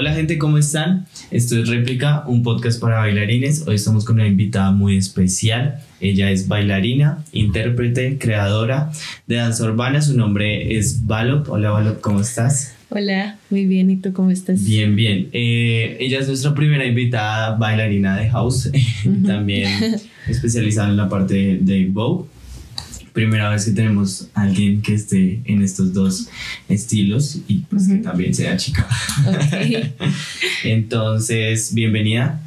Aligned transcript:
Hola 0.00 0.14
gente, 0.14 0.38
¿cómo 0.38 0.56
están? 0.56 1.04
Esto 1.30 1.58
es 1.58 1.68
Réplica, 1.68 2.24
un 2.26 2.42
podcast 2.42 2.80
para 2.80 3.00
bailarines. 3.00 3.68
Hoy 3.68 3.74
estamos 3.74 4.06
con 4.06 4.14
una 4.14 4.26
invitada 4.26 4.70
muy 4.70 4.96
especial. 4.96 5.78
Ella 6.00 6.30
es 6.30 6.48
bailarina, 6.48 7.22
intérprete, 7.32 8.16
creadora 8.16 8.90
de 9.26 9.34
danza 9.36 9.62
urbana. 9.64 10.00
Su 10.00 10.16
nombre 10.16 10.78
es 10.78 11.04
Balop. 11.04 11.50
Hola 11.50 11.72
Balop, 11.72 12.00
¿cómo 12.00 12.22
estás? 12.22 12.74
Hola, 12.88 13.36
muy 13.50 13.66
bien. 13.66 13.90
¿Y 13.90 13.96
tú 13.96 14.14
cómo 14.14 14.30
estás? 14.30 14.64
Bien, 14.64 14.96
bien. 14.96 15.28
Eh, 15.34 15.98
ella 16.00 16.20
es 16.20 16.28
nuestra 16.28 16.54
primera 16.54 16.86
invitada 16.86 17.58
bailarina 17.58 18.16
de 18.16 18.30
house, 18.30 18.70
también 19.26 19.68
especializada 20.26 20.88
en 20.88 20.96
la 20.96 21.10
parte 21.10 21.58
de 21.60 21.88
Vogue 21.92 22.26
primera 23.12 23.50
vez 23.50 23.64
que 23.64 23.72
tenemos 23.72 24.28
a 24.34 24.42
alguien 24.42 24.82
que 24.82 24.94
esté 24.94 25.40
en 25.44 25.62
estos 25.62 25.92
dos 25.92 26.28
estilos 26.68 27.38
y 27.48 27.58
pues 27.68 27.88
que 27.88 27.96
también 27.96 28.34
sea 28.34 28.56
chica. 28.56 28.86
Entonces, 30.64 31.74
bienvenida 31.74 32.40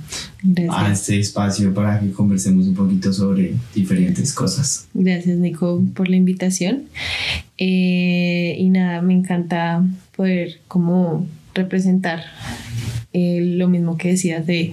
a 0.69 0.91
este 0.91 1.19
espacio 1.19 1.73
para 1.73 1.99
que 1.99 2.11
conversemos 2.11 2.67
un 2.67 2.75
poquito 2.75 3.11
sobre 3.13 3.53
diferentes 3.73 4.33
cosas. 4.33 4.88
Gracias, 4.93 5.38
Nico, 5.38 5.83
por 5.93 6.09
la 6.09 6.15
invitación. 6.15 6.83
Eh, 7.57 8.55
y 8.57 8.69
nada, 8.69 9.02
me 9.02 9.13
encanta 9.13 9.83
poder 10.16 10.59
como 10.67 11.27
representar 11.53 12.23
eh, 13.13 13.39
lo 13.41 13.67
mismo 13.67 13.97
que 13.97 14.09
decías 14.09 14.45
de 14.45 14.71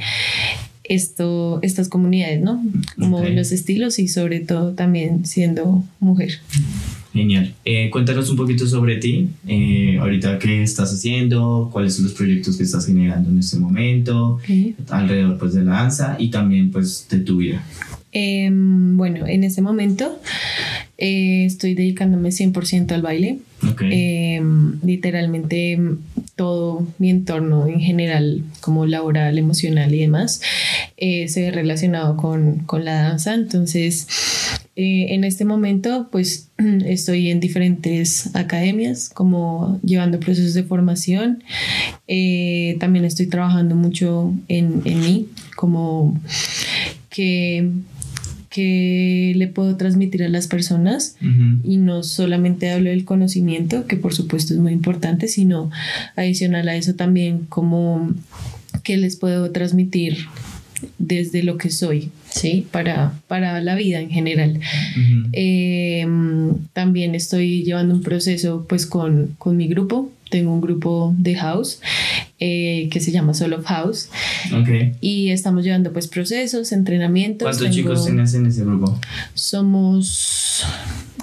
esto, 0.91 1.61
estas 1.63 1.89
comunidades, 1.89 2.43
¿no? 2.43 2.63
Como 2.99 3.23
los 3.23 3.53
estilos 3.53 4.01
y 4.01 4.09
sobre 4.09 4.41
todo 4.41 4.75
también 4.75 5.25
siendo 5.25 5.85
mujer. 6.01 6.41
Genial. 7.13 7.55
Eh, 7.65 7.91
cuéntanos 7.91 8.29
un 8.29 8.37
poquito 8.37 8.67
sobre 8.67 8.97
ti. 8.97 9.29
Eh, 9.47 9.99
ahorita 10.01 10.41
qué 10.41 10.65
estás 10.65 10.93
haciendo, 10.93 11.71
cuáles 11.73 11.95
son 11.95 12.07
los 12.07 12.15
proyectos 12.15 12.57
que 12.57 12.65
estás 12.65 12.87
generando 12.87 13.31
en 13.31 13.39
este 13.39 13.57
momento, 13.59 14.39
alrededor 14.89 15.39
pues 15.39 15.55
de 15.55 15.63
la 15.63 15.73
danza 15.73 16.17
y 16.19 16.29
también 16.29 16.73
pues 16.73 17.07
de 17.09 17.21
tu 17.21 17.37
vida. 17.37 17.65
Em, 18.11 18.97
bueno, 18.97 19.29
en 19.29 19.45
este 19.45 19.63
momento 19.63 20.21
eh, 20.99 21.45
estoy 21.47 21.75
dedicándome 21.75 22.31
100% 22.31 22.91
al 22.93 23.03
baile. 23.03 23.39
Em, 23.81 24.81
literalmente 24.83 25.79
todo 26.41 26.87
mi 26.99 27.11
entorno 27.11 27.67
en 27.67 27.81
general, 27.81 28.43
como 28.61 28.87
laboral, 28.87 29.37
emocional 29.37 29.95
y 29.95 29.99
demás, 29.99 30.41
eh, 31.03 31.29
se 31.29 31.41
ve 31.41 31.51
relacionado 31.51 32.17
con, 32.19 32.59
con, 32.61 32.85
la 32.85 33.03
danza. 33.03 33.33
Entonces, 33.33 34.07
eh, 34.77 35.15
en 35.15 35.25
este 35.25 35.47
momento, 35.47 36.09
pues 36.13 36.51
estoy 36.85 37.31
en 37.31 37.41
diferentes 37.41 38.35
academias, 38.37 39.09
como 39.09 39.81
llevando 39.83 40.21
procesos 40.21 40.53
de 40.53 40.63
formación. 40.63 41.43
Eh, 42.07 42.77
también 42.81 43.07
estoy 43.07 43.27
trabajando 43.29 43.77
mucho 43.77 44.35
en, 44.49 44.83
en 44.85 45.01
mí, 45.01 45.29
como 45.57 46.21
que 47.09 47.71
que 48.51 49.33
le 49.37 49.47
puedo 49.47 49.77
transmitir 49.77 50.25
a 50.25 50.29
las 50.29 50.49
personas 50.49 51.17
y 51.63 51.77
no 51.77 52.03
solamente 52.03 52.69
hablo 52.73 52.91
del 52.91 53.05
conocimiento, 53.05 53.87
que 53.87 53.97
por 53.97 54.13
supuesto 54.13 54.53
es 54.53 54.59
muy 54.59 54.73
importante, 54.73 55.29
sino 55.29 55.71
adicional 56.17 56.69
a 56.69 56.75
eso 56.75 56.97
también 56.97 57.47
como 57.49 58.13
que 58.83 58.97
les 58.97 59.15
puedo 59.15 59.53
transmitir 59.53 60.27
desde 60.99 61.43
lo 61.43 61.57
que 61.59 61.71
soy, 61.71 62.11
¿sí? 62.29 62.67
Para, 62.71 63.15
para 63.29 63.61
la 63.61 63.75
vida 63.75 64.01
en 64.01 64.11
general. 64.11 64.61
Em, 65.33 66.55
también 66.73 67.15
estoy 67.15 67.63
llevando 67.65 67.95
un 67.95 68.03
proceso 68.03 68.67
pues 68.69 68.87
con, 68.87 69.35
con 69.39 69.57
mi 69.57 69.69
grupo, 69.69 70.11
tengo 70.31 70.53
un 70.53 70.61
grupo 70.61 71.15
de 71.19 71.35
house 71.35 71.81
eh, 72.39 72.89
que 72.91 73.01
se 73.01 73.11
llama 73.13 73.35
Soul 73.35 73.53
of 73.53 73.67
House. 73.67 74.09
Okay. 74.63 74.95
Y 75.01 75.31
estamos 75.31 75.65
llevando 75.65 75.93
pues 75.93 76.07
procesos, 76.07 76.73
entrenamientos. 76.73 77.47
¿Cuántos 77.47 77.71
chicos 77.71 78.07
tienes 78.07 78.33
en 78.35 78.47
ese 78.47 78.65
grupo? 78.65 78.99
Somos 79.35 80.65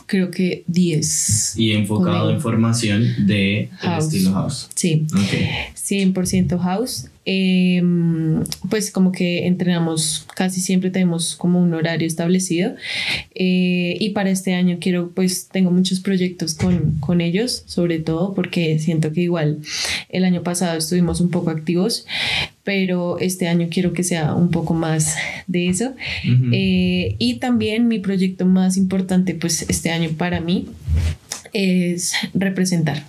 creo 0.08 0.32
que 0.32 0.64
10. 0.68 1.58
Y 1.58 1.74
enfocado 1.74 2.32
en 2.32 2.42
formación 2.42 3.28
de 3.28 3.70
estilo 3.98 4.34
house. 4.34 4.70
Sí. 4.76 5.06
Okay. 5.14 5.50
100% 5.76 6.60
house. 6.60 7.08
Em, 7.30 8.46
pues 8.70 8.90
como 8.90 9.12
que 9.12 9.48
entrenamos 9.48 10.26
casi 10.34 10.62
siempre 10.62 10.92
tenemos 10.92 11.36
como 11.36 11.62
un 11.62 11.74
horario 11.74 12.08
establecido 12.08 12.74
eh, 13.36 13.98
y 14.00 14.12
para 14.12 14.30
este 14.30 14.54
año 14.54 14.78
quiero 14.80 15.12
pues 15.14 15.50
tengo 15.50 15.70
muchos 15.70 16.00
proyectos 16.00 16.54
con, 16.54 16.98
con 17.02 17.20
ellos 17.20 17.64
sobre 17.66 18.00
todo 18.00 18.34
porque 18.34 18.80
siento 18.80 19.12
que 19.12 19.24
igual 19.24 19.60
el 20.08 20.24
año 20.24 20.42
pasado 20.42 20.78
estuvimos 20.78 21.20
un 21.20 21.30
poco 21.30 21.50
activos 21.50 22.06
pero 22.64 23.20
este 23.20 23.50
año 23.50 23.68
quiero 23.70 23.92
que 23.92 24.04
sea 24.04 24.34
un 24.34 24.50
poco 24.52 24.74
más 24.74 25.16
de 25.48 25.70
eso. 25.70 25.94
Eh, 26.52 27.16
y 27.18 27.36
también 27.36 27.88
mi 27.88 28.00
proyecto 28.00 28.46
más 28.46 28.76
importante, 28.76 29.36
pues 29.36 29.62
este 29.70 29.90
año 29.90 30.10
para 30.18 30.42
mí, 30.42 30.68
es 31.54 32.14
representar. 32.34 33.04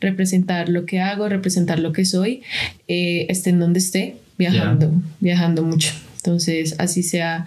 Representar 0.00 0.68
lo 0.68 0.86
que 0.86 1.00
hago, 1.00 1.28
representar 1.28 1.78
lo 1.78 1.92
que 1.92 2.04
soy, 2.04 2.42
eh, 2.88 3.26
esté 3.28 3.50
en 3.50 3.60
donde 3.60 3.78
esté, 3.78 4.16
viajando, 4.38 4.92
viajando 5.20 5.62
mucho. 5.62 5.92
Entonces, 6.22 6.76
así 6.78 7.02
sea 7.02 7.46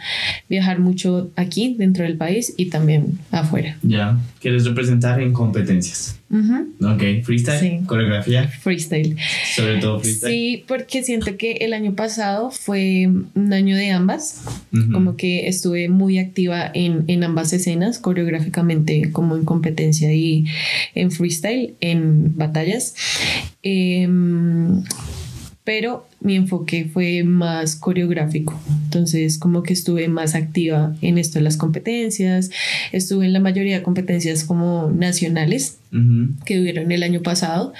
viajar 0.50 0.80
mucho 0.80 1.32
aquí 1.36 1.76
dentro 1.78 2.04
del 2.04 2.18
país 2.18 2.54
y 2.58 2.68
también 2.68 3.20
afuera. 3.32 3.78
Ya, 3.84 4.20
¿quieres 4.40 4.66
representar 4.66 5.22
en 5.22 5.32
competencias? 5.32 6.20
Ok, 6.82 7.24
freestyle, 7.24 7.86
coreografía. 7.86 8.48
Freestyle. 8.48 9.16
Sobre 9.56 9.78
todo 9.78 10.00
freestyle. 10.00 10.34
Sí, 10.34 10.64
porque 10.68 11.04
siento 11.04 11.38
que 11.38 11.58
el 11.62 11.74
año 11.74 11.94
pasado 11.94 12.50
fue 12.50 13.08
un 13.36 13.54
año 13.54 13.76
de 13.76 13.92
ambas, 13.92 14.44
como 14.92 15.16
que 15.16 15.48
estuve 15.48 15.90
muy 15.90 16.18
activa 16.18 16.72
en, 16.74 17.04
en 17.08 17.24
ambas 17.24 17.54
escenas, 17.54 18.00
coreográficamente 18.00 19.12
como 19.12 19.36
en 19.36 19.46
competencia 19.46 20.12
y 20.12 20.46
en 20.96 21.12
freestyle, 21.12 21.76
en 21.80 22.36
batallas. 22.36 22.96
Eh, 23.62 24.10
pero 25.64 26.08
mi 26.24 26.36
enfoque 26.36 26.86
fue 26.86 27.24
más 27.24 27.76
coreográfico. 27.76 28.60
Entonces, 28.86 29.38
como 29.38 29.62
que 29.62 29.74
estuve 29.74 30.08
más 30.08 30.36
activa 30.36 30.96
en 31.02 31.18
esto 31.18 31.40
de 31.40 31.44
las 31.44 31.58
competencias, 31.58 32.50
estuve 32.92 33.26
en 33.26 33.34
la 33.34 33.40
mayoría 33.40 33.78
de 33.78 33.84
competencias 33.84 34.44
como 34.44 34.90
nacionales 34.92 35.78
que 36.46 36.60
hubieron 36.60 36.92
el 36.92 37.04
año 37.04 37.22
pasado. 37.22 37.74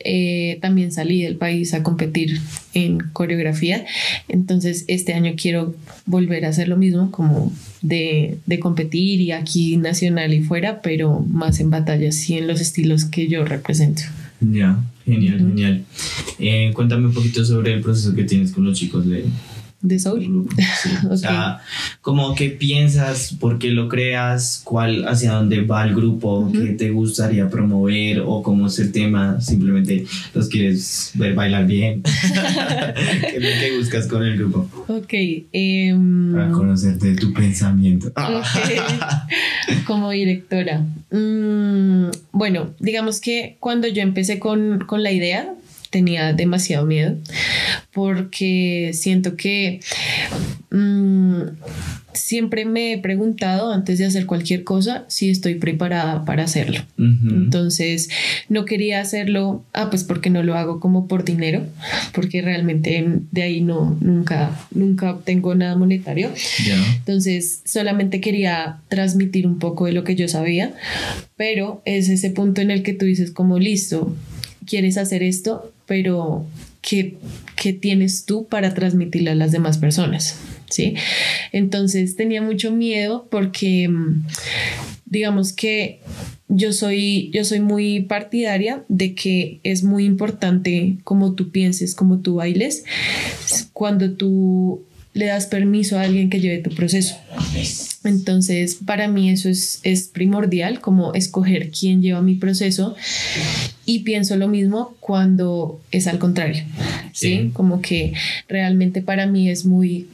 Eh, 0.00 0.58
también 0.62 0.90
salí 0.90 1.22
del 1.22 1.36
país 1.36 1.74
a 1.74 1.82
competir 1.82 2.40
en 2.72 2.98
coreografía. 3.12 3.84
Entonces, 4.28 4.84
este 4.88 5.12
año 5.12 5.34
quiero 5.36 5.74
volver 6.06 6.46
a 6.46 6.48
hacer 6.48 6.68
lo 6.68 6.76
mismo, 6.76 7.10
como 7.10 7.52
de, 7.82 8.38
de 8.46 8.58
competir 8.58 9.20
y 9.20 9.32
aquí 9.32 9.76
nacional 9.76 10.32
y 10.32 10.40
fuera, 10.40 10.80
pero 10.80 11.20
más 11.20 11.60
en 11.60 11.70
batallas 11.70 12.30
y 12.30 12.38
en 12.38 12.46
los 12.46 12.60
estilos 12.60 13.04
que 13.04 13.28
yo 13.28 13.44
represento. 13.44 14.02
Ya, 14.40 14.78
genial, 15.08 15.38
genial. 15.38 15.84
Eh, 16.38 16.70
cuéntame 16.74 17.06
un 17.06 17.14
poquito 17.14 17.44
sobre 17.44 17.74
el 17.74 17.80
proceso 17.80 18.14
que 18.14 18.24
tienes 18.24 18.52
con 18.52 18.64
los 18.64 18.78
chicos 18.78 19.06
de, 19.08 19.24
de 19.80 19.98
Soul. 19.98 20.48
O 21.10 21.16
sea, 21.16 21.60
¿cómo 22.00 22.34
que 22.34 22.50
piensas? 22.50 23.34
¿Por 23.38 23.58
qué 23.58 23.70
lo 23.70 23.88
creas? 23.88 24.60
¿Cuál, 24.64 25.06
hacia 25.06 25.32
dónde 25.32 25.62
va 25.62 25.84
el 25.84 25.94
grupo? 25.94 26.50
¿Qué 26.52 26.72
te 26.72 26.90
gustaría 26.90 27.48
promover? 27.48 28.22
¿O 28.26 28.42
cómo 28.42 28.66
es 28.66 28.78
el 28.80 28.90
tema? 28.90 29.40
¿Simplemente 29.40 30.04
los 30.34 30.48
quieres 30.48 31.12
ver 31.14 31.34
bailar 31.34 31.66
bien? 31.66 32.02
¿Qué 32.02 33.36
es 33.36 33.42
lo 33.42 33.60
que 33.60 33.78
buscas 33.78 34.06
con 34.08 34.24
el 34.24 34.36
grupo? 34.36 34.68
Ok. 34.88 35.12
Em, 35.52 36.32
Para 36.32 36.50
conocerte 36.50 37.14
tu 37.14 37.32
pensamiento. 37.32 38.12
Como 39.86 40.10
directora. 40.10 40.84
Mm, 41.10 42.10
bueno, 42.32 42.74
digamos 42.78 43.20
que 43.20 43.56
cuando 43.60 43.88
yo 43.88 44.02
empecé 44.02 44.38
con, 44.38 44.80
con 44.86 45.02
la 45.02 45.12
idea, 45.12 45.54
tenía 45.90 46.32
demasiado 46.32 46.86
miedo 46.86 47.16
porque 47.92 48.90
siento 48.94 49.36
que 49.36 49.80
mm, 50.70 51.42
siempre 52.12 52.64
me 52.64 52.92
he 52.92 52.98
preguntado 52.98 53.72
antes 53.72 53.98
de 53.98 54.06
hacer 54.06 54.26
cualquier 54.26 54.64
cosa 54.64 55.04
si 55.08 55.30
estoy 55.30 55.56
preparada 55.56 56.24
para 56.24 56.44
hacerlo. 56.44 56.80
Entonces 56.98 58.08
no 58.48 58.64
quería 58.64 59.00
hacerlo, 59.00 59.64
ah, 59.72 59.90
pues 59.90 60.04
porque 60.04 60.30
no 60.30 60.42
lo 60.42 60.54
hago 60.54 60.80
como 60.80 61.06
por 61.06 61.24
dinero, 61.24 61.66
porque 62.12 62.42
realmente 62.42 63.04
de 63.30 63.42
ahí 63.42 63.60
no, 63.60 63.96
nunca, 64.00 64.50
nunca 64.70 65.12
obtengo 65.12 65.54
nada 65.54 65.76
monetario. 65.76 66.30
Entonces 66.98 67.60
solamente 67.64 68.20
quería 68.20 68.80
transmitir 68.88 69.46
un 69.46 69.58
poco 69.58 69.86
de 69.86 69.92
lo 69.92 70.04
que 70.04 70.16
yo 70.16 70.28
sabía, 70.28 70.74
pero 71.36 71.82
es 71.84 72.08
ese 72.08 72.30
punto 72.30 72.60
en 72.60 72.70
el 72.70 72.82
que 72.82 72.94
tú 72.94 73.04
dices 73.04 73.30
como 73.30 73.58
listo, 73.58 74.16
quieres 74.66 74.98
hacer 74.98 75.22
esto, 75.22 75.72
pero 75.86 76.46
¿qué, 76.80 77.16
qué 77.56 77.72
tienes 77.72 78.24
tú 78.24 78.46
para 78.46 78.74
transmitirle 78.74 79.30
a 79.30 79.34
las 79.34 79.52
demás 79.52 79.78
personas? 79.78 80.38
¿Sí? 80.70 80.94
Entonces 81.52 82.16
tenía 82.16 82.42
mucho 82.42 82.70
miedo 82.72 83.26
porque, 83.30 83.88
mm, 83.88 84.26
digamos 85.06 85.52
que 85.52 86.00
yo 86.48 86.72
soy, 86.72 87.30
yo 87.32 87.44
soy 87.44 87.60
muy 87.60 88.00
partidaria 88.00 88.84
de 88.88 89.14
que 89.14 89.60
es 89.62 89.82
muy 89.82 90.04
importante 90.04 90.96
como 91.04 91.34
tú 91.34 91.50
pienses, 91.50 91.94
como 91.94 92.20
tú 92.20 92.36
bailes, 92.36 92.84
cuando 93.72 94.12
tú 94.12 94.82
le 95.14 95.26
das 95.26 95.46
permiso 95.46 95.98
a 95.98 96.02
alguien 96.02 96.30
que 96.30 96.40
lleve 96.40 96.58
tu 96.58 96.70
proceso. 96.70 97.16
Entonces, 98.04 98.76
para 98.86 99.08
mí 99.08 99.30
eso 99.30 99.48
es, 99.48 99.80
es 99.82 100.04
primordial, 100.04 100.80
como 100.80 101.12
escoger 101.14 101.70
quién 101.70 102.02
lleva 102.02 102.22
mi 102.22 102.36
proceso. 102.36 102.94
Y 103.84 104.00
pienso 104.00 104.36
lo 104.36 104.48
mismo 104.48 104.94
cuando 105.00 105.80
es 105.90 106.06
al 106.06 106.18
contrario, 106.18 106.62
¿sí? 107.12 107.50
Como 107.52 107.80
que 107.80 108.12
realmente 108.48 109.02
para 109.02 109.26
mí 109.26 109.50
es 109.50 109.64
muy, 109.64 110.06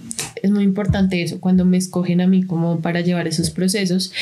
es 0.42 0.50
muy 0.50 0.64
importante 0.64 1.22
eso, 1.22 1.40
cuando 1.40 1.64
me 1.64 1.76
escogen 1.78 2.20
a 2.20 2.26
mí 2.26 2.42
como 2.42 2.80
para 2.80 3.00
llevar 3.00 3.26
esos 3.26 3.50
procesos. 3.50 4.12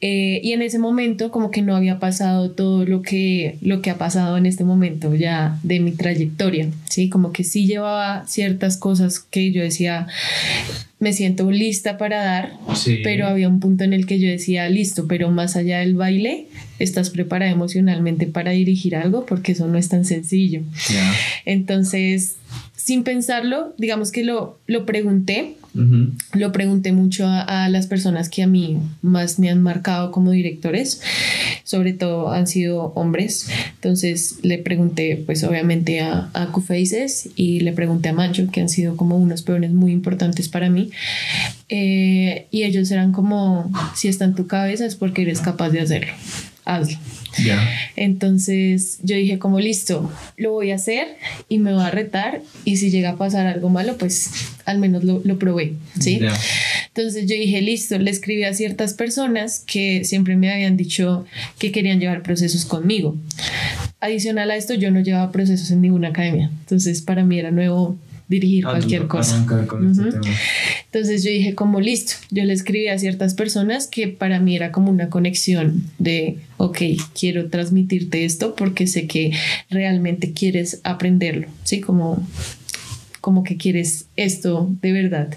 Eh, 0.00 0.40
y 0.42 0.52
en 0.52 0.62
ese 0.62 0.78
momento 0.78 1.30
como 1.30 1.50
que 1.50 1.62
no 1.62 1.76
había 1.76 1.98
pasado 1.98 2.50
todo 2.50 2.84
lo 2.84 3.02
que, 3.02 3.56
lo 3.60 3.80
que 3.80 3.90
ha 3.90 3.98
pasado 3.98 4.36
en 4.36 4.46
este 4.46 4.64
momento 4.64 5.14
ya 5.14 5.58
de 5.62 5.80
mi 5.80 5.92
trayectoria, 5.92 6.68
¿sí? 6.90 7.08
Como 7.08 7.32
que 7.32 7.44
sí 7.44 7.66
llevaba 7.66 8.26
ciertas 8.26 8.76
cosas 8.76 9.20
que 9.20 9.52
yo 9.52 9.62
decía, 9.62 10.08
me 10.98 11.12
siento 11.12 11.50
lista 11.50 11.98
para 11.98 12.24
dar, 12.24 12.52
pero 13.02 13.26
había 13.26 13.48
un 13.48 13.60
punto 13.60 13.84
en 13.84 13.92
el 13.92 14.06
que 14.06 14.18
yo 14.18 14.28
decía, 14.28 14.68
listo, 14.68 15.06
pero 15.06 15.30
más 15.30 15.54
allá 15.54 15.80
del 15.80 15.94
baile, 15.94 16.46
estás 16.78 17.10
preparada 17.10 17.50
emocionalmente 17.52 18.26
para 18.26 18.52
dirigir 18.52 18.96
algo 18.96 19.26
porque 19.26 19.52
eso 19.52 19.68
no 19.68 19.78
es 19.78 19.88
tan 19.88 20.04
sencillo. 20.04 20.62
Entonces, 21.44 22.36
sin 22.84 23.02
pensarlo, 23.02 23.74
digamos 23.78 24.12
que 24.12 24.24
lo, 24.24 24.58
lo 24.66 24.84
pregunté 24.84 25.56
lo 26.32 26.52
pregunté 26.52 26.92
mucho 26.92 27.26
a, 27.26 27.68
las 27.68 27.88
personas 27.88 28.28
que 28.28 28.42
a 28.44 28.46
mí 28.46 28.78
más 29.02 29.40
me 29.40 29.50
han 29.50 29.60
marcado 29.60 30.12
como 30.12 30.30
directores, 30.30 31.00
sobre 31.64 31.92
todo 31.92 32.30
han 32.30 32.46
sido 32.46 32.92
hombres. 32.94 33.48
Entonces 33.74 34.38
le 34.42 34.58
pregunté, 34.58 35.20
pues 35.26 35.42
obviamente 35.42 36.00
a, 36.00 36.30
a 36.32 36.52
Faces 36.60 37.30
y 37.34 37.60
le 37.60 37.72
pregunté 37.72 38.10
a 38.10 38.12
Mancho, 38.12 38.48
que 38.52 38.60
han 38.60 38.68
sido 38.68 38.96
como 38.96 39.16
unos 39.16 39.42
peones 39.42 39.72
muy 39.72 39.90
importantes 39.90 40.48
para 40.48 40.70
mí. 40.70 40.90
Eh, 41.68 42.46
y 42.52 42.62
ellos 42.62 42.90
eran 42.92 43.10
como, 43.10 43.72
si 43.96 44.06
está 44.06 44.26
en 44.26 44.34
tu 44.34 44.46
cabeza 44.46 44.86
es 44.86 44.94
porque 44.94 45.22
eres 45.22 45.40
capaz 45.40 45.70
de 45.70 45.80
hacerlo 45.80 46.12
hazlo. 46.64 46.96
Entonces 47.96 48.98
yo 49.02 49.16
dije 49.16 49.38
como 49.38 49.60
listo, 49.60 50.10
lo 50.36 50.52
voy 50.52 50.70
a 50.70 50.76
hacer 50.76 51.16
y 51.48 51.58
me 51.58 51.72
voy 51.72 51.82
a 51.82 51.90
retar 51.90 52.42
y 52.64 52.76
si 52.76 52.90
llega 52.90 53.10
a 53.10 53.16
pasar 53.16 53.46
algo 53.46 53.68
malo, 53.68 53.96
pues 53.98 54.30
al 54.64 54.78
menos 54.78 55.04
lo, 55.04 55.20
lo 55.24 55.38
probé, 55.38 55.74
¿sí? 55.98 56.20
Entonces 56.88 57.26
yo 57.26 57.34
dije 57.36 57.60
listo, 57.60 57.98
le 57.98 58.10
escribí 58.10 58.44
a 58.44 58.54
ciertas 58.54 58.94
personas 58.94 59.62
que 59.66 60.04
siempre 60.04 60.36
me 60.36 60.52
habían 60.52 60.76
dicho 60.76 61.24
que 61.58 61.72
querían 61.72 62.00
llevar 62.00 62.22
procesos 62.22 62.64
conmigo. 62.64 63.16
Adicional 64.00 64.50
a 64.50 64.56
esto, 64.56 64.74
yo 64.74 64.90
no 64.90 65.00
llevaba 65.00 65.32
procesos 65.32 65.70
en 65.70 65.80
ninguna 65.80 66.08
academia, 66.08 66.50
entonces 66.60 67.02
para 67.02 67.24
mí 67.24 67.38
era 67.38 67.50
nuevo 67.50 67.96
dirigir 68.28 68.64
cualquier 68.64 69.06
cosa. 69.06 69.44
Este 69.90 70.18
Entonces 70.86 71.24
yo 71.24 71.30
dije 71.30 71.54
como 71.54 71.80
listo, 71.80 72.14
yo 72.30 72.44
le 72.44 72.52
escribí 72.52 72.88
a 72.88 72.98
ciertas 72.98 73.34
personas 73.34 73.86
que 73.86 74.08
para 74.08 74.40
mí 74.40 74.56
era 74.56 74.72
como 74.72 74.90
una 74.90 75.10
conexión 75.10 75.84
de, 75.98 76.38
ok, 76.56 76.78
quiero 77.18 77.50
transmitirte 77.50 78.24
esto 78.24 78.54
porque 78.54 78.86
sé 78.86 79.06
que 79.06 79.32
realmente 79.70 80.32
quieres 80.32 80.80
aprenderlo, 80.84 81.48
¿sí? 81.64 81.80
Como 81.80 82.26
como 83.24 83.42
que 83.42 83.56
quieres 83.56 84.08
esto 84.16 84.70
de 84.82 84.92
verdad. 84.92 85.34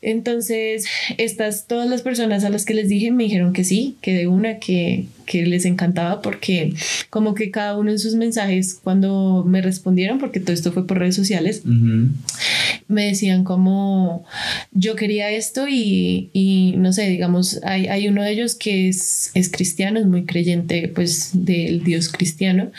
Entonces, 0.00 0.86
estas, 1.18 1.66
todas 1.66 1.90
las 1.90 2.02
personas 2.02 2.44
a 2.44 2.50
las 2.50 2.64
que 2.64 2.72
les 2.72 2.88
dije 2.88 3.10
me 3.10 3.24
dijeron 3.24 3.52
que 3.52 3.64
sí, 3.64 3.96
que 4.00 4.14
de 4.14 4.28
una, 4.28 4.60
que, 4.60 5.06
que 5.26 5.44
les 5.44 5.64
encantaba 5.64 6.22
porque 6.22 6.72
como 7.10 7.34
que 7.34 7.50
cada 7.50 7.76
uno 7.76 7.90
en 7.90 7.98
sus 7.98 8.14
mensajes 8.14 8.78
cuando 8.80 9.44
me 9.44 9.60
respondieron, 9.60 10.20
porque 10.20 10.38
todo 10.38 10.52
esto 10.52 10.70
fue 10.70 10.86
por 10.86 11.00
redes 11.00 11.16
sociales, 11.16 11.62
me 11.64 13.06
decían 13.06 13.42
como 13.42 14.24
yo 14.70 14.94
quería 14.94 15.32
esto 15.32 15.66
y, 15.68 16.30
y 16.32 16.74
no 16.76 16.92
sé, 16.92 17.08
digamos, 17.08 17.58
hay, 17.64 17.88
hay, 17.88 18.06
uno 18.06 18.22
de 18.22 18.30
ellos 18.30 18.54
que 18.54 18.88
es, 18.88 19.32
es 19.34 19.50
cristiano, 19.50 19.98
es 19.98 20.06
muy 20.06 20.26
creyente 20.26 20.92
pues 20.94 21.30
del 21.32 21.82
Dios 21.82 22.08
cristiano 22.08 22.70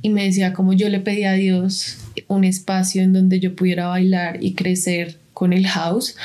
y 0.00 0.10
me 0.10 0.22
decía 0.22 0.52
como 0.52 0.74
yo 0.74 0.88
le 0.88 1.00
pedí 1.00 1.24
a 1.24 1.32
Dios 1.32 1.96
un 2.28 2.44
espacio 2.44 3.02
en 3.02 3.12
donde 3.12 3.40
yo 3.40 3.56
pudiera 3.56 3.88
bailar 3.88 4.38
y 4.42 4.54
crecer 4.54 5.18
con 5.32 5.52
el 5.52 5.66
house 5.66 6.16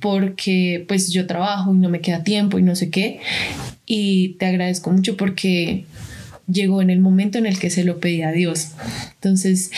porque 0.00 0.84
pues 0.88 1.10
yo 1.10 1.26
trabajo 1.26 1.74
y 1.74 1.78
no 1.78 1.88
me 1.90 2.00
queda 2.00 2.24
tiempo 2.24 2.58
y 2.58 2.62
no 2.62 2.74
sé 2.74 2.90
qué. 2.90 3.20
Y 3.86 4.36
te 4.38 4.46
agradezco 4.46 4.90
mucho 4.90 5.16
porque 5.16 5.84
llegó 6.46 6.82
en 6.82 6.90
el 6.90 7.00
momento 7.00 7.38
en 7.38 7.46
el 7.46 7.58
que 7.58 7.70
se 7.70 7.84
lo 7.84 8.00
pedí 8.00 8.22
a 8.22 8.32
Dios. 8.32 8.72
Entonces 9.14 9.70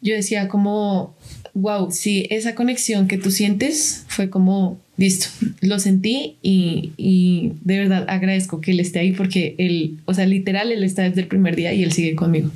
yo 0.00 0.14
decía 0.14 0.48
como 0.48 1.16
wow 1.54 1.90
sí 1.90 2.26
esa 2.30 2.54
conexión 2.54 3.08
que 3.08 3.18
tú 3.18 3.30
sientes 3.30 4.04
fue 4.08 4.30
como 4.30 4.78
listo, 4.98 5.28
lo 5.60 5.78
sentí 5.78 6.36
y, 6.42 6.92
y, 6.96 7.52
de 7.62 7.78
verdad 7.78 8.04
agradezco 8.08 8.60
que 8.60 8.72
él 8.72 8.80
esté 8.80 8.98
ahí 8.98 9.12
porque 9.12 9.54
él, 9.56 10.00
o 10.06 10.12
sea, 10.12 10.26
literal, 10.26 10.72
él 10.72 10.82
está 10.82 11.02
desde 11.02 11.20
el 11.20 11.28
primer 11.28 11.54
día 11.54 11.72
y 11.72 11.84
él 11.84 11.92
sigue 11.92 12.16
conmigo. 12.16 12.50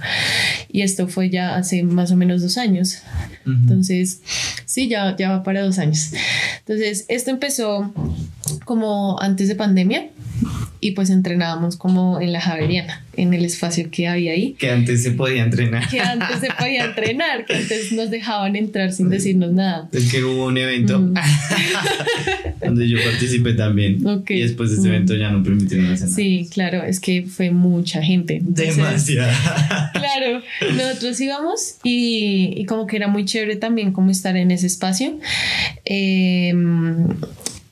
Y 0.69 0.83
esto 0.83 1.07
fue 1.07 1.31
ya 1.31 1.55
hace 1.55 1.85
más 1.85 2.11
o 2.11 2.17
menos 2.17 2.43
dos 2.43 2.59
años. 2.59 2.99
Entonces, 3.47 4.23
sí, 4.67 4.89
ya, 4.89 5.17
ya 5.17 5.31
va 5.31 5.43
para 5.45 5.63
dos 5.63 5.79
años. 5.79 6.13
Entonces, 6.59 7.05
esto 7.09 7.31
empezó 7.31 7.95
como 8.65 9.21
antes 9.21 9.47
de 9.47 9.55
pandemia 9.55 10.09
y 10.85 10.91
pues 10.91 11.11
entrenábamos 11.11 11.77
como 11.77 12.21
en 12.21 12.33
la 12.33 12.41
Javeriana, 12.41 13.05
en 13.17 13.33
el 13.35 13.45
espacio 13.45 13.89
que 13.93 14.09
había 14.09 14.33
ahí. 14.33 14.57
Que 14.59 14.73
antes 14.73 15.01
se 15.05 15.13
podía 15.13 15.45
entrenar. 15.45 15.89
Que 15.89 16.01
antes 16.01 16.41
se 16.41 16.49
podía 16.59 16.85
entrenar, 16.87 17.47
que 17.47 17.55
antes 17.55 17.93
nos 17.93 18.11
dejaban 18.11 18.57
entrar 18.57 18.93
sin 18.93 19.09
decirnos 19.09 19.53
nada. 19.53 19.89
Es 19.93 20.11
que 20.11 20.25
hubo 20.25 20.47
un 20.47 20.59
evento 20.59 20.99
mm. 20.99 21.15
donde 22.65 22.89
yo 22.89 22.99
participé 23.01 23.55
también. 23.55 24.05
Y 24.29 24.41
después 24.41 24.71
de 24.71 24.79
ese 24.79 24.89
mm. 24.89 24.93
evento 24.93 25.15
ya 25.15 25.31
no 25.31 25.45
permitieron 25.45 25.87
hacer 25.87 26.09
nada. 26.09 26.17
Sí, 26.17 26.49
claro, 26.53 26.83
es 26.83 26.99
que 26.99 27.27
fue 27.27 27.53
mucha 27.53 28.03
gente. 28.03 28.41
Demasiada. 28.43 29.93
Claro, 29.93 30.43
nosotros 30.75 31.21
íbamos 31.21 31.77
y, 31.85 32.55
y, 32.57 32.65
como 32.67 32.87
que 32.87 32.97
era 32.97 33.07
muy 33.07 33.25
chévere 33.25 33.57
también 33.57 33.93
como 33.93 34.11
estar 34.11 34.37
en 34.37 34.51
ese 34.51 34.67
espacio. 34.67 35.19
Eh, 35.85 36.53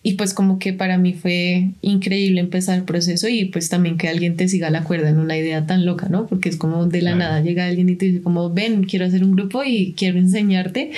y 0.02 0.14
pues 0.14 0.32
como 0.32 0.58
que 0.58 0.73
para 0.73 0.97
mí 0.97 1.12
fue 1.12 1.73
increíble 1.82 2.41
empezar 2.41 2.79
el 2.79 2.85
proceso 2.85 3.29
y 3.29 3.44
pues 3.47 3.69
también 3.69 3.99
que 3.99 4.08
alguien 4.08 4.35
te 4.35 4.49
siga 4.49 4.70
la 4.70 4.82
cuerda 4.82 5.11
en 5.11 5.19
una 5.19 5.37
idea 5.37 5.67
tan 5.67 5.85
loca, 5.85 6.08
¿no? 6.08 6.26
Porque 6.26 6.49
es 6.49 6.56
como 6.56 6.87
de 6.87 7.02
la 7.02 7.14
nada 7.14 7.43
llega 7.43 7.67
alguien 7.67 7.91
y 7.91 7.97
te 7.97 8.06
dice 8.06 8.23
como, 8.23 8.49
ven, 8.50 8.85
quiero 8.85 9.05
hacer 9.05 9.23
un 9.23 9.32
grupo 9.32 9.62
y 9.62 9.93
quiero 9.93 10.19
enseñarte 10.19 10.93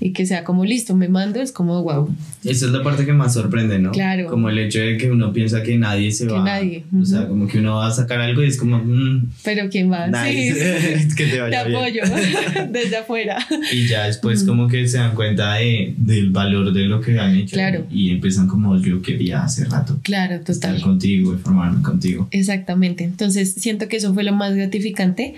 y 0.00 0.12
que 0.12 0.24
sea 0.24 0.42
como 0.44 0.64
listo, 0.64 0.96
me 0.96 1.08
mando, 1.08 1.42
es 1.42 1.52
como, 1.52 1.82
wow. 1.82 2.08
Esa 2.50 2.66
es 2.66 2.72
la 2.72 2.82
parte 2.82 3.04
que 3.04 3.12
más 3.12 3.34
sorprende, 3.34 3.78
¿no? 3.78 3.92
Claro. 3.92 4.28
Como 4.28 4.48
el 4.48 4.58
hecho 4.58 4.80
de 4.80 4.96
que 4.96 5.10
uno 5.10 5.32
piensa 5.32 5.62
que 5.62 5.76
nadie 5.76 6.12
se 6.12 6.26
que 6.26 6.32
va. 6.32 6.44
Nadie. 6.44 6.84
O 7.00 7.04
sea, 7.04 7.26
como 7.26 7.46
que 7.46 7.58
uno 7.58 7.76
va 7.76 7.88
a 7.88 7.92
sacar 7.92 8.20
algo 8.20 8.42
y 8.42 8.46
es 8.46 8.56
como, 8.56 8.78
mm, 8.78 9.30
pero 9.42 9.68
¿quién 9.70 9.90
va? 9.90 10.06
Sí, 10.24 10.52
que 11.16 11.26
te 11.26 11.40
vaya 11.40 11.64
Te 11.64 11.74
apoyo 11.74 12.02
desde 12.70 12.96
afuera. 12.96 13.38
Y 13.72 13.86
ya 13.86 14.06
después 14.06 14.44
como 14.44 14.68
que 14.68 14.86
se 14.88 14.98
dan 14.98 15.14
cuenta 15.14 15.54
de, 15.54 15.94
del 15.96 16.30
valor 16.30 16.72
de 16.72 16.84
lo 16.84 17.00
que 17.00 17.18
han 17.18 17.36
hecho. 17.36 17.54
Claro. 17.54 17.86
Y 17.90 18.10
empiezan 18.10 18.48
como 18.48 18.80
yo 18.80 19.02
quería 19.02 19.44
hace 19.44 19.64
rato. 19.64 19.98
Claro, 20.02 20.38
total. 20.40 20.54
Estar 20.54 20.80
contigo 20.80 21.34
y 21.34 21.38
formarme 21.38 21.82
contigo. 21.82 22.28
Exactamente. 22.30 23.04
Entonces 23.04 23.54
siento 23.54 23.88
que 23.88 23.96
eso 23.96 24.14
fue 24.14 24.24
lo 24.24 24.32
más 24.32 24.54
gratificante. 24.54 25.34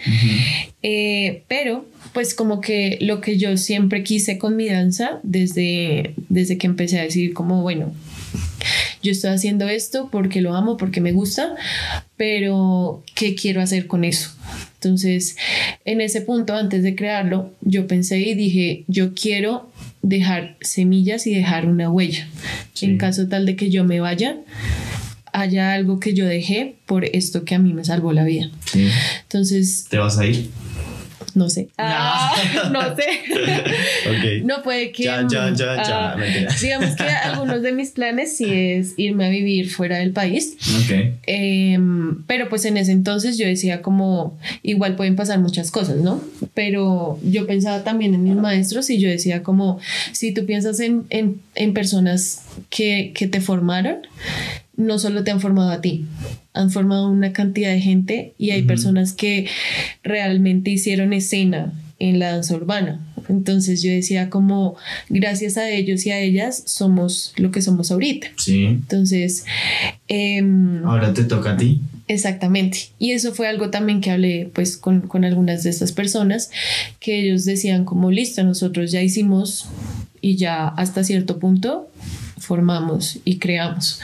Eh, 0.83 1.43
pero 1.49 1.87
pues 2.13 2.35
como 2.35 2.61
que 2.61 2.99
lo 3.01 3.21
que 3.21 3.37
yo 3.37 3.57
siempre 3.57 4.05
quise 4.05 4.39
con 4.39 4.57
mi 4.57 4.69
danza 4.69 5.19
desde, 5.25 6.15
desde 6.29 6.57
que 6.57 6.69
empecé 6.69 7.01
a 7.01 7.03
decir 7.03 7.35
como 7.35 7.63
bueno, 7.63 7.93
yo 9.03 9.13
estoy 9.13 9.31
haciendo 9.31 9.69
esto 9.69 10.09
porque 10.11 10.41
lo 10.41 10.55
amo, 10.55 10.77
porque 10.77 11.01
me 11.01 11.13
gusta, 11.13 11.55
pero 12.17 13.03
¿qué 13.15 13.35
quiero 13.35 13.61
hacer 13.61 13.87
con 13.87 14.05
eso? 14.05 14.31
Entonces, 14.75 15.37
en 15.85 16.01
ese 16.01 16.21
punto, 16.21 16.55
antes 16.55 16.83
de 16.83 16.95
crearlo, 16.95 17.53
yo 17.61 17.87
pensé 17.87 18.21
y 18.21 18.35
dije, 18.35 18.85
yo 18.87 19.15
quiero 19.15 19.71
dejar 20.03 20.57
semillas 20.61 21.27
y 21.27 21.35
dejar 21.35 21.67
una 21.67 21.91
huella. 21.91 22.29
En 22.81 22.97
caso 22.97 23.27
tal 23.27 23.45
de 23.45 23.57
que 23.57 23.71
yo 23.71 23.85
me 23.85 23.99
vaya, 23.99 24.37
haya 25.33 25.73
algo 25.73 25.99
que 25.99 26.15
yo 26.15 26.27
dejé 26.27 26.77
por 26.87 27.05
esto 27.05 27.45
que 27.45 27.57
a 27.57 27.59
mí 27.59 27.73
me 27.73 27.85
salvó 27.85 28.13
la 28.13 28.25
vida. 28.25 28.51
Entonces... 29.23 29.87
¿Te 29.91 29.99
vas 29.99 30.19
a 30.19 30.27
ir? 30.27 30.49
No 31.35 31.51
sé. 31.51 31.69
Ah, 31.79 32.35
no 32.73 32.97
sé. 32.97 34.43
No 34.45 34.63
puede 34.63 34.93
que. 34.93 35.05
Ya, 35.05 35.27
ya, 35.29 35.53
ya, 35.55 35.77
ya. 35.77 36.13
Ah, 36.13 36.17
digamos 36.61 36.97
que 36.97 37.05
algunos 37.05 37.63
de 37.63 37.73
mis 37.73 37.91
planes 37.91 38.37
sí 38.37 38.47
es 38.51 38.95
irme 38.97 39.27
a 39.27 39.31
vivir 39.31 39.71
fuera 39.71 39.99
del 39.99 40.13
país. 40.13 40.57
Ok. 40.85 41.19
Em, 41.27 42.23
pero 42.27 42.49
pues 42.49 42.65
en 42.65 42.77
ese 42.77 42.93
entonces 42.93 43.39
yo 43.39 43.47
decía 43.47 43.83
como, 43.83 44.39
igual 44.63 44.97
pueden 44.97 45.17
pasar 45.17 45.39
muchas 45.39 45.71
cosas, 45.71 45.97
¿no? 45.97 46.23
Pero 46.55 47.19
yo 47.23 47.47
pensaba 47.47 47.85
también 47.85 48.15
en 48.15 48.25
mis 48.25 48.35
maestros 48.35 48.91
y 48.91 48.99
yo 48.99 49.09
decía 49.09 49.43
como, 49.43 49.79
si 50.13 50.33
tú 50.33 50.47
piensas 50.47 50.81
en, 50.81 51.05
en, 51.11 51.41
en 51.55 51.75
personas 51.75 52.43
que, 52.71 53.13
que 53.15 53.27
te 53.29 53.41
formaron, 53.41 53.99
no 54.79 54.99
solo 54.99 55.25
te 55.25 55.31
han 55.31 55.41
formado 55.41 55.71
a 55.71 55.83
ti, 55.83 56.07
han 56.55 56.71
formado 56.71 57.11
una 57.11 57.33
cantidad 57.33 57.71
de 57.71 57.81
gente 57.81 58.33
y 58.39 58.53
hay 58.53 58.63
personas 58.63 59.13
que 59.13 59.47
realmente 60.03 60.71
hicieron 60.71 61.13
escena 61.13 61.75
en 61.99 62.19
la 62.21 62.33
danza 62.33 62.55
urbana. 62.55 63.05
Entonces 63.29 63.83
yo 63.83 63.91
decía 63.91 64.31
como 64.31 64.77
gracias 65.09 65.57
a 65.59 65.69
ellos 65.69 66.07
y 66.07 66.13
a 66.13 66.21
ellas 66.21 66.63
somos 66.67 67.35
lo 67.37 67.51
que 67.51 67.61
somos 67.61 67.91
ahorita. 67.91 68.29
Sí. 68.37 68.65
Entonces... 68.65 69.45
Em, 70.07 70.85
Ahora 70.87 71.13
te 71.13 71.25
toca 71.25 71.53
a 71.53 71.57
ti. 71.57 71.83
Exactamente. 72.07 72.91
Y 72.99 73.11
eso 73.11 73.35
fue 73.35 73.49
algo 73.49 73.71
también 73.71 74.01
que 74.01 74.13
hablé 74.13 74.49
pues 74.55 74.77
con, 74.77 75.03
con 75.03 75.25
algunas 75.25 75.65
de 75.65 75.71
estas 75.71 75.93
personas, 75.93 76.51
que 77.01 77.21
ellos 77.21 77.45
decían 77.45 77.85
como 77.85 78.11
listo, 78.11 78.43
nosotros 78.45 78.93
ya 78.93 79.03
hicimos 79.03 79.67
y 80.21 80.37
ya 80.37 80.69
hasta 80.69 81.05
cierto 81.05 81.39
punto 81.39 81.91
formamos 82.49 83.19
y 83.25 83.37
creamos. 83.37 84.01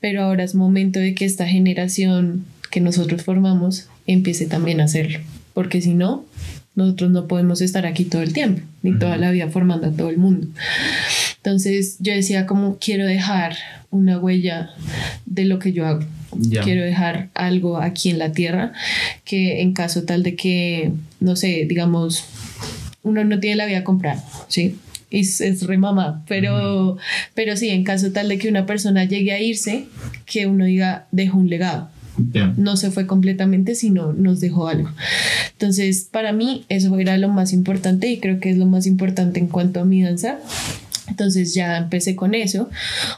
Pero 0.00 0.22
ahora 0.22 0.44
es 0.44 0.54
momento 0.54 1.00
de 1.00 1.14
que 1.14 1.24
esta 1.24 1.48
generación 1.48 2.44
que 2.70 2.80
nosotros 2.80 3.22
formamos 3.22 3.88
empiece 4.06 4.46
también 4.46 4.80
a 4.80 4.84
hacerlo, 4.84 5.18
porque 5.54 5.80
si 5.80 5.94
no, 5.94 6.24
nosotros 6.76 7.10
no 7.10 7.26
podemos 7.26 7.60
estar 7.62 7.86
aquí 7.86 8.04
todo 8.04 8.22
el 8.22 8.32
tiempo, 8.32 8.62
ni 8.82 8.96
toda 8.98 9.16
la 9.16 9.30
vida 9.30 9.48
formando 9.48 9.88
a 9.88 9.92
todo 9.92 10.10
el 10.10 10.18
mundo. 10.18 10.46
Entonces 11.38 11.96
yo 12.00 12.12
decía 12.12 12.46
como 12.46 12.78
quiero 12.78 13.06
dejar 13.06 13.56
una 13.90 14.18
huella 14.18 14.70
de 15.26 15.46
lo 15.46 15.58
que 15.58 15.72
yo 15.72 15.86
hago. 15.86 16.04
Quiero 16.62 16.84
dejar 16.84 17.28
algo 17.34 17.78
aquí 17.78 18.10
en 18.10 18.18
la 18.18 18.30
tierra 18.30 18.72
que 19.24 19.62
en 19.62 19.72
caso 19.72 20.04
tal 20.04 20.22
de 20.22 20.36
que, 20.36 20.92
no 21.18 21.34
sé, 21.34 21.64
digamos, 21.66 22.24
uno 23.02 23.24
no 23.24 23.40
tiene 23.40 23.56
la 23.56 23.66
vida 23.66 23.78
a 23.78 23.84
comprar, 23.84 24.18
¿sí? 24.46 24.76
Es, 25.10 25.40
es 25.40 25.66
re 25.66 25.78
mamá, 25.78 26.24
pero, 26.28 26.96
pero 27.34 27.56
sí, 27.56 27.68
en 27.68 27.84
caso 27.84 28.12
tal 28.12 28.28
de 28.28 28.38
que 28.38 28.48
una 28.48 28.66
persona 28.66 29.04
llegue 29.04 29.32
a 29.32 29.40
irse, 29.40 29.86
que 30.26 30.46
uno 30.46 30.64
diga, 30.64 31.06
dejó 31.10 31.38
un 31.38 31.48
legado. 31.48 31.90
No 32.56 32.76
se 32.76 32.90
fue 32.90 33.06
completamente, 33.06 33.74
sino 33.74 34.12
nos 34.12 34.40
dejó 34.40 34.68
algo. 34.68 34.90
Entonces, 35.52 36.08
para 36.10 36.32
mí, 36.32 36.66
eso 36.68 36.98
era 36.98 37.16
lo 37.16 37.28
más 37.28 37.52
importante 37.52 38.08
y 38.08 38.18
creo 38.18 38.40
que 38.40 38.50
es 38.50 38.58
lo 38.58 38.66
más 38.66 38.86
importante 38.86 39.40
en 39.40 39.46
cuanto 39.46 39.80
a 39.80 39.84
mi 39.84 40.02
danza. 40.02 40.38
Entonces 41.10 41.54
ya 41.54 41.76
empecé 41.76 42.16
con 42.16 42.34
eso. 42.34 42.70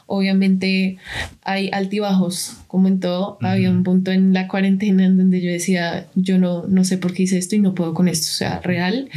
Obviamente 0.05 0.97
hay 1.43 1.69
altibajos, 1.71 2.57
como 2.67 2.87
en 2.87 2.99
todo. 2.99 3.37
Había 3.41 3.69
un 3.69 3.83
punto 3.83 4.11
en 4.11 4.33
la 4.33 4.47
cuarentena 4.47 5.05
en 5.05 5.17
donde 5.17 5.41
yo 5.41 5.49
decía, 5.49 6.07
yo 6.15 6.37
no, 6.37 6.65
no 6.67 6.83
sé 6.83 6.97
por 6.97 7.13
qué 7.13 7.23
hice 7.23 7.37
esto 7.37 7.55
y 7.55 7.59
no 7.59 7.73
puedo 7.73 7.93
con 7.93 8.07
esto. 8.07 8.27
O 8.27 8.35
sea, 8.35 8.59
real, 8.61 9.09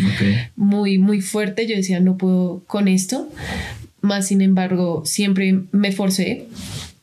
muy, 0.55 0.99
muy 0.99 1.21
fuerte. 1.21 1.67
Yo 1.67 1.77
decía, 1.77 2.01
no 2.01 2.17
puedo 2.17 2.63
con 2.67 2.87
esto. 2.87 3.29
Más 4.01 4.29
sin 4.29 4.41
embargo, 4.41 5.03
siempre 5.05 5.61
me 5.73 5.91
forcé 5.91 6.47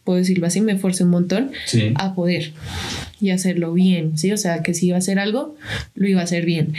puedo 0.03 0.19
decirlo 0.19 0.47
así, 0.47 0.61
me 0.61 0.77
forcé 0.77 1.03
un 1.03 1.11
montón 1.11 1.51
a 1.95 2.13
poder 2.13 2.51
y 3.21 3.29
hacerlo 3.29 3.73
bien, 3.73 4.17
¿sí? 4.17 4.31
O 4.31 4.37
sea, 4.37 4.61
que 4.61 4.73
si 4.73 4.87
iba 4.87 4.97
a 4.97 4.99
hacer 4.99 5.19
algo, 5.19 5.55
lo 5.95 6.07
iba 6.07 6.21
a 6.21 6.25
hacer 6.25 6.45
bien. 6.45 6.73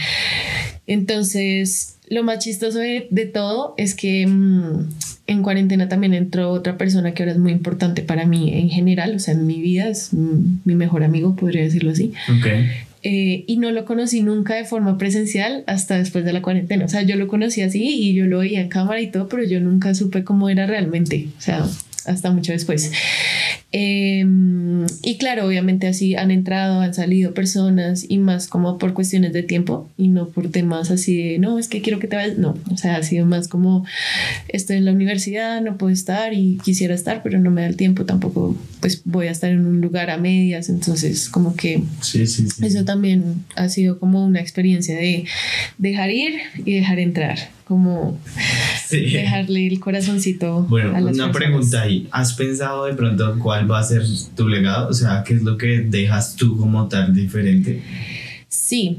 Entonces, 0.86 1.93
lo 2.08 2.22
más 2.22 2.38
chistoso 2.38 2.78
de, 2.78 3.30
todo 3.32 3.74
es 3.76 3.94
que 3.94 4.26
mm, 4.26 4.88
en 5.26 5.42
cuarentena 5.42 5.88
también 5.88 6.14
entró 6.14 6.50
otra 6.50 6.76
persona 6.76 7.14
que 7.14 7.22
ahora 7.22 7.32
es 7.32 7.38
muy 7.38 7.52
importante 7.52 8.02
para 8.02 8.26
mí 8.26 8.52
en 8.52 8.68
general, 8.68 9.16
o 9.16 9.18
sea, 9.18 9.34
en 9.34 9.46
mi 9.46 9.60
vida 9.60 9.88
es 9.88 10.12
mi 10.12 10.74
mejor 10.74 11.02
amigo, 11.02 11.34
podría 11.34 11.62
decirlo 11.62 11.92
así. 11.92 12.12
Eh, 13.06 13.44
y 13.46 13.58
no 13.58 13.70
lo 13.70 13.84
conocí 13.84 14.22
nunca 14.22 14.54
de 14.54 14.64
forma 14.64 14.96
presencial 14.96 15.62
hasta 15.66 15.98
después 15.98 16.24
de 16.24 16.32
la 16.32 16.40
cuarentena. 16.40 16.86
O 16.86 16.88
sea, 16.88 17.02
yo 17.02 17.16
lo 17.16 17.28
conocí 17.28 17.60
así 17.60 17.82
y 17.82 18.14
yo 18.14 18.24
lo 18.24 18.38
veía 18.38 18.62
en 18.62 18.68
cámara 18.68 19.00
y 19.02 19.08
todo, 19.08 19.28
pero 19.28 19.44
yo 19.44 19.60
nunca 19.60 19.94
supe 19.94 20.24
cómo 20.24 20.48
era 20.48 20.66
realmente. 20.66 21.28
O 21.36 21.40
sea, 21.40 21.66
hasta 22.06 22.30
mucho 22.30 22.52
después. 22.52 22.92
Em, 23.76 24.86
y 25.02 25.16
claro, 25.18 25.48
obviamente 25.48 25.88
así 25.88 26.14
han 26.14 26.30
entrado, 26.30 26.80
han 26.80 26.94
salido 26.94 27.34
personas 27.34 28.06
y 28.08 28.18
más 28.18 28.46
como 28.46 28.78
por 28.78 28.94
cuestiones 28.94 29.32
de 29.32 29.42
tiempo 29.42 29.90
y 29.96 30.06
no 30.06 30.28
por 30.28 30.48
temas 30.48 30.92
así 30.92 31.20
de, 31.20 31.38
no, 31.40 31.58
es 31.58 31.66
que 31.66 31.82
quiero 31.82 31.98
que 31.98 32.06
te 32.06 32.14
vayas, 32.14 32.38
no, 32.38 32.56
o 32.70 32.76
sea, 32.76 32.94
ha 32.94 33.02
sido 33.02 33.26
más 33.26 33.48
como 33.48 33.84
estoy 34.46 34.76
en 34.76 34.84
la 34.84 34.92
universidad, 34.92 35.60
no 35.60 35.76
puedo 35.76 35.92
estar 35.92 36.34
y 36.34 36.60
quisiera 36.62 36.94
estar, 36.94 37.24
pero 37.24 37.40
no 37.40 37.50
me 37.50 37.62
da 37.62 37.66
el 37.66 37.74
tiempo, 37.74 38.04
tampoco 38.04 38.56
pues 38.78 39.02
voy 39.04 39.26
a 39.26 39.32
estar 39.32 39.50
en 39.50 39.66
un 39.66 39.80
lugar 39.80 40.08
a 40.08 40.18
medias, 40.18 40.68
entonces 40.68 41.28
como 41.28 41.56
que 41.56 41.82
sí, 42.00 42.28
sí, 42.28 42.46
sí. 42.48 42.64
eso 42.64 42.84
también 42.84 43.44
ha 43.56 43.68
sido 43.68 43.98
como 43.98 44.24
una 44.24 44.38
experiencia 44.38 44.94
de 44.94 45.24
dejar 45.78 46.12
ir 46.12 46.34
y 46.64 46.74
dejar 46.74 47.00
entrar 47.00 47.38
como 47.64 48.18
dejarle 48.90 49.66
el 49.66 49.80
corazoncito. 49.80 50.62
Bueno, 50.62 50.94
una 51.08 51.32
pregunta 51.32 51.82
ahí. 51.82 52.08
¿Has 52.10 52.34
pensado 52.34 52.84
de 52.84 52.94
pronto 52.94 53.38
cuál 53.38 53.70
va 53.70 53.80
a 53.80 53.82
ser 53.82 54.02
tu 54.36 54.48
legado? 54.48 54.88
O 54.88 54.92
sea, 54.92 55.24
¿qué 55.24 55.34
es 55.34 55.42
lo 55.42 55.56
que 55.56 55.80
dejas 55.80 56.36
tú 56.36 56.56
como 56.56 56.88
tal 56.88 57.14
diferente? 57.14 57.82
Sí, 58.48 58.98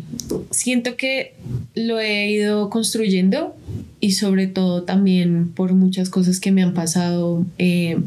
siento 0.51 0.97
que 0.97 1.35
lo 1.75 1.99
he 1.99 2.29
ido 2.29 2.69
construyendo 2.69 3.55
y 3.99 4.11
sobre 4.11 4.47
todo 4.47 4.83
también 4.83 5.49
por 5.49 5.73
muchas 5.73 6.09
cosas 6.09 6.39
que 6.39 6.51
me 6.51 6.61
han 6.61 6.73
pasado 6.73 7.45
eh, 7.57 7.97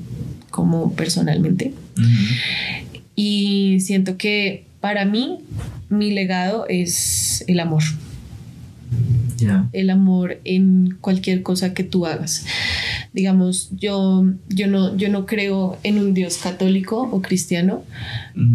como 0.51 0.95
personalmente. 0.95 1.73
Y 3.17 3.79
siento 3.81 4.17
que 4.17 4.67
para 4.81 5.05
mí 5.05 5.39
mi 5.89 6.13
legado 6.13 6.67
es 6.69 7.45
el 7.49 7.61
amor 7.61 7.83
el 9.73 9.91
amor 9.91 10.41
en 10.45 10.97
cualquier 11.01 11.43
cosa 11.43 11.75
que 11.75 11.85
tú 11.85 12.07
hagas. 12.07 12.45
Digamos, 13.13 13.71
yo, 13.77 14.25
yo, 14.49 14.67
no, 14.67 14.97
yo 14.97 15.09
no 15.09 15.27
creo 15.27 15.79
en 15.83 15.99
un 15.99 16.15
Dios 16.15 16.39
católico 16.39 17.09
o 17.11 17.23
cristiano, 17.23 17.83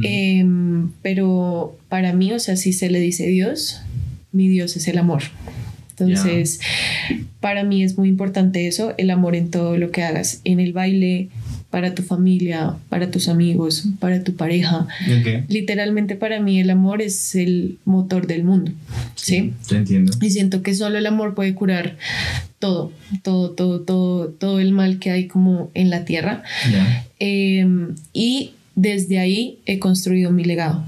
em, 0.03 0.91
pero 1.01 1.77
para 1.89 2.13
mí, 2.13 2.31
o 2.33 2.39
sea, 2.39 2.55
si 2.55 2.73
se 2.73 2.89
le 2.89 2.99
dice 2.99 3.27
Dios, 3.27 3.81
mi 4.31 4.47
Dios 4.47 4.75
es 4.75 4.87
el 4.87 4.97
amor. 4.97 5.23
Entonces, 5.91 6.59
para 7.39 7.63
mí 7.63 7.83
es 7.83 7.97
muy 7.97 8.09
importante 8.09 8.67
eso, 8.67 8.93
el 8.97 9.11
amor 9.11 9.35
en 9.35 9.51
todo 9.51 9.77
lo 9.77 9.91
que 9.91 10.03
hagas, 10.03 10.41
en 10.43 10.59
el 10.59 10.73
baile, 10.73 11.29
para 11.73 11.95
tu 11.95 12.03
familia, 12.03 12.75
para 12.87 13.09
tus 13.09 13.27
amigos, 13.27 13.85
para 13.99 14.23
tu 14.23 14.35
pareja. 14.35 14.85
Literalmente 15.47 16.15
para 16.15 16.39
mí 16.39 16.59
el 16.59 16.69
amor 16.69 17.01
es 17.01 17.33
el 17.33 17.79
motor 17.83 18.27
del 18.27 18.43
mundo. 18.43 18.71
¿sí? 19.15 19.55
Te 19.67 19.77
entiendo. 19.77 20.11
Y 20.21 20.29
siento 20.29 20.61
que 20.61 20.75
solo 20.75 20.99
el 20.99 21.07
amor 21.07 21.33
puede 21.33 21.55
curar 21.55 21.97
todo, 22.59 22.91
todo, 23.23 23.49
todo, 23.53 23.81
todo, 23.81 24.27
todo 24.27 24.59
el 24.59 24.71
mal 24.71 24.99
que 24.99 25.09
hay 25.09 25.25
como 25.25 25.71
en 25.73 25.89
la 25.89 26.05
tierra. 26.05 26.43
Em, 27.17 27.95
y 28.13 28.51
desde 28.75 29.17
ahí 29.17 29.57
he 29.65 29.79
construido 29.79 30.29
mi 30.29 30.43
legado 30.43 30.83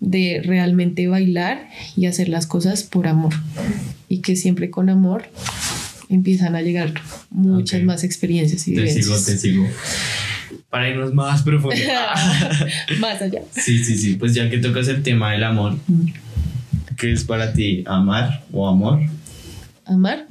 de 0.00 0.42
realmente 0.44 1.08
bailar 1.08 1.70
y 1.96 2.04
hacer 2.04 2.28
las 2.28 2.46
cosas 2.46 2.82
por 2.82 3.06
amor. 3.06 3.32
Y 4.10 4.18
que 4.18 4.36
siempre 4.36 4.68
con 4.68 4.90
amor 4.90 5.30
empiezan 6.08 6.54
a 6.56 6.62
llegar 6.62 6.94
muchas 7.30 7.82
más 7.82 8.04
experiencias 8.04 8.66
y 8.68 8.74
Te 8.74 8.88
sigo, 8.90 9.16
te 9.16 9.38
sigo 9.38 9.66
para 10.70 10.88
irnos 10.90 11.14
más 11.14 11.42
profundo. 11.42 11.76
más 13.00 13.22
allá. 13.22 13.42
Sí, 13.50 13.82
sí, 13.82 13.96
sí. 13.96 14.14
Pues 14.16 14.34
ya 14.34 14.50
que 14.50 14.58
tocas 14.58 14.88
el 14.88 15.02
tema 15.02 15.32
del 15.32 15.44
amor, 15.44 15.78
mm. 15.86 16.06
¿qué 16.96 17.12
es 17.12 17.24
para 17.24 17.52
ti 17.52 17.84
amar 17.86 18.44
o 18.52 18.68
amor? 18.68 19.00
¿Amar? 19.86 20.26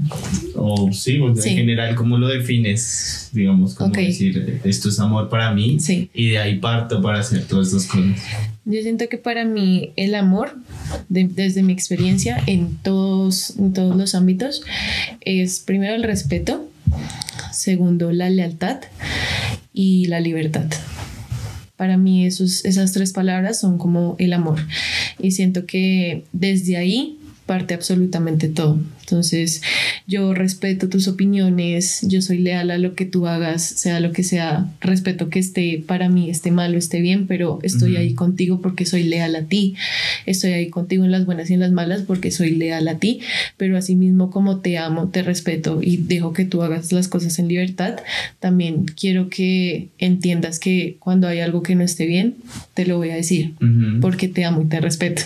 O 0.56 0.92
sí, 0.92 1.16
en 1.16 1.38
general, 1.38 1.96
¿cómo 1.96 2.18
lo 2.18 2.28
defines? 2.28 3.30
Digamos, 3.32 3.74
como 3.74 3.94
decir, 3.94 4.60
esto 4.66 4.90
es 4.90 5.00
amor 5.00 5.30
para 5.30 5.54
mí 5.54 5.80
sí. 5.80 6.10
y 6.14 6.32
de 6.32 6.40
ahí 6.40 6.60
parto 6.60 7.02
para 7.02 7.20
hacer 7.20 7.46
todas 7.46 7.68
estas 7.68 7.86
cosas. 7.86 8.22
Yo 8.66 8.82
siento 8.82 9.08
que 9.08 9.18
para 9.18 9.46
mí 9.46 9.92
el 9.96 10.14
amor, 10.14 10.58
desde 11.08 11.64
mi 11.64 11.72
experiencia 11.72 12.44
en 12.48 12.76
todos, 12.84 13.58
en 13.58 13.72
todos 13.72 13.96
los 13.96 14.14
ámbitos, 14.14 14.62
es 15.22 15.62
primero 15.62 15.96
el 15.96 16.04
respeto, 16.04 16.68
segundo 17.54 18.12
la 18.12 18.30
lealtad 18.30 18.82
y 19.72 20.08
la 20.08 20.20
libertad. 20.20 20.66
Para 21.78 21.96
mí 21.96 22.26
esos, 22.26 22.66
esas 22.66 22.92
tres 22.92 23.14
palabras 23.14 23.60
son 23.60 23.78
como 23.78 24.18
el 24.20 24.34
amor. 24.34 24.60
Y 25.18 25.32
siento 25.32 25.66
que 25.66 26.26
desde 26.34 26.76
ahí 26.76 27.20
parte 27.46 27.74
absolutamente 27.74 28.50
todo. 28.50 28.80
Entonces, 29.06 29.62
yo 30.08 30.34
respeto 30.34 30.90
tus 30.90 31.08
opiniones, 31.08 32.00
yo 32.08 32.24
soy 32.24 32.40
leal 32.40 32.72
a 32.72 32.80
lo 32.80 32.96
que 32.96 33.06
tú 33.06 33.28
hagas, 33.28 33.62
sea 33.64 34.00
lo 34.00 34.12
que 34.12 34.24
sea, 34.24 34.68
respeto 34.82 35.30
que 35.30 35.38
esté 35.38 35.84
para 35.86 36.10
mí, 36.10 36.32
esté 36.32 36.50
mal 36.50 36.74
o 36.74 36.78
esté 36.80 37.02
bien, 37.02 37.28
pero 37.28 37.60
estoy 37.62 37.98
ahí 37.98 38.16
contigo 38.16 38.62
porque 38.62 38.88
soy 38.88 39.04
leal 39.04 39.36
a 39.36 39.44
ti, 39.44 39.76
estoy 40.26 40.54
ahí 40.54 40.70
contigo 40.70 41.06
en 41.06 41.12
las 41.12 41.28
buenas 41.28 41.52
y 41.52 41.54
en 41.54 41.60
las 41.60 41.72
malas 41.72 42.02
porque 42.02 42.32
soy 42.32 42.56
leal 42.56 42.88
a 42.88 42.98
ti, 42.98 43.20
pero 43.58 43.78
asimismo 43.78 44.32
como 44.32 44.62
te 44.62 44.80
amo, 44.80 45.10
te 45.10 45.22
respeto 45.22 45.82
y 45.84 45.98
dejo 45.98 46.34
que 46.34 46.46
tú 46.46 46.64
hagas 46.64 46.92
las 46.92 47.08
cosas 47.08 47.38
en 47.38 47.48
libertad, 47.48 47.98
también 48.40 48.86
quiero 48.86 49.30
que 49.30 49.90
entiendas 50.00 50.58
que 50.58 50.98
cuando 50.98 51.28
hay 51.28 51.42
algo 51.42 51.62
que 51.62 51.76
no 51.76 51.84
esté 51.84 52.08
bien, 52.08 52.38
te 52.74 52.88
lo 52.88 52.98
voy 52.98 53.12
a 53.12 53.16
decir, 53.16 53.54
porque 54.02 54.28
te 54.28 54.46
amo 54.46 54.64
y 54.64 54.66
te 54.66 54.80
respeto. 54.80 55.22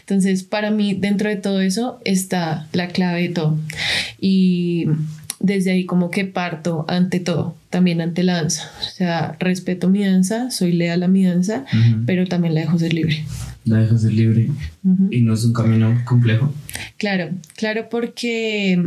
Entonces, 0.00 0.42
para 0.42 0.70
mí, 0.70 0.94
dentro 0.94 1.28
de 1.28 1.36
todo 1.36 1.60
eso 1.60 2.00
está 2.04 2.66
la 2.72 2.88
clave 2.88 3.09
de 3.14 3.28
todo. 3.28 3.58
Y 4.20 4.86
desde 5.40 5.70
ahí 5.70 5.86
como 5.86 6.10
que 6.10 6.26
parto 6.26 6.84
ante 6.86 7.18
todo, 7.18 7.56
también 7.70 8.00
ante 8.00 8.22
la 8.22 8.34
danza. 8.34 8.70
O 8.80 8.84
sea, 8.84 9.36
respeto 9.40 9.88
mi 9.88 10.04
danza, 10.04 10.50
soy 10.50 10.72
leal 10.72 11.02
a 11.02 11.08
mi 11.08 11.24
danza, 11.24 11.64
pero 12.06 12.26
también 12.26 12.54
la 12.54 12.60
dejo 12.60 12.78
ser 12.78 12.92
libre. 12.92 13.24
La 13.64 13.78
dejo 13.78 13.98
ser 13.98 14.12
libre. 14.12 14.50
Y 15.10 15.22
no 15.22 15.34
es 15.34 15.44
un 15.44 15.52
camino 15.52 16.02
complejo. 16.04 16.52
Claro, 16.98 17.30
claro, 17.56 17.88
porque 17.90 18.82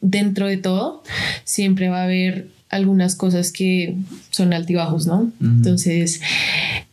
dentro 0.00 0.46
de 0.46 0.56
todo 0.56 1.02
siempre 1.44 1.88
va 1.88 2.00
a 2.00 2.04
haber 2.04 2.48
algunas 2.68 3.14
cosas 3.14 3.52
que 3.52 3.96
son 4.30 4.52
altibajos, 4.52 5.06
¿no? 5.06 5.30
Entonces, 5.40 6.20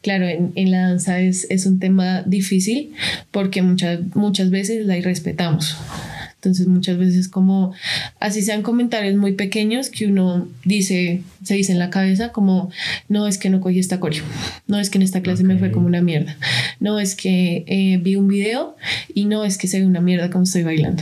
claro, 0.01 0.27
en, 0.27 0.71
la 0.71 0.89
danza 0.89 1.19
es, 1.19 1.47
es, 1.49 1.65
un 1.65 1.79
tema 1.79 2.21
difícil 2.21 2.91
porque 3.31 3.63
muchas, 3.63 3.99
muchas 4.15 4.51
veces 4.51 4.85
la 4.85 4.97
irrespetamos. 4.97 5.75
Entonces 6.43 6.67
muchas 6.67 6.97
veces 6.97 7.29
como, 7.29 7.73
así 8.19 8.41
sean 8.41 8.63
comentarios 8.63 9.15
muy 9.15 9.31
pequeños 9.31 9.89
que 9.89 10.07
uno 10.07 10.45
dice, 10.65 11.23
se 11.41 11.53
dice 11.53 11.71
en 11.71 11.79
la 11.79 11.89
cabeza 11.89 12.33
como, 12.33 12.69
no 13.07 13.27
es 13.27 13.37
que 13.37 13.49
no 13.49 13.61
cogí 13.61 13.79
esta 13.79 14.01
coreo, 14.01 14.25
no 14.67 14.77
es 14.77 14.89
que 14.89 14.97
en 14.97 15.03
esta 15.03 15.21
clase 15.21 15.45
me 15.45 15.57
fue 15.57 15.71
como 15.71 15.87
una 15.87 16.01
mierda, 16.01 16.35
no 16.81 16.99
es 16.99 17.15
que 17.15 17.63
eh, 17.65 17.97
vi 18.03 18.17
un 18.17 18.27
video 18.27 18.75
y 19.13 19.23
no 19.23 19.45
es 19.45 19.57
que 19.57 19.69
se 19.69 19.79
ve 19.79 19.85
una 19.85 20.01
mierda 20.01 20.29
como 20.29 20.43
estoy 20.43 20.63
bailando 20.63 21.01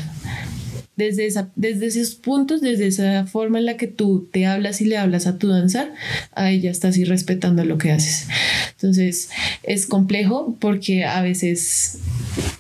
desde, 0.96 1.26
esa, 1.26 1.50
desde 1.56 1.88
esos 1.88 2.16
puntos, 2.16 2.62
desde 2.62 2.88
esa 2.88 3.26
forma 3.26 3.60
en 3.60 3.66
la 3.66 3.78
que 3.78 3.88
tú 3.88 4.28
te 4.32 4.46
hablas 4.46 4.82
y 4.82 4.86
le 4.86 4.98
hablas 4.98 5.26
a 5.26 5.38
tu 5.38 5.48
danza, 5.48 5.90
a 6.34 6.52
ella 6.52 6.70
estás 6.70 6.98
irrespetando 6.98 7.64
lo 7.66 7.78
que 7.78 7.92
haces. 7.92 8.28
Entonces 8.74 9.30
es 9.64 9.86
complejo 9.86 10.58
porque 10.60 11.06
a 11.06 11.22
veces 11.22 12.00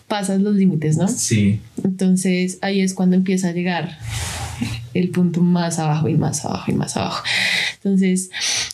pasas 0.07 0.41
los 0.41 0.55
límites, 0.55 0.97
¿no? 0.97 1.07
Sí. 1.07 1.59
Entonces 1.83 2.57
ahí 2.61 2.81
es 2.81 2.93
cuando 2.93 3.15
empieza 3.15 3.49
a 3.49 3.51
llegar 3.51 3.97
el 4.93 5.09
punto 5.09 5.41
más 5.41 5.79
abajo 5.79 6.09
y 6.09 6.15
más 6.15 6.45
abajo 6.45 6.71
y 6.71 6.75
más 6.75 6.97
abajo. 6.97 7.23
Entonces 7.75 8.29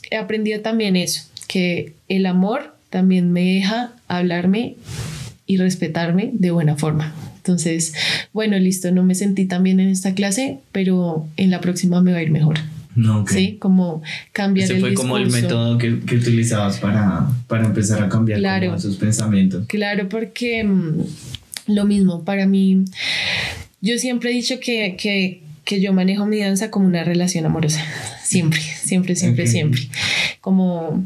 he 0.10 0.18
aprendido 0.18 0.62
también 0.62 0.96
eso, 0.96 1.24
que 1.48 1.94
el 2.08 2.26
amor 2.26 2.76
también 2.90 3.32
me 3.32 3.42
deja 3.42 3.94
hablarme 4.08 4.76
y 5.46 5.58
respetarme 5.58 6.32
de 6.34 6.52
buena 6.52 6.76
forma. 6.76 7.14
Entonces, 7.48 7.94
bueno, 8.34 8.60
listo, 8.60 8.92
no 8.92 9.04
me 9.04 9.16
sentí 9.16 9.46
tan 9.46 9.64
bien 9.64 9.80
en 9.80 9.88
esta 9.88 10.14
clase, 10.14 10.60
pero 10.74 11.26
en 11.38 11.50
la 11.50 11.62
próxima 11.62 12.02
me 12.02 12.12
va 12.12 12.18
a 12.18 12.22
ir 12.22 12.30
mejor. 12.30 12.58
No, 12.94 13.26
Sí, 13.26 13.56
como 13.58 14.02
cambiar 14.34 14.70
Ese 14.70 14.82
fue 14.82 14.94
como 14.94 15.18
el 15.18 15.30
método 15.30 15.78
que, 15.78 16.00
que 16.00 16.16
utilizabas 16.16 16.80
para, 16.80 17.26
para, 17.48 17.66
empezar 17.66 18.04
a 18.04 18.10
cambiar 18.10 18.40
claro, 18.40 18.76
esos 18.76 18.98
pensamientos. 18.98 19.66
Claro, 19.68 20.10
porque 20.10 20.64
mm, 20.64 21.04
lo 21.68 21.86
mismo, 21.86 22.26
para 22.26 22.48
mí, 22.48 22.84
yo 23.80 23.98
siempre 23.98 24.32
he 24.32 24.34
dicho 24.34 24.60
que, 24.60 24.98
que, 24.98 25.42
que, 25.64 25.80
yo 25.80 25.94
manejo 25.94 26.26
mi 26.26 26.40
danza 26.40 26.70
como 26.70 26.86
una 26.86 27.06
relación 27.06 27.46
amorosa. 27.46 27.82
Siempre, 28.24 28.60
siempre, 28.60 29.16
siempre, 29.16 29.48
siempre. 29.48 29.84
Como 30.42 31.06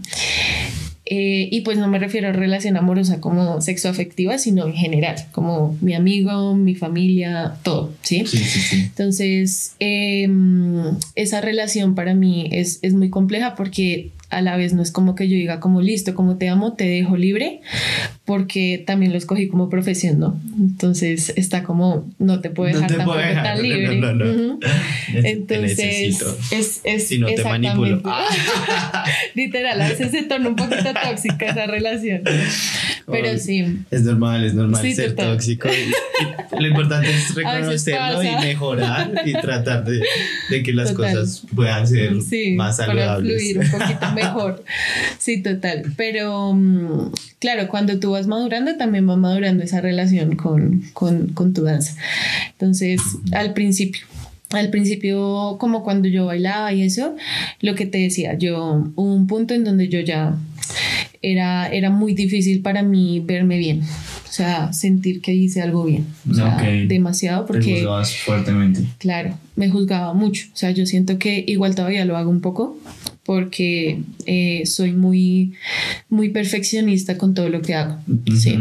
eh, 1.14 1.50
y 1.52 1.60
pues 1.60 1.78
no 1.78 1.90
me 1.90 2.00
refiero 2.00 2.30
a 2.30 2.32
relación 2.32 2.78
amorosa 2.78 3.20
como 3.20 3.60
sexoafectiva, 3.60 4.38
sino 4.38 4.66
en 4.66 4.72
general, 4.72 5.18
como 5.34 5.78
mi 5.82 5.94
amigo, 5.94 6.56
mi 6.56 6.74
familia, 6.74 7.56
todo, 7.64 7.92
¿sí? 8.02 8.24
Sí, 8.26 8.38
sí, 8.38 8.60
sí. 8.62 8.76
Entonces, 8.78 9.76
em, 9.80 10.96
esa 11.16 11.42
relación 11.42 11.96
para 11.96 12.14
mí 12.14 12.48
es, 12.54 12.80
es 12.82 12.94
muy 12.94 13.10
compleja 13.10 13.56
porque 13.56 14.12
a 14.32 14.42
la 14.42 14.56
vez 14.56 14.74
no 14.74 14.82
es 14.82 14.92
como 14.92 15.14
que 15.14 15.28
yo 15.28 15.36
diga 15.36 15.60
como 15.60 15.82
listo, 15.82 16.16
como 16.16 16.38
te 16.38 16.48
amo, 16.48 16.74
te 16.74 16.86
dejo 16.86 17.18
libre, 17.18 17.60
porque 18.26 18.82
también 18.86 19.12
lo 19.12 19.18
escogí 19.18 19.50
como 19.50 19.70
profesión, 19.70 20.20
¿no? 20.20 20.40
Entonces 20.58 21.34
está 21.36 21.64
como, 21.64 22.10
no 22.18 22.40
te 22.40 22.50
puedo 22.50 22.74
dejar 22.74 22.96
tampoco 22.96 23.20
tan 23.20 23.62
libre. 23.62 23.98
No, 23.98 24.14
no, 24.14 24.26
no. 24.26 24.60
Entonces, 25.14 26.24
es, 26.52 26.82
es, 26.84 27.08
si 27.08 27.20
no 27.20 27.28
te 27.28 27.44
manipulo. 27.44 28.02
Literal, 29.36 29.82
a 29.82 29.90
veces 29.90 30.12
se 30.12 30.24
torna 30.24 30.50
un 30.50 30.56
poquito 30.56 30.94
tóxica 31.10 31.48
esa 31.48 31.68
relación. 31.68 32.24
Pero 33.12 33.38
sí. 33.38 33.80
Es 33.92 34.04
normal, 34.04 34.44
es 34.44 34.54
normal 34.54 34.94
ser 34.94 35.16
tóxico. 35.16 35.70
lo 36.60 36.68
importante 36.68 37.10
es 37.10 37.36
reconocerlo 37.36 38.24
y 38.24 38.36
mejorar 38.36 39.22
y 39.26 39.34
tratar 39.34 39.84
de, 39.86 40.04
de 40.50 40.64
que 40.64 40.74
las 40.74 40.92
cosas 40.94 41.44
puedan 41.56 41.88
ser 41.88 42.14
más 42.56 42.78
saludables. 42.78 42.98
Para 42.98 43.20
fluir 43.20 43.60
un 43.60 43.72
poquito 43.72 44.12
mejor. 44.14 44.64
Sí, 45.18 45.42
total. 45.42 45.94
Pero 45.98 46.54
mm, 46.54 47.14
claro, 47.40 47.68
cuando 47.68 48.00
tú 48.00 48.12
vas 48.12 48.28
madurando, 48.28 48.76
también 48.78 49.10
va 49.10 49.16
madurando 49.16 49.64
esa 49.64 49.82
relación 49.82 50.36
con, 50.36 50.84
con, 50.94 51.28
con 51.30 51.54
tu 51.54 51.64
danza. 51.64 51.96
Entonces, 52.52 53.02
al 53.32 53.54
principio, 53.54 54.06
al 54.52 54.70
principio, 54.70 55.58
como 55.60 55.84
cuando 55.84 56.08
yo 56.08 56.26
bailaba 56.26 56.74
y 56.74 56.84
eso, 56.84 57.16
lo 57.62 57.76
que 57.76 57.86
te 57.86 58.00
decía, 58.00 58.38
yo 58.38 58.84
hubo 58.96 59.14
un 59.14 59.28
punto 59.28 59.54
en 59.54 59.64
donde 59.64 59.88
yo 59.88 60.00
ya 60.02 60.36
era, 61.22 61.68
era 61.68 61.90
muy 61.90 62.14
difícil 62.14 62.62
para 62.62 62.84
mí 62.84 63.22
verme 63.24 63.58
bien. 63.58 63.82
O 63.82 64.34
sea, 64.34 64.72
sentir 64.74 65.22
que 65.22 65.34
hice 65.34 65.62
algo 65.62 65.86
bien. 65.86 66.08
O 66.30 66.34
sea, 66.34 66.58
demasiado 66.88 67.46
porque... 67.46 67.66
Te 67.66 67.74
juzgabas 67.80 68.16
fuertemente. 68.18 68.82
Claro, 68.98 69.38
me 69.56 69.70
juzgaba 69.70 70.14
mucho. 70.14 70.48
O 70.54 70.58
sea, 70.58 70.72
yo 70.72 70.86
siento 70.86 71.20
que 71.20 71.44
igual 71.48 71.76
todavía 71.76 72.06
lo 72.06 72.18
hago 72.18 72.30
un 72.30 72.42
poco 72.42 72.80
porque 73.26 74.00
eh, 74.26 74.66
soy 74.66 74.94
muy, 74.94 75.54
muy 76.10 76.30
perfeccionista 76.30 77.18
con 77.18 77.34
todo 77.34 77.50
lo 77.50 77.62
que 77.62 77.76
hago. 77.76 77.98
¿sí? 78.36 78.58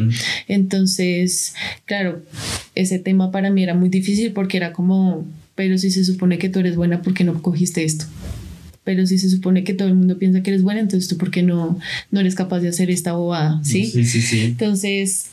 Entonces, 0.49 1.55
claro, 1.87 2.21
ese 2.75 2.99
tema 2.99 3.31
para 3.31 3.51
mí 3.51 3.63
era 3.63 3.75
muy 3.75 3.89
difícil 3.89 4.33
porque 4.33 4.59
era 4.59 4.73
como, 4.73 5.25
pero 5.55 5.79
si 5.79 5.91
se 5.91 6.05
supone 6.05 6.39
que 6.39 6.49
tú 6.49 6.59
eres 6.59 6.77
buena, 6.77 7.01
¿por 7.01 7.15
qué 7.15 7.25
no 7.25 7.41
cogiste 7.41 7.85
esto? 7.85 8.05
Pero 8.91 9.07
si 9.07 9.19
se 9.19 9.31
supone 9.31 9.63
que 9.63 9.73
todo 9.73 9.87
el 9.87 9.95
mundo 9.95 10.19
piensa 10.19 10.43
que 10.43 10.51
eres 10.51 10.65
buena, 10.65 10.81
entonces 10.81 11.09
tú 11.09 11.17
por 11.17 11.31
qué 11.31 11.45
no, 11.45 11.79
no 12.11 12.19
eres 12.19 12.35
capaz 12.35 12.59
de 12.59 12.71
hacer 12.71 12.91
esta 12.91 13.13
bobada, 13.13 13.63
¿sí? 13.63 13.87
Sí, 13.87 14.05
sí, 14.05 14.21
sí. 14.21 14.41
Entonces 14.41 15.27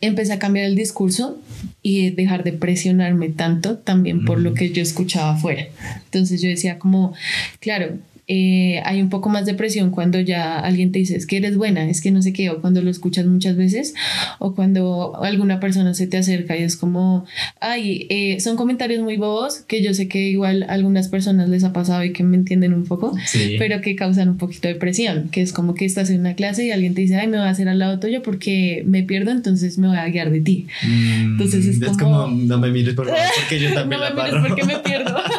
empecé 0.00 0.32
a 0.32 0.38
cambiar 0.38 0.64
el 0.64 0.76
discurso 0.76 1.38
y 1.82 2.08
dejar 2.08 2.42
de 2.42 2.52
presionarme 2.52 3.28
tanto 3.28 3.76
también 3.76 4.24
por 4.24 4.40
lo 4.40 4.54
que 4.54 4.70
yo 4.70 4.80
escuchaba 4.82 5.32
afuera. 5.32 5.66
Entonces 6.06 6.40
yo 6.40 6.48
decía 6.48 6.78
como, 6.78 7.12
claro, 7.58 7.98
eh, 8.32 8.80
hay 8.84 9.02
un 9.02 9.08
poco 9.08 9.28
más 9.28 9.44
de 9.44 9.54
presión 9.54 9.90
cuando 9.90 10.20
ya 10.20 10.60
alguien 10.60 10.92
te 10.92 11.00
dice 11.00 11.16
es 11.16 11.26
que 11.26 11.38
eres 11.38 11.56
buena, 11.56 11.90
es 11.90 12.00
que 12.00 12.12
no 12.12 12.22
sé 12.22 12.32
qué, 12.32 12.48
o 12.48 12.60
cuando 12.60 12.80
lo 12.80 12.88
escuchas 12.88 13.26
muchas 13.26 13.56
veces, 13.56 13.92
o 14.38 14.54
cuando 14.54 15.20
alguna 15.20 15.58
persona 15.58 15.94
se 15.94 16.06
te 16.06 16.16
acerca 16.16 16.56
y 16.56 16.62
es 16.62 16.76
como, 16.76 17.24
ay, 17.58 18.06
eh, 18.08 18.38
son 18.38 18.54
comentarios 18.56 19.02
muy 19.02 19.16
bobos 19.16 19.64
que 19.66 19.82
yo 19.82 19.94
sé 19.94 20.06
que 20.06 20.28
igual 20.28 20.62
a 20.62 20.74
algunas 20.74 21.08
personas 21.08 21.48
les 21.48 21.64
ha 21.64 21.72
pasado 21.72 22.04
y 22.04 22.12
que 22.12 22.22
me 22.22 22.36
entienden 22.36 22.72
un 22.72 22.84
poco, 22.84 23.16
pero 23.58 23.80
que 23.80 23.96
causan 23.96 24.28
un 24.28 24.38
poquito 24.38 24.68
de 24.68 24.76
presión, 24.76 25.28
que 25.30 25.42
es 25.42 25.52
como 25.52 25.74
que 25.74 25.84
estás 25.84 26.08
en 26.10 26.20
una 26.20 26.34
clase 26.36 26.64
y 26.64 26.70
alguien 26.70 26.94
te 26.94 27.00
dice, 27.00 27.16
ay, 27.16 27.26
me 27.26 27.36
voy 27.36 27.48
a 27.48 27.50
hacer 27.50 27.68
al 27.68 27.80
lado 27.80 27.98
tuyo 27.98 28.22
porque 28.22 28.84
me 28.86 29.02
pierdo, 29.02 29.32
entonces 29.32 29.76
me 29.76 29.88
voy 29.88 29.96
a 29.96 30.06
guiar 30.06 30.30
de 30.30 30.40
ti. 30.40 30.68
Mm, 30.84 31.32
entonces 31.32 31.66
es, 31.66 31.96
como, 31.98 32.28
no 32.28 32.58
me 32.58 32.70
mires 32.70 32.94
por 32.94 33.08
favor, 33.08 33.22
porque 33.40 33.58
yo 33.58 33.74
también 33.74 34.00
no 34.00 34.08
la 34.08 34.14
me 34.14 34.22
mires 34.22 34.46
porque 34.46 34.64
me 34.64 34.78
pierdo. 34.78 35.16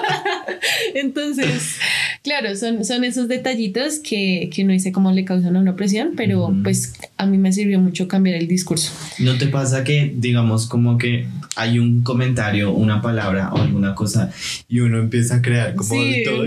entonces, 0.96 1.80
claro, 2.24 2.56
son 2.56 2.86
son, 2.86 3.04
esos 3.04 3.28
detallitos 3.28 4.00
que, 4.00 4.50
que 4.54 4.64
uno 4.64 4.74
dice 4.74 4.92
cómo 4.92 5.12
le 5.12 5.26
causan 5.26 5.56
una 5.56 5.76
presión, 5.76 6.12
pero 6.16 6.54
pues 6.64 6.94
a 7.18 7.26
mí 7.26 7.38
me 7.38 7.52
sirvió 7.52 7.80
mucho 7.80 8.08
cambiar 8.08 8.36
el 8.38 8.48
discurso. 8.48 8.92
¿No 9.20 9.38
te 9.38 9.48
pasa 9.48 9.84
que, 9.84 10.14
digamos, 10.16 10.68
como 10.68 10.98
que 10.98 11.26
hay 11.56 11.80
un 11.80 12.04
comentario, 12.04 12.72
una 12.72 13.02
palabra 13.02 13.52
o 13.54 13.58
alguna 13.58 13.94
cosa 13.96 14.32
y 14.68 14.80
uno 14.80 15.00
empieza 15.00 15.36
a 15.36 15.42
crear 15.42 15.76
como 15.76 15.96
todo 16.26 16.44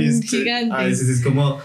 A 0.73 0.85
veces 0.85 1.09
es 1.09 1.21
como, 1.23 1.59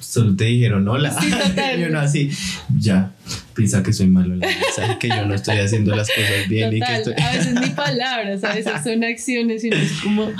solo 0.00 0.36
te 0.36 0.44
dijeron 0.44 0.86
hola. 0.88 1.16
y 1.78 1.82
uno 1.82 2.00
así, 2.00 2.30
ya, 2.78 3.12
piensa 3.54 3.82
que 3.82 3.92
soy 3.92 4.06
malo, 4.06 4.38
sabe 4.74 4.98
que 4.98 5.08
yo 5.08 5.26
no 5.26 5.34
estoy 5.34 5.58
haciendo 5.58 5.94
las 5.94 6.08
cosas 6.08 6.48
bien 6.48 6.76
y 6.76 6.80
que 6.80 6.96
estoy... 6.96 7.14
a 7.16 7.32
veces 7.32 7.54
ni 7.54 7.70
palabras, 7.70 8.44
a 8.44 8.54
veces 8.54 8.72
son 8.84 9.02
acciones 9.02 9.64
y 9.64 9.70
no 9.70 9.76
es 9.76 9.92
como... 10.02 10.30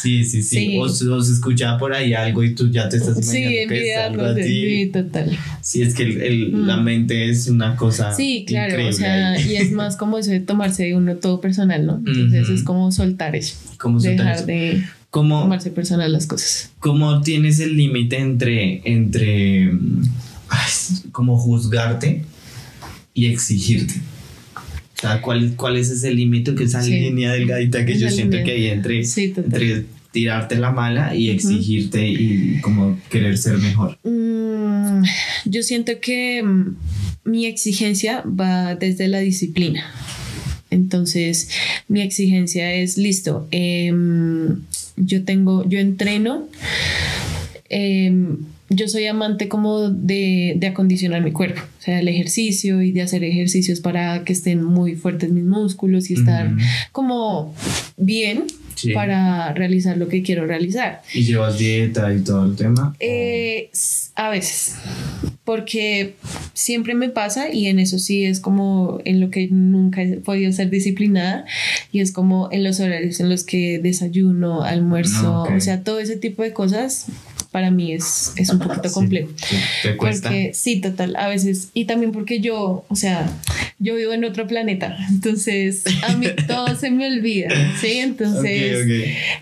Sí, 0.00 0.24
sí, 0.24 0.42
sí, 0.42 0.76
O, 0.78 0.88
se 0.88 1.32
escucha 1.32 1.78
por 1.78 1.94
ahí 1.94 2.14
algo 2.14 2.42
y 2.42 2.54
tú 2.54 2.70
ya 2.70 2.88
te 2.88 2.96
estás 2.96 3.16
imaginando 3.16 3.68
que 3.68 3.92
es 3.92 3.98
algo 3.98 4.22
así. 4.24 4.42
Sí, 4.42 4.90
total. 4.92 5.38
Sí, 5.60 5.82
es 5.82 5.94
que 5.94 6.02
el, 6.02 6.52
mm. 6.52 6.66
la 6.66 6.76
mente 6.78 7.30
es 7.30 7.48
una 7.48 7.76
cosa 7.76 8.12
Sí, 8.14 8.44
claro, 8.46 8.88
o 8.88 8.92
sea, 8.92 9.40
y 9.40 9.56
es 9.56 9.70
más 9.72 9.96
como 9.98 10.18
eso 10.18 10.30
de 10.30 10.40
tomarse 10.40 10.94
uno 10.94 11.16
todo 11.16 11.40
personal, 11.40 11.86
¿no? 11.86 12.02
Entonces 12.06 12.48
es 12.48 12.62
como 12.64 12.90
soltar 12.92 13.36
eso. 13.36 13.56
Como 13.78 14.00
dejar 14.00 14.44
de... 14.46 14.84
tomarse 15.10 15.70
personal 15.70 16.12
las 16.12 16.26
cosas. 16.26 16.72
¿Cómo 16.80 17.20
tienes 17.22 17.60
el 17.60 17.76
límite 17.76 18.18
entre, 18.18 18.82
entre 18.84 19.70
como 21.12 21.38
juzgarte 21.38 22.24
y 23.14 23.26
exigirte. 23.26 23.94
O 24.96 25.00
sea, 25.00 25.20
¿cuál, 25.22 25.54
cuál 25.56 25.76
es 25.76 25.90
ese 25.90 26.12
límite, 26.12 26.54
que 26.54 26.64
esa 26.64 26.82
línea 26.82 27.32
delgadita 27.32 27.84
que 27.86 27.98
yo 27.98 28.10
siento 28.10 28.38
que 28.44 28.50
hay 28.52 28.66
entre, 28.66 29.02
entre 29.02 29.84
tirarte 30.12 30.56
la 30.56 30.70
mala 30.70 31.14
y 31.14 31.30
exigirte 31.30 32.08
y 32.08 32.60
como 32.60 32.98
querer 33.10 33.36
ser 33.38 33.58
mejor? 33.58 33.98
Mm, 34.04 35.02
yo 35.44 35.62
siento 35.62 35.92
que 36.00 36.42
mm, 36.42 36.76
mi 37.24 37.46
exigencia 37.46 38.22
va 38.22 38.74
desde 38.76 39.08
la 39.08 39.18
disciplina. 39.18 39.84
Entonces, 40.70 41.50
mi 41.88 42.00
exigencia 42.00 42.72
es, 42.72 42.96
listo, 42.96 43.46
em, 43.50 44.62
yo 44.96 45.24
tengo, 45.24 45.68
yo 45.68 45.78
entreno. 45.78 46.48
Em, 47.68 48.38
yo 48.70 48.88
soy 48.88 49.06
amante 49.06 49.48
como 49.48 49.90
de, 49.90 50.54
de, 50.56 50.66
acondicionar 50.66 51.22
mi 51.22 51.32
cuerpo, 51.32 51.60
o 51.60 51.82
sea, 51.82 52.00
el 52.00 52.08
ejercicio 52.08 52.80
y 52.82 52.92
de 52.92 53.02
hacer 53.02 53.22
ejercicios 53.22 53.80
para 53.80 54.24
que 54.24 54.32
estén 54.32 54.62
muy 54.62 54.96
fuertes 54.96 55.30
mis 55.30 55.44
músculos 55.44 56.10
y 56.10 56.14
estar 56.14 56.50
como 56.92 57.54
bien 57.96 58.44
para 58.92 59.52
realizar 59.52 59.96
lo 59.96 60.08
que 60.08 60.22
quiero 60.22 60.46
realizar. 60.46 61.02
¿Y 61.12 61.24
llevas 61.24 61.58
dieta 61.58 62.12
y 62.12 62.20
todo 62.20 62.44
el 62.44 62.56
tema? 62.56 62.94
Eh, 63.00 63.70
a 64.14 64.30
veces, 64.30 64.74
porque 65.44 66.16
siempre 66.52 66.94
me 66.94 67.08
pasa 67.08 67.52
y 67.52 67.66
en 67.66 67.78
eso 67.78 67.98
sí 67.98 68.24
es 68.24 68.40
como 68.40 69.00
en 69.04 69.20
lo 69.20 69.30
que 69.30 69.48
nunca 69.48 70.02
he 70.02 70.16
podido 70.16 70.52
ser 70.52 70.70
disciplinada 70.70 71.44
y 71.92 72.00
es 72.00 72.12
como 72.12 72.48
en 72.50 72.64
los 72.64 72.80
horarios 72.80 73.20
en 73.20 73.28
los 73.28 73.44
que 73.44 73.78
desayuno, 73.78 74.62
almuerzo, 74.62 75.42
o 75.44 75.60
sea, 75.60 75.82
todo 75.82 76.00
ese 76.00 76.16
tipo 76.16 76.42
de 76.42 76.52
cosas 76.52 77.06
para 77.54 77.70
mí 77.70 77.92
es, 77.92 78.32
es 78.34 78.50
un 78.50 78.58
poquito 78.58 78.90
complejo. 78.92 79.30
Sí, 79.36 79.56
¿Te 79.84 79.96
cuesta? 79.96 80.28
Porque, 80.28 80.50
sí, 80.54 80.80
total, 80.80 81.14
a 81.14 81.28
veces. 81.28 81.68
Y 81.72 81.84
también 81.84 82.10
porque 82.10 82.40
yo, 82.40 82.84
o 82.88 82.96
sea, 82.96 83.30
yo 83.78 83.94
vivo 83.94 84.12
en 84.12 84.24
otro 84.24 84.48
planeta, 84.48 84.98
entonces 85.08 85.84
a 86.02 86.16
mí 86.16 86.26
todo 86.48 86.74
se 86.74 86.90
me 86.90 87.06
olvida, 87.06 87.50
¿sí? 87.80 87.98
Entonces, 87.98 88.88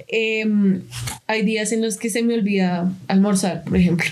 em, 0.08 0.82
hay 1.26 1.42
días 1.42 1.72
en 1.72 1.80
los 1.80 1.96
que 1.96 2.10
se 2.10 2.22
me 2.22 2.34
olvida 2.34 2.92
almorzar, 3.08 3.64
por 3.64 3.78
ejemplo 3.78 4.04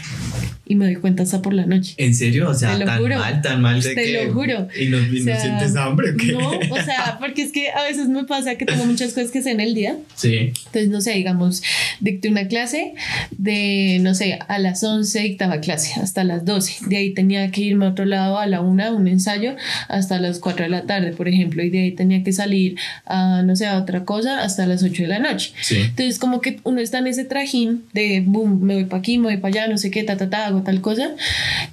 y 0.70 0.76
me 0.76 0.85
doy 0.85 0.94
cuenta 0.94 1.24
hasta 1.24 1.42
por 1.42 1.52
la 1.52 1.66
noche. 1.66 1.94
¿En 1.96 2.14
serio? 2.14 2.48
O 2.48 2.54
sea, 2.54 2.78
tan 2.78 3.02
mal, 3.02 3.42
tan 3.42 3.61
mal 3.61 3.83
de 3.83 3.92
Te 3.92 4.24
lo 4.24 4.33
juro. 4.33 4.68
¿Y 4.80 4.87
no, 4.87 4.98
sientes 5.00 5.74
hambre 5.74 6.12
o 6.12 6.16
qué? 6.16 6.33
No, 6.33 6.48
o 6.48 6.76
sea, 6.76 7.16
porque 7.18 7.42
es 7.42 7.50
que 7.50 7.70
a 7.70 7.83
veces 7.83 8.06
me 8.06 8.22
pasa 8.22 8.54
que 8.54 8.66
tengo 8.66 8.87
muchas 8.87 9.12
cosas 9.12 9.33
que 9.33 9.40
hacer 9.40 9.54
en 9.54 9.61
el 9.62 9.74
día. 9.74 9.96
Sí. 10.14 10.52
Entonces, 10.66 10.88
no 10.90 11.00
sé, 11.00 11.14
digamos, 11.14 11.64
dicté 11.98 12.28
una 12.28 12.46
clase 12.46 12.94
de, 13.33 13.98
no 14.00 14.14
sé, 14.14 14.38
a 14.46 14.59
las 14.61 14.85
11 14.85 15.18
dictaba 15.18 15.61
clase, 15.61 16.00
hasta 16.00 16.22
las 16.22 16.44
12. 16.44 16.87
De 16.87 16.98
ahí 16.98 17.14
tenía 17.14 17.50
que 17.50 17.62
irme 17.62 17.87
a 17.87 17.88
otro 17.88 18.04
lado 18.04 18.38
a 18.38 18.46
la 18.46 18.61
1, 18.61 18.94
un 18.94 19.09
ensayo, 19.09 19.56
hasta 19.88 20.20
las 20.20 20.38
4 20.38 20.66
de 20.66 20.70
la 20.70 20.83
tarde, 20.83 21.11
por 21.11 21.26
ejemplo. 21.26 21.64
Y 21.64 21.70
de 21.70 21.80
ahí 21.80 21.90
tenía 21.90 22.22
que 22.22 22.33
salir 22.33 22.76
a, 23.06 23.42
no 23.42 23.56
sé, 23.56 23.66
a 23.66 23.76
otra 23.76 24.04
cosa 24.04 24.44
hasta 24.44 24.66
las 24.66 24.85
8 24.85 25.02
de 25.02 25.09
la 25.09 25.18
noche. 25.18 25.52
Sí. 25.62 25.78
Entonces, 25.78 26.20
como 26.20 26.40
que 26.40 26.61
uno 26.62 26.80
está 26.80 26.98
en 26.98 27.09
ese 27.09 27.24
trajín 27.24 27.83
de, 27.92 28.22
boom, 28.24 28.62
me 28.62 28.74
voy 28.74 28.85
para 28.85 29.00
aquí, 29.00 29.18
me 29.18 29.24
voy 29.24 29.38
para 29.38 29.62
allá, 29.62 29.68
no 29.68 29.76
sé 29.76 29.90
qué, 29.90 30.04
ta, 30.04 30.16
ta, 30.16 30.30
ta, 30.30 30.46
hago 30.46 30.60
tal 30.64 30.81
cosa. 30.81 31.11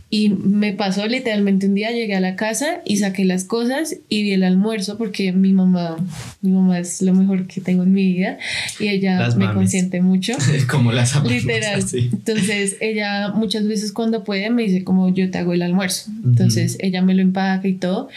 Y 0.10 0.30
me 0.30 0.71
pasó 0.71 1.06
literalmente 1.06 1.67
un 1.67 1.76
día, 1.76 1.91
llegué 1.91 2.15
a 2.15 2.21
la 2.21 2.36
casa 2.38 2.82
y 2.86 2.97
saqué 2.97 3.26
las 3.26 3.43
cosas 3.43 3.97
y 4.08 4.23
vi 4.23 4.32
el 4.32 4.43
almuerzo 4.43 4.97
porque 4.97 5.34
mi 5.34 5.52
mamá, 5.52 5.97
mi 6.41 6.52
mamá 6.52 6.80
es 6.80 7.02
lo 7.02 7.13
mejor 7.13 7.45
que 7.47 7.60
tengo 7.60 7.84
en 7.84 7.91
mi 7.91 8.06
vida 8.13 8.38
y 8.80 8.88
ella 8.88 9.30
me 9.36 9.54
consiente 9.54 10.02
mucho. 10.02 10.34
como 10.69 10.91
las 10.91 11.21
Literal. 11.26 11.84
Entonces 11.93 12.78
ella 12.80 13.30
muchas 13.34 13.67
veces 13.67 13.91
cuando 13.91 14.23
puede 14.23 14.50
me 14.50 14.63
dice 14.63 14.84
como 14.84 15.13
yo 15.13 15.30
te 15.30 15.39
hago 15.39 15.54
el 15.54 15.62
almuerzo. 15.62 16.10
Entonces 16.23 16.78
ella 16.80 17.02
me 17.02 17.13
lo 17.13 17.21
empaca 17.21 17.67
y 17.67 17.73
todo. 17.73 18.08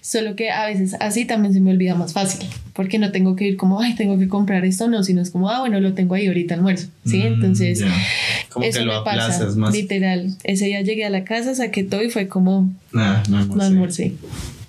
Solo 0.00 0.36
que 0.36 0.50
a 0.50 0.66
veces 0.66 0.96
así 1.00 1.26
también 1.26 1.52
se 1.52 1.60
me 1.60 1.72
olvida 1.72 1.94
más 1.94 2.14
fácil 2.14 2.48
porque 2.74 2.98
no 2.98 3.12
tengo 3.12 3.36
que 3.36 3.46
ir 3.46 3.56
como, 3.56 3.80
ay, 3.80 3.94
tengo 3.94 4.18
que 4.18 4.28
comprar 4.28 4.64
esto, 4.64 4.88
no, 4.88 5.02
sino 5.04 5.22
es 5.22 5.30
como, 5.30 5.48
ah, 5.48 5.60
bueno, 5.60 5.80
lo 5.80 5.94
tengo 5.94 6.14
ahí 6.16 6.26
ahorita 6.26 6.54
almuerzo. 6.54 6.88
¿Sí? 7.06 7.18
Mm, 7.18 7.26
Entonces, 7.34 7.84
como 8.50 8.66
eso 8.66 8.80
que 8.80 8.84
lo 8.84 8.98
me 8.98 9.04
pasa, 9.04 9.48
más. 9.56 9.72
literal. 9.72 10.36
Ese 10.42 10.66
día 10.66 10.82
llegué 10.82 11.04
a 11.04 11.10
la 11.10 11.24
casa, 11.24 11.54
saqué 11.54 11.84
todo 11.84 12.02
y 12.02 12.10
fue 12.10 12.26
como, 12.28 12.72
ah, 12.94 13.22
no, 13.28 13.44
no 13.46 13.62
almorcé. 13.62 14.14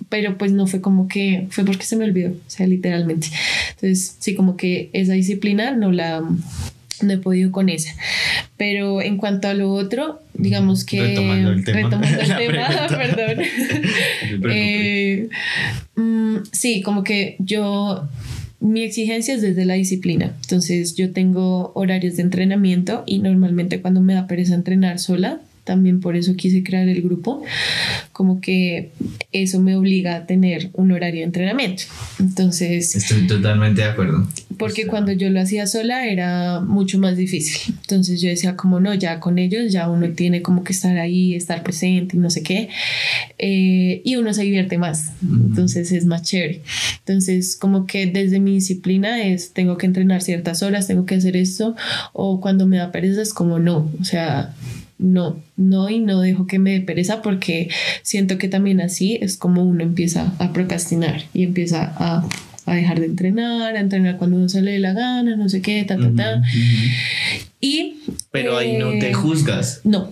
Pero 0.07 0.37
pues 0.37 0.51
no 0.51 0.67
fue 0.67 0.81
como 0.81 1.07
que, 1.07 1.47
fue 1.49 1.65
porque 1.65 1.83
se 1.83 1.95
me 1.95 2.05
olvidó, 2.05 2.29
o 2.29 2.49
sea, 2.49 2.67
literalmente. 2.67 3.27
Entonces, 3.71 4.15
sí, 4.19 4.35
como 4.35 4.55
que 4.55 4.91
esa 4.93 5.13
disciplina 5.13 5.71
no 5.71 5.91
la, 5.91 6.21
no 7.01 7.11
he 7.11 7.17
podido 7.17 7.51
con 7.51 7.69
esa. 7.69 7.91
Pero 8.55 9.01
en 9.01 9.17
cuanto 9.17 9.47
a 9.47 9.55
lo 9.55 9.73
otro, 9.73 10.21
digamos 10.37 10.85
que... 10.85 11.01
Retomando 11.01 11.51
el 11.51 11.63
tema. 11.63 11.77
Retomando 11.81 12.19
el 12.21 12.27
tema, 12.37 12.87
perdón. 12.89 13.45
eh, 14.51 15.29
mm, 15.95 16.35
sí, 16.51 16.81
como 16.81 17.03
que 17.03 17.35
yo... 17.39 18.07
Mi 18.59 18.81
exigencia 18.81 19.35
es 19.35 19.41
desde 19.41 19.65
la 19.65 19.75
disciplina. 19.75 20.33
Entonces 20.41 20.95
yo 20.95 21.11
tengo 21.11 21.71
horarios 21.75 22.15
de 22.15 22.23
entrenamiento 22.23 23.03
y 23.05 23.19
normalmente 23.19 23.81
cuando 23.81 24.01
me 24.01 24.15
da 24.15 24.27
pereza 24.27 24.55
entrenar 24.55 24.97
sola, 24.97 25.39
también 25.65 25.99
por 25.99 26.15
eso 26.15 26.35
quise 26.35 26.63
crear 26.63 26.87
el 26.87 27.01
grupo, 27.01 27.43
como 28.13 28.39
que 28.39 28.91
eso 29.31 29.59
me 29.59 29.75
obliga 29.75 30.15
a 30.15 30.25
tener 30.25 30.69
un 30.73 30.91
horario 30.91 31.19
de 31.21 31.25
entrenamiento. 31.25 31.83
Entonces... 32.19 32.95
Estoy 32.95 33.27
totalmente 33.27 33.81
de 33.81 33.89
acuerdo. 33.89 34.27
Porque 34.57 34.87
cuando 34.87 35.11
yo 35.11 35.29
lo 35.29 35.41
hacía 35.41 35.67
sola 35.67 36.07
era 36.07 36.61
mucho 36.61 36.99
más 36.99 37.17
difícil. 37.17 37.75
Entonces 37.81 38.21
yo 38.21 38.29
decía 38.29 38.55
como 38.55 38.79
no, 38.79 38.93
ya 38.93 39.19
con 39.19 39.39
ellos 39.39 39.71
ya 39.73 39.89
uno 39.89 40.07
tiene 40.11 40.41
como 40.41 40.63
que 40.63 40.71
estar 40.71 40.97
ahí, 40.97 41.33
estar 41.33 41.63
presente 41.63 42.15
y 42.15 42.19
no 42.19 42.29
sé 42.29 42.43
qué. 42.43 42.69
Eh, 43.37 44.01
y 44.05 44.15
uno 44.15 44.33
se 44.33 44.43
divierte 44.43 44.77
más. 44.77 45.13
Entonces 45.21 45.91
es 45.91 46.05
más 46.05 46.21
chévere. 46.21 46.61
Entonces 46.99 47.57
como 47.57 47.87
que 47.87 48.05
desde 48.05 48.39
mi 48.39 48.53
disciplina 48.53 49.23
es 49.23 49.51
tengo 49.51 49.77
que 49.77 49.87
entrenar 49.87 50.21
ciertas 50.21 50.61
horas, 50.61 50.87
tengo 50.87 51.05
que 51.05 51.15
hacer 51.15 51.35
esto. 51.35 51.75
O 52.13 52.39
cuando 52.39 52.67
me 52.67 52.77
da 52.77 52.91
pereza 52.91 53.23
es 53.23 53.33
como 53.33 53.57
no. 53.57 53.91
O 53.99 54.03
sea, 54.05 54.53
no, 54.97 55.41
no 55.57 55.89
y 55.89 55.99
no 55.99 56.21
dejo 56.21 56.47
que 56.47 56.59
me 56.59 56.71
dé 56.71 56.81
pereza 56.81 57.21
porque 57.21 57.69
siento 58.01 58.37
que 58.37 58.47
también 58.47 58.81
así 58.81 59.17
es 59.21 59.37
como 59.37 59.63
uno 59.63 59.83
empieza 59.83 60.33
a 60.39 60.53
procrastinar 60.53 61.23
y 61.33 61.43
empieza 61.43 61.93
a, 61.97 62.27
dejar 62.65 62.99
de 62.99 63.05
entrenar, 63.05 63.75
a 63.75 63.79
entrenar 63.79 64.17
cuando 64.17 64.37
uno 64.37 64.49
se 64.49 64.61
le 64.61 64.71
dé 64.71 64.79
la 64.79 64.93
gana, 64.93 65.35
no 65.35 65.49
sé 65.49 65.61
qué, 65.61 65.83
ta, 65.83 65.97
ta, 65.97 66.11
ta. 66.15 66.41
Y... 67.61 67.97
Pero 68.31 68.57
ahí 68.57 68.77
no 68.77 68.89
te 68.91 69.11
eh, 69.11 69.13
juzgas. 69.13 69.81
No, 69.83 70.11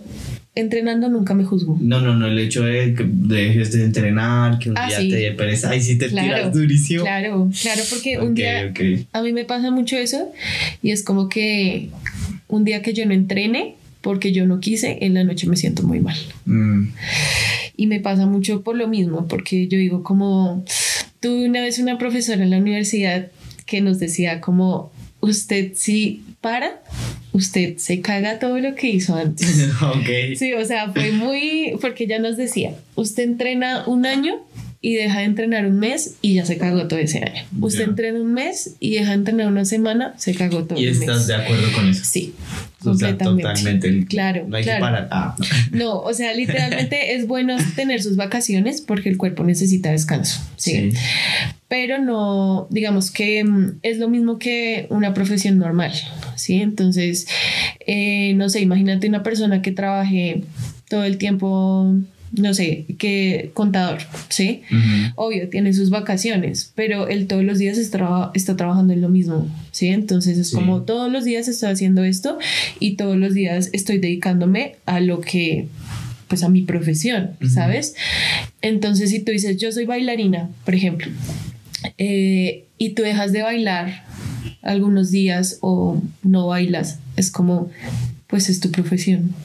entrenando 0.56 1.10
nunca 1.10 1.34
me 1.34 1.44
juzgo. 1.44 1.78
No, 1.82 2.00
no, 2.00 2.16
no, 2.16 2.28
el 2.28 2.38
hecho 2.38 2.64
de 2.64 2.94
que 2.94 3.06
dejes 3.08 3.72
de 3.72 3.86
entrenar, 3.86 4.60
que 4.60 4.70
un 4.70 4.78
ah, 4.78 4.88
día 4.88 4.98
te 4.98 5.16
dé 5.16 5.32
pereza, 5.32 5.70
ahí 5.70 5.82
sí 5.82 5.98
te 5.98 6.10
tiras 6.10 6.54
durísimo. 6.54 7.04
Claro, 7.04 7.50
claro, 7.60 7.82
porque 7.90 8.20
un 8.20 8.36
día 8.36 8.72
a 9.14 9.22
mí 9.22 9.34
me 9.34 9.46
pasa 9.46 9.72
mucho 9.72 9.98
eso 9.98 10.32
y 10.82 10.92
es 10.92 11.04
como 11.04 11.30
que 11.30 11.90
un 12.48 12.64
día 12.64 12.82
que 12.82 12.94
yo 12.94 13.06
no 13.06 13.14
entrene, 13.14 13.76
porque 14.04 14.34
yo 14.34 14.46
no 14.46 14.60
quise, 14.60 14.98
en 15.02 15.14
la 15.14 15.24
noche 15.24 15.48
me 15.48 15.56
siento 15.56 15.82
muy 15.82 16.02
mal. 16.02 16.18
Mm. 16.46 16.90
Y 17.78 17.88
me 17.88 18.02
pasa 18.02 18.28
mucho 18.28 18.62
por 18.62 18.76
lo 18.76 18.88
mismo, 18.88 19.28
porque 19.30 19.68
yo 19.68 19.78
digo 19.78 20.04
como, 20.04 20.64
tuve 21.22 21.48
una 21.48 21.62
vez 21.62 21.80
una 21.80 21.98
profesora 21.98 22.44
en 22.44 22.50
la 22.50 22.58
universidad 22.58 23.32
que 23.66 23.80
nos 23.82 24.00
decía 24.00 24.42
como, 24.42 24.92
usted 25.22 25.72
si 25.74 26.22
para, 26.42 26.84
usted 27.32 27.78
se 27.78 28.02
caga 28.02 28.40
todo 28.40 28.60
lo 28.60 28.76
que 28.76 28.90
hizo 28.90 29.16
antes. 29.16 29.70
okay. 30.02 30.36
Sí, 30.36 30.52
o 30.52 30.66
sea, 30.66 30.92
fue 30.92 31.14
muy, 31.14 31.78
porque 31.80 32.06
ya 32.06 32.20
nos 32.20 32.36
decía, 32.36 32.76
usted 32.96 33.24
entrena 33.24 33.86
un 33.88 34.06
año 34.06 34.42
y 34.86 34.96
deja 34.96 35.20
de 35.20 35.24
entrenar 35.24 35.66
un 35.66 35.80
mes 35.80 36.16
y 36.22 36.34
ya 36.34 36.46
se 36.46 36.58
cagó 36.58 36.90
todo 36.90 37.00
ese 37.00 37.20
año. 37.20 37.44
Usted 37.62 37.86
entrena 37.86 38.20
un 38.20 38.34
mes 38.34 38.76
y 38.82 38.96
deja 38.96 39.12
de 39.12 39.14
entrenar 39.14 39.48
una 39.48 39.64
semana, 39.64 40.14
se 40.18 40.36
cagó 40.36 40.66
todo 40.66 40.78
¿Y 40.78 40.88
estás 40.88 41.26
de 41.26 41.36
acuerdo 41.36 41.72
con 41.74 41.88
eso? 41.88 42.04
Sí. 42.04 42.34
completamente. 42.84 43.44
totalmente. 43.44 44.06
Claro. 44.08 44.46
No 44.46 44.58
hay 44.58 44.66
que 44.66 44.76
parar. 44.82 45.08
Ah, 45.10 45.38
no. 45.72 46.02
o 46.02 46.14
sea, 46.14 46.34
literalmente 46.34 47.16
es 47.16 47.28
bueno 47.28 47.56
tener 47.78 48.04
sus 48.04 48.18
vacaciones 48.18 48.82
porque 48.82 49.08
el 49.08 49.16
cuerpo 49.16 49.46
necesita 49.46 49.90
descanso. 49.90 50.42
¿sí? 50.58 50.92
Pero 51.70 52.00
no, 52.00 52.68
digamos 52.70 53.10
que 53.10 53.42
mm, 53.42 53.80
es 53.84 54.00
lo 54.00 54.10
mismo 54.10 54.38
que 54.38 54.88
una 54.90 55.14
profesión 55.14 55.60
normal. 55.60 55.94
Sí, 56.36 56.56
entonces, 56.62 57.26
eh, 57.88 58.34
no 58.36 58.50
sé, 58.50 58.60
imagínate 58.60 59.08
una 59.08 59.24
persona 59.24 59.62
que 59.62 59.72
trabaje 59.72 60.44
todo 60.90 61.06
el 61.06 61.18
tiempo 61.18 61.96
no 62.34 62.54
sé, 62.54 62.86
que 62.98 63.52
contador, 63.54 64.00
¿sí? 64.30 64.64
Obvio, 65.16 65.50
tiene 65.50 65.72
sus 65.74 65.92
vacaciones, 65.92 66.72
pero 66.76 67.08
él 67.08 67.28
todos 67.28 67.44
los 67.44 67.60
días 67.60 67.78
está, 67.78 68.32
está 68.34 68.58
trabajando 68.58 68.94
en 68.94 69.02
lo 69.02 69.10
mismo, 69.10 69.48
¿sí? 69.72 69.88
Entonces 69.88 70.38
es 70.38 70.52
como 70.52 70.82
todos 70.82 71.12
los 71.12 71.26
días 71.26 71.48
estoy 71.48 71.72
haciendo 71.72 72.04
esto 72.04 72.40
y 72.80 72.96
todos 72.96 73.18
los 73.18 73.34
días 73.36 73.70
estoy 73.74 74.00
dedicándome 74.00 74.78
a 74.86 75.00
lo 75.00 75.22
que 75.22 75.68
pues 76.28 76.42
a 76.42 76.50
mi 76.50 76.64
profesión, 76.64 77.32
¿sabes? 77.48 77.94
Entonces 78.62 79.12
si 79.12 79.20
tú 79.20 79.32
dices, 79.32 79.58
yo 79.58 79.72
soy 79.72 79.86
bailarina, 79.86 80.50
por 80.66 80.74
ejemplo, 80.74 81.12
eh, 82.00 82.66
y 82.80 82.90
tú 82.90 83.04
dejas 83.04 83.32
de 83.32 83.44
bailar 83.44 84.06
algunos 84.64 85.12
días 85.12 85.60
o 85.62 86.02
no 86.24 86.48
bailas, 86.48 86.98
es 87.16 87.30
como, 87.30 87.70
pues 88.26 88.50
es 88.50 88.60
tu 88.60 88.72
profesión, 88.72 89.36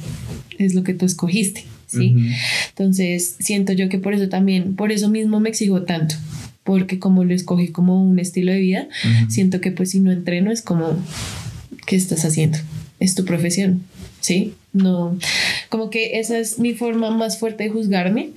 es 0.59 0.75
lo 0.75 0.85
que 0.85 0.95
tú 0.95 1.05
escogiste. 1.05 1.65
¿Sí? 1.89 2.15
Entonces, 2.69 3.37
siento 3.41 3.73
yo 3.73 3.89
que 3.89 3.99
por 3.99 4.15
eso 4.15 4.29
también, 4.29 4.77
por 4.77 4.93
eso 4.93 5.09
mismo 5.09 5.41
me 5.41 5.49
exijo 5.49 5.83
tanto, 5.83 6.15
porque 6.63 6.99
como 6.99 7.25
lo 7.25 7.35
escogí 7.35 7.69
como 7.69 8.03
un 8.03 8.19
estilo 8.19 8.53
de 8.53 8.61
vida, 8.61 8.89
siento 9.29 9.61
que 9.61 9.73
pues 9.73 9.91
si 9.91 10.01
no 10.01 10.13
entreno 10.13 10.53
es 10.53 10.63
como, 10.63 10.97
¿qué 11.87 11.97
estás 11.97 12.25
haciendo? 12.25 12.59
Es 13.01 13.15
tu 13.15 13.25
profesión, 13.25 13.83
¿sí? 14.21 14.55
No, 14.73 15.19
como 15.71 15.91
que 15.91 16.21
esa 16.21 16.39
es 16.39 16.59
mi 16.59 16.75
forma 16.75 17.11
más 17.11 17.39
fuerte 17.39 17.65
de 17.65 17.71
juzgarme, 17.71 18.31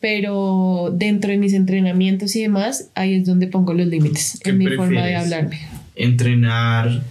pero 0.00 0.94
dentro 0.96 1.30
de 1.30 1.36
mis 1.36 1.52
entrenamientos 1.52 2.36
y 2.36 2.42
demás, 2.42 2.90
ahí 2.94 3.14
es 3.14 3.26
donde 3.26 3.48
pongo 3.48 3.74
los 3.74 3.86
límites 3.86 4.40
en 4.44 4.58
mi 4.58 4.66
forma 4.68 5.04
de 5.04 5.16
hablarme. 5.16 5.60
Entrenar, 5.96 7.02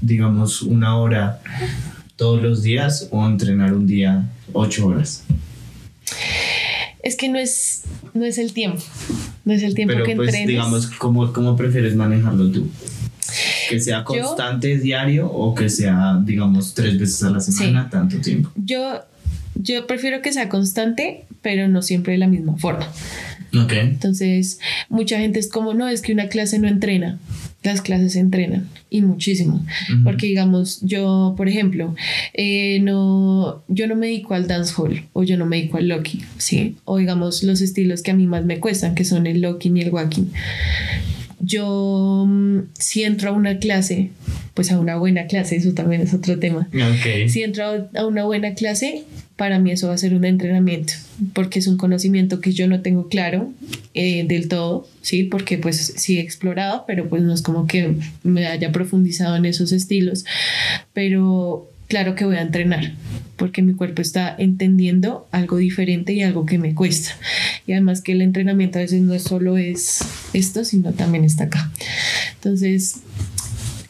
digamos, 0.00 0.62
una 0.62 0.96
hora 0.96 1.40
todos 2.16 2.42
los 2.42 2.62
días 2.62 3.08
o 3.10 3.26
entrenar 3.26 3.72
un 3.72 3.86
día 3.86 4.28
ocho 4.52 4.86
horas. 4.86 5.24
Es 7.02 7.16
que 7.16 7.28
no 7.28 7.38
es, 7.38 7.82
no 8.12 8.24
es 8.24 8.38
el 8.38 8.52
tiempo, 8.52 8.82
no 9.44 9.54
es 9.54 9.62
el 9.62 9.74
tiempo 9.74 9.94
Pero 9.94 10.04
que 10.04 10.16
pues, 10.16 10.32
digamos, 10.46 10.86
¿cómo, 10.86 11.32
¿cómo 11.32 11.56
prefieres 11.56 11.94
manejarlo 11.94 12.50
tú? 12.50 12.68
que 13.70 13.80
sea 13.80 14.02
constante 14.02 14.78
diario 14.78 15.30
o 15.30 15.54
que 15.54 15.68
sea, 15.68 16.20
digamos, 16.24 16.74
tres 16.74 16.98
veces 16.98 17.22
a 17.22 17.30
la 17.30 17.40
semana, 17.40 17.88
tanto 17.88 18.18
tiempo. 18.18 18.50
Yo, 18.56 19.04
yo 19.54 19.86
prefiero 19.86 20.22
que 20.22 20.32
sea 20.32 20.48
constante, 20.48 21.24
pero 21.40 21.68
no 21.68 21.80
siempre 21.80 22.14
de 22.14 22.18
la 22.18 22.26
misma 22.26 22.56
forma. 22.56 22.86
Ok. 23.54 23.72
Entonces, 23.72 24.58
mucha 24.88 25.18
gente 25.18 25.38
es 25.38 25.48
como, 25.48 25.72
no, 25.72 25.88
es 25.88 26.02
que 26.02 26.12
una 26.12 26.28
clase 26.28 26.58
no 26.58 26.66
entrena. 26.66 27.18
Las 27.62 27.82
clases 27.82 28.14
se 28.14 28.20
entrenan 28.20 28.68
y 28.88 29.02
muchísimo. 29.02 29.64
Porque, 30.02 30.26
digamos, 30.26 30.80
yo, 30.80 31.34
por 31.36 31.48
ejemplo, 31.48 31.94
eh, 32.32 32.80
no, 32.80 33.62
yo 33.68 33.86
no 33.86 33.96
me 33.96 34.06
dedico 34.06 34.34
al 34.34 34.48
dancehall 34.48 35.04
o 35.12 35.22
yo 35.22 35.36
no 35.36 35.44
me 35.44 35.56
dedico 35.56 35.76
al 35.76 35.88
locking, 35.88 36.22
¿sí? 36.38 36.76
O, 36.84 36.96
digamos, 36.96 37.42
los 37.42 37.60
estilos 37.60 38.02
que 38.02 38.12
a 38.12 38.14
mí 38.14 38.26
más 38.26 38.44
me 38.46 38.60
cuestan, 38.60 38.94
que 38.94 39.04
son 39.04 39.26
el 39.26 39.42
locking 39.42 39.76
y 39.76 39.82
el 39.82 39.90
walking 39.90 40.26
yo 41.40 42.26
mm, 42.28 42.60
si 42.78 43.02
entro 43.02 43.30
a 43.30 43.32
una 43.32 43.58
clase, 43.58 44.10
pues 44.54 44.70
a 44.70 44.78
una 44.78 44.96
buena 44.96 45.26
clase, 45.26 45.56
eso 45.56 45.72
también 45.72 46.02
es 46.02 46.14
otro 46.14 46.38
tema. 46.38 46.68
Si 47.28 47.42
entro 47.42 47.88
a 47.94 48.06
una 48.06 48.24
buena 48.24 48.54
clase, 48.54 49.04
para 49.40 49.58
mí 49.58 49.70
eso 49.70 49.88
va 49.88 49.94
a 49.94 49.96
ser 49.96 50.12
un 50.12 50.26
entrenamiento, 50.26 50.92
porque 51.32 51.60
es 51.60 51.66
un 51.66 51.78
conocimiento 51.78 52.42
que 52.42 52.52
yo 52.52 52.68
no 52.68 52.82
tengo 52.82 53.08
claro 53.08 53.50
eh, 53.94 54.26
del 54.28 54.48
todo, 54.48 54.86
¿sí? 55.00 55.24
Porque 55.24 55.56
pues 55.56 55.94
sí 55.96 56.18
he 56.18 56.20
explorado, 56.20 56.84
pero 56.86 57.08
pues 57.08 57.22
no 57.22 57.32
es 57.32 57.40
como 57.40 57.66
que 57.66 57.94
me 58.22 58.46
haya 58.46 58.70
profundizado 58.70 59.36
en 59.36 59.46
esos 59.46 59.72
estilos, 59.72 60.26
pero 60.92 61.66
claro 61.88 62.16
que 62.16 62.26
voy 62.26 62.36
a 62.36 62.42
entrenar 62.42 62.92
porque 63.36 63.62
mi 63.62 63.72
cuerpo 63.72 64.02
está 64.02 64.36
entendiendo 64.36 65.26
algo 65.30 65.56
diferente 65.56 66.12
y 66.12 66.22
algo 66.22 66.44
que 66.44 66.58
me 66.58 66.74
cuesta. 66.74 67.12
Y 67.66 67.72
además 67.72 68.02
que 68.02 68.12
el 68.12 68.20
entrenamiento 68.20 68.78
a 68.78 68.82
veces 68.82 69.00
no 69.00 69.18
solo 69.18 69.56
es 69.56 70.00
esto, 70.34 70.66
sino 70.66 70.92
también 70.92 71.24
está 71.24 71.44
acá. 71.44 71.72
Entonces, 72.34 72.96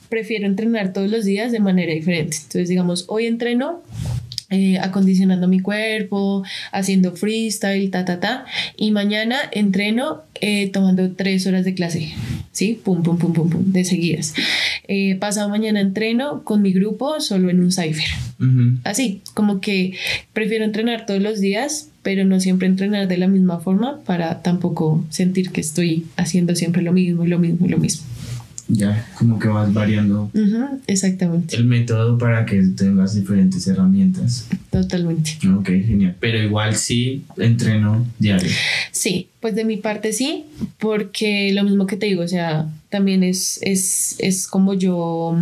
prefiero 0.08 0.46
entrenar 0.46 0.92
todos 0.92 1.10
los 1.10 1.24
días 1.24 1.50
de 1.50 1.58
manera 1.58 1.92
diferente. 1.92 2.36
Entonces, 2.36 2.68
digamos, 2.68 3.06
hoy 3.08 3.26
entreno 3.26 3.82
eh, 4.50 4.78
acondicionando 4.78 5.48
mi 5.48 5.60
cuerpo, 5.60 6.42
haciendo 6.72 7.12
freestyle, 7.12 7.90
ta, 7.90 8.04
ta, 8.04 8.20
ta. 8.20 8.44
Y 8.76 8.90
mañana 8.90 9.38
entreno 9.52 10.22
eh, 10.40 10.70
tomando 10.70 11.12
tres 11.12 11.46
horas 11.46 11.64
de 11.64 11.74
clase, 11.74 12.12
¿sí? 12.52 12.80
Pum, 12.82 13.02
pum, 13.02 13.16
pum, 13.16 13.32
pum, 13.32 13.48
pum, 13.48 13.72
de 13.72 13.84
seguidas. 13.84 14.34
Eh, 14.88 15.16
pasado 15.16 15.48
mañana 15.48 15.80
entreno 15.80 16.42
con 16.42 16.62
mi 16.62 16.72
grupo 16.72 17.20
solo 17.20 17.48
en 17.48 17.60
un 17.60 17.70
cipher. 17.70 18.08
Así, 18.84 19.20
como 19.34 19.60
que 19.60 19.94
prefiero 20.32 20.64
entrenar 20.64 21.04
todos 21.04 21.20
los 21.20 21.40
días, 21.40 21.90
pero 22.02 22.24
no 22.24 22.40
siempre 22.40 22.66
entrenar 22.66 23.06
de 23.06 23.18
la 23.18 23.28
misma 23.28 23.60
forma 23.60 24.00
para 24.06 24.40
tampoco 24.42 25.04
sentir 25.10 25.50
que 25.50 25.60
estoy 25.60 26.06
haciendo 26.16 26.56
siempre 26.56 26.80
lo 26.80 26.92
mismo 26.92 27.26
lo 27.26 27.38
mismo 27.38 27.68
lo 27.68 27.76
mismo. 27.76 28.06
Ya, 28.72 29.06
como 29.18 29.38
que 29.38 29.48
vas 29.48 29.72
variando. 29.72 30.30
exactamente. 30.86 31.56
El 31.56 31.64
método 31.64 32.18
para 32.18 32.46
que 32.46 32.62
tengas 32.62 33.14
diferentes 33.14 33.66
herramientas. 33.66 34.46
Totalmente. 34.70 35.32
Ok, 35.48 35.66
genial. 35.66 36.16
Pero 36.20 36.38
igual 36.38 36.76
sí 36.76 37.24
entreno 37.36 38.06
diario. 38.18 38.50
Sí, 38.92 39.28
pues 39.40 39.54
de 39.54 39.64
mi 39.64 39.76
parte 39.76 40.12
sí, 40.12 40.44
porque 40.78 41.52
lo 41.52 41.64
mismo 41.64 41.86
que 41.86 41.96
te 41.96 42.06
digo, 42.06 42.22
o 42.22 42.28
sea, 42.28 42.68
también 42.90 43.24
es, 43.24 43.58
es, 43.62 44.16
es 44.18 44.46
como 44.46 44.74
yo 44.74 45.36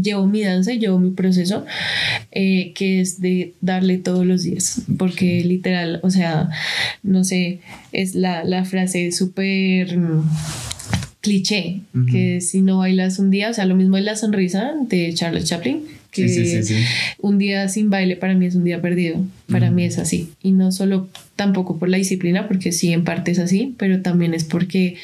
llevo 0.00 0.26
mi 0.26 0.42
danza 0.42 0.72
y 0.72 0.78
llevo 0.78 0.98
mi 0.98 1.10
proceso, 1.10 1.64
eh, 2.32 2.72
que 2.74 3.00
es 3.00 3.20
de 3.20 3.54
darle 3.60 3.98
todos 3.98 4.26
los 4.26 4.42
días, 4.42 4.82
porque 4.98 5.42
literal, 5.44 6.00
o 6.02 6.10
sea, 6.10 6.50
no 7.02 7.24
sé, 7.24 7.60
es 7.92 8.14
la, 8.14 8.44
la 8.44 8.64
frase 8.64 9.10
súper 9.12 9.98
cliché, 11.26 11.80
que 12.08 12.40
si 12.40 12.62
no 12.62 12.78
bailas 12.78 13.18
un 13.18 13.30
día, 13.30 13.50
o 13.50 13.52
sea, 13.52 13.66
lo 13.66 13.74
mismo 13.74 13.96
es 13.96 14.04
la 14.04 14.14
sonrisa 14.14 14.74
de 14.88 15.12
Charles 15.12 15.44
Chaplin, 15.44 15.82
que 16.12 16.62
un 17.18 17.36
día 17.36 17.68
sin 17.68 17.90
baile 17.90 18.14
para 18.14 18.34
mí 18.34 18.46
es 18.46 18.54
un 18.54 18.62
día 18.62 18.80
perdido, 18.80 19.24
para 19.50 19.72
mí 19.72 19.84
es 19.84 19.98
así, 19.98 20.30
y 20.40 20.52
no 20.52 20.70
solo 20.70 21.08
tampoco 21.34 21.80
por 21.80 21.88
la 21.88 21.96
disciplina, 21.96 22.46
porque 22.46 22.70
sí 22.70 22.92
en 22.92 23.02
parte 23.02 23.32
es 23.32 23.40
así, 23.40 23.74
pero 23.76 24.02
también 24.02 24.34
es 24.34 24.44
porque 24.44 24.98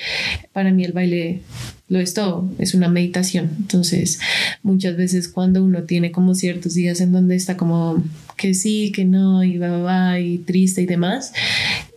para 0.52 0.70
mí 0.70 0.85
el 0.85 0.92
baile 0.92 1.40
lo 1.88 1.98
es 1.98 2.14
todo, 2.14 2.48
es 2.58 2.72
una 2.72 2.88
meditación. 2.88 3.50
Entonces, 3.58 4.20
muchas 4.62 4.96
veces 4.96 5.26
cuando 5.26 5.64
uno 5.64 5.82
tiene 5.82 6.12
como 6.12 6.37
ciertos 6.37 6.74
días 6.74 7.00
en 7.00 7.11
donde 7.11 7.35
está 7.35 7.56
como 7.56 8.02
que 8.37 8.54
sí, 8.54 8.92
que 8.94 9.04
no, 9.04 9.42
y 9.42 9.58
va, 9.58 9.76
va, 9.78 10.20
y 10.20 10.38
triste 10.38 10.82
y 10.82 10.87
demás, 10.87 11.32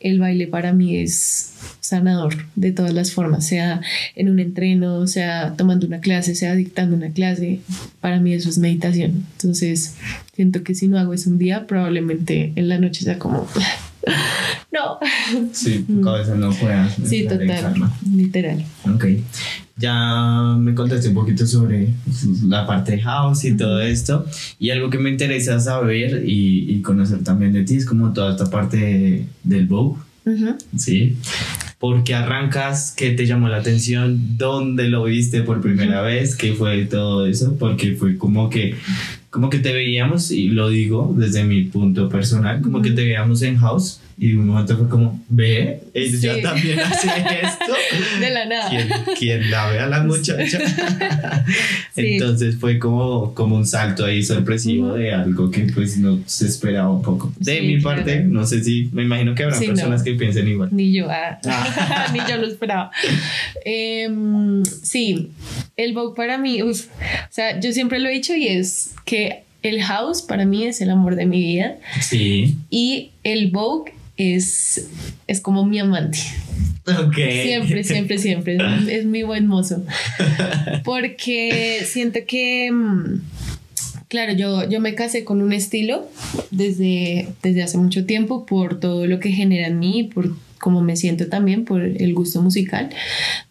el 0.02 0.20
baile 0.20 0.48
para 0.48 0.74
mí 0.74 0.98
es 0.98 1.55
sanador 1.86 2.36
de 2.56 2.72
todas 2.72 2.94
las 2.94 3.12
formas, 3.12 3.46
sea 3.46 3.82
en 4.16 4.30
un 4.30 4.40
entreno, 4.40 5.06
sea 5.08 5.54
tomando 5.56 5.86
una 5.86 6.00
clase, 6.00 6.36
sea 6.36 6.56
dictando 6.56 6.96
una 6.96 7.12
clase, 7.12 7.60
para 8.02 8.20
mí 8.20 8.34
eso 8.34 8.50
es 8.50 8.58
meditación. 8.58 9.26
Entonces, 9.34 9.96
siento 10.34 10.64
que 10.64 10.74
si 10.74 10.88
no 10.88 10.98
hago 10.98 11.14
eso 11.14 11.30
un 11.30 11.38
día, 11.38 11.68
probablemente 11.68 12.54
en 12.56 12.70
la 12.70 12.80
noche 12.80 13.04
sea 13.04 13.20
como 13.20 13.48
no. 14.72 15.00
Sí, 15.52 15.86
tu 15.88 16.02
cabeza 16.02 16.36
no 16.36 16.52
pueda. 16.52 16.90
Sí, 17.06 17.26
total. 17.28 17.74
Literal. 18.16 18.64
Ok. 18.94 19.06
Ya 19.78 20.56
me 20.58 20.74
contaste 20.74 21.10
un 21.10 21.16
poquito 21.16 21.46
sobre 21.46 21.90
la 22.48 22.66
parte 22.66 22.94
de 22.94 23.02
house 23.02 23.44
y 23.46 23.58
todo 23.58 23.82
esto. 23.82 24.26
Y 24.58 24.70
algo 24.70 24.90
que 24.90 24.98
me 24.98 25.10
interesa 25.10 25.60
saber 25.60 26.24
y, 26.26 26.72
y 26.72 26.82
conocer 26.82 27.24
también 27.24 27.54
de 27.54 27.64
ti 27.64 27.76
es 27.76 27.86
como 27.86 28.14
toda 28.14 28.32
esta 28.32 28.50
parte 28.50 29.26
del 29.44 29.68
bow. 29.68 29.98
Sí. 30.78 31.18
Porque 31.80 32.16
arrancas? 32.16 32.94
¿Qué 32.96 33.12
te 33.12 33.26
llamó 33.26 33.50
la 33.50 33.58
atención? 33.58 34.38
¿Dónde 34.38 34.90
lo 34.90 35.04
viste 35.04 35.42
por 35.42 35.62
primera 35.62 36.02
vez? 36.02 36.36
¿Qué 36.36 36.54
fue 36.54 36.86
todo 36.86 37.26
eso? 37.26 37.58
Porque 37.58 37.96
fue 37.96 38.18
como 38.18 38.50
que 38.50 38.76
como 39.36 39.50
que 39.50 39.60
te 39.60 39.74
veíamos, 39.74 40.32
y 40.32 40.48
lo 40.48 40.70
digo 40.70 41.14
desde 41.18 41.44
mi 41.44 41.64
punto 41.64 42.08
personal, 42.08 42.62
como 42.62 42.82
que 42.82 42.92
te 42.92 43.04
veíamos 43.04 43.42
en 43.42 43.58
house 43.58 44.00
y 44.18 44.32
un 44.32 44.48
momento 44.48 44.78
fue 44.78 44.88
como, 44.88 45.22
ve, 45.28 45.82
ella 45.94 46.42
también 46.42 46.80
hace 46.80 47.10
esto. 47.44 47.74
De 48.22 48.30
la 48.30 48.46
nada. 48.46 48.72
¿Quién, 49.20 49.52
la 49.52 49.70
ve 49.70 49.80
a 49.80 49.88
la 49.88 50.04
muchacha? 50.04 50.58
Entonces 51.98 52.56
fue 52.56 52.80
como, 52.80 53.34
como 53.34 53.58
un 53.58 53.68
salto 53.68 54.06
ahí 54.06 54.24
sorpresivo 54.24 54.94
de 54.94 55.14
algo 55.14 55.52
que 55.52 55.64
pues 55.64 55.98
no 55.98 56.22
se 56.26 56.48
esperaba 56.48 56.90
un 56.90 57.02
poco. 57.02 57.34
De 57.38 57.62
mi 57.62 57.82
parte, 57.82 58.22
no 58.22 58.46
sé 58.46 58.64
si, 58.64 58.90
me 58.94 59.04
imagino 59.04 59.36
que 59.36 59.44
habrá 59.44 59.60
personas 59.60 60.02
que 60.02 60.14
piensen 60.14 60.48
igual. 60.48 60.70
Ni 60.72 60.94
yo, 60.94 61.10
ah. 61.10 61.38
Ah. 61.46 62.08
ni 62.14 62.20
yo 62.20 62.38
lo 62.38 62.48
esperaba. 62.48 62.92
Em, 63.66 64.64
sí, 64.64 65.30
el 65.78 65.94
Vogue 65.94 66.16
para 66.16 66.38
mí, 66.38 66.62
o 66.62 66.72
sea, 67.30 67.60
yo 67.60 67.72
siempre 67.72 68.00
lo 68.00 68.10
he 68.10 68.14
dicho 68.14 68.36
y 68.36 68.48
es 68.48 68.94
que 69.06 69.44
el 69.64 69.82
house 69.82 70.22
para 70.22 70.46
mí 70.46 70.66
es 70.66 70.82
el 70.82 70.92
amor 70.92 71.16
de 71.16 71.26
mi 71.26 71.40
vida. 71.40 71.78
Sí. 72.00 72.56
Y 72.70 73.12
el 73.24 73.50
Vogue 73.50 73.94
es, 74.18 74.88
es 75.28 75.42
como 75.42 75.66
mi 75.66 75.80
amante. 75.80 76.20
Okay. 76.88 77.48
Siempre, 77.48 77.84
siempre, 77.84 78.18
siempre. 78.20 78.58
Es, 78.88 79.06
mi 79.06 79.24
buen 79.24 79.48
mozo. 79.48 79.84
Porque 80.84 81.84
siento 81.84 82.20
que, 82.28 82.72
mm, 82.72 83.22
claro, 84.08 84.34
yo, 84.34 84.70
yo 84.70 84.80
me 84.80 84.94
casé 84.94 85.24
con 85.24 85.42
un 85.42 85.52
estilo 85.52 86.08
desde, 86.52 87.30
desde 87.42 87.64
hace 87.64 87.80
mucho 87.80 88.06
tiempo 88.06 88.46
por 88.46 88.80
todo 88.80 89.08
lo 89.08 89.20
que 89.20 89.32
genera 89.32 89.66
en 89.68 89.80
mí, 89.80 90.04
por 90.04 90.36
como 90.66 90.82
me 90.82 90.96
siento 90.96 91.28
también 91.28 91.64
por 91.64 91.84
el 91.84 92.16
gusto 92.16 92.42
musical. 92.42 92.90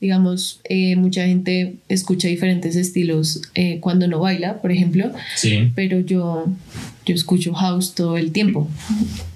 Digamos, 0.00 0.58
eh, 0.64 0.96
mucha 0.96 1.24
gente 1.24 1.76
escucha 1.88 2.26
diferentes 2.26 2.74
estilos 2.74 3.40
eh, 3.54 3.78
cuando 3.78 4.08
no 4.08 4.18
baila, 4.18 4.60
por 4.60 4.72
ejemplo, 4.72 5.12
sí. 5.36 5.70
pero 5.76 6.00
yo, 6.00 6.48
yo 7.06 7.14
escucho 7.14 7.54
house 7.54 7.94
todo 7.94 8.16
el 8.16 8.32
tiempo. 8.32 8.68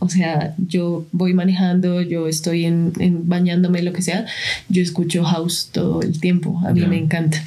O 0.00 0.08
sea, 0.08 0.56
yo 0.58 1.06
voy 1.12 1.34
manejando, 1.34 2.02
yo 2.02 2.26
estoy 2.26 2.64
en, 2.64 2.92
bañándome, 3.28 3.80
lo 3.82 3.92
que 3.92 4.02
sea, 4.02 4.26
yo 4.68 4.82
escucho 4.82 5.22
house 5.22 5.68
todo 5.70 6.02
el 6.02 6.18
tiempo. 6.18 6.60
A 6.66 6.72
mí 6.72 6.80
me 6.80 6.98
encanta. 6.98 7.40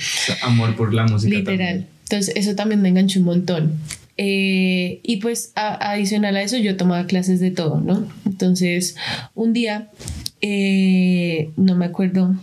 Amor 0.43 0.77
por 0.77 0.93
la 0.93 1.07
música. 1.07 1.35
Literal. 1.35 1.87
Entonces, 2.03 2.33
eso 2.37 2.55
también 2.55 2.81
me 2.81 2.87
enganchó 2.87 3.19
un 3.19 3.25
montón. 3.25 3.73
Eh, 4.17 4.99
y 5.03 5.17
pues 5.17 5.51
adicional 5.55 6.35
a 6.35 6.43
eso 6.43 6.55
yo 6.57 6.77
tomaba 6.77 7.07
clases 7.07 7.39
de 7.39 7.49
todo, 7.49 7.81
¿no? 7.81 8.07
Entonces, 8.23 8.95
un 9.33 9.53
día, 9.53 9.89
eh, 10.41 11.51
no 11.55 11.75
me 11.75 11.85
acuerdo, 11.85 12.35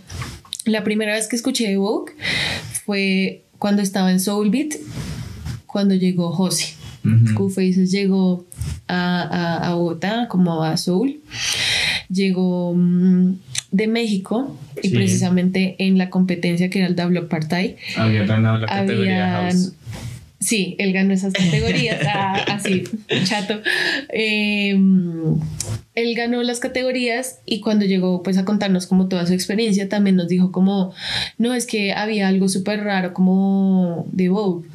la 0.65 0.83
primera 0.83 1.13
vez 1.13 1.27
que 1.27 1.35
escuché 1.35 1.71
Evoke 1.71 2.13
fue 2.85 3.43
cuando 3.57 3.81
estaba 3.81 4.11
en 4.11 4.19
Soulbeat, 4.19 4.75
cuando 5.65 5.95
llegó 5.95 6.31
Josie. 6.31 6.75
Uh 7.05 7.49
llegó 7.85 8.45
a, 8.87 9.69
a, 9.69 9.73
Bogotá 9.75 10.27
como 10.27 10.63
a 10.63 10.75
Soul 10.75 11.21
llegó 12.09 12.73
mm, 12.75 13.35
de 13.71 13.87
México 13.87 14.57
y 14.81 14.89
precisamente 14.89 15.75
en 15.79 15.97
la 15.97 16.09
competencia 16.09 16.69
que 16.69 16.79
era 16.79 16.87
el 16.87 16.95
W 16.95 17.27
Party. 17.27 17.75
Había 17.95 18.25
ganado 18.25 18.57
la 18.57 18.67
categoría 18.67 19.49
Sí, 20.39 20.75
él 20.79 20.93
ganó 20.93 21.13
esas 21.13 21.33
categorías, 21.33 22.01
ah, 22.07 22.45
así, 22.47 22.83
chato. 23.25 23.61
Em, 24.09 25.35
él 25.95 26.15
ganó 26.15 26.41
las 26.43 26.59
categorías 26.59 27.39
y 27.45 27.59
cuando 27.59 27.85
llegó 27.85 28.23
pues 28.23 28.37
a 28.37 28.45
contarnos 28.45 28.87
como 28.87 29.09
toda 29.09 29.25
su 29.27 29.33
experiencia, 29.33 29.89
también 29.89 30.15
nos 30.15 30.29
dijo 30.29 30.51
como, 30.51 30.93
no, 31.37 31.53
es 31.53 31.65
que 31.65 31.91
había 31.91 32.29
algo 32.29 32.47
súper 32.47 32.83
raro 32.83 33.13
como 33.13 34.07
de 34.11 34.29
Vogue. 34.29 34.67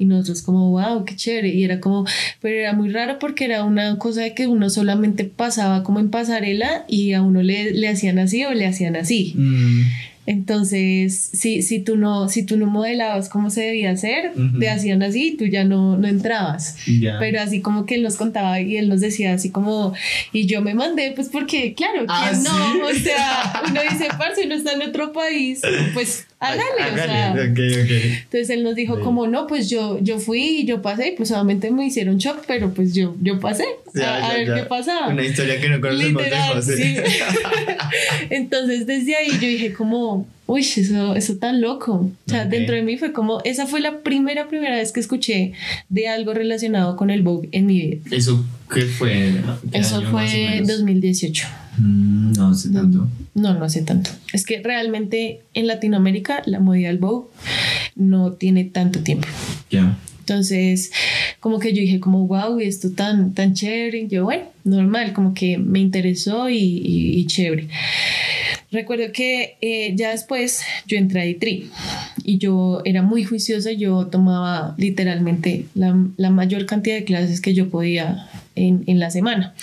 Y 0.00 0.04
nosotros 0.04 0.42
como, 0.42 0.70
wow, 0.70 1.04
qué 1.04 1.16
chévere. 1.16 1.48
Y 1.48 1.64
era 1.64 1.80
como, 1.80 2.06
pero 2.40 2.54
era 2.54 2.72
muy 2.72 2.88
raro 2.88 3.18
porque 3.18 3.44
era 3.44 3.64
una 3.64 3.98
cosa 3.98 4.22
de 4.22 4.32
que 4.32 4.46
uno 4.46 4.70
solamente 4.70 5.24
pasaba 5.24 5.82
como 5.82 5.98
en 5.98 6.08
pasarela 6.10 6.84
y 6.86 7.14
a 7.14 7.22
uno 7.22 7.42
le, 7.42 7.72
le 7.72 7.88
hacían 7.88 8.20
así 8.20 8.44
o 8.44 8.54
le 8.54 8.66
hacían 8.66 8.94
así. 8.94 9.34
Mm. 9.36 9.82
Entonces, 10.28 11.30
si, 11.32 11.62
si, 11.62 11.78
tú 11.78 11.96
no, 11.96 12.28
si 12.28 12.42
tú 12.42 12.58
no 12.58 12.66
modelabas 12.66 13.30
como 13.30 13.48
se 13.48 13.62
debía 13.62 13.92
hacer, 13.92 14.32
te 14.60 14.68
hacían 14.68 15.02
así, 15.02 15.34
tú 15.38 15.46
ya 15.46 15.64
no, 15.64 15.96
no 15.96 16.06
entrabas. 16.06 16.76
Pero 17.18 17.40
así 17.40 17.62
como 17.62 17.86
que 17.86 17.94
él 17.94 18.02
nos 18.02 18.16
contaba 18.16 18.60
y 18.60 18.76
él 18.76 18.90
nos 18.90 19.00
decía 19.00 19.32
así 19.32 19.48
como, 19.48 19.94
y 20.34 20.44
yo 20.44 20.60
me 20.60 20.74
mandé, 20.74 21.12
pues 21.16 21.30
porque, 21.30 21.72
claro, 21.72 22.04
ah, 22.08 22.32
no? 22.44 22.86
O 22.88 22.92
sea, 22.92 23.62
uno 23.70 23.80
dice, 23.90 24.08
parce, 24.18 24.44
uno 24.44 24.54
está 24.54 24.72
en 24.72 24.82
otro 24.82 25.14
país, 25.14 25.62
pues 25.94 26.26
hágale, 26.40 26.92
o 26.92 26.96
sea. 26.96 27.34
Entonces 27.36 28.50
él 28.50 28.62
nos 28.62 28.74
dijo 28.74 29.00
como, 29.00 29.26
no, 29.26 29.46
pues 29.46 29.68
yo, 29.68 29.98
yo 30.00 30.18
fui 30.18 30.60
y 30.60 30.64
yo 30.64 30.82
pasé 30.82 31.08
y 31.08 31.16
pues 31.16 31.30
solamente 31.30 31.70
me 31.70 31.86
hicieron 31.86 32.18
shock, 32.18 32.44
pero 32.46 32.72
pues 32.72 32.94
yo, 32.94 33.16
yo 33.20 33.40
pasé 33.40 33.64
a, 34.02 34.32
ver 34.34 34.54
qué 34.54 34.62
pasaba. 34.62 35.08
Una 35.08 35.24
historia 35.24 35.60
que 35.60 35.68
no 35.68 35.80
conocemos 35.80 36.22
Literal, 36.22 36.62
Sí. 36.62 36.96
Entonces 38.30 38.86
desde 38.86 39.16
ahí 39.16 39.30
yo 39.32 39.48
dije 39.48 39.72
como, 39.72 40.26
uy, 40.46 40.60
eso, 40.60 41.14
eso 41.14 41.36
tan 41.36 41.60
loco. 41.60 42.10
O 42.26 42.30
sea, 42.30 42.44
dentro 42.44 42.74
de 42.74 42.82
mí 42.82 42.96
fue 42.96 43.12
como, 43.12 43.40
esa 43.44 43.66
fue 43.66 43.80
la 43.80 44.00
primera, 44.00 44.48
primera 44.48 44.76
vez 44.76 44.92
que 44.92 45.00
escuché 45.00 45.52
de 45.88 46.08
algo 46.08 46.34
relacionado 46.34 46.96
con 46.96 47.10
el 47.10 47.22
Vogue 47.22 47.48
en 47.52 47.66
mi 47.66 47.80
vida. 47.80 47.96
¿Eso 48.10 48.44
qué 48.72 48.82
fue? 48.82 49.34
eso 49.72 50.02
fue 50.02 50.62
2018. 50.64 51.48
Mm, 51.78 52.32
no 52.32 52.48
hace 52.48 52.70
tanto. 52.70 53.08
No, 53.34 53.54
no 53.54 53.64
hace 53.64 53.82
tanto. 53.82 54.10
Es 54.32 54.44
que 54.44 54.62
realmente 54.62 55.42
en 55.54 55.66
Latinoamérica 55.66 56.42
la 56.46 56.60
modalidad 56.60 56.90
del 56.90 56.98
Vogue 56.98 57.28
no 57.96 58.32
tiene 58.32 58.64
tanto 58.64 59.00
tiempo. 59.00 59.28
Ya. 59.70 59.96
Entonces, 60.28 60.92
como 61.40 61.58
que 61.58 61.72
yo 61.72 61.80
dije 61.80 62.00
como, 62.00 62.26
wow, 62.26 62.58
esto 62.60 62.90
tan, 62.92 63.32
tan 63.32 63.54
chévere. 63.54 64.08
yo, 64.08 64.24
bueno, 64.24 64.44
normal, 64.62 65.14
como 65.14 65.32
que 65.32 65.56
me 65.56 65.78
interesó 65.78 66.50
y, 66.50 67.24
chévere. 67.26 67.68
Recuerdo 68.70 69.10
que 69.10 69.56
eh, 69.62 69.94
ya 69.96 70.10
después 70.10 70.60
yo 70.86 70.98
entré 70.98 71.22
a 71.22 71.26
ITRI 71.26 71.70
y 72.24 72.36
yo 72.36 72.82
era 72.84 73.00
muy 73.00 73.24
juiciosa, 73.24 73.72
yo 73.72 74.08
tomaba 74.08 74.74
literalmente 74.76 75.64
la, 75.74 75.96
la 76.18 76.28
mayor 76.28 76.66
cantidad 76.66 76.96
de 76.96 77.04
clases 77.04 77.40
que 77.40 77.54
yo 77.54 77.70
podía 77.70 78.28
en, 78.54 78.84
en 78.86 78.98
la 79.00 79.10
semana. 79.10 79.54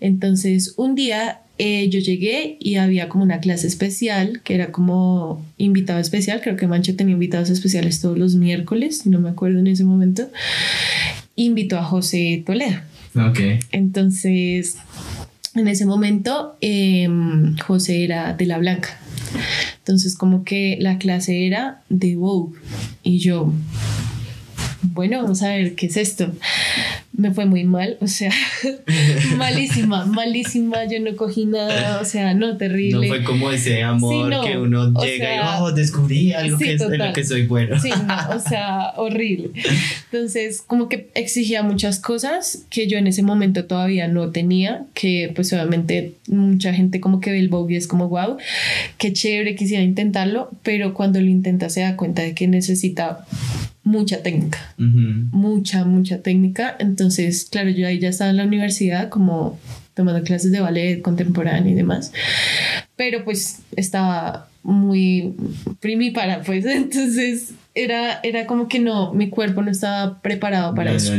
Entonces, 0.00 0.72
un 0.78 0.94
día 0.94 1.42
eh, 1.58 1.88
yo 1.88 1.98
llegué 1.98 2.56
y 2.60 2.76
había 2.76 3.08
como 3.08 3.24
una 3.24 3.40
clase 3.40 3.66
especial 3.66 4.40
que 4.44 4.54
era 4.54 4.70
como 4.70 5.44
invitado 5.56 5.98
especial. 5.98 6.40
Creo 6.40 6.56
que 6.56 6.68
Mancho 6.68 6.94
tenía 6.94 7.14
invitados 7.14 7.50
especiales 7.50 8.00
todos 8.00 8.16
los 8.16 8.36
miércoles, 8.36 9.06
no 9.06 9.20
me 9.20 9.28
acuerdo 9.28 9.58
en 9.58 9.66
ese 9.66 9.82
momento. 9.82 10.30
Invitó 11.34 11.78
a 11.78 11.84
José 11.84 12.44
Toledo. 12.46 12.78
Ok. 13.14 13.40
Entonces, 13.72 14.76
en 15.56 15.66
ese 15.66 15.84
momento, 15.84 16.56
em, 16.60 17.56
José 17.58 18.04
era 18.04 18.34
de 18.34 18.46
la 18.46 18.58
Blanca. 18.58 18.96
Entonces, 19.78 20.14
como 20.14 20.44
que 20.44 20.76
la 20.80 20.98
clase 20.98 21.46
era 21.46 21.82
de 21.88 22.14
Vogue. 22.14 22.56
Y 23.02 23.18
yo, 23.18 23.52
bueno, 24.82 25.22
vamos 25.22 25.42
a 25.42 25.48
ver 25.48 25.74
qué 25.74 25.86
es 25.86 25.96
esto 25.96 26.32
me 27.18 27.32
fue 27.32 27.46
muy 27.46 27.64
mal, 27.64 27.96
o 28.00 28.06
sea, 28.06 28.32
malísima, 29.36 30.06
malísima, 30.06 30.84
yo 30.84 31.00
no 31.00 31.16
cogí 31.16 31.46
nada, 31.46 32.00
o 32.00 32.04
sea, 32.04 32.32
no, 32.32 32.56
terrible. 32.56 33.08
No 33.08 33.14
fue 33.14 33.24
como 33.24 33.50
ese 33.50 33.82
amor 33.82 34.32
que 34.44 34.56
uno 34.56 34.94
llega 35.02 35.34
y, 35.34 35.40
oh, 35.60 35.72
descubrí 35.72 36.32
algo 36.32 36.56
que 36.56 36.74
es 36.74 36.80
en 36.80 36.96
lo 36.96 37.12
que 37.12 37.24
soy 37.24 37.46
bueno. 37.46 37.80
Sí, 37.80 37.90
no, 38.06 38.36
o 38.36 38.38
sea, 38.38 38.92
horrible. 38.96 39.50
Entonces, 40.12 40.62
como 40.64 40.88
que 40.88 41.08
exigía 41.16 41.64
muchas 41.64 41.98
cosas 41.98 42.64
que 42.70 42.86
yo 42.86 42.98
en 42.98 43.08
ese 43.08 43.24
momento 43.24 43.64
todavía 43.64 44.06
no 44.06 44.30
tenía, 44.30 44.84
que 44.94 45.32
pues 45.34 45.52
obviamente 45.52 46.14
mucha 46.28 46.72
gente 46.72 47.00
como 47.00 47.20
que 47.20 47.32
ve 47.32 47.40
el 47.40 47.50
es 47.70 47.88
como, 47.88 48.08
wow, 48.08 48.36
qué 48.96 49.12
chévere, 49.12 49.56
quisiera 49.56 49.82
intentarlo, 49.82 50.50
pero 50.62 50.94
cuando 50.94 51.20
lo 51.20 51.26
intenta 51.26 51.68
se 51.68 51.80
da 51.80 51.96
cuenta 51.96 52.22
de 52.22 52.34
que 52.34 52.46
necesita 52.46 53.26
mucha 53.88 54.22
técnica, 54.22 54.58
mucha, 54.76 55.84
mucha 55.84 56.22
técnica. 56.22 56.76
Entonces, 56.78 57.07
claro, 57.50 57.70
yo 57.70 57.86
ahí 57.86 57.98
ya 57.98 58.08
estaba 58.08 58.30
en 58.30 58.36
la 58.36 58.44
universidad 58.44 59.08
como 59.08 59.58
tomando 59.94 60.22
clases 60.22 60.52
de 60.52 60.60
ballet 60.60 61.02
contemporáneo 61.02 61.72
y 61.72 61.74
demás, 61.74 62.12
pero 62.96 63.24
pues 63.24 63.60
estaba 63.76 64.48
muy 64.62 65.34
primípara, 65.80 66.42
pues 66.42 66.64
entonces 66.66 67.52
era, 67.74 68.20
era 68.22 68.46
como 68.46 68.68
que 68.68 68.78
no, 68.78 69.12
mi 69.14 69.30
cuerpo 69.30 69.62
no 69.62 69.70
estaba 69.70 70.20
preparado 70.20 70.74
para 70.74 70.92
eso. 70.92 71.12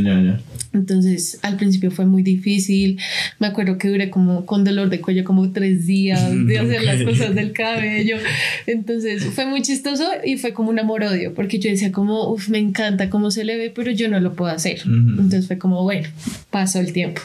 Entonces, 0.71 1.39
al 1.41 1.57
principio 1.57 1.89
fue 1.91 2.05
muy 2.05 2.21
difícil. 2.21 2.99
Me 3.39 3.47
acuerdo 3.47 3.77
que 3.77 3.87
duré 3.87 4.09
como 4.09 4.45
con 4.45 4.63
dolor 4.63 4.89
de 4.89 5.01
cuello 5.01 5.23
como 5.23 5.51
tres 5.51 5.85
días 5.85 6.21
de 6.47 6.59
hacer 6.59 6.83
las 6.83 7.03
cosas 7.03 7.33
del 7.35 7.53
cabello. 7.53 8.17
Entonces, 8.67 9.23
fue 9.25 9.45
muy 9.45 9.61
chistoso 9.61 10.05
y 10.23 10.37
fue 10.37 10.53
como 10.53 10.69
un 10.69 10.79
amor-odio, 10.79 11.33
porque 11.33 11.59
yo 11.59 11.69
decía 11.69 11.91
como, 11.91 12.31
uff, 12.31 12.49
me 12.49 12.59
encanta 12.59 13.09
cómo 13.09 13.31
se 13.31 13.43
le 13.43 13.57
ve, 13.57 13.71
pero 13.73 13.91
yo 13.91 14.09
no 14.09 14.19
lo 14.19 14.33
puedo 14.33 14.51
hacer. 14.51 14.81
Entonces 14.85 15.47
fue 15.47 15.57
como, 15.57 15.83
bueno, 15.83 16.07
pasó 16.51 16.79
el 16.79 16.93
tiempo. 16.93 17.21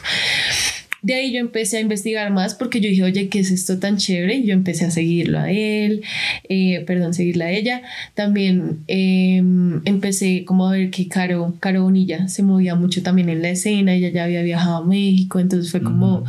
De 1.05 1.13
ahí 1.13 1.31
yo 1.31 1.39
empecé 1.39 1.77
a 1.77 1.81
investigar 1.81 2.31
más 2.31 2.55
porque 2.55 2.81
yo 2.81 2.89
dije, 2.89 3.03
oye, 3.03 3.29
¿qué 3.29 3.37
es 3.37 3.51
esto 3.51 3.77
tan 3.77 3.97
chévere? 3.97 4.37
Y 4.37 4.47
yo 4.47 4.53
empecé 4.53 4.85
a 4.85 4.89
seguirlo 4.89 5.37
a 5.37 5.51
él, 5.51 6.01
eh, 6.49 6.83
perdón, 6.87 7.13
seguirla 7.13 7.45
a 7.45 7.51
ella. 7.51 7.83
También 8.15 8.79
em, 8.87 9.83
empecé 9.85 10.45
como 10.45 10.67
a 10.67 10.71
ver 10.71 10.89
que 10.89 11.07
Caro, 11.07 11.53
Caro 11.59 11.83
Bonilla 11.83 12.27
se 12.27 12.41
movía 12.41 12.73
mucho 12.73 13.03
también 13.03 13.29
en 13.29 13.43
la 13.43 13.49
escena, 13.49 13.93
ella 13.93 14.09
ya 14.09 14.23
había 14.23 14.41
viajado 14.41 14.77
a 14.77 14.83
México, 14.83 15.39
entonces 15.39 15.69
fue 15.69 15.83
como, 15.83 16.25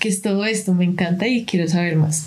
¿qué 0.00 0.08
es 0.08 0.22
todo 0.22 0.46
esto? 0.46 0.72
Me 0.72 0.86
encanta 0.86 1.28
y 1.28 1.44
quiero 1.44 1.68
saber 1.68 1.96
más. 1.96 2.26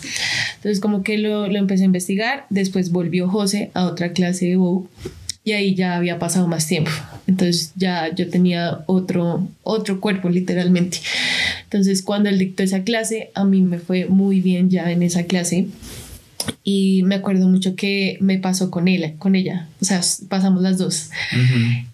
Entonces 0.58 0.80
como 0.80 1.02
que 1.02 1.18
lo, 1.18 1.48
lo 1.48 1.58
empecé 1.58 1.82
a 1.82 1.86
investigar, 1.88 2.46
después 2.52 2.92
volvió 2.92 3.28
José 3.28 3.72
a 3.74 3.86
otra 3.86 4.14
clase 4.14 4.46
de 4.46 4.58
Vogue 4.58 4.88
y 5.48 5.54
ahí 5.54 5.76
ya 5.76 5.96
había 5.96 6.20
pasado 6.20 6.46
más 6.46 6.68
tiempo. 6.68 6.92
Entonces 7.26 7.72
ya 7.78 8.14
yo 8.14 8.30
tenía 8.30 8.84
otro, 8.86 9.48
otro 9.64 10.02
cuerpo 10.02 10.28
literalmente. 10.28 10.98
Entonces 11.64 12.02
cuando 12.02 12.28
él 12.28 12.38
dictó 12.38 12.64
esa 12.64 12.84
clase, 12.84 13.32
a 13.34 13.46
mí 13.46 13.62
me 13.62 13.80
fue 13.80 14.08
muy 14.08 14.42
bien 14.42 14.70
ya 14.70 14.92
en 14.92 15.04
esa 15.04 15.24
clase. 15.24 15.68
Y 16.64 17.04
me 17.04 17.16
acuerdo 17.16 17.48
mucho 17.48 17.76
que 17.76 18.18
me 18.20 18.40
pasó 18.40 18.70
con 18.70 18.88
él, 18.88 19.14
con 19.18 19.36
ella, 19.36 19.68
o 19.82 19.86
sea, 19.86 20.02
pasamos 20.28 20.62
las 20.62 20.78
dos. 20.78 21.10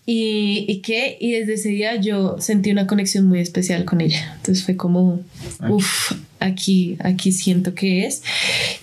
y, 0.06 0.66
y 0.68 0.80
que, 0.80 1.18
y 1.20 1.32
desde 1.32 1.54
ese 1.54 1.70
día 1.70 1.96
yo 1.96 2.38
sentí 2.40 2.72
una 2.72 2.88
conexión 2.88 3.28
muy 3.28 3.40
especial 3.40 3.86
con 3.86 4.02
ella. 4.02 4.34
Entonces 4.38 4.66
fue 4.66 4.76
como, 4.76 5.22
uff, 5.70 6.14
aquí, 6.40 6.98
aquí 7.00 7.32
siento 7.32 7.74
que 7.74 8.06
es 8.06 8.22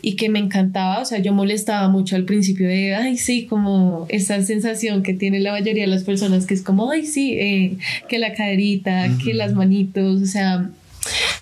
y 0.03 0.17
que 0.17 0.29
me 0.29 0.39
encantaba, 0.39 1.01
o 1.01 1.05
sea, 1.05 1.19
yo 1.19 1.33
molestaba 1.33 1.89
mucho 1.89 2.17
al 2.17 2.25
principio 2.25 2.69
de, 2.69 2.95
ay, 2.95 3.19
sí, 3.19 3.47
como 3.47 4.07
esa 4.09 4.43
sensación 4.43 5.03
que 5.03 5.15
tiene 5.15 5.41
la 5.41 5.53
mayoría 5.53 5.83
de 5.85 5.91
las 5.91 6.05
personas, 6.05 6.47
que 6.47 6.55
es 6.55 6.63
como, 6.63 6.91
ay, 6.91 7.07
sí, 7.07 7.35
eh, 7.35 7.77
que 8.09 8.19
la 8.19 8.33
caderita, 8.33 9.11
que 9.23 9.35
las 9.35 9.55
manitos, 9.55 10.23
o 10.23 10.27
sea, 10.27 10.71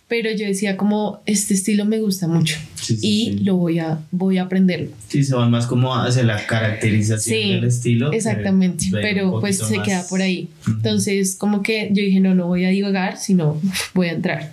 pero 0.08 0.30
yo 0.32 0.46
decía 0.46 0.76
como 0.76 1.20
este 1.26 1.54
estilo 1.54 1.84
me 1.84 2.00
gusta 2.00 2.28
mucho 2.28 2.56
y 3.02 3.38
lo 3.40 3.56
voy 3.56 3.78
a 3.78 4.00
voy 4.10 4.38
a 4.38 4.42
aprender. 4.42 4.90
Sí, 5.08 5.24
se 5.24 5.34
van 5.34 5.50
más 5.50 5.66
como 5.66 5.94
hacia 5.94 6.22
la 6.22 6.46
caracterización 6.46 7.60
del 7.60 7.64
estilo. 7.64 8.12
Exactamente, 8.12 8.86
pero 8.92 9.40
pues 9.40 9.58
se 9.58 9.80
queda 9.82 10.04
por 10.08 10.20
ahí. 10.20 10.48
Entonces, 10.66 11.36
como 11.36 11.62
que 11.62 11.88
yo 11.92 12.02
dije, 12.02 12.20
no, 12.20 12.34
no 12.34 12.46
voy 12.46 12.64
a 12.64 12.68
divagar, 12.68 13.16
sino 13.18 13.60
voy 13.94 14.08
a 14.08 14.12
entrar. 14.12 14.50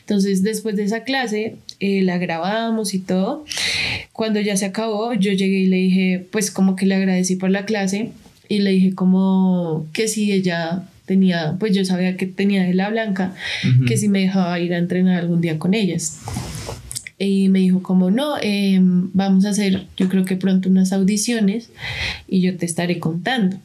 Entonces, 0.00 0.42
después 0.42 0.76
de 0.76 0.84
esa 0.84 1.04
clase, 1.04 1.56
eh, 1.80 2.02
la 2.02 2.18
grabamos 2.18 2.94
y 2.94 3.00
todo. 3.00 3.44
Cuando 4.12 4.40
ya 4.40 4.56
se 4.56 4.64
acabó, 4.64 5.12
yo 5.14 5.32
llegué 5.32 5.58
y 5.58 5.66
le 5.66 5.76
dije, 5.76 6.26
pues 6.30 6.50
como 6.50 6.76
que 6.76 6.86
le 6.86 6.94
agradecí 6.94 7.36
por 7.36 7.50
la 7.50 7.64
clase 7.66 8.10
y 8.48 8.60
le 8.60 8.70
dije 8.70 8.94
como 8.94 9.86
que 9.92 10.08
si 10.08 10.32
ella 10.32 10.84
tenía, 11.06 11.56
pues 11.58 11.74
yo 11.74 11.84
sabía 11.84 12.16
que 12.16 12.26
tenía 12.26 12.64
de 12.64 12.74
la 12.74 12.90
blanca, 12.90 13.34
que 13.86 13.96
si 13.96 14.08
me 14.08 14.20
dejaba 14.20 14.58
ir 14.58 14.74
a 14.74 14.78
entrenar 14.78 15.18
algún 15.18 15.40
día 15.40 15.58
con 15.58 15.72
ellas. 15.72 16.18
Y 17.18 17.48
me 17.48 17.60
dijo 17.60 17.82
como, 17.82 18.10
no, 18.10 18.34
em, 18.40 19.10
vamos 19.14 19.46
a 19.46 19.50
hacer 19.50 19.86
yo 19.96 20.08
creo 20.08 20.24
que 20.24 20.36
pronto 20.36 20.68
unas 20.68 20.92
audiciones 20.92 21.70
y 22.28 22.40
yo 22.40 22.56
te 22.56 22.66
estaré 22.66 22.98
contando. 22.98 23.56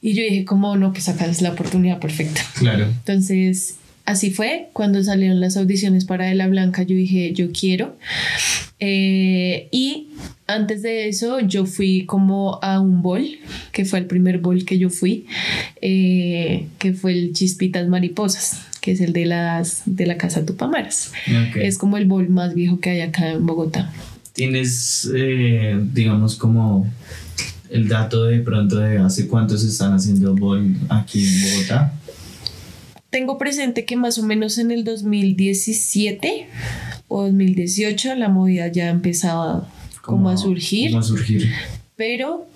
Y 0.00 0.14
yo 0.14 0.22
dije 0.22 0.44
como, 0.44 0.76
no, 0.76 0.92
pues 0.92 1.08
acá 1.08 1.26
es 1.26 1.42
la 1.42 1.50
oportunidad 1.50 1.98
perfecta. 1.98 2.40
Claro. 2.58 2.84
Entonces 2.84 3.76
así 4.04 4.30
fue. 4.30 4.68
Cuando 4.72 5.02
salieron 5.02 5.40
las 5.40 5.56
audiciones 5.56 6.04
para 6.04 6.26
De 6.26 6.34
la 6.34 6.48
Blanca, 6.48 6.82
yo 6.82 6.96
dije, 6.96 7.32
yo 7.32 7.52
quiero. 7.52 7.96
Eh, 8.78 9.68
y 9.70 10.08
antes 10.46 10.82
de 10.82 11.08
eso, 11.08 11.40
yo 11.40 11.66
fui 11.66 12.06
como 12.06 12.58
a 12.62 12.80
un 12.80 13.02
bol, 13.02 13.26
que 13.72 13.84
fue 13.84 13.98
el 13.98 14.06
primer 14.06 14.38
bol 14.38 14.64
que 14.64 14.78
yo 14.78 14.90
fui, 14.90 15.26
eh, 15.80 16.66
que 16.78 16.92
fue 16.92 17.12
el 17.12 17.32
Chispitas 17.32 17.86
Mariposas, 17.88 18.62
que 18.80 18.92
es 18.92 19.00
el 19.00 19.12
de, 19.12 19.26
las, 19.26 19.82
de 19.86 20.06
la 20.06 20.16
Casa 20.16 20.44
Tupamaras. 20.44 21.12
Es 21.54 21.78
como 21.78 21.96
el 21.96 22.06
bol 22.06 22.28
más 22.28 22.54
viejo 22.54 22.80
que 22.80 22.90
hay 22.90 23.00
acá 23.00 23.30
en 23.30 23.46
Bogotá. 23.46 23.92
¿Tienes, 24.32 25.10
eh, 25.14 25.78
digamos, 25.92 26.36
como 26.36 26.86
el 27.68 27.88
dato 27.88 28.24
de 28.24 28.40
pronto 28.40 28.78
de 28.78 28.98
hace 28.98 29.28
cuánto 29.28 29.56
se 29.58 29.68
están 29.68 29.92
haciendo 29.92 30.34
bol 30.34 30.76
aquí 30.88 31.24
en 31.24 31.54
Bogotá? 31.54 31.94
Tengo 33.10 33.38
presente 33.38 33.84
que 33.84 33.96
más 33.96 34.18
o 34.18 34.22
menos 34.22 34.58
en 34.58 34.70
el 34.70 34.84
2017 34.84 36.46
o 37.08 37.24
2018 37.24 38.14
la 38.14 38.28
movida 38.28 38.68
ya 38.68 38.88
empezaba 38.88 39.68
como, 40.00 40.30
a 40.30 40.36
surgir. 40.36 40.90
Como 40.90 41.00
a 41.00 41.02
surgir. 41.02 41.50
Pero 41.96 42.46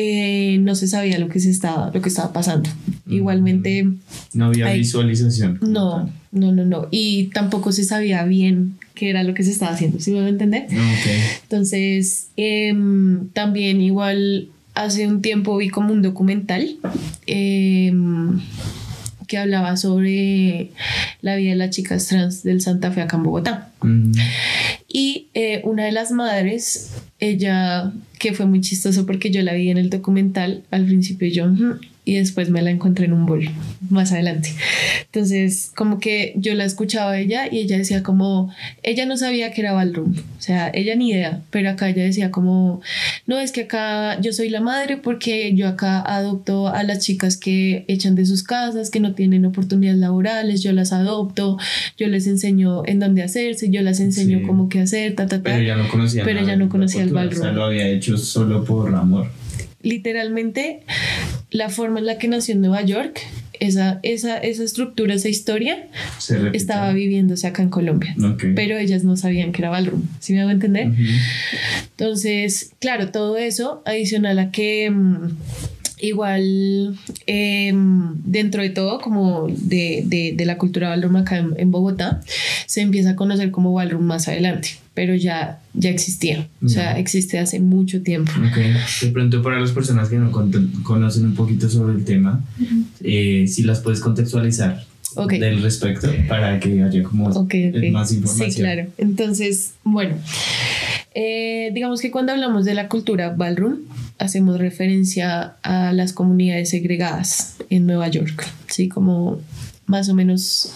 eh, 0.00 0.58
no 0.58 0.76
se 0.76 0.86
sabía 0.86 1.18
lo 1.18 1.28
que, 1.28 1.40
se 1.40 1.50
estaba, 1.50 1.90
lo 1.92 2.00
que 2.00 2.08
estaba 2.08 2.32
pasando. 2.32 2.70
Mm. 3.06 3.12
Igualmente... 3.14 3.88
No 4.32 4.44
había 4.44 4.72
visualización. 4.72 5.58
No, 5.60 6.08
no, 6.30 6.52
no, 6.52 6.64
no. 6.64 6.86
Y 6.92 7.30
tampoco 7.34 7.72
se 7.72 7.82
sabía 7.82 8.22
bien 8.22 8.76
qué 8.94 9.10
era 9.10 9.24
lo 9.24 9.34
que 9.34 9.42
se 9.42 9.50
estaba 9.50 9.72
haciendo, 9.72 9.98
¿sí 9.98 10.12
me 10.12 10.20
va 10.20 10.26
a 10.26 10.28
entender? 10.28 10.66
Okay. 10.66 11.20
Entonces, 11.42 12.28
em, 12.36 13.28
también 13.30 13.80
igual 13.80 14.46
hace 14.74 15.08
un 15.08 15.20
tiempo 15.20 15.56
vi 15.56 15.68
como 15.68 15.92
un 15.92 16.02
documental. 16.02 16.76
Eh, 17.26 17.92
que 19.28 19.36
hablaba 19.36 19.76
sobre 19.76 20.70
la 21.20 21.36
vida 21.36 21.50
de 21.50 21.56
las 21.56 21.70
chicas 21.70 22.06
trans 22.06 22.42
del 22.42 22.62
Santa 22.62 22.90
Fe 22.90 23.02
acá 23.02 23.18
en 23.18 23.22
Bogotá. 23.22 23.70
Mm. 23.82 24.12
Una 25.64 25.84
de 25.84 25.92
las 25.92 26.10
madres, 26.12 26.90
ella, 27.18 27.92
que 28.18 28.32
fue 28.32 28.46
muy 28.46 28.60
chistoso 28.60 29.06
porque 29.06 29.30
yo 29.30 29.42
la 29.42 29.54
vi 29.54 29.70
en 29.70 29.78
el 29.78 29.90
documental, 29.90 30.62
al 30.70 30.86
principio 30.86 31.28
yo, 31.28 31.46
y 32.08 32.14
después 32.14 32.48
me 32.48 32.62
la 32.62 32.70
encontré 32.70 33.04
en 33.04 33.12
un 33.12 33.26
bol 33.26 33.50
más 33.90 34.12
adelante. 34.12 34.54
Entonces, 35.04 35.70
como 35.76 36.00
que 36.00 36.32
yo 36.36 36.54
la 36.54 36.64
escuchaba 36.64 37.10
a 37.10 37.18
ella 37.18 37.52
y 37.52 37.58
ella 37.58 37.76
decía 37.76 38.02
como, 38.02 38.50
ella 38.82 39.04
no 39.04 39.18
sabía 39.18 39.52
que 39.52 39.60
era 39.60 39.74
ballroom, 39.74 40.14
o 40.16 40.40
sea, 40.40 40.70
ella 40.72 40.96
ni 40.96 41.10
idea, 41.10 41.42
pero 41.50 41.68
acá 41.68 41.90
ella 41.90 42.04
decía 42.04 42.30
como, 42.30 42.80
no, 43.26 43.38
es 43.38 43.52
que 43.52 43.64
acá 43.64 44.18
yo 44.22 44.32
soy 44.32 44.48
la 44.48 44.62
madre 44.62 44.96
porque 44.96 45.54
yo 45.54 45.68
acá 45.68 46.00
adopto 46.00 46.68
a 46.68 46.82
las 46.82 47.00
chicas 47.00 47.36
que 47.36 47.84
echan 47.88 48.14
de 48.14 48.24
sus 48.24 48.42
casas, 48.42 48.88
que 48.88 49.00
no 49.00 49.12
tienen 49.12 49.44
oportunidades 49.44 50.00
laborales, 50.00 50.62
yo 50.62 50.72
las 50.72 50.94
adopto, 50.94 51.58
yo 51.98 52.08
les 52.08 52.26
enseño 52.26 52.86
en 52.86 53.00
dónde 53.00 53.22
hacerse, 53.22 53.68
yo 53.68 53.82
las 53.82 54.00
enseño 54.00 54.46
cómo 54.46 54.70
qué 54.70 54.80
hacer, 54.80 55.14
ta, 55.14 55.26
ta, 55.26 55.42
ta. 55.42 55.42
Pero 55.42 55.58
ella 55.58 55.76
no 55.76 55.86
conocía, 55.90 56.24
pero 56.24 56.40
ella 56.40 56.56
no 56.56 56.70
conocía 56.70 57.02
el 57.02 57.10
ballroom. 57.10 57.40
O 57.40 57.44
sea, 57.44 57.52
lo 57.52 57.64
había 57.64 57.86
hecho 57.86 58.16
solo 58.16 58.64
por 58.64 58.94
amor 58.94 59.28
literalmente 59.82 60.82
la 61.50 61.68
forma 61.68 61.98
en 61.98 62.06
la 62.06 62.18
que 62.18 62.28
nació 62.28 62.54
en 62.54 62.60
Nueva 62.60 62.82
York, 62.82 63.20
esa, 63.60 64.00
esa, 64.02 64.38
esa 64.38 64.62
estructura, 64.62 65.14
esa 65.14 65.28
historia, 65.28 65.88
estaba 66.52 66.92
viviéndose 66.92 67.46
acá 67.46 67.62
en 67.62 67.70
Colombia. 67.70 68.14
Pero 68.54 68.76
ellas 68.76 69.04
no 69.04 69.16
sabían 69.16 69.52
que 69.52 69.62
era 69.62 69.70
ballroom. 69.70 70.02
¿Sí 70.20 70.32
me 70.32 70.42
hago 70.42 70.50
entender? 70.50 70.92
Entonces, 71.90 72.72
claro, 72.78 73.10
todo 73.10 73.36
eso, 73.36 73.82
adicional 73.84 74.38
a 74.38 74.50
que... 74.50 74.90
Mm, 74.90 75.36
igual 76.00 76.96
em, 77.26 78.14
dentro 78.24 78.62
de 78.62 78.70
todo 78.70 79.00
como 79.00 79.48
de, 79.48 80.04
de, 80.06 80.32
de, 80.36 80.46
la 80.46 80.56
cultura 80.56 80.90
ballroom 80.90 81.16
acá 81.16 81.38
en, 81.38 81.70
Bogotá 81.72 82.20
se 82.66 82.82
empieza 82.82 83.10
a 83.10 83.16
conocer 83.16 83.50
como 83.50 83.72
ballroom 83.72 84.04
más 84.04 84.28
adelante 84.28 84.76
pero 84.98 85.14
ya, 85.14 85.60
ya 85.74 85.90
existía, 85.90 86.48
o 86.60 86.68
sea, 86.68 86.98
existe 86.98 87.38
hace 87.38 87.60
mucho 87.60 88.02
tiempo. 88.02 88.32
Okay. 88.50 88.74
De 89.00 89.12
pronto 89.12 89.40
para 89.44 89.60
las 89.60 89.70
personas 89.70 90.08
que 90.08 90.16
no 90.16 90.32
conocen 90.82 91.24
un 91.24 91.36
poquito 91.36 91.70
sobre 91.70 91.94
el 91.94 92.04
tema, 92.04 92.44
eh, 93.04 93.46
si 93.46 93.62
las 93.62 93.78
puedes 93.78 94.00
contextualizar 94.00 94.84
del 95.28 95.62
respecto 95.62 96.08
para 96.28 96.58
que 96.58 96.82
haya 96.82 97.04
como 97.04 97.28
más 97.28 98.12
información. 98.12 98.50
Sí, 98.50 98.58
claro. 98.58 98.88
Entonces, 98.98 99.74
bueno, 99.84 100.16
eh, 101.14 101.70
digamos 101.72 102.00
que 102.00 102.10
cuando 102.10 102.32
hablamos 102.32 102.64
de 102.64 102.74
la 102.74 102.88
cultura 102.88 103.32
ballroom, 103.36 103.76
hacemos 104.18 104.58
referencia 104.58 105.54
a 105.62 105.92
las 105.92 106.12
comunidades 106.12 106.70
segregadas 106.70 107.54
en 107.70 107.86
Nueva 107.86 108.08
York, 108.08 108.44
¿sí? 108.66 108.88
Como 108.88 109.38
más 109.88 110.08
o 110.08 110.14
menos 110.14 110.72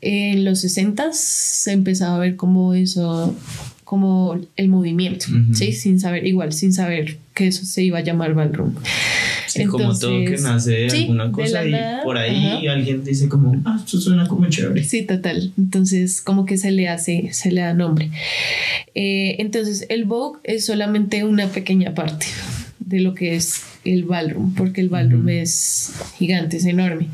en 0.00 0.44
los 0.44 0.60
60 0.60 1.10
se 1.12 1.72
empezaba 1.72 2.16
a 2.16 2.18
ver 2.18 2.36
como 2.36 2.72
eso, 2.72 3.34
como 3.84 4.38
el 4.56 4.68
movimiento, 4.68 5.26
¿sí? 5.52 5.72
Sin 5.72 5.98
saber, 6.00 6.26
igual, 6.26 6.52
sin 6.52 6.72
saber 6.72 7.18
que 7.34 7.48
eso 7.48 7.64
se 7.64 7.82
iba 7.82 7.98
a 7.98 8.02
llamar 8.02 8.34
ballroom. 8.34 8.74
Sí, 9.46 9.64
como 9.64 9.98
todo 9.98 10.24
que 10.24 10.36
nace 10.42 10.70
de 10.72 10.90
alguna 10.90 11.32
cosa 11.32 11.64
y 11.64 11.72
por 12.04 12.16
ahí 12.16 12.66
alguien 12.68 13.02
dice 13.02 13.28
como, 13.28 13.60
ah, 13.64 13.76
esto 13.78 14.00
suena 14.00 14.28
como 14.28 14.48
chévere. 14.48 14.84
Sí, 14.84 15.02
total. 15.02 15.52
Entonces, 15.58 16.20
como 16.20 16.46
que 16.46 16.58
se 16.58 16.70
le 16.70 16.88
hace, 16.88 17.30
se 17.32 17.50
le 17.50 17.62
da 17.62 17.74
nombre. 17.74 18.10
Eh, 18.94 19.36
entonces, 19.38 19.86
el 19.88 20.04
Vogue 20.04 20.38
es 20.44 20.66
solamente 20.66 21.24
una 21.24 21.48
pequeña 21.48 21.94
parte 21.94 22.26
de 22.78 23.00
lo 23.00 23.14
que 23.14 23.36
es 23.36 23.62
el 23.94 24.04
ballroom, 24.04 24.54
porque 24.54 24.80
el 24.80 24.88
ballroom 24.88 25.28
es 25.28 25.92
gigante, 26.18 26.58
es 26.58 26.64
enorme. 26.64 27.08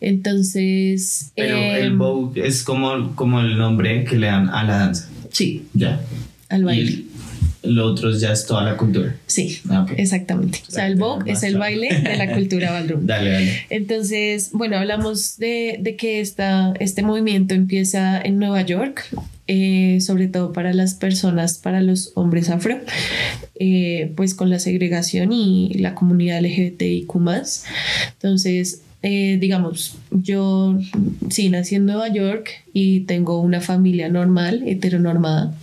Entonces... 0.00 1.32
Pero 1.34 1.56
el 1.56 1.86
em, 1.86 1.98
Vogue 1.98 2.46
es 2.46 2.62
como, 2.62 3.14
como 3.14 3.40
el 3.40 3.56
nombre 3.56 4.04
que 4.04 4.16
le 4.16 4.26
dan 4.26 4.48
a 4.48 4.64
la 4.64 4.78
danza. 4.78 5.08
Sí. 5.30 5.66
Ya. 5.72 6.00
Al 6.48 6.64
baile. 6.64 6.90
Y 6.92 7.14
lo 7.62 7.86
otro 7.86 8.10
ya 8.10 8.32
es 8.32 8.46
toda 8.46 8.62
la 8.62 8.76
cultura. 8.76 9.16
Sí, 9.26 9.60
ah, 9.70 9.86
exactamente. 9.96 10.60
O 10.68 10.70
sea, 10.70 10.86
el 10.86 10.96
Vogue 10.96 11.32
es 11.32 11.42
el 11.42 11.56
baile 11.56 11.88
de 11.88 12.16
la 12.16 12.34
cultura 12.34 12.72
ballroom. 12.72 13.06
dale, 13.06 13.30
dale. 13.30 13.66
Entonces, 13.70 14.50
bueno, 14.52 14.76
hablamos 14.76 15.38
de, 15.38 15.78
de 15.80 15.96
que 15.96 16.20
esta, 16.20 16.74
este 16.80 17.02
movimiento 17.02 17.54
empieza 17.54 18.20
en 18.20 18.38
Nueva 18.38 18.62
York 18.62 19.06
eh, 19.46 19.98
sobre 20.00 20.28
todo 20.28 20.52
para 20.52 20.72
las 20.72 20.94
personas, 20.94 21.58
para 21.58 21.82
los 21.82 22.12
hombres 22.14 22.48
afro, 22.48 22.78
eh, 23.56 24.12
pues 24.16 24.34
con 24.34 24.48
la 24.50 24.58
segregación 24.58 25.32
y 25.32 25.74
la 25.74 25.94
comunidad 25.94 26.40
LGBTIQ. 26.40 27.10
Entonces, 28.12 28.82
eh, 29.02 29.36
digamos, 29.38 29.96
yo 30.10 30.78
sí 31.28 31.50
nací 31.50 31.74
en 31.74 31.84
Nueva 31.84 32.08
York 32.08 32.50
y 32.72 33.00
tengo 33.00 33.40
una 33.40 33.60
familia 33.60 34.08
normal, 34.08 34.62
heteronormada. 34.66 35.54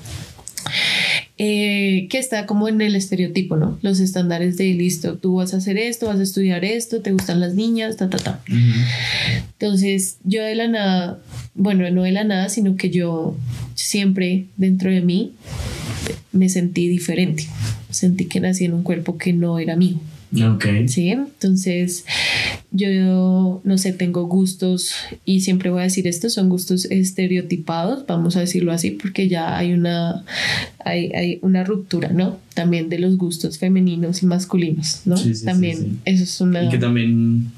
Que 1.44 2.20
está 2.20 2.46
como 2.46 2.68
en 2.68 2.82
el 2.82 2.96
estereotipo, 2.96 3.56
¿no? 3.56 3.80
Los 3.82 4.00
estándares 4.00 4.58
de 4.58 4.74
listo, 4.74 5.18
tú 5.18 5.36
vas 5.36 5.54
a 5.54 5.58
hacer 5.58 5.78
esto, 5.78 6.08
vas 6.08 6.20
a 6.20 6.24
estudiar 6.24 6.64
esto, 6.64 7.02
te 7.02 7.12
gustan 7.12 7.40
las 7.40 7.56
niñas, 7.56 7.98
ta, 7.98 8.10
ta, 8.10 8.18
ta. 8.18 8.44
Entonces, 9.54 10.18
yo 10.24 10.44
de 10.44 10.56
la 10.56 10.68
nada, 10.68 11.20
bueno, 11.56 11.90
no 11.90 12.04
de 12.04 12.12
la 12.12 12.24
nada, 12.24 12.50
sino 12.50 12.76
que 12.76 12.92
yo 12.92 13.36
siempre 13.74 14.46
dentro 14.58 14.92
de 14.92 15.02
mí 15.02 15.34
me 16.32 16.48
sentí 16.50 16.88
diferente. 16.88 17.48
Sentí 17.90 18.26
que 18.26 18.40
nací 18.40 18.66
en 18.66 18.74
un 18.74 18.84
cuerpo 18.84 19.18
que 19.18 19.34
no 19.34 19.58
era 19.58 19.76
mío. 19.76 20.00
Ok. 20.40 20.66
Sí, 20.88 21.10
entonces 21.10 22.06
yo 22.72 23.62
no 23.64 23.78
sé, 23.78 23.92
tengo 23.92 24.26
gustos 24.28 24.94
y 25.26 25.42
siempre 25.42 25.70
voy 25.70 25.82
a 25.82 25.84
decir 25.84 26.08
esto, 26.08 26.30
son 26.30 26.50
gustos 26.50 26.86
estereotipados, 26.86 28.06
vamos 28.08 28.38
a 28.38 28.40
decirlo 28.40 28.72
así, 28.72 28.92
porque 28.92 29.28
ya 29.28 29.58
hay 29.58 29.74
una, 29.74 30.24
hay, 30.80 31.12
hay 31.14 31.40
una 31.42 31.64
ruptura, 31.66 32.10
¿no? 32.10 32.38
También 32.54 32.90
de 32.90 33.00
los 33.00 33.18
gustos 33.18 33.58
femeninos 33.58 34.24
y 34.24 34.26
masculinos, 34.26 35.02
¿no? 35.06 35.16
Sí, 35.16 35.34
sí, 35.36 35.46
también 35.46 36.00
eso 36.04 36.24
es 36.24 36.42
una... 36.42 36.64
Y 36.66 36.70
que 36.70 36.78
también 36.78 37.52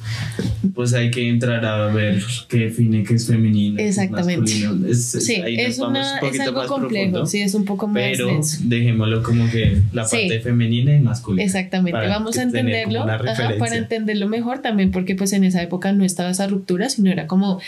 pues 0.75 0.93
hay 0.93 1.11
que 1.11 1.27
entrar 1.27 1.65
a 1.65 1.87
ver 1.87 2.23
qué 2.47 2.57
define 2.59 3.03
qué 3.03 3.15
es 3.15 3.27
femenino. 3.27 3.79
Exactamente. 3.79 4.51
sí, 4.93 5.41
es, 5.45 5.79
una, 5.79 6.19
es 6.19 6.39
algo 6.39 6.67
complejo, 6.67 7.25
sí, 7.25 7.41
es 7.41 7.53
un 7.55 7.65
poco 7.65 7.87
más 7.87 8.03
Pero 8.03 8.39
dejémoslo 8.63 9.23
como 9.23 9.49
que 9.49 9.81
la 9.91 10.03
parte 10.07 10.39
femenina 10.41 10.95
y 10.95 10.99
masculina. 10.99 11.43
Exactamente, 11.43 12.07
vamos 12.07 12.37
a 12.37 12.43
entenderlo, 12.43 13.05
para 13.05 13.75
entenderlo 13.75 14.27
mejor 14.27 14.59
también, 14.59 14.91
porque 14.91 15.15
pues 15.15 15.33
en 15.33 15.43
esa 15.43 15.61
época 15.61 15.91
no 15.91 16.03
estaba 16.05 16.29
esa 16.29 16.47
ruptura, 16.47 16.89
sino 16.89 17.11
era 17.11 17.27
como, 17.27 17.59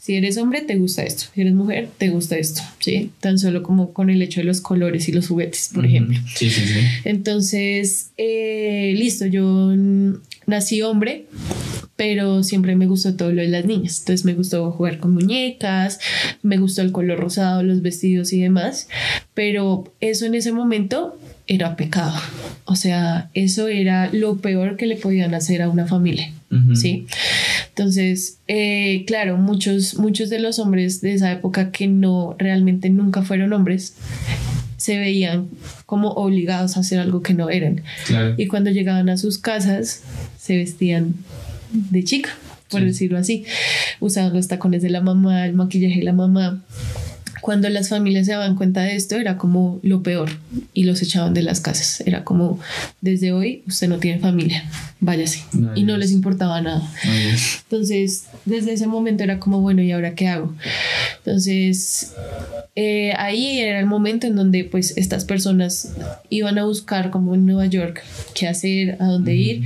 si 0.00 0.16
eres 0.16 0.36
hombre, 0.38 0.62
te 0.62 0.76
gusta 0.76 1.02
esto, 1.02 1.24
si 1.34 1.40
eres 1.42 1.54
mujer, 1.54 1.88
te 1.98 2.10
gusta 2.10 2.36
esto, 2.36 2.62
¿sí? 2.78 3.10
Tan 3.20 3.38
solo 3.38 3.62
como 3.62 3.92
con 3.92 4.10
el 4.10 4.22
hecho 4.22 4.40
de 4.40 4.44
los 4.44 4.60
colores 4.60 5.08
y 5.08 5.12
los 5.12 5.28
juguetes, 5.28 5.70
por 5.74 5.84
ejemplo. 5.86 6.18
Sí, 6.34 6.50
sí, 6.50 6.69
sí. 6.72 6.80
Entonces, 7.04 8.10
eh, 8.16 8.94
listo, 8.96 9.26
yo 9.26 9.72
nací 10.46 10.82
hombre, 10.82 11.26
pero 11.96 12.42
siempre 12.42 12.76
me 12.76 12.86
gustó 12.86 13.14
todo 13.14 13.30
lo 13.30 13.42
de 13.42 13.48
las 13.48 13.66
niñas. 13.66 14.00
Entonces 14.00 14.24
me 14.24 14.34
gustó 14.34 14.70
jugar 14.72 14.98
con 14.98 15.12
muñecas, 15.12 16.00
me 16.42 16.56
gustó 16.56 16.82
el 16.82 16.92
color 16.92 17.18
rosado, 17.18 17.62
los 17.62 17.82
vestidos 17.82 18.32
y 18.32 18.40
demás, 18.40 18.88
pero 19.34 19.92
eso 20.00 20.24
en 20.24 20.34
ese 20.34 20.52
momento 20.52 21.18
era 21.46 21.76
pecado. 21.76 22.18
O 22.64 22.76
sea, 22.76 23.28
eso 23.34 23.68
era 23.68 24.08
lo 24.12 24.36
peor 24.36 24.76
que 24.76 24.86
le 24.86 24.96
podían 24.96 25.34
hacer 25.34 25.60
a 25.62 25.68
una 25.68 25.86
familia, 25.86 26.32
¿sí? 26.74 27.06
Entonces, 27.68 28.38
eh, 28.48 29.04
claro, 29.06 29.36
muchos, 29.36 29.98
muchos 29.98 30.30
de 30.30 30.38
los 30.38 30.58
hombres 30.58 31.00
de 31.00 31.12
esa 31.12 31.32
época 31.32 31.72
que 31.72 31.86
no 31.86 32.36
realmente 32.38 32.88
nunca 32.88 33.22
fueron 33.22 33.52
hombres, 33.52 33.94
se 34.80 34.98
veían 34.98 35.48
como 35.84 36.12
obligados 36.12 36.78
a 36.78 36.80
hacer 36.80 37.00
algo 37.00 37.22
que 37.22 37.34
no 37.34 37.50
eran. 37.50 37.82
Y 38.38 38.46
cuando 38.46 38.70
llegaban 38.70 39.10
a 39.10 39.18
sus 39.18 39.36
casas, 39.36 40.00
se 40.38 40.56
vestían 40.56 41.16
de 41.70 42.02
chica, 42.02 42.30
por 42.70 42.82
decirlo 42.82 43.18
así. 43.18 43.44
Usaban 44.00 44.32
los 44.32 44.48
tacones 44.48 44.80
de 44.80 44.88
la 44.88 45.02
mamá, 45.02 45.44
el 45.44 45.52
maquillaje 45.52 45.98
de 45.98 46.04
la 46.04 46.14
mamá 46.14 46.64
cuando 47.40 47.68
las 47.68 47.88
familias 47.88 48.26
se 48.26 48.32
daban 48.32 48.54
cuenta 48.54 48.82
de 48.82 48.96
esto 48.96 49.16
era 49.16 49.36
como 49.36 49.80
lo 49.82 50.02
peor 50.02 50.30
y 50.74 50.84
los 50.84 51.02
echaban 51.02 51.34
de 51.34 51.42
las 51.42 51.60
casas. 51.60 52.02
Era 52.02 52.24
como, 52.24 52.60
desde 53.00 53.32
hoy 53.32 53.62
usted 53.66 53.88
no 53.88 53.98
tiene 53.98 54.20
familia, 54.20 54.64
váyase. 55.00 55.44
y 55.74 55.84
no 55.84 55.96
les 55.96 56.12
importaba 56.12 56.60
nada. 56.60 56.82
Entonces, 57.64 58.24
desde 58.44 58.72
ese 58.72 58.86
momento 58.86 59.24
era 59.24 59.38
como, 59.38 59.60
bueno, 59.60 59.82
¿y 59.82 59.92
ahora 59.92 60.14
qué 60.14 60.28
hago? 60.28 60.54
Entonces, 61.18 62.14
eh, 62.76 63.12
ahí 63.16 63.58
era 63.58 63.80
el 63.80 63.86
momento 63.86 64.26
en 64.26 64.36
donde 64.36 64.64
pues 64.64 64.96
estas 64.96 65.24
personas 65.24 65.92
iban 66.30 66.58
a 66.58 66.64
buscar 66.64 67.10
como 67.10 67.34
en 67.34 67.44
Nueva 67.44 67.66
York 67.66 68.02
qué 68.34 68.48
hacer, 68.48 68.96
a 69.00 69.06
dónde 69.06 69.34
ir 69.34 69.64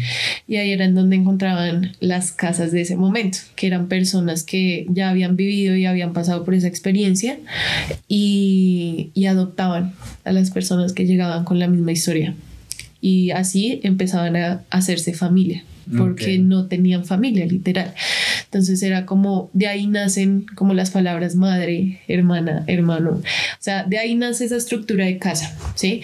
y 0.49 0.57
ahí 0.57 0.73
era 0.73 0.85
en 0.85 0.95
donde 0.95 1.17
encontraban 1.17 1.93
las 2.01 2.33
casas 2.33 2.73
de 2.73 2.81
ese 2.81 2.97
momento, 2.97 3.39
que 3.55 3.67
eran 3.67 3.89
personas 3.89 4.43
que 4.43 4.87
ya 4.89 5.11
habían 5.11 5.37
vivido 5.37 5.77
y 5.77 5.87
habían 5.87 6.13
pasado 6.13 6.45
por 6.45 6.55
esa 6.55 6.67
experiencia 6.67 7.39
y, 8.09 9.11
y 9.15 9.27
adoptaban 9.27 9.93
a 10.25 10.33
las 10.33 10.51
personas 10.51 10.93
que 10.93 11.07
llegaban 11.07 11.45
con 11.45 11.59
la 11.59 11.69
misma 11.69 11.93
historia. 11.93 12.35
Y 13.01 13.33
así 13.33 13.81
empezaban 13.83 14.35
a 14.37 14.63
hacerse 14.71 15.13
familia 15.13 15.63
porque 15.97 16.39
no 16.39 16.67
tenían 16.67 17.05
familia, 17.05 17.47
literal. 17.47 17.95
Entonces 18.45 18.83
era 18.83 19.07
como, 19.07 19.51
de 19.53 19.67
ahí 19.67 19.87
nacen 19.87 20.47
como 20.55 20.75
las 20.75 20.91
palabras 20.91 21.35
madre, 21.35 22.01
hermana, 22.09 22.65
hermano. 22.67 23.11
O 23.11 23.23
sea, 23.61 23.85
de 23.85 23.99
ahí 23.99 24.15
nace 24.15 24.45
esa 24.45 24.57
estructura 24.57 25.05
de 25.05 25.19
casa, 25.19 25.57
¿sí? 25.75 26.03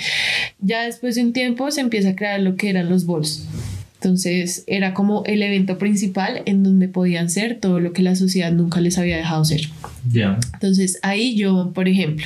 Ya 0.59 0.83
después 0.83 1.15
de 1.15 1.23
un 1.23 1.33
tiempo 1.33 1.71
se 1.71 1.81
empieza 1.81 2.11
a 2.11 2.17
crear 2.17 2.41
lo 2.41 2.57
que 2.57 2.71
eran 2.71 2.89
los 2.89 3.07
bols. 3.07 3.47
Entonces 4.03 4.65
era 4.67 4.95
como 4.95 5.25
el 5.27 5.43
evento 5.43 5.77
principal 5.77 6.41
en 6.47 6.63
donde 6.63 6.89
podían 6.89 7.29
ser 7.29 7.61
todo 7.61 7.81
lo 7.81 7.93
que 7.93 8.01
la 8.01 8.17
sociedad 8.17 8.51
nunca 8.51 8.81
les 8.81 8.97
había 8.97 9.19
dejado 9.19 9.45
ser. 9.45 9.61
Ya. 10.11 10.39
Entonces 10.55 10.99
ahí 11.03 11.37
yo, 11.37 11.73
por 11.75 11.87
ejemplo, 11.87 12.25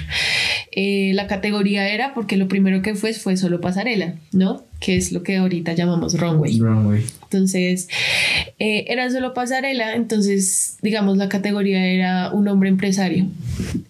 eh, 0.71 1.11
la 1.15 1.27
categoría 1.27 1.89
era 1.89 2.15
porque 2.15 2.37
lo 2.37 2.47
primero 2.47 2.81
que 2.81 2.95
fue 2.95 3.13
fue 3.13 3.37
solo 3.37 3.61
pasarela, 3.61 4.15
¿no? 4.31 4.63
Que 4.79 4.97
es 4.97 5.11
lo 5.11 5.25
que 5.25 5.37
ahorita 5.37 5.73
llamamos 5.73 6.17
runway. 6.17 6.61
Runway. 6.61 7.05
Entonces 7.35 7.89
eh, 8.61 8.85
era 8.89 9.11
solo 9.11 9.35
pasarela, 9.35 9.95
entonces 9.95 10.79
digamos 10.83 11.17
la 11.17 11.29
categoría 11.29 11.85
era 11.87 12.31
un 12.31 12.47
hombre 12.47 12.69
empresario. 12.69 13.27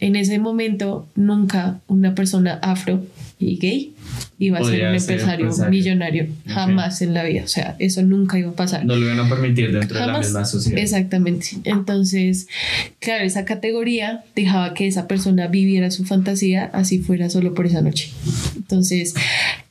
En 0.01 0.16
ese 0.16 0.38
momento 0.38 1.07
nunca 1.14 1.80
una 1.86 2.14
persona 2.14 2.59
afro 2.62 3.05
y 3.38 3.59
gay 3.59 3.93
iba 4.39 4.59
a 4.59 4.65
ser 4.65 4.89
un 4.89 4.95
empresario, 4.95 5.51
millonario. 5.71 6.27
Jamás 6.47 7.03
en 7.03 7.15
la 7.15 7.25
vida. 7.25 7.43
O 7.45 7.49
sea, 7.49 7.77
eso 7.79 8.03
nunca 8.03 8.39
iba 8.39 8.51
a 8.51 8.55
pasar. 8.55 8.85
No 8.85 8.97
lo 8.97 9.07
iban 9.07 9.21
a 9.21 9.29
permitir 9.29 9.73
dentro 9.73 9.99
de 9.99 10.07
la 10.07 10.19
misma 10.19 10.45
sociedad. 10.45 10.79
Exactamente. 10.79 11.49
Entonces, 11.65 12.49
claro, 12.99 13.25
esa 13.25 13.45
categoría 13.45 14.25
dejaba 14.35 14.75
que 14.75 14.87
esa 14.87 15.07
persona 15.07 15.47
viviera 15.47 15.91
su 15.91 16.05
fantasía 16.05 16.71
así 16.73 16.99
fuera 16.99 17.31
solo 17.31 17.55
por 17.55 17.67
esa 17.67 17.81
noche. 17.81 18.11
Entonces, 18.57 19.15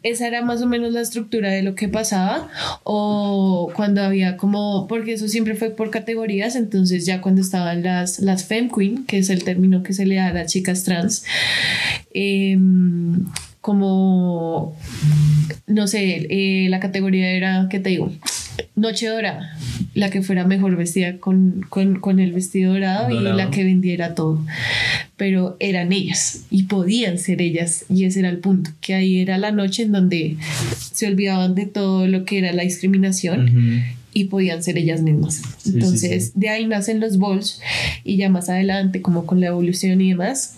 esa 0.03 0.27
era 0.27 0.43
más 0.43 0.61
o 0.61 0.67
menos 0.67 0.93
la 0.93 1.01
estructura 1.01 1.49
de 1.49 1.63
lo 1.63 1.75
que 1.75 1.87
pasaba. 1.87 2.49
O 2.83 3.71
cuando 3.75 4.01
había 4.01 4.37
como, 4.37 4.87
porque 4.87 5.13
eso 5.13 5.27
siempre 5.27 5.55
fue 5.55 5.69
por 5.69 5.89
categorías, 5.89 6.55
entonces 6.55 7.05
ya 7.05 7.21
cuando 7.21 7.41
estaban 7.41 7.83
las, 7.83 8.19
las 8.19 8.45
Femme 8.45 8.69
Queen, 8.73 9.05
que 9.05 9.17
es 9.17 9.29
el 9.29 9.43
término 9.43 9.83
que 9.83 9.93
se 9.93 10.05
le 10.05 10.15
da 10.15 10.27
a 10.27 10.33
las 10.33 10.51
chicas 10.51 10.83
trans, 10.83 11.23
eh, 12.13 12.57
como, 13.63 14.32
no 15.67 15.87
sé, 15.87 16.27
eh, 16.29 16.67
la 16.69 16.79
categoría 16.79 17.31
era, 17.31 17.67
¿qué 17.69 17.79
te 17.79 17.89
digo? 17.89 18.11
Noche 18.75 19.07
dorada, 19.07 19.57
la 19.93 20.09
que 20.09 20.21
fuera 20.21 20.45
mejor 20.45 20.75
vestida 20.75 21.17
con, 21.17 21.65
con, 21.69 22.19
el 22.19 22.33
vestido 22.33 22.73
dorado, 22.73 23.09
y 23.09 23.19
la 23.19 23.49
que 23.49 23.63
vendiera 23.63 24.15
todo. 24.15 24.43
Pero 25.17 25.57
eran 25.59 25.91
ellas 25.91 26.45
y 26.49 26.63
podían 26.63 27.17
ser 27.17 27.41
ellas 27.41 27.85
y 27.89 28.05
ese 28.05 28.19
era 28.19 28.29
el 28.29 28.39
punto, 28.39 28.71
que 28.81 28.93
ahí 28.93 29.19
era 29.19 29.37
la 29.37 29.51
noche 29.51 29.83
en 29.83 29.91
donde 29.91 30.37
se 30.77 31.07
olvidaban 31.07 31.55
de 31.55 31.65
todo 31.65 32.07
lo 32.07 32.25
que 32.25 32.39
era 32.39 32.53
la 32.53 32.63
discriminación. 32.63 33.83
y 34.15 34.25
podían 34.25 34.61
ser 34.61 34.77
ellas 34.77 35.01
mismas. 35.01 35.41
Entonces, 35.65 36.33
de 36.35 36.49
ahí 36.49 36.67
nacen 36.67 36.99
los 36.99 37.17
balls 37.17 37.59
y 38.03 38.17
ya 38.17 38.29
más 38.29 38.47
adelante, 38.47 39.01
como 39.01 39.25
con 39.25 39.39
la 39.39 39.47
evolución 39.47 40.01
y 40.01 40.09
demás, 40.09 40.53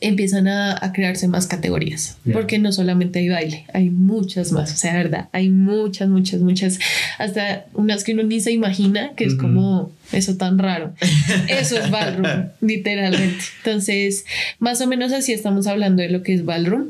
empiezan 0.00 0.48
a, 0.48 0.76
a, 0.80 0.92
crearse 0.92 1.28
más 1.28 1.46
categorías, 1.46 2.16
porque 2.32 2.58
no 2.58 2.72
solamente 2.72 3.18
hay 3.18 3.28
baile, 3.28 3.64
hay 3.72 3.90
muchas 3.90 4.52
más, 4.52 4.72
o 4.72 4.76
sea, 4.76 4.94
verdad, 4.94 5.28
hay 5.32 5.50
muchas, 5.50 6.08
muchas, 6.08 6.40
muchas, 6.40 6.78
hasta 7.18 7.66
unas 7.74 8.04
que 8.04 8.14
uno 8.14 8.22
ni 8.22 8.40
se 8.40 8.52
imagina, 8.52 9.12
que 9.16 9.24
es 9.24 9.34
como 9.34 9.92
eso 10.12 10.36
tan 10.36 10.58
raro. 10.58 10.92
Eso 11.48 11.78
es 11.78 11.90
ballroom, 11.90 12.48
literalmente. 12.60 13.44
Entonces, 13.58 14.24
más 14.58 14.80
o 14.80 14.86
menos 14.86 15.12
así 15.12 15.32
estamos 15.32 15.66
hablando 15.66 16.02
de 16.02 16.08
lo 16.08 16.22
que 16.22 16.34
es 16.34 16.44
ballroom. 16.44 16.88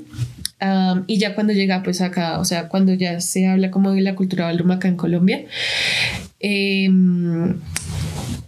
y 1.07 1.19
ya 1.19 1.35
cuando 1.35 1.53
llega 1.53 1.83
pues 1.83 2.01
acá, 2.01 2.39
o 2.39 2.45
sea, 2.45 2.69
cuando 2.69 2.95
ya 2.95 3.21
se 3.21 3.47
habla 3.47 3.71
como 3.71 3.93
de 3.93 4.01
la 4.01 4.15
cultura 4.15 4.47
ballroom 4.47 4.71
acá 4.71 4.89
en 4.89 4.97
Colombia, 4.97 5.45
eh, 6.39 6.89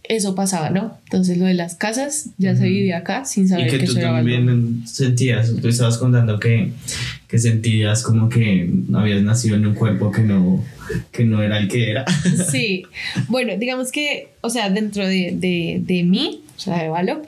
eso 0.05 0.35
pasaba, 0.35 0.71
¿no? 0.71 0.99
Entonces 1.05 1.39
lo 1.39 1.47
de 1.47 1.55
las 1.55 1.75
casas 1.75 2.31
ya 2.39 2.55
se 2.57 2.65
vivía 2.65 2.99
acá 2.99 3.25
sin 3.25 3.49
saber 3.49 3.69
y 3.69 3.71
que, 3.71 3.87
tú 3.87 3.95
también 3.95 4.83
sentías, 4.87 5.55
tú 5.61 5.69
estabas 5.69 5.99
contando 5.99 6.39
que, 6.39 6.73
que 7.29 7.39
sentías 7.39 8.03
como 8.03 8.29
que 8.29 8.71
habías 8.95 9.23
nacido 9.23 9.57
en 9.57 9.67
un 9.67 9.75
cuerpo 9.75 10.11
que 10.11 10.23
no, 10.23 10.65
que 11.13 11.25
no 11.25 11.43
era 11.43 11.59
el 11.59 11.69
que 11.69 11.91
era. 11.91 12.05
Sí, 12.51 12.85
bueno, 13.29 13.57
digamos 13.57 13.91
que, 13.93 14.31
o 14.41 14.51
sea, 14.51 14.71
dentro 14.71 15.07
de, 15.07 15.35
de, 15.35 15.81
de 15.83 16.03
mí, 16.03 16.43
o 16.57 16.61
sea, 16.61 16.83
de 16.83 16.89
Valop, 16.89 17.25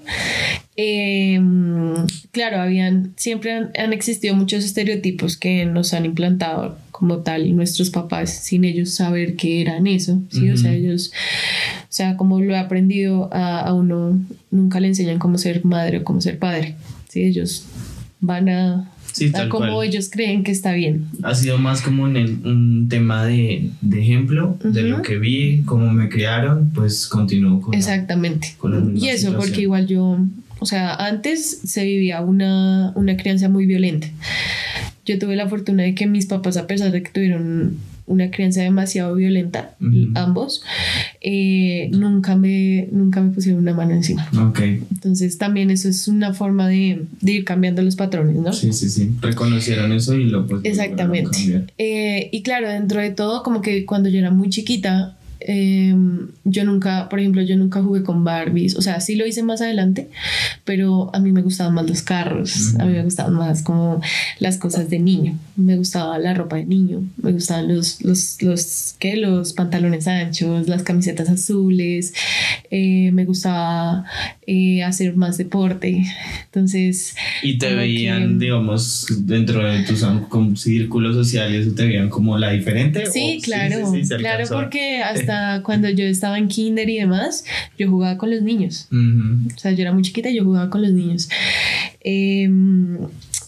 Em, 0.76 2.07
claro, 2.32 2.61
habían, 2.61 3.14
siempre 3.16 3.53
han, 3.53 3.93
existido 3.93 4.35
muchos 4.35 4.64
estereotipos 4.64 5.37
que 5.37 5.64
nos 5.66 5.95
han 5.95 6.05
implantado 6.05 6.76
como 6.95 7.18
tal 7.18 7.57
nuestros 7.57 7.90
papás 7.90 8.30
sin 8.30 8.64
ellos 8.64 8.90
saber 8.90 9.34
qué 9.34 9.61
eran 9.61 9.88
eso, 9.88 10.22
¿sí? 10.30 10.49
O 10.51 10.57
sea, 10.57 10.72
ellos, 10.72 11.11
o 11.82 11.86
sea, 11.88 12.16
como 12.16 12.40
lo 12.40 12.55
he 12.55 12.57
aprendido 12.57 13.28
a, 13.34 13.62
a, 13.62 13.74
uno, 13.74 14.20
nunca 14.53 14.78
le 14.78 14.86
enseñan 14.86 15.18
cómo 15.18 15.36
ser 15.36 15.64
madre 15.64 15.99
o 15.99 16.05
cómo 16.05 16.20
ser 16.20 16.38
padre, 16.38 16.76
¿sí? 17.09 17.24
Ellos 17.24 17.66
van 18.20 18.49
a... 18.49 18.92
a 19.34 19.49
como 19.49 19.82
ellos 19.82 20.09
creen 20.09 20.45
que 20.45 20.53
está 20.53 20.72
bien. 20.72 21.07
Ha 21.24 21.34
sido 21.34 21.59
más 21.59 21.82
como 21.82 22.05
un, 22.05 22.16
un 22.16 22.86
tema 22.88 23.26
de, 23.26 23.70
de 23.80 24.01
ejemplo 24.01 24.57
de 24.62 24.84
lo 24.84 25.03
que 25.03 25.18
vi, 25.18 25.62
cómo 25.64 25.92
me 25.92 26.09
criaron, 26.09 26.70
pues 26.72 27.09
continúo 27.09 27.61
con 27.61 27.74
Exactamente. 27.74 28.55
y 28.95 29.09
eso, 29.09 29.34
porque 29.36 29.62
igual 29.62 29.88
yo 29.88 30.20
o 30.61 30.66
sea, 30.66 30.95
antes 30.95 31.61
se 31.64 31.84
vivía 31.84 32.20
una, 32.20 32.92
una 32.95 33.16
crianza 33.16 33.49
muy 33.49 33.66
violenta. 33.66 34.07
Yo 35.05 35.18
tuve 35.18 35.36
la 35.36 35.48
fortuna 35.48 35.82
de 35.82 35.94
que 35.94 36.07
mis 36.07 36.26
papás, 36.26 36.57
a 36.57 36.66
pesar 36.66 36.90
de 36.90 37.02
que 37.02 37.11
tuvieron 37.11 37.76
una 38.07 38.30
crianza 38.30 38.61
demasiado 38.61 39.14
violenta, 39.14 39.76
ambos, 40.14 40.62
eh, 41.22 41.88
nunca, 41.92 42.36
me, 42.36 42.88
nunca 42.92 43.22
me 43.22 43.30
pusieron 43.30 43.62
una 43.62 43.72
mano 43.72 43.92
encima. 43.92 44.28
Okay. 44.50 44.82
Entonces 44.92 45.38
también 45.38 45.70
eso 45.70 45.88
es 45.88 46.07
una 46.07 46.34
forma 46.34 46.68
de, 46.68 47.07
de, 47.22 47.32
ir 47.32 47.44
cambiando 47.44 47.80
los 47.82 47.96
patrones, 47.96 48.36
¿no? 48.36 48.52
Sí, 48.52 48.72
sí, 48.72 48.90
sí. 48.90 49.11
Reconocieron 49.22 49.92
eso 49.92 50.14
y 50.14 50.24
lo 50.24 50.46
pues... 50.46 50.61
Exactamente. 50.64 51.64
Eh, 51.78 52.28
y 52.30 52.42
claro, 52.42 52.68
dentro 52.68 53.00
de 53.00 53.11
todo, 53.11 53.42
como 53.42 53.62
que 53.62 53.86
cuando 53.86 54.11
yo 54.11 54.18
era 54.18 54.30
muy 54.30 54.50
chiquita, 54.50 55.16
Em, 55.47 56.28
yo 56.45 56.64
nunca, 56.64 57.11
por 57.11 57.20
ejemplo, 57.20 57.42
yo 57.42 57.59
nunca 57.59 57.82
jugué 57.82 58.03
con 58.03 58.24
Barbies, 58.24 58.76
o 58.76 58.82
sea, 58.82 59.01
sí 59.01 59.14
lo 59.14 59.26
hice 59.26 59.42
más 59.42 59.61
adelante, 59.61 60.09
pero 60.64 61.14
a 61.14 61.18
mí 61.18 61.32
me 61.32 61.42
gustaban 61.42 61.74
más 61.74 61.86
los 61.86 62.01
carros, 62.01 62.74
a 62.78 62.86
mí 62.86 62.92
me 62.92 63.03
gustaban 63.03 63.34
más 63.34 63.62
como 63.62 64.01
las 64.38 64.57
cosas 64.57 64.88
de 64.88 64.99
niño, 65.01 65.38
me 65.57 65.76
gustaba 65.76 66.18
la 66.18 66.32
ropa 66.32 66.57
de 66.57 66.64
niño, 66.64 67.03
me 67.22 67.32
gustaban 67.32 67.68
los, 67.68 68.03
los, 68.03 68.40
los, 68.40 68.95
¿qué? 68.99 69.18
los 69.18 69.53
pantalones 69.53 70.09
anchos, 70.09 70.66
las 70.66 70.82
camisetas 70.82 71.28
azules, 71.28 72.14
eh, 72.70 73.11
me 73.12 73.26
gustaba 73.26 74.07
eh, 74.47 74.82
hacer 74.82 75.14
más 75.14 75.36
deporte, 75.36 76.07
entonces... 76.47 77.16
Y 77.42 77.59
te 77.59 77.74
veían, 77.74 78.38
digamos, 78.38 79.09
dentro 79.26 79.62
de 79.62 79.82
tus 79.82 80.07
círculos 80.55 81.14
sociales, 81.14 81.74
te 81.74 81.84
veían 81.84 82.09
como 82.09 82.38
la 82.38 82.53
diferente. 82.53 83.05
Sí, 83.12 83.40
claro, 83.42 83.92
claro, 84.18 84.45
porque 84.49 85.03
hasta 85.03 85.34
cuando 85.64 85.89
yo 85.89 86.05
estaba 86.05 86.39
en 86.39 86.49
kinder 86.49 86.89
y 86.89 86.99
demás, 86.99 87.45
yo 87.78 87.91
jugaba 87.91 88.18
con 88.18 88.30
los 88.30 88.43
niños. 88.43 88.89
O 88.91 89.59
sea, 89.59 89.72
yo 89.72 89.82
era 89.82 89.93
muy 89.93 90.03
chiquita 90.03 90.30
y 90.30 90.37
yo 90.37 90.45
jugaba 90.45 90.70
con 90.70 90.82
los 90.82 90.93
niños. 90.93 91.28
Em, 92.01 92.99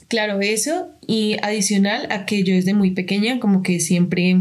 claro, 0.08 0.40
eso. 0.40 0.88
Y 1.06 1.36
adicional 1.42 2.08
a 2.10 2.26
que 2.26 2.42
yo 2.42 2.54
desde 2.54 2.74
muy 2.74 2.90
pequeña 2.92 3.38
como 3.38 3.62
que 3.62 3.80
siempre 3.80 4.38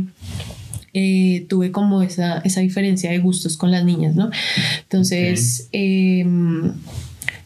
eh, 0.93 1.45
tuve 1.49 1.71
como 1.71 2.01
esa, 2.01 2.39
esa 2.45 2.61
diferencia 2.61 3.11
de 3.11 3.17
gustos 3.17 3.57
con 3.57 3.69
las 3.69 3.83
niñas, 3.83 4.15
¿no? 4.15 4.31
Entonces, 4.83 5.67
em, 5.73 6.71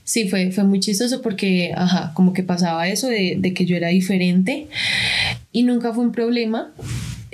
sí, 0.04 0.30
fue, 0.30 0.52
fue 0.52 0.64
muy 0.66 0.80
chistoso 0.80 1.24
porque, 1.24 1.72
ajá, 1.76 2.14
como 2.14 2.34
que 2.34 2.44
pasaba 2.44 2.88
eso 2.88 3.08
de, 3.08 3.38
de 3.40 3.54
que 3.56 3.66
yo 3.66 3.76
era 3.76 3.88
diferente 3.88 4.68
y 5.52 5.64
nunca 5.64 5.94
fue 5.94 6.04
un 6.04 6.12
problema 6.12 6.72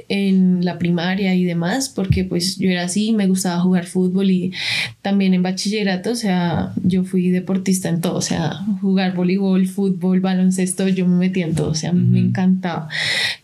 en 0.10 0.64
la 0.64 0.78
primaria 0.78 1.36
y 1.36 1.44
demás, 1.44 1.90
porque 1.90 2.24
pues 2.24 2.58
yo 2.58 2.70
era 2.70 2.84
así, 2.84 3.12
me 3.14 3.28
gustaba 3.28 3.62
jugar 3.62 3.86
fútbol 3.86 4.32
y 4.32 4.54
también 5.02 5.34
en 5.34 5.44
bachillerato, 5.44 6.12
o 6.12 6.16
sea, 6.16 6.74
yo 6.84 7.04
fui 7.04 7.30
deportista 7.30 7.90
en 7.90 8.02
todo, 8.02 8.16
o 8.16 8.22
sea, 8.22 8.54
jugar 8.82 9.16
voleibol, 9.16 9.68
fútbol, 9.68 10.20
baloncesto, 10.20 10.88
yo 10.88 11.08
me 11.08 11.18
metía 11.18 11.46
en 11.46 11.56
todo, 11.56 11.72
o 11.72 11.76
sea, 11.76 11.94
me 11.94 12.20
encantaba, 12.20 12.88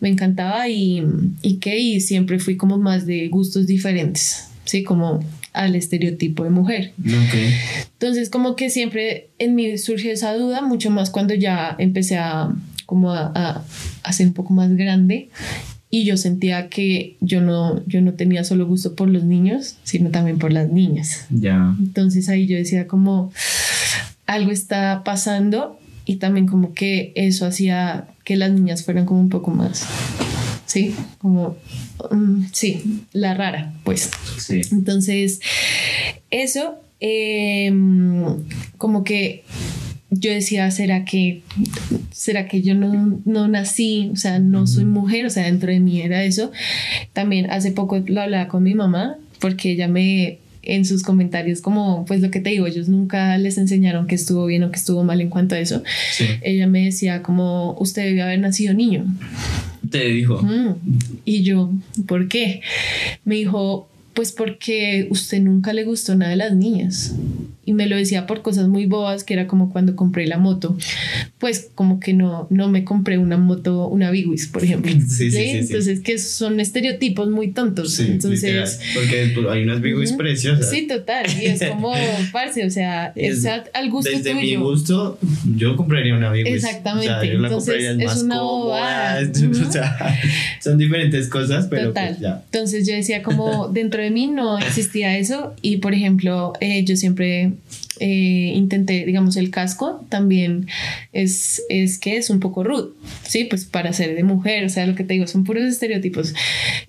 me 0.00 0.08
encantaba 0.08 0.68
y, 0.68 1.02
y 1.42 1.56
que 1.56 1.78
y 1.78 2.00
siempre 2.00 2.38
fui 2.38 2.56
como 2.56 2.78
más 2.78 3.06
de 3.06 3.28
gustos 3.28 3.66
diferentes, 3.66 4.48
sí, 4.64 4.82
como 4.82 5.20
al 5.52 5.74
estereotipo 5.74 6.44
de 6.44 6.50
mujer. 6.50 6.92
Entonces, 7.92 8.30
como 8.30 8.56
que 8.56 8.70
siempre 8.70 9.28
en 9.38 9.54
mí 9.54 9.76
surgió 9.78 10.12
esa 10.12 10.34
duda, 10.34 10.62
mucho 10.62 10.90
más 10.90 11.10
cuando 11.10 11.34
ya 11.34 11.76
empecé 11.78 12.16
a 12.16 12.54
como 12.86 13.12
a, 13.12 13.64
a, 14.02 14.12
ser 14.12 14.26
un 14.26 14.32
poco 14.34 14.52
más 14.52 14.74
grande 14.76 15.30
y 15.94 16.04
yo 16.04 16.16
sentía 16.16 16.70
que 16.70 17.16
yo 17.20 17.42
no, 17.42 17.84
yo 17.86 18.00
no 18.00 18.14
tenía 18.14 18.44
solo 18.44 18.66
gusto 18.66 18.96
por 18.96 19.10
los 19.10 19.24
niños, 19.24 19.76
sino 19.84 20.08
también 20.08 20.38
por 20.38 20.50
las 20.50 20.70
niñas. 20.70 21.26
Ya. 21.28 21.76
Entonces 21.78 22.30
ahí 22.30 22.46
yo 22.46 22.56
decía 22.56 22.86
como 22.86 23.30
algo 24.24 24.50
está 24.50 25.02
pasando 25.04 25.78
y 26.06 26.16
también 26.16 26.46
como 26.46 26.72
que 26.72 27.12
eso 27.14 27.44
hacía 27.44 28.08
que 28.24 28.36
las 28.36 28.50
niñas 28.52 28.86
fueran 28.86 29.04
como 29.04 29.20
un 29.20 29.28
poco 29.28 29.50
más, 29.50 29.86
sí, 30.64 30.94
como, 31.18 31.56
mm, 32.10 32.44
sí, 32.52 33.02
la 33.12 33.34
rara, 33.34 33.74
pues. 33.84 34.10
Sí. 34.38 34.62
Entonces, 34.70 35.40
eso, 36.30 36.76
em, 37.00 38.24
como 38.78 39.04
que 39.04 39.44
yo 40.12 40.30
decía, 40.30 40.70
¿será 40.70 41.04
que, 41.04 41.42
será 42.12 42.46
que 42.46 42.60
yo 42.60 42.74
no, 42.74 43.20
no 43.24 43.48
nací? 43.48 44.10
O 44.12 44.16
sea, 44.16 44.38
no 44.38 44.66
soy 44.66 44.84
mujer, 44.84 45.24
o 45.26 45.30
sea, 45.30 45.44
dentro 45.44 45.70
de 45.70 45.80
mí 45.80 46.02
era 46.02 46.22
eso. 46.22 46.52
También 47.12 47.50
hace 47.50 47.72
poco 47.72 47.98
lo 48.06 48.20
hablaba 48.20 48.48
con 48.48 48.62
mi 48.62 48.74
mamá, 48.74 49.16
porque 49.40 49.70
ella 49.70 49.88
me, 49.88 50.38
en 50.62 50.84
sus 50.84 51.02
comentarios, 51.02 51.62
como, 51.62 52.04
pues 52.04 52.20
lo 52.20 52.30
que 52.30 52.40
te 52.40 52.50
digo, 52.50 52.66
ellos 52.66 52.88
nunca 52.88 53.38
les 53.38 53.56
enseñaron 53.56 54.06
que 54.06 54.14
estuvo 54.14 54.44
bien 54.44 54.62
o 54.64 54.70
que 54.70 54.76
estuvo 54.76 55.02
mal 55.02 55.20
en 55.22 55.30
cuanto 55.30 55.54
a 55.54 55.60
eso. 55.60 55.82
Ella 56.42 56.66
me 56.66 56.84
decía 56.84 57.22
como, 57.22 57.74
usted 57.80 58.04
debió 58.04 58.24
haber 58.24 58.38
nacido 58.38 58.74
niño. 58.74 59.06
Te 59.90 60.08
dijo. 60.08 60.46
Y 61.24 61.42
yo, 61.42 61.72
¿por 62.06 62.28
qué? 62.28 62.60
Me 63.24 63.36
dijo, 63.36 63.88
pues 64.12 64.30
porque 64.30 65.06
usted 65.10 65.40
nunca 65.40 65.72
le 65.72 65.84
gustó 65.84 66.14
nada 66.14 66.32
de 66.32 66.36
las 66.36 66.54
niñas 66.54 67.14
y 67.64 67.74
me 67.74 67.86
lo 67.86 67.96
decía 67.96 68.26
por 68.26 68.42
cosas 68.42 68.66
muy 68.66 68.86
bobas, 68.86 69.22
que 69.22 69.34
era 69.34 69.46
como 69.46 69.70
cuando 69.70 69.94
compré 69.94 70.26
la 70.26 70.36
moto, 70.36 70.76
pues 71.38 71.70
como 71.74 72.00
que 72.00 72.12
no, 72.12 72.48
no 72.50 72.68
me 72.68 72.82
compré 72.84 73.18
una 73.18 73.36
moto, 73.36 73.86
una 73.86 74.10
Bigwis, 74.10 74.48
por 74.48 74.64
ejemplo. 74.64 74.92
Sí, 75.12 75.30
sí, 75.30 75.38
Entonces, 75.38 76.00
que 76.00 76.18
son 76.18 76.58
estereotipos 76.58 77.28
muy 77.28 77.52
tontos. 77.52 77.98
Entonces, 78.00 78.80
porque 78.94 79.34
hay 79.50 79.62
unas 79.62 79.80
Bigwis 79.80 80.12
preciosas. 80.12 80.70
Sí, 80.70 80.86
total. 80.86 81.26
Y 81.40 81.46
es 81.46 81.62
como, 81.64 81.92
parce, 82.32 82.64
o 82.64 82.70
sea, 82.70 83.12
es, 83.14 83.44
al 83.46 83.90
gusto 83.90 84.10
desde 84.10 84.34
mi 84.34 84.54
gusto, 84.56 85.18
yo 85.56 85.76
compraría 85.76 86.14
una 86.14 86.32
Bigwis. 86.32 86.64
Exactamente. 86.64 87.10
O 87.10 87.20
sea, 87.20 87.24
yo 87.24 87.38
la 87.38 87.48
Entonces, 87.48 87.96
es 87.98 88.22
una 88.22 88.40
bobada. 88.40 89.20
o 89.68 89.72
sea, 89.72 90.20
son 90.60 90.78
diferentes 90.78 91.28
cosas, 91.28 91.66
pero 91.68 91.92
pues 91.92 92.18
ya. 92.18 92.42
Entonces 92.46 92.86
yo 92.86 92.94
decía 92.94 93.22
como, 93.22 93.68
dentro 93.68 94.02
de 94.02 94.10
mí 94.10 94.26
no 94.26 94.58
existía 94.58 95.16
eso 95.18 95.54
y, 95.62 95.76
por 95.78 95.94
ejemplo, 95.94 96.54
eh, 96.60 96.84
yo 96.84 96.96
siempre 96.96 97.52
eh, 98.00 98.52
intenté, 98.54 99.04
digamos, 99.04 99.36
el 99.36 99.50
casco 99.50 100.04
también 100.08 100.68
es, 101.12 101.62
es 101.68 101.98
que 101.98 102.16
es 102.16 102.30
un 102.30 102.40
poco 102.40 102.64
rude, 102.64 102.90
¿sí? 103.22 103.44
Pues 103.44 103.64
para 103.64 103.92
ser 103.92 104.14
de 104.14 104.22
mujer, 104.22 104.64
o 104.64 104.68
sea, 104.68 104.86
lo 104.86 104.94
que 104.94 105.04
te 105.04 105.14
digo, 105.14 105.26
son 105.26 105.44
puros 105.44 105.64
estereotipos. 105.64 106.34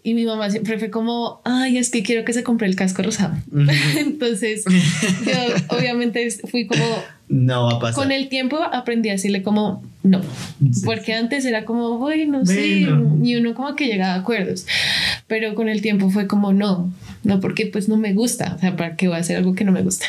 Y 0.03 0.13
mi 0.13 0.25
mamá 0.25 0.49
siempre 0.49 0.77
fue 0.79 0.89
como, 0.89 1.41
ay, 1.45 1.77
es 1.77 1.89
que 1.89 2.03
quiero 2.03 2.25
que 2.25 2.33
se 2.33 2.43
compre 2.43 2.67
el 2.67 2.75
casco 2.75 3.03
rosado. 3.03 3.35
Entonces, 3.97 4.63
yo 5.25 5.75
obviamente 5.75 6.29
fui 6.49 6.65
como... 6.67 6.85
No 7.29 7.65
va 7.65 7.73
a 7.73 7.79
pasar. 7.79 8.03
Con 8.03 8.11
el 8.11 8.29
tiempo 8.29 8.57
aprendí 8.61 9.09
a 9.09 9.13
decirle 9.13 9.43
como, 9.43 9.83
no, 10.03 10.21
porque 10.83 11.13
antes 11.13 11.45
era 11.45 11.63
como, 11.65 11.97
bueno, 11.97 12.45
sí, 12.45 12.85
y 13.23 13.35
uno 13.35 13.53
como 13.53 13.75
que 13.75 13.87
llegaba 13.87 14.15
a 14.15 14.19
acuerdos, 14.19 14.65
pero 15.27 15.55
con 15.55 15.69
el 15.69 15.81
tiempo 15.81 16.09
fue 16.09 16.27
como, 16.27 16.51
no, 16.51 16.91
no, 17.23 17.39
porque 17.39 17.65
pues 17.67 17.87
no 17.87 17.97
me 17.97 18.13
gusta, 18.13 18.53
o 18.55 18.59
sea, 18.59 18.75
¿para 18.75 18.97
qué 18.97 19.07
voy 19.07 19.15
a 19.15 19.21
hacer 19.21 19.37
algo 19.37 19.55
que 19.55 19.63
no 19.63 19.71
me 19.71 19.81
gusta? 19.81 20.05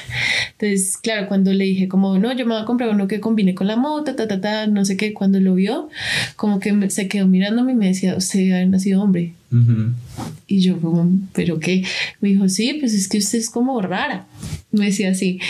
Entonces, 0.52 0.96
claro, 0.96 1.28
cuando 1.28 1.52
le 1.52 1.64
dije 1.64 1.86
como, 1.86 2.18
no, 2.18 2.32
yo 2.32 2.44
me 2.44 2.54
voy 2.54 2.62
a 2.62 2.66
comprar 2.66 2.90
uno 2.90 3.06
que 3.06 3.20
combine 3.20 3.54
con 3.54 3.68
la 3.68 3.76
moto, 3.76 4.16
ta, 4.16 4.26
ta, 4.26 4.40
ta, 4.40 4.66
no 4.66 4.84
sé 4.84 4.96
qué, 4.96 5.14
cuando 5.14 5.38
lo 5.38 5.54
vio, 5.54 5.88
como 6.36 6.58
que 6.58 6.90
se 6.90 7.06
quedó 7.06 7.28
mirándome 7.28 7.72
y 7.72 7.76
me 7.76 7.86
decía, 7.86 8.16
usted 8.16 8.50
ha 8.52 8.66
nacido 8.66 9.00
hombre. 9.02 9.34
Y 10.46 10.60
yo 10.60 10.80
como, 10.80 11.10
¿pero 11.32 11.58
qué? 11.58 11.84
Me 12.20 12.30
dijo, 12.30 12.48
sí, 12.48 12.76
pues 12.80 12.94
es 12.94 13.08
que 13.08 13.18
usted 13.18 13.38
es 13.38 13.50
como 13.50 13.80
rara. 13.80 14.26
Me 14.70 14.86
decía 14.86 15.10
así, 15.10 15.40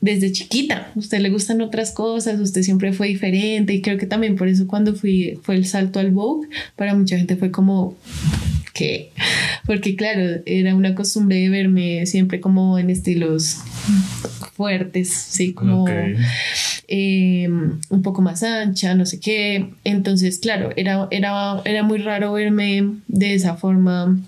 desde 0.00 0.32
chiquita, 0.32 0.90
usted 0.94 1.20
le 1.20 1.30
gustan 1.30 1.60
otras 1.60 1.92
cosas, 1.92 2.40
usted 2.40 2.62
siempre 2.62 2.92
fue 2.92 3.08
diferente 3.08 3.72
y 3.72 3.80
creo 3.80 3.98
que 3.98 4.06
también 4.06 4.36
por 4.36 4.48
eso 4.48 4.66
cuando 4.66 4.94
fui, 4.94 5.38
fue 5.42 5.54
el 5.54 5.66
salto 5.66 6.00
al 6.00 6.10
Vogue, 6.10 6.48
para 6.76 6.94
mucha 6.94 7.16
gente 7.16 7.36
fue 7.36 7.50
como, 7.50 7.96
¿qué? 8.74 9.10
Porque 9.66 9.94
claro, 9.96 10.42
era 10.46 10.74
una 10.74 10.94
costumbre 10.94 11.36
de 11.36 11.48
verme 11.48 12.06
siempre 12.06 12.40
como 12.40 12.78
en 12.78 12.90
estilos 12.90 13.58
fuertes, 14.54 15.08
sí, 15.08 15.52
como 15.52 15.86
em, 16.94 17.80
un 17.88 18.02
poco 18.02 18.20
más 18.20 18.42
ancha, 18.42 18.94
no 18.94 19.06
sé 19.06 19.18
qué. 19.18 19.70
Entonces, 19.82 20.38
claro, 20.38 20.72
era, 20.76 21.08
era, 21.10 21.62
era 21.64 21.82
muy 21.82 21.98
raro 21.98 22.34
verme 22.34 22.84
de 23.08 23.32
esa 23.32 23.56
forma 23.56 24.18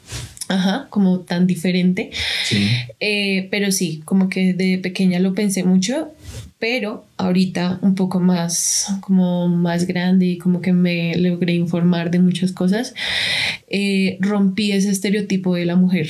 Ajá, 0.49 0.87
como 0.91 1.21
tan 1.21 1.47
diferente. 1.47 2.11
Sí. 2.45 2.69
Eh, 3.01 3.49
pero 3.51 3.71
sí, 3.71 4.03
como 4.05 4.29
que 4.29 4.55
de 4.55 4.79
pequeña 4.79 5.19
lo 5.19 5.35
pensé 5.35 5.65
mucho, 5.65 6.13
pero 6.59 7.07
ahorita 7.17 7.79
un 7.83 7.95
poco 7.95 8.21
más, 8.21 8.95
como 9.01 9.49
más 9.49 9.87
grande 9.87 10.27
y 10.27 10.39
como 10.39 10.61
que 10.61 10.73
me 10.73 11.17
logré 11.17 11.55
informar 11.55 12.11
de 12.11 12.19
muchas 12.19 12.53
cosas, 12.53 12.95
eh, 13.69 14.17
rompí 14.21 14.73
ese 14.73 14.91
estereotipo 14.91 15.55
de 15.55 15.65
la 15.67 15.77
mujer, 15.77 16.09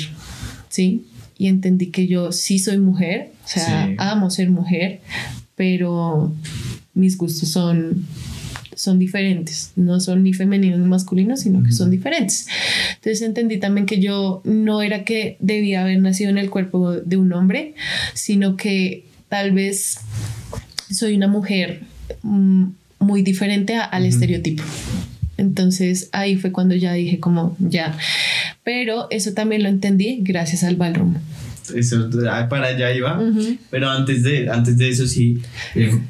¿sí? 0.68 1.04
Y 1.38 1.48
entendí 1.48 1.90
que 1.90 2.06
yo 2.06 2.30
sí 2.32 2.58
soy 2.58 2.78
mujer, 2.78 3.30
o 3.44 3.48
sea, 3.48 3.92
amo 3.98 4.30
ser 4.30 4.50
mujer, 4.50 5.00
pero 5.56 6.32
mis 6.94 7.16
gustos 7.16 7.48
son 7.50 8.06
son 8.76 8.98
diferentes, 8.98 9.72
no 9.76 10.00
son 10.00 10.24
ni 10.24 10.32
femeninos 10.32 10.80
ni 10.80 10.86
masculinos, 10.86 11.40
sino 11.40 11.62
que 11.62 11.72
son 11.72 11.90
diferentes. 11.90 12.48
Entonces 12.96 13.22
entendí 13.22 13.58
también 13.58 13.86
que 13.86 14.00
yo 14.00 14.42
no 14.44 14.82
era 14.82 15.04
que 15.04 15.36
debía 15.40 15.82
haber 15.82 16.00
nacido 16.00 16.30
en 16.30 16.38
el 16.38 16.50
cuerpo 16.50 16.92
de 16.92 17.16
un 17.16 17.32
hombre, 17.32 17.74
sino 18.14 18.56
que 18.56 19.04
tal 19.28 19.52
vez 19.52 19.98
soy 20.90 21.14
una 21.14 21.28
mujer 21.28 21.82
mm, 22.22 22.64
muy 22.98 23.22
diferente 23.22 23.76
al 23.76 24.06
estereotipo. 24.06 24.62
Entonces 25.36 26.08
ahí 26.12 26.36
fue 26.36 26.52
cuando 26.52 26.74
ya 26.74 26.92
dije 26.92 27.18
como 27.20 27.56
ya, 27.58 27.96
pero 28.62 29.08
eso 29.10 29.32
también 29.34 29.62
lo 29.62 29.68
entendí 29.68 30.18
gracias 30.22 30.64
al 30.64 30.76
ballroom. 30.76 31.14
Eso 31.74 32.08
ah, 32.30 32.46
para 32.48 32.68
allá 32.68 32.92
iba, 32.92 33.20
pero 33.70 33.88
antes 33.90 34.22
de, 34.22 34.50
antes 34.50 34.76
de 34.76 34.88
eso 34.88 35.06
sí 35.06 35.40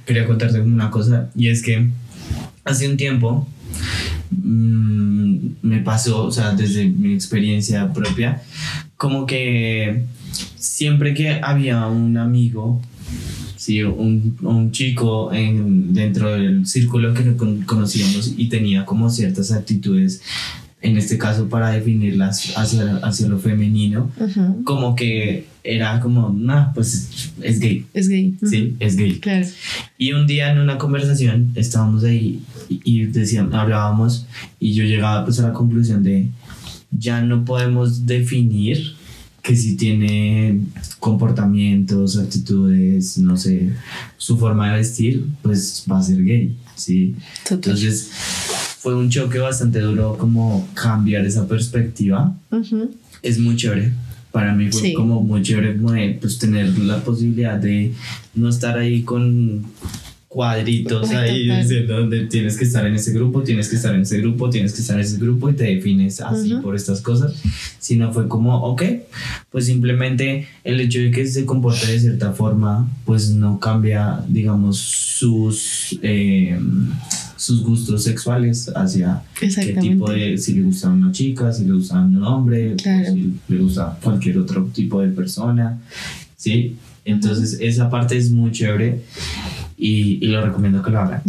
quería 0.04 0.26
contarte 0.26 0.60
una 0.60 0.90
cosa 0.90 1.30
y 1.36 1.48
es 1.48 1.62
que 1.62 1.88
hace 2.64 2.88
un 2.88 2.96
tiempo 2.96 3.46
mm, 4.30 5.46
me 5.62 5.78
pasó, 5.80 6.24
o 6.24 6.32
sea, 6.32 6.54
desde 6.54 6.86
mi 6.86 7.14
experiencia 7.14 7.92
propia, 7.92 8.42
como 8.96 9.26
que 9.26 10.04
siempre 10.56 11.14
que 11.14 11.40
había 11.42 11.86
un 11.86 12.16
amigo, 12.16 12.80
sí, 13.56 13.82
un, 13.82 14.36
un 14.42 14.72
chico 14.72 15.32
en, 15.32 15.94
dentro 15.94 16.32
del 16.32 16.66
círculo 16.66 17.14
que 17.14 17.36
conocíamos 17.64 18.34
y 18.36 18.48
tenía 18.48 18.84
como 18.84 19.10
ciertas 19.10 19.52
actitudes 19.52 20.22
en 20.84 20.98
este 20.98 21.16
caso 21.16 21.48
para 21.48 21.70
definirlas 21.70 22.52
hacia, 22.58 22.96
hacia 22.98 23.26
lo 23.26 23.38
femenino, 23.38 24.10
como 24.64 24.94
que 24.94 25.46
era 25.64 25.98
como, 25.98 26.28
no, 26.28 26.72
pues 26.74 27.32
es 27.40 27.58
gay. 27.58 27.86
Es 27.94 28.06
gay. 28.06 28.36
Sí, 28.44 28.76
es 28.78 28.94
gay. 28.96 29.18
Claro. 29.18 29.46
Y 29.96 30.12
un 30.12 30.26
día 30.26 30.52
en 30.52 30.58
una 30.58 30.76
conversación 30.76 31.52
estábamos 31.54 32.04
ahí 32.04 32.42
y, 32.68 33.06
decíamos, 33.06 33.54
hablábamos 33.54 34.26
y 34.60 34.74
yo 34.74 34.84
llegaba 34.84 35.24
pues 35.24 35.40
a 35.40 35.48
la 35.48 35.54
conclusión 35.54 36.02
de 36.02 36.28
ya 36.90 37.22
no 37.22 37.46
podemos 37.46 38.04
definir 38.04 38.94
que 39.42 39.56
si 39.56 39.76
tiene 39.76 40.60
comportamientos, 41.00 42.18
actitudes, 42.18 43.16
no 43.16 43.38
sé, 43.38 43.72
su 44.18 44.36
forma 44.36 44.70
de 44.70 44.76
vestir, 44.76 45.26
pues 45.40 45.84
va 45.90 45.98
a 45.98 46.02
ser 46.02 46.22
gay, 46.22 46.54
¿sí? 46.76 47.14
Entonces 47.50 48.10
fue 48.84 48.94
un 48.94 49.08
choque 49.08 49.38
bastante 49.38 49.80
duro 49.80 50.18
como 50.18 50.68
cambiar 50.74 51.24
esa 51.24 51.48
perspectiva. 51.48 52.36
Es 53.22 53.38
muy 53.38 53.56
chévere. 53.56 53.94
Para 54.30 54.54
mí 54.54 54.70
fue 54.70 54.92
como 54.92 55.22
muy 55.22 55.40
chévere 55.40 55.72
pues, 56.20 56.38
tener 56.38 56.78
la 56.78 57.02
posibilidad 57.02 57.56
de 57.56 57.94
no 58.34 58.50
estar 58.50 58.76
ahí 58.76 59.00
con 59.00 59.64
cuadritos 60.28 61.08
ahí 61.12 61.48
diciendo 61.48 61.96
donde 61.96 62.26
tienes 62.26 62.58
que 62.58 62.64
estar 62.64 62.84
en 62.84 62.96
ese 62.96 63.12
grupo, 63.14 63.42
tienes 63.42 63.70
que 63.70 63.76
estar 63.76 63.94
en 63.94 64.02
ese 64.02 64.18
grupo, 64.18 64.50
tienes 64.50 64.74
que 64.74 64.82
estar 64.82 64.96
en 64.96 65.02
ese 65.02 65.16
grupo 65.16 65.48
y 65.48 65.54
te 65.54 65.64
defines 65.64 66.20
así 66.20 66.52
por 66.56 66.76
estas 66.76 67.00
cosas, 67.00 67.40
sino 67.78 68.12
fue 68.12 68.28
como, 68.28 68.64
ok, 68.64 68.82
pues 69.48 69.64
simplemente 69.64 70.46
el 70.62 70.78
hecho 70.78 70.98
de 70.98 71.10
que 71.10 71.26
se 71.26 71.46
comporte 71.46 71.90
de 71.90 72.00
cierta 72.00 72.32
forma, 72.32 72.86
pues 73.06 73.30
no 73.30 73.58
cambia, 73.58 74.22
digamos, 74.28 74.76
sus... 74.76 75.98
Eh, 76.02 76.58
sus 77.44 77.62
gustos 77.62 78.02
sexuales 78.04 78.70
hacia 78.74 79.22
qué 79.38 79.76
tipo 79.78 80.10
de, 80.10 80.38
si 80.38 80.54
le 80.54 80.62
gusta 80.62 80.88
una 80.88 81.12
chica, 81.12 81.52
si 81.52 81.66
le 81.66 81.74
gusta 81.74 82.00
un 82.00 82.22
hombre, 82.24 82.74
si 82.78 83.34
le 83.48 83.58
gusta 83.58 83.98
cualquier 84.02 84.38
otro 84.38 84.64
tipo 84.72 85.02
de 85.02 85.08
persona, 85.08 85.78
¿sí? 86.38 86.76
Entonces 87.04 87.58
esa 87.60 87.90
parte 87.90 88.16
es 88.16 88.30
muy 88.30 88.50
chévere 88.50 89.02
y, 89.76 90.26
lo 90.26 90.42
recomiendo 90.42 90.82
que 90.84 90.90
lo 90.90 91.00
hagan. 91.00 91.22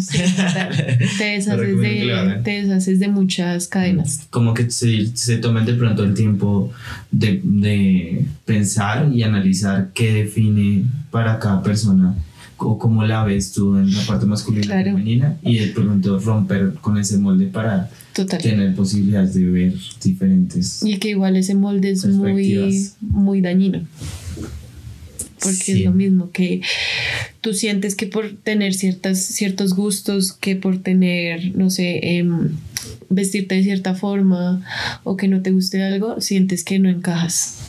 te, 1.18 1.26
deshaces 1.26 1.82
de, 1.82 2.40
te 2.46 2.62
deshaces 2.62 3.00
de 3.02 3.10
muchas 3.10 3.68
cadenas. 3.68 4.26
Como 4.30 4.54
que 4.54 4.72
se, 4.72 5.08
se 5.18 5.36
tomen 5.36 5.66
de 5.66 5.74
pronto 5.74 6.06
el 6.06 6.14
tiempo 6.14 6.72
de, 7.12 7.42
de 7.44 8.26
pensar 8.46 9.12
y 9.14 9.24
analizar 9.24 9.90
qué 9.94 10.14
define 10.14 10.86
para 11.12 11.40
cada 11.40 11.62
persona 11.62 12.16
cómo 12.58 13.04
la 13.04 13.24
ves 13.24 13.52
tú 13.52 13.78
en 13.78 13.94
la 13.94 14.02
parte 14.04 14.26
masculina 14.26 14.82
y 14.82 14.84
femenina 14.84 15.38
y 15.44 15.60
de 15.60 15.68
pronto 15.68 16.20
romper 16.20 16.74
con 16.82 16.98
ese 16.98 17.18
molde 17.18 17.48
para 17.48 17.90
tener 18.42 18.74
posibilidades 18.76 19.34
de 19.34 19.46
ver 19.46 19.74
diferentes 20.04 20.84
y 20.84 20.98
que 20.98 21.10
igual 21.10 21.36
ese 21.36 21.56
molde 21.56 21.92
es 21.92 22.06
muy 22.06 22.92
muy 23.02 23.42
dañino. 23.42 23.86
Porque 25.42 25.74
es 25.74 25.86
lo 25.86 25.92
mismo 25.92 26.32
que 26.32 26.62
tú 27.42 27.54
sientes 27.54 27.96
que 27.96 28.08
por 28.08 28.36
tener 28.36 28.74
ciertas, 28.74 29.20
ciertos 29.24 29.76
gustos, 29.76 30.34
que 30.34 30.56
por 30.56 30.80
tener, 30.82 31.56
no 31.56 31.70
sé, 31.70 32.00
em, 32.18 32.50
vestirte 33.10 33.56
de 33.56 33.64
cierta 33.64 33.94
forma 33.94 34.64
o 35.04 35.18
que 35.18 35.28
no 35.28 35.42
te 35.42 35.52
guste 35.52 35.84
algo, 35.84 36.20
sientes 36.22 36.64
que 36.64 36.80
no 36.80 36.90
encajas. 36.90 37.65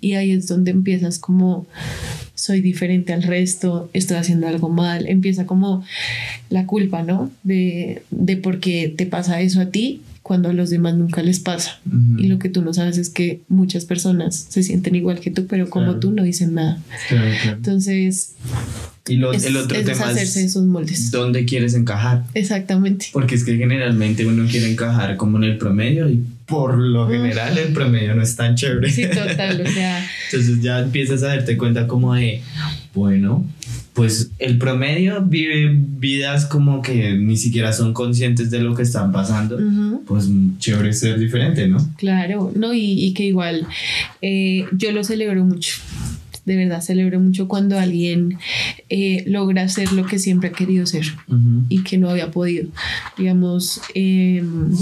Y 0.00 0.14
ahí 0.14 0.30
es 0.30 0.46
donde 0.46 0.70
empiezas 0.70 1.18
como 1.18 1.66
soy 2.34 2.60
diferente 2.60 3.12
al 3.12 3.22
resto, 3.22 3.88
estoy 3.92 4.16
haciendo 4.16 4.48
algo 4.48 4.68
mal, 4.68 5.06
empieza 5.06 5.46
como 5.46 5.84
la 6.50 6.66
culpa, 6.66 7.02
¿no? 7.02 7.30
De, 7.42 8.02
de 8.10 8.36
por 8.36 8.60
qué 8.60 8.92
te 8.94 9.06
pasa 9.06 9.40
eso 9.40 9.60
a 9.60 9.66
ti 9.66 10.02
cuando 10.24 10.48
a 10.48 10.52
los 10.54 10.70
demás 10.70 10.96
nunca 10.96 11.22
les 11.22 11.38
pasa. 11.38 11.80
Y 12.16 12.28
lo 12.28 12.38
que 12.38 12.48
tú 12.48 12.62
no 12.62 12.72
sabes 12.72 12.96
es 12.96 13.10
que 13.10 13.42
muchas 13.48 13.84
personas 13.84 14.46
se 14.48 14.62
sienten 14.62 14.94
igual 14.94 15.20
que 15.20 15.30
tú, 15.30 15.46
pero 15.46 15.68
como 15.68 15.96
tú 15.96 16.12
no 16.12 16.22
dicen 16.22 16.54
nada. 16.54 16.82
Entonces, 17.46 18.32
y 19.06 19.16
el 19.16 19.24
otro 19.24 19.82
tema 19.84 20.12
es 20.12 20.36
esos 20.36 20.64
moldes. 20.64 21.10
¿Dónde 21.10 21.44
quieres 21.44 21.74
encajar? 21.74 22.24
Exactamente. 22.32 23.08
Porque 23.12 23.34
es 23.34 23.44
que 23.44 23.56
generalmente 23.58 24.26
uno 24.26 24.46
quiere 24.50 24.72
encajar 24.72 25.18
como 25.18 25.36
en 25.36 25.44
el 25.44 25.58
promedio 25.58 26.08
y 26.08 26.24
por 26.46 26.76
lo 26.76 27.08
general 27.08 27.56
el 27.56 27.72
promedio 27.72 28.14
no 28.14 28.22
es 28.22 28.36
tan 28.36 28.54
chévere. 28.54 28.90
Sí, 28.90 29.06
total, 29.08 29.62
o 29.62 29.70
sea. 29.70 30.06
Entonces 30.30 30.62
ya 30.62 30.80
empiezas 30.80 31.22
a 31.22 31.28
darte 31.28 31.56
cuenta 31.56 31.86
como 31.86 32.14
de, 32.14 32.42
bueno, 32.94 33.46
pues 33.94 34.32
el 34.40 34.58
promedio 34.58 35.22
vive 35.22 35.72
vidas 35.72 36.46
como 36.46 36.82
que 36.82 37.12
ni 37.12 37.36
siquiera 37.36 37.72
son 37.72 37.94
conscientes 37.94 38.50
de 38.50 38.58
lo 38.58 38.74
que 38.74 38.82
están 38.82 39.12
pasando, 39.12 39.56
pues 40.04 40.28
chévere 40.58 40.92
ser 40.92 41.18
diferente, 41.18 41.68
¿no? 41.68 41.78
Claro, 41.96 42.52
no, 42.56 42.74
y, 42.74 43.14
que 43.14 43.24
igual 43.24 43.66
eh, 44.20 44.66
yo 44.72 44.90
lo 44.90 45.04
celebro 45.04 45.44
mucho. 45.44 45.76
De 46.44 46.56
verdad, 46.56 46.82
celebro 46.82 47.20
mucho 47.20 47.48
cuando 47.48 47.78
alguien 47.78 48.36
eh, 48.90 49.24
logra 49.26 49.66
ser 49.68 49.92
lo 49.92 50.04
que 50.04 50.18
siempre 50.18 50.50
ha 50.50 50.52
querido 50.52 50.84
ser 50.84 51.06
y 51.68 51.84
que 51.84 51.96
no 51.96 52.10
había 52.10 52.32
podido. 52.32 52.68
Digamos, 53.16 53.80
em, 53.94 54.72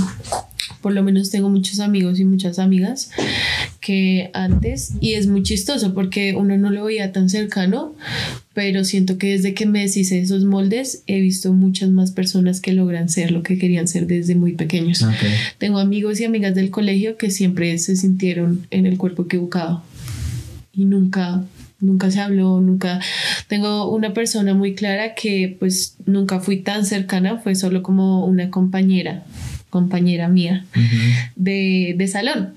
por 0.83 0.93
lo 0.93 1.03
menos 1.03 1.31
tengo 1.31 1.49
muchos 1.49 1.81
amigos 1.81 2.19
y 2.21 2.25
muchas 2.25 2.59
amigas 2.59 3.11
que 3.81 4.31
antes, 4.35 4.93
y 5.01 5.15
es 5.15 5.27
muy 5.29 5.43
chistoso 5.43 5.95
porque 5.95 6.35
uno 6.35 6.59
no 6.59 6.71
lo 6.71 6.85
veía 6.85 7.13
tan 7.13 7.31
cercano, 7.31 7.95
pero 8.53 8.85
siento 8.85 9.17
que 9.17 9.29
desde 9.29 9.55
que 9.55 9.65
me 9.65 9.81
deshice 9.81 10.21
esos 10.21 10.45
moldes 10.45 11.05
he 11.07 11.21
visto 11.21 11.53
muchas 11.53 11.91
más 11.91 12.11
personas 12.11 12.61
que 12.61 12.73
logran 12.73 13.09
ser 13.09 13.31
lo 13.31 13.43
que 13.43 13.59
querían 13.59 13.89
ser 13.89 14.07
desde 14.07 14.35
muy 14.35 14.53
pequeños. 14.53 15.05
Tengo 15.59 15.79
amigos 15.79 16.21
y 16.21 16.25
amigas 16.25 16.55
del 16.55 16.71
colegio 16.71 17.17
que 17.17 17.31
siempre 17.31 17.79
se 17.79 17.97
sintieron 17.97 18.67
en 18.71 18.87
el 18.87 18.99
cuerpo 18.99 19.23
equivocado 19.23 19.83
y 20.75 20.85
nunca 20.85 21.45
nunca 21.81 22.13
se 22.13 22.21
habló, 22.21 22.61
nunca. 22.61 23.01
Tengo 23.49 23.91
una 23.91 24.15
persona 24.15 24.55
muy 24.55 24.75
clara 24.75 25.15
que 25.15 25.57
pues 25.59 25.97
nunca 26.07 26.39
fui 26.39 26.59
tan 26.59 26.87
cercana, 26.87 27.39
fue 27.39 27.57
solo 27.57 27.83
como 27.83 28.25
una 28.25 28.51
compañera 28.51 29.25
compañera 29.73 30.29
mía 30.29 30.67
de, 31.35 31.95
de, 31.97 32.07
salón. 32.07 32.51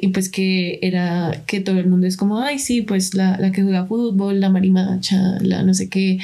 Y 0.00 0.08
pues 0.08 0.30
que 0.30 0.78
era 0.80 1.42
que 1.46 1.60
todo 1.60 1.78
el 1.78 1.86
mundo 1.86 2.06
es 2.06 2.16
como, 2.16 2.40
ay, 2.40 2.58
sí, 2.58 2.80
pues 2.80 3.12
la, 3.12 3.36
la 3.38 3.52
que 3.52 3.62
juega 3.62 3.84
fútbol, 3.84 4.40
la 4.40 4.48
marimacha, 4.48 5.38
la 5.42 5.62
no 5.64 5.74
sé 5.74 5.90
qué, 5.90 6.18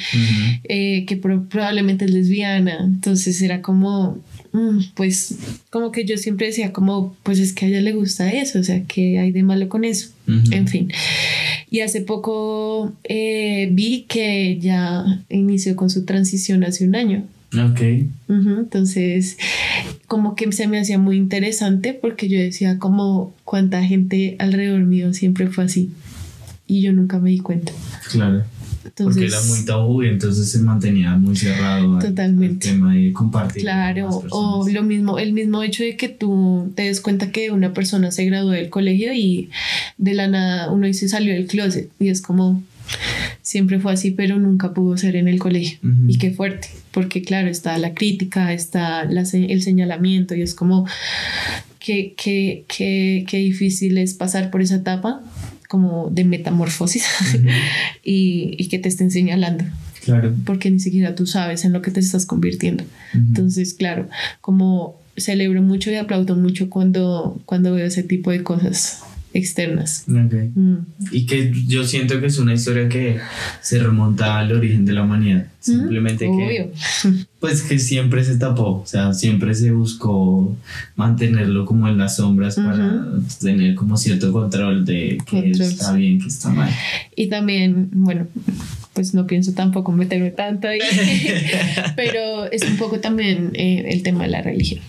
eh, 0.63 1.05
que 1.05 1.17
probablemente 1.17 2.05
es 2.05 2.11
lesbiana. 2.11 2.79
Entonces 2.83 3.39
era 3.43 3.61
como, 3.61 4.17
mm, 4.53 4.79
pues 4.95 5.35
como 5.69 5.91
que 5.91 6.03
yo 6.03 6.17
siempre 6.17 6.47
decía 6.47 6.73
como, 6.73 7.15
pues 7.21 7.37
es 7.37 7.53
que 7.53 7.67
a 7.67 7.69
ella 7.69 7.81
le 7.81 7.91
gusta 7.91 8.31
eso, 8.31 8.57
o 8.57 8.63
sea, 8.63 8.83
que 8.85 9.19
hay 9.19 9.31
de 9.31 9.43
malo 9.43 9.69
con 9.69 9.83
eso. 9.83 10.09
En 10.51 10.67
fin. 10.67 10.91
Y 11.69 11.81
hace 11.81 12.01
poco 12.01 12.91
eh, 13.03 13.69
vi 13.71 14.05
que 14.07 14.57
ya 14.59 15.23
inició 15.29 15.75
con 15.75 15.91
su 15.91 16.05
transición 16.05 16.63
hace 16.63 16.87
un 16.87 16.95
año. 16.95 17.23
Ok. 17.53 17.81
entonces, 18.27 19.37
como 20.07 20.35
que 20.35 20.51
se 20.51 20.67
me 20.67 20.79
hacía 20.79 20.99
muy 20.99 21.17
interesante 21.17 21.93
porque 21.93 22.29
yo 22.29 22.37
decía 22.37 22.77
como 22.77 23.33
cuánta 23.43 23.83
gente 23.83 24.35
alrededor 24.37 24.81
mío 24.81 25.13
siempre 25.13 25.47
fue 25.47 25.63
así 25.63 25.91
y 26.67 26.81
yo 26.81 26.93
nunca 26.93 27.19
me 27.19 27.31
di 27.31 27.39
cuenta. 27.39 27.73
Claro. 28.11 28.43
porque 28.95 29.25
era 29.25 29.41
muy 29.41 29.65
tabú 29.65 30.03
y 30.03 30.07
entonces 30.07 30.49
se 30.51 30.59
mantenía 30.59 31.15
muy 31.15 31.35
cerrado 31.35 31.97
totalmente. 31.97 32.69
el 32.69 32.75
tema 32.75 32.93
de 32.93 33.11
compartir. 33.11 33.63
Claro, 33.63 34.23
o 34.29 34.67
lo 34.69 34.83
mismo, 34.83 35.17
el 35.17 35.33
mismo 35.33 35.63
hecho 35.63 35.83
de 35.83 35.97
que 35.97 36.09
tú 36.09 36.71
te 36.75 36.83
des 36.83 37.01
cuenta 37.01 37.31
que 37.31 37.49
una 37.51 37.73
persona 37.73 38.11
se 38.11 38.25
graduó 38.25 38.51
del 38.51 38.69
colegio 38.69 39.11
y 39.13 39.49
de 39.97 40.13
la 40.13 40.27
nada 40.27 40.71
uno 40.71 40.85
dice 40.85 41.09
salió 41.09 41.33
del 41.33 41.47
closet 41.47 41.89
y 41.99 42.09
es 42.09 42.21
como, 42.21 42.61
siempre 43.41 43.79
fue 43.79 43.93
así, 43.93 44.11
pero 44.11 44.37
nunca 44.37 44.73
pudo 44.73 44.97
ser 44.97 45.15
en 45.15 45.27
el 45.27 45.39
colegio. 45.39 45.79
Y 46.07 46.17
qué 46.17 46.31
fuerte, 46.31 46.69
porque 46.91 47.21
claro, 47.21 47.47
está 47.47 47.77
la 47.77 47.93
crítica, 47.93 48.53
está 48.53 49.03
el 49.03 49.61
señalamiento 49.61 50.35
y 50.35 50.41
es 50.41 50.53
como 50.53 50.85
que, 51.79 52.13
que, 52.15 53.25
difícil 53.31 53.97
es 53.97 54.13
pasar 54.13 54.51
por 54.51 54.61
esa 54.61 54.75
etapa 54.75 55.21
como 55.67 56.09
de 56.09 56.23
metamorfosis 56.25 57.05
y, 58.03 58.67
que 58.67 58.79
te 58.79 58.89
estén 58.89 59.11
señalando. 59.11 59.63
Claro. 60.03 60.33
Porque 60.45 60.71
ni 60.71 60.79
siquiera 60.79 61.13
tú 61.13 61.27
sabes 61.27 61.65
en 61.65 61.73
lo 61.73 61.81
que 61.81 61.91
te 61.91 61.99
estás 61.99 62.25
convirtiendo. 62.25 62.83
Entonces, 63.13 63.73
claro, 63.73 64.07
como 64.41 64.99
celebro 65.17 65.61
mucho 65.61 65.91
y 65.91 65.95
aplaudo 65.95 66.35
mucho 66.35 66.69
cuando, 66.69 67.41
cuando 67.45 67.73
veo 67.73 67.85
ese 67.85 68.03
tipo 68.03 68.31
de 68.31 68.43
cosas 68.43 69.03
externas. 69.33 70.05
Mm. 70.07 70.77
Y 71.11 71.25
que 71.25 71.53
yo 71.67 71.83
siento 71.83 72.19
que 72.19 72.27
es 72.27 72.37
una 72.39 72.53
historia 72.53 72.89
que 72.89 73.19
se 73.61 73.79
remonta 73.79 74.39
al 74.39 74.51
origen 74.51 74.85
de 74.85 74.93
la 74.93 75.03
humanidad. 75.03 75.47
Simplemente 75.59 76.25
que, 76.25 76.71
pues 77.39 77.61
que 77.63 77.79
siempre 77.79 78.23
se 78.23 78.37
tapó, 78.37 78.81
o 78.81 78.85
sea, 78.85 79.13
siempre 79.13 79.53
se 79.53 79.71
buscó 79.71 80.55
mantenerlo 80.95 81.65
como 81.65 81.87
en 81.89 81.97
las 81.97 82.15
sombras 82.15 82.55
para 82.55 83.05
tener 83.41 83.75
como 83.75 83.97
cierto 83.97 84.31
control 84.31 84.85
de 84.85 85.17
que 85.25 85.51
está 85.51 85.93
bien, 85.93 86.19
que 86.21 86.27
está 86.27 86.49
mal. 86.49 86.71
Y 87.15 87.27
también, 87.27 87.89
bueno, 87.91 88.27
pues 88.93 89.13
no 89.13 89.27
pienso 89.27 89.53
tampoco 89.53 89.91
meterme 89.91 90.31
tanto 90.31 90.67
ahí, 90.67 90.79
pero 91.95 92.49
es 92.51 92.63
un 92.63 92.77
poco 92.77 92.99
también 92.99 93.51
eh, 93.53 93.85
el 93.89 94.01
tema 94.01 94.23
de 94.23 94.29
la 94.29 94.41
religión. 94.41 94.81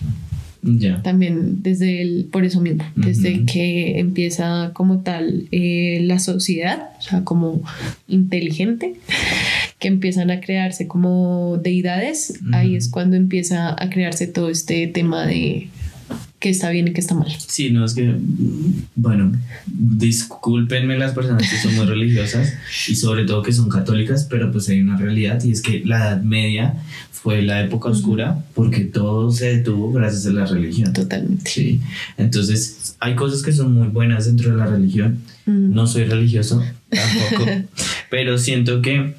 También 1.01 1.63
desde 1.63 2.01
el, 2.01 2.25
por 2.31 2.45
eso 2.45 2.61
mismo, 2.61 2.83
desde 2.95 3.45
que 3.45 3.99
empieza 3.99 4.71
como 4.73 4.99
tal 4.99 5.47
eh, 5.51 5.99
la 6.03 6.19
sociedad, 6.19 6.89
o 6.99 7.01
sea, 7.01 7.23
como 7.23 7.63
inteligente, 8.07 8.95
que 9.79 9.87
empiezan 9.87 10.29
a 10.29 10.39
crearse 10.39 10.87
como 10.87 11.57
deidades, 11.57 12.39
ahí 12.53 12.75
es 12.75 12.89
cuando 12.89 13.15
empieza 13.15 13.75
a 13.77 13.89
crearse 13.89 14.27
todo 14.27 14.49
este 14.49 14.85
tema 14.85 15.25
de 15.25 15.69
qué 16.41 16.49
está 16.49 16.71
bien 16.71 16.87
y 16.87 16.93
qué 16.93 16.99
está 16.99 17.13
mal. 17.13 17.31
Sí, 17.47 17.69
no 17.69 17.85
es 17.85 17.93
que, 17.93 18.15
bueno, 18.95 19.31
discúlpenme 19.67 20.97
las 20.97 21.13
personas 21.13 21.47
que 21.49 21.55
son 21.57 21.75
muy 21.75 21.85
religiosas 21.85 22.53
y 22.87 22.95
sobre 22.95 23.25
todo 23.25 23.43
que 23.43 23.53
son 23.53 23.69
católicas, 23.69 24.27
pero 24.29 24.51
pues 24.51 24.67
hay 24.67 24.81
una 24.81 24.97
realidad 24.97 25.41
y 25.43 25.51
es 25.51 25.61
que 25.61 25.83
la 25.85 25.99
Edad 25.99 26.23
Media 26.23 26.73
fue 27.11 27.43
la 27.43 27.61
época 27.61 27.89
oscura 27.89 28.43
porque 28.55 28.79
todo 28.79 29.31
se 29.31 29.57
detuvo 29.57 29.93
gracias 29.93 30.25
a 30.25 30.31
la 30.31 30.45
religión. 30.47 30.91
Totalmente. 30.91 31.47
Sí, 31.49 31.79
entonces 32.17 32.95
hay 32.99 33.13
cosas 33.13 33.43
que 33.43 33.51
son 33.51 33.73
muy 33.75 33.89
buenas 33.89 34.25
dentro 34.25 34.49
de 34.51 34.57
la 34.57 34.65
religión. 34.65 35.19
No 35.45 35.85
soy 35.85 36.05
religioso 36.05 36.63
tampoco, 36.89 37.51
pero 38.09 38.37
siento 38.37 38.81
que 38.81 39.15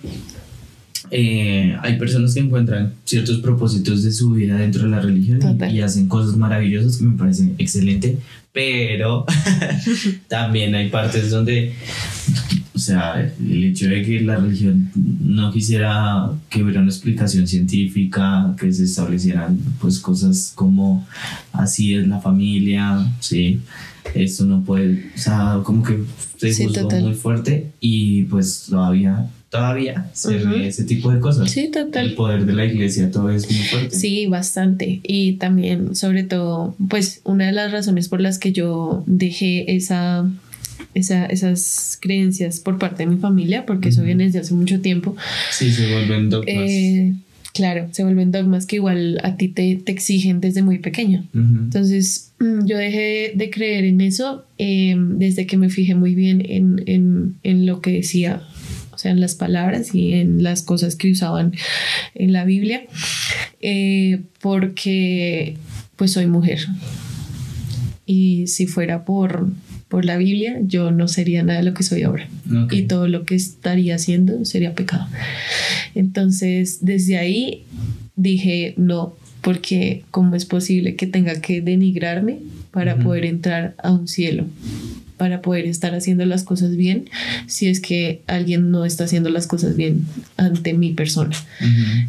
eh, 1.14 1.76
hay 1.82 1.98
personas 1.98 2.32
que 2.32 2.40
encuentran 2.40 2.94
ciertos 3.04 3.36
propósitos 3.40 4.02
de 4.02 4.12
su 4.12 4.30
vida 4.30 4.56
dentro 4.56 4.84
de 4.84 4.88
la 4.88 5.00
religión 5.00 5.40
y, 5.70 5.82
hacen 5.82 6.08
cosas 6.08 6.38
maravillosas 6.38 6.96
que 6.96 7.04
me 7.04 7.18
parecen 7.18 7.54
excelente, 7.58 8.16
pero 8.50 9.26
también 10.28 10.74
hay 10.74 10.88
partes 10.88 11.28
donde, 11.28 11.74
o 12.74 12.78
sea, 12.78 13.30
el 13.38 13.62
hecho 13.62 13.90
de 13.90 14.02
que 14.02 14.22
la 14.22 14.36
religión 14.36 14.90
no 14.94 15.52
quisiera 15.52 16.30
que 16.48 16.62
hubiera 16.62 16.80
una 16.80 16.88
explicación 16.88 17.46
científica, 17.46 18.56
que 18.58 18.72
se 18.72 18.84
establecieran 18.84 19.58
pues 19.82 19.98
cosas 19.98 20.52
como 20.54 21.06
así 21.52 21.94
es 21.94 22.08
la 22.08 22.20
familia, 22.20 23.06
sí, 23.20 23.60
esto 24.14 24.46
no 24.46 24.62
puede, 24.62 25.10
o 25.14 25.18
sea, 25.18 25.60
como 25.62 25.82
que 25.82 25.98
se 26.38 26.64
juzgó 26.64 26.88
muy 26.88 27.12
fuerte 27.12 27.70
y 27.80 28.22
pues 28.22 28.68
todavía 28.70 29.28
todavía 29.53 30.11
se 30.14 30.38
ve 30.38 30.66
ese 30.66 30.84
tipo 30.84 31.12
de 31.12 31.20
cosas. 31.20 31.50
Sí, 31.50 31.68
total. 31.68 32.07
El 32.07 32.14
poder 32.14 32.46
de 32.46 32.55
la 32.55 32.64
iglesia, 32.64 33.11
todo 33.11 33.28
es 33.28 33.53
muy 33.53 33.61
fuerte. 33.61 33.94
Sí, 33.94 34.26
bastante. 34.26 35.00
Y 35.03 35.34
también, 35.34 35.94
sobre 35.94 36.22
todo, 36.24 36.74
pues 36.88 37.20
una 37.24 37.46
de 37.46 37.53
las 37.53 37.70
razones 37.70 38.09
por 38.09 38.22
las 38.22 38.38
que 38.38 38.53
yo 38.53 39.05
dejé 39.07 39.76
esa, 39.76 40.26
esa 40.94 41.26
esas 41.26 41.98
creencias 42.00 42.61
por 42.61 42.78
parte 42.78 43.05
de 43.05 43.11
mi 43.11 43.18
familia, 43.18 43.66
porque 43.66 43.90
eso 43.90 44.03
viene 44.03 44.24
desde 44.24 44.38
hace 44.38 44.55
mucho 44.55 44.80
tiempo. 44.80 45.16
Sí, 45.50 45.70
se 45.70 45.92
vuelven 45.92 46.30
dogmas. 46.30 46.48
Eh, 46.48 47.12
claro, 47.53 47.88
se 47.92 48.05
vuelven 48.05 48.32
dogmas 48.32 48.64
que 48.64 48.76
igual 48.76 49.20
a 49.22 49.36
ti 49.36 49.48
te, 49.48 49.76
te 49.76 49.92
exigen 49.92 50.40
desde 50.40 50.62
muy 50.62 50.78
pequeño. 50.78 51.26
Entonces, 51.34 52.32
mm, 52.40 52.64
yo 52.64 52.78
dejé 52.78 53.32
de 53.34 53.50
creer 53.50 53.84
en 53.84 54.00
eso 54.00 54.46
em, 54.57 55.18
desde 55.18 55.44
que 55.44 55.59
me 55.59 55.68
fijé 55.68 55.94
muy 55.94 56.14
bien 56.14 56.42
en, 56.48 56.82
en, 56.86 57.34
en 57.42 57.66
lo 57.66 57.82
que 57.82 57.90
decía 57.90 58.44
sea, 59.03 59.12
en 59.12 59.20
las 59.20 59.34
palabras 59.34 59.94
y 59.94 60.14
en 60.14 60.42
las 60.42 60.62
cosas 60.62 60.96
que 60.96 61.11
usaban 61.11 61.53
en 62.14 62.32
la 62.32 62.44
Biblia, 62.44 62.82
eh, 63.61 64.20
porque 64.40 65.57
pues 65.96 66.12
soy 66.12 66.26
mujer. 66.26 66.66
Y 68.07 68.46
si 68.48 68.66
fuera 68.66 69.05
por, 69.05 69.48
por 69.88 70.05
la 70.05 70.16
Biblia, 70.16 70.59
yo 70.62 70.90
no 70.90 71.09
sería 71.09 71.42
nada 71.42 71.61
de 71.61 71.64
lo 71.64 71.74
que 71.74 71.82
soy 71.82 72.03
ahora. 72.03 72.28
Y 72.70 72.82
todo 72.82 73.09
lo 73.09 73.24
que 73.24 73.34
estaría 73.34 73.94
haciendo 73.94 74.44
sería 74.44 74.74
pecado. 74.74 75.07
Entonces, 75.94 76.78
desde 76.80 77.18
ahí 77.18 77.64
dije, 78.16 78.74
no, 78.76 79.14
porque 79.42 80.05
¿cómo 80.11 80.34
es 80.34 80.44
posible 80.44 80.96
que 80.96 81.07
tenga 81.07 81.40
que 81.40 81.61
denigrarme 81.61 82.38
para 82.70 82.96
poder 82.96 83.24
entrar 83.24 83.74
a 83.82 83.92
un 83.92 84.09
cielo? 84.09 84.46
Para 85.22 85.40
poder 85.40 85.66
estar 85.66 85.94
haciendo 85.94 86.26
las 86.26 86.42
cosas 86.42 86.74
bien 86.74 87.08
si 87.46 87.68
es 87.68 87.78
que 87.78 88.22
alguien 88.26 88.72
no 88.72 88.84
está 88.84 89.04
haciendo 89.04 89.30
las 89.30 89.46
cosas 89.46 89.76
bien 89.76 90.04
ante 90.36 90.74
mi 90.74 90.94
persona. 90.94 91.36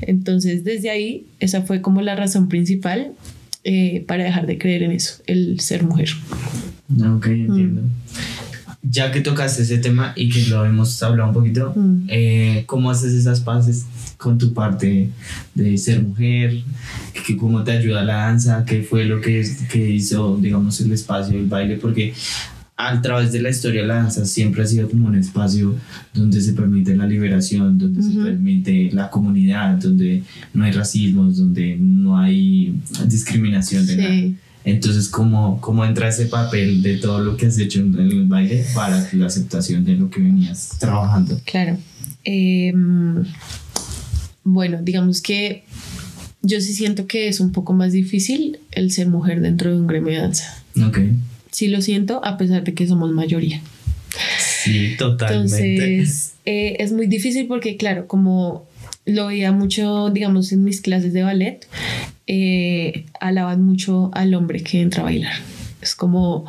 Entonces, 0.01 0.63
desde 0.63 0.89
ahí, 0.89 1.27
esa 1.39 1.61
fue 1.61 1.79
como 1.79 2.01
la 2.01 2.15
razón 2.15 2.49
principal 2.49 3.11
eh, 3.63 4.03
para 4.07 4.23
dejar 4.23 4.47
de 4.47 4.57
creer 4.57 4.81
en 4.81 4.93
eso, 4.93 5.21
el 5.27 5.59
ser 5.59 5.83
mujer. 5.83 6.09
Ok, 6.89 7.27
entiendo. 7.27 7.83
Ya 8.81 9.11
que 9.11 9.21
tocaste 9.21 9.61
ese 9.61 9.77
tema 9.77 10.13
y 10.15 10.29
que 10.29 10.47
lo 10.47 10.65
hemos 10.65 11.03
hablado 11.03 11.29
un 11.29 11.35
poquito, 11.35 11.75
eh, 12.07 12.63
¿cómo 12.65 12.89
haces 12.89 13.13
esas 13.13 13.41
paces 13.41 13.85
con 14.17 14.39
tu 14.39 14.55
parte 14.55 15.09
de 15.53 15.77
ser 15.77 16.01
mujer? 16.01 16.63
¿Qué, 17.27 17.37
¿Cómo 17.37 17.63
te 17.63 17.73
ayuda 17.73 18.03
la 18.03 18.15
danza? 18.15 18.65
¿Qué 18.65 18.81
fue 18.81 19.05
lo 19.05 19.21
que, 19.21 19.47
que 19.71 19.87
hizo, 19.91 20.35
digamos, 20.37 20.81
el 20.81 20.91
espacio 20.93 21.37
del 21.37 21.45
baile? 21.45 21.77
Porque 21.77 22.15
a 22.75 23.01
través 23.01 23.31
de 23.31 23.41
la 23.41 23.49
historia 23.49 23.83
la 23.83 23.95
danza 23.95 24.25
siempre 24.25 24.63
ha 24.63 24.65
sido 24.65 24.89
como 24.89 25.07
un 25.07 25.15
espacio 25.15 25.75
donde 26.13 26.41
se 26.41 26.53
permite 26.53 26.95
la 26.95 27.05
liberación, 27.05 27.77
donde 27.77 28.01
se 28.01 28.17
permite 28.17 28.89
la 28.91 29.09
comunidad, 29.11 29.77
donde 29.77 30.23
no 30.53 30.63
hay 30.63 30.71
racismo, 30.71 31.23
donde 31.25 31.77
no 31.79 32.17
hay 32.17 32.75
discriminación 33.05 33.85
de 33.85 33.97
nada. 33.97 34.39
Entonces, 34.65 35.09
¿cómo, 35.09 35.59
¿cómo 35.61 35.85
entra 35.85 36.07
ese 36.07 36.25
papel 36.25 36.81
de 36.81 36.97
todo 36.97 37.19
lo 37.19 37.37
que 37.37 37.47
has 37.47 37.57
hecho 37.59 37.81
en 37.81 37.95
el 37.99 38.25
baile 38.27 38.65
para 38.73 39.07
la 39.11 39.25
aceptación 39.25 39.83
de 39.83 39.95
lo 39.95 40.09
que 40.09 40.21
venías 40.21 40.69
trabajando? 40.79 41.39
Claro. 41.45 41.77
Em, 42.23 43.23
bueno, 44.43 44.79
digamos 44.81 45.21
que 45.21 45.65
yo 46.41 46.59
sí 46.59 46.73
siento 46.73 47.07
que 47.07 47.27
es 47.27 47.39
un 47.39 47.51
poco 47.51 47.73
más 47.73 47.91
difícil 47.91 48.59
el 48.71 48.91
ser 48.91 49.09
mujer 49.09 49.41
dentro 49.41 49.69
de 49.69 49.77
un 49.77 49.85
gremio 49.85 50.13
de 50.13 50.19
danza. 50.19 50.63
Ok 50.87 50.99
sí 51.53 51.67
lo 51.67 51.81
siento, 51.81 52.23
a 52.25 52.37
pesar 52.37 52.63
de 52.63 52.73
que 52.73 52.85
somos 52.87 53.11
mayoría. 53.11 53.61
Sí, 54.39 54.95
totalmente. 54.97 56.01
Entonces, 56.01 56.33
eh, 56.45 56.77
es 56.79 56.91
muy 56.91 57.07
difícil 57.07 57.47
porque, 57.47 57.77
claro, 57.77 58.07
como 58.07 58.67
lo 59.05 59.27
veía 59.27 59.51
mucho, 59.51 60.09
digamos, 60.09 60.51
en 60.51 60.63
mis 60.63 60.81
clases 60.81 61.13
de 61.13 61.23
ballet, 61.23 61.67
eh, 62.27 63.05
alaban 63.19 63.63
mucho 63.63 64.11
al 64.13 64.33
hombre 64.33 64.61
que 64.61 64.81
entra 64.81 65.01
a 65.01 65.05
bailar. 65.05 65.35
Es 65.81 65.95
como 65.95 66.45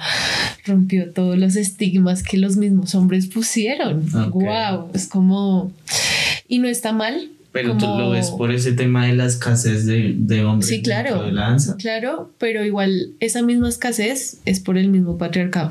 rompió 0.65 1.11
todos 1.11 1.37
los 1.37 1.57
estigmas 1.57 2.23
que 2.23 2.39
los 2.39 2.57
mismos 2.57 2.95
hombres 2.95 3.27
pusieron. 3.27 4.09
Wow, 4.31 4.91
es 4.95 5.09
como 5.09 5.73
y 6.47 6.59
no 6.61 6.69
está 6.69 6.93
mal, 6.93 7.31
pero 7.55 7.77
tú 7.77 7.87
lo 7.87 8.11
ves 8.11 8.33
por 8.33 8.51
ese 8.51 8.73
tema 8.73 9.07
de 9.07 9.15
la 9.15 9.27
escasez 9.27 9.87
de, 9.87 10.17
de 10.19 10.45
hombres 10.45 10.69
sí, 10.69 10.83
claro, 10.83 11.23
de 11.23 11.31
la. 11.31 11.57
Claro, 11.79 12.33
pero 12.37 12.65
igual 12.65 13.13
esa 13.21 13.43
misma 13.43 13.69
escasez 13.69 14.39
es 14.45 14.59
por 14.59 14.77
el 14.77 14.89
mismo 14.89 15.19
patriarcado. 15.19 15.71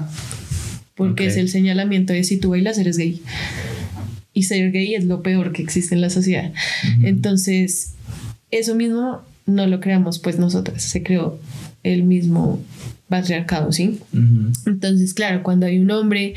Porque 0.95 1.25
es 1.25 1.35
el 1.35 1.49
señalamiento 1.49 2.13
de 2.13 2.23
si 2.23 2.37
tú 2.37 2.51
bailas 2.51 2.77
eres 2.77 2.97
gay. 2.97 3.21
Y 4.31 4.43
ser 4.43 4.71
gay 4.71 4.95
es 4.95 5.03
lo 5.03 5.21
peor 5.23 5.51
que 5.51 5.61
existe 5.61 5.93
en 5.93 5.99
la 5.99 6.09
sociedad. 6.09 6.53
Entonces, 7.03 7.95
eso 8.49 8.75
mismo 8.75 9.21
no 9.45 9.67
lo 9.67 9.81
creamos 9.81 10.19
pues 10.19 10.39
nosotras, 10.39 10.83
se 10.83 11.03
creó 11.03 11.37
el 11.83 12.03
mismo 12.03 12.63
patriarcado, 13.09 13.73
¿sí? 13.73 13.99
Entonces, 14.65 15.13
claro, 15.13 15.43
cuando 15.43 15.65
hay 15.65 15.79
un 15.79 15.91
hombre 15.91 16.33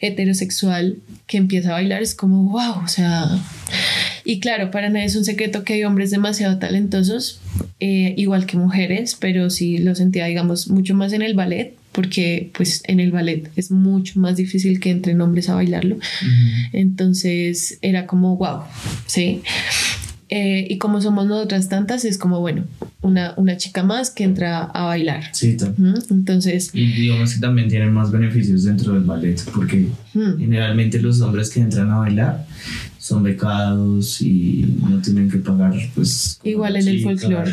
heterosexual 0.00 0.96
que 1.26 1.36
empieza 1.36 1.68
a 1.68 1.72
bailar 1.72 2.02
es 2.02 2.14
como, 2.14 2.50
wow, 2.50 2.82
o 2.82 2.88
sea, 2.88 3.28
y 4.26 4.40
claro, 4.40 4.72
para 4.72 4.90
nadie 4.90 5.06
es 5.06 5.14
un 5.14 5.24
secreto 5.24 5.62
que 5.62 5.74
hay 5.74 5.84
hombres 5.84 6.10
demasiado 6.10 6.58
talentosos, 6.58 7.40
eh, 7.78 8.12
igual 8.16 8.44
que 8.44 8.56
mujeres, 8.56 9.16
pero 9.18 9.50
sí 9.50 9.78
lo 9.78 9.94
sentía, 9.94 10.26
digamos, 10.26 10.68
mucho 10.68 10.94
más 10.96 11.12
en 11.12 11.22
el 11.22 11.34
ballet, 11.34 11.74
porque 11.92 12.50
pues 12.52 12.82
en 12.88 12.98
el 12.98 13.12
ballet 13.12 13.48
es 13.54 13.70
mucho 13.70 14.18
más 14.18 14.36
difícil 14.36 14.80
que 14.80 14.90
entren 14.90 15.20
hombres 15.20 15.48
a 15.48 15.54
bailarlo. 15.54 15.98
Entonces 16.72 17.78
era 17.82 18.06
como, 18.06 18.36
wow, 18.36 18.62
¿sí? 19.06 19.42
Eh, 20.28 20.66
y 20.68 20.78
como 20.78 21.00
somos 21.00 21.26
nosotras 21.26 21.68
tantas, 21.68 22.04
es 22.04 22.18
como, 22.18 22.40
bueno, 22.40 22.64
una, 23.00 23.32
una 23.36 23.56
chica 23.56 23.84
más 23.84 24.10
que 24.10 24.24
entra 24.24 24.64
a 24.64 24.86
bailar. 24.86 25.30
Sí, 25.32 25.56
Entonces... 26.10 26.70
Y 26.74 26.84
digamos 26.94 27.34
que 27.34 27.40
también 27.40 27.68
tienen 27.68 27.92
más 27.92 28.10
beneficios 28.10 28.64
dentro 28.64 28.94
del 28.94 29.04
ballet, 29.04 29.40
porque 29.54 29.86
generalmente 30.12 31.00
los 31.00 31.20
hombres 31.20 31.50
que 31.50 31.60
entran 31.60 31.92
a 31.92 31.98
bailar 31.98 32.44
son 33.06 33.22
becados 33.22 34.20
y 34.20 34.66
no 34.80 35.00
tienen 35.00 35.30
que 35.30 35.38
pagar 35.38 35.74
pues 35.94 36.40
igual 36.42 36.74
en 36.74 36.88
el 36.88 37.04
folclore. 37.04 37.52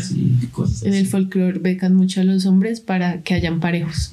en 0.81 0.93
el 0.95 1.05
folclore 1.05 1.59
becan 1.59 1.93
mucho 1.93 2.21
a 2.21 2.23
los 2.23 2.47
hombres 2.47 2.81
para 2.81 3.21
que 3.21 3.35
hayan 3.35 3.59
parejos. 3.59 4.09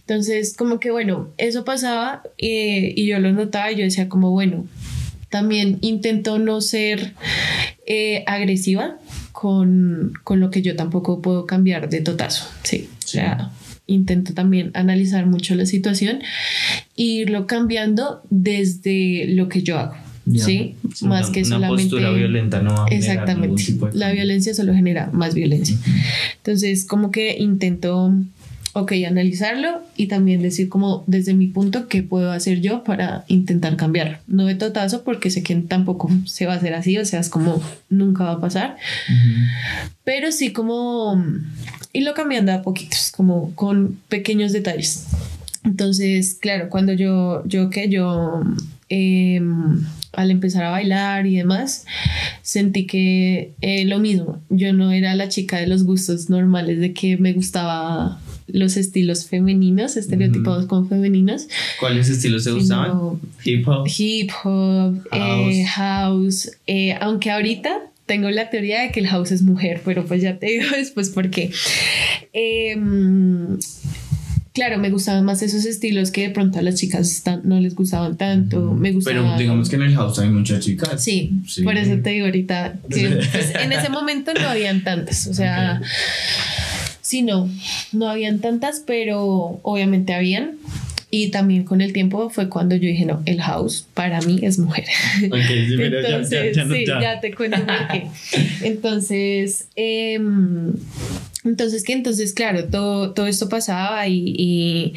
Entonces 0.00 0.56
como 0.56 0.80
que 0.80 0.90
bueno 0.90 1.28
eso 1.36 1.66
pasaba 1.66 2.22
eh, 2.38 2.94
y 2.96 3.06
yo 3.06 3.18
lo 3.18 3.30
notaba 3.32 3.72
y 3.72 3.76
yo 3.76 3.84
decía 3.84 4.08
como 4.08 4.30
bueno 4.30 4.64
también 5.28 5.76
intento 5.82 6.38
no 6.38 6.62
ser 6.62 7.12
eh, 7.86 8.24
agresiva 8.26 8.96
con, 9.32 10.14
con, 10.24 10.40
lo 10.40 10.50
que 10.50 10.62
yo 10.62 10.76
tampoco 10.76 11.20
puedo 11.20 11.44
cambiar 11.44 11.90
de 11.90 12.00
totazo 12.00 12.48
sí. 12.62 12.88
O 13.04 13.06
sea 13.06 13.50
intento 13.86 14.32
también 14.32 14.70
analizar 14.72 15.26
mucho 15.26 15.54
la 15.56 15.66
situación 15.66 16.22
e 16.96 17.02
irlo 17.02 17.46
cambiando 17.46 18.22
desde 18.30 19.26
lo 19.28 19.50
que 19.50 19.62
yo 19.62 19.78
hago 19.78 20.01
¿sí? 20.30 20.76
más 21.02 21.30
que 21.30 21.44
solamente... 21.44 21.84
Postura 21.84 22.10
violenta 22.10 22.62
no 22.62 22.74
va 22.74 22.84
a 22.86 22.88
Exactamente. 22.88 23.76
la 23.92 24.12
violencia 24.12 24.54
solo 24.54 24.74
genera 24.74 25.10
más 25.12 25.34
violencia. 25.34 25.76
Entonces, 26.36 26.84
como 26.84 27.10
que 27.10 27.36
intento, 27.38 28.14
ok, 28.72 28.92
analizarlo 29.06 29.82
y 29.96 30.06
también 30.06 30.42
decir 30.42 30.68
como 30.68 31.04
desde 31.06 31.34
mi 31.34 31.48
punto 31.48 31.88
qué 31.88 32.02
puedo 32.02 32.30
hacer 32.32 32.60
yo 32.60 32.84
para 32.84 33.24
intentar 33.28 33.76
cambiarlo. 33.76 34.18
No 34.26 34.46
de 34.46 34.54
totazo 34.54 35.02
porque 35.04 35.30
sé 35.30 35.42
que 35.42 35.54
tampoco 35.56 36.10
se 36.26 36.46
va 36.46 36.54
a 36.54 36.56
hacer 36.56 36.74
así, 36.74 36.98
o 36.98 37.04
sea, 37.04 37.20
es 37.20 37.28
como 37.28 37.62
nunca 37.88 38.24
va 38.24 38.32
a 38.32 38.40
pasar. 38.40 38.76
Pero 40.04 40.32
sí 40.32 40.52
como 40.52 41.22
y 41.92 42.00
lo 42.00 42.14
cambiando 42.14 42.52
a 42.52 42.62
poquitos, 42.62 43.12
como 43.14 43.54
con 43.54 43.98
pequeños 44.08 44.52
detalles. 44.52 45.06
Entonces, 45.64 46.38
claro, 46.40 46.68
cuando 46.70 46.92
yo, 46.92 47.42
yo 47.46 47.70
que 47.70 47.88
yo 47.88 48.42
em, 48.94 49.86
al 50.12 50.30
empezar 50.30 50.64
a 50.64 50.70
bailar 50.70 51.26
y 51.26 51.36
demás, 51.36 51.86
sentí 52.42 52.86
que 52.86 53.52
eh, 53.62 53.86
lo 53.86 53.98
mismo, 53.98 54.42
yo 54.50 54.74
no 54.74 54.92
era 54.92 55.14
la 55.14 55.30
chica 55.30 55.58
de 55.58 55.66
los 55.66 55.84
gustos 55.84 56.28
normales, 56.28 56.78
de 56.78 56.92
que 56.92 57.16
me 57.16 57.32
gustaba 57.32 58.20
los 58.48 58.76
estilos 58.76 59.26
femeninos, 59.26 59.96
estereotipados 59.96 60.66
como 60.66 60.86
femeninos. 60.86 61.48
¿Cuáles 61.80 62.10
estilos 62.10 62.44
se 62.44 62.52
usaban? 62.52 63.18
Hip 63.44 63.66
hop. 63.66 63.88
Hip 63.96 64.30
hop, 64.44 65.08
house. 65.68 66.48
Eh, 66.66 66.90
eh, 66.90 66.98
aunque 67.00 67.30
ahorita 67.30 67.80
tengo 68.04 68.28
la 68.28 68.50
teoría 68.50 68.82
de 68.82 68.90
que 68.90 69.00
el 69.00 69.06
house 69.06 69.32
es 69.32 69.42
mujer, 69.42 69.80
pero 69.86 70.04
pues 70.04 70.20
ya 70.20 70.38
te 70.38 70.46
digo 70.46 70.66
después 70.76 71.08
por 71.08 71.30
qué. 71.30 71.50
Em, 74.52 74.62
claro, 74.62 74.78
me 74.78 74.90
gustaban 74.90 75.24
más 75.24 75.42
esos 75.42 75.64
estilos 75.64 76.10
que 76.10 76.22
de 76.22 76.30
pronto 76.30 76.58
a 76.58 76.62
las 76.62 76.76
chicas 76.76 77.22
no 77.44 77.60
les 77.60 77.74
gustaban 77.74 78.16
tanto. 78.16 78.72
Me 78.72 78.92
Pero 78.92 79.36
digamos 79.36 79.68
que 79.68 79.76
en 79.76 79.82
el 79.82 79.94
house 79.94 80.18
hay 80.18 80.30
muchas 80.30 80.64
chicas. 80.64 81.02
Sí, 81.02 81.32
por 81.64 81.76
eso 81.76 81.98
te 82.02 82.10
digo 82.10 82.26
ahorita 82.26 82.78
pues, 82.88 83.54
en 83.54 83.72
ese 83.72 83.88
momento 83.88 84.32
no 84.34 84.48
habían 84.48 84.84
tantas. 84.84 85.26
O 85.26 85.34
sea, 85.34 85.80
sí, 87.00 87.22
no, 87.22 87.48
no 87.92 88.08
habían 88.08 88.40
tantas, 88.40 88.82
pero 88.86 89.60
obviamente 89.62 90.14
habían. 90.14 90.52
Y 91.14 91.30
también 91.30 91.64
con 91.64 91.82
el 91.82 91.92
tiempo 91.92 92.30
fue 92.30 92.48
cuando 92.48 92.74
yo 92.74 92.88
dije, 92.88 93.04
no, 93.04 93.22
el 93.26 93.42
house 93.42 93.86
para 93.92 94.22
mí 94.22 94.38
es 94.42 94.58
mujer. 94.58 94.86
Entonces, 95.20 96.56
ya, 96.56 96.66
sí, 96.66 96.86
ya 96.86 97.20
te 97.20 97.34
cuento 97.34 97.58
por 97.66 97.88
qué. 97.88 98.06
Entonces, 98.62 99.66
eh, 99.76 100.18
entonces, 101.44 101.82
que 101.82 101.92
entonces, 101.92 102.32
claro, 102.32 102.66
todo, 102.66 103.12
todo 103.12 103.26
esto 103.26 103.48
pasaba 103.48 104.06
y, 104.06 104.94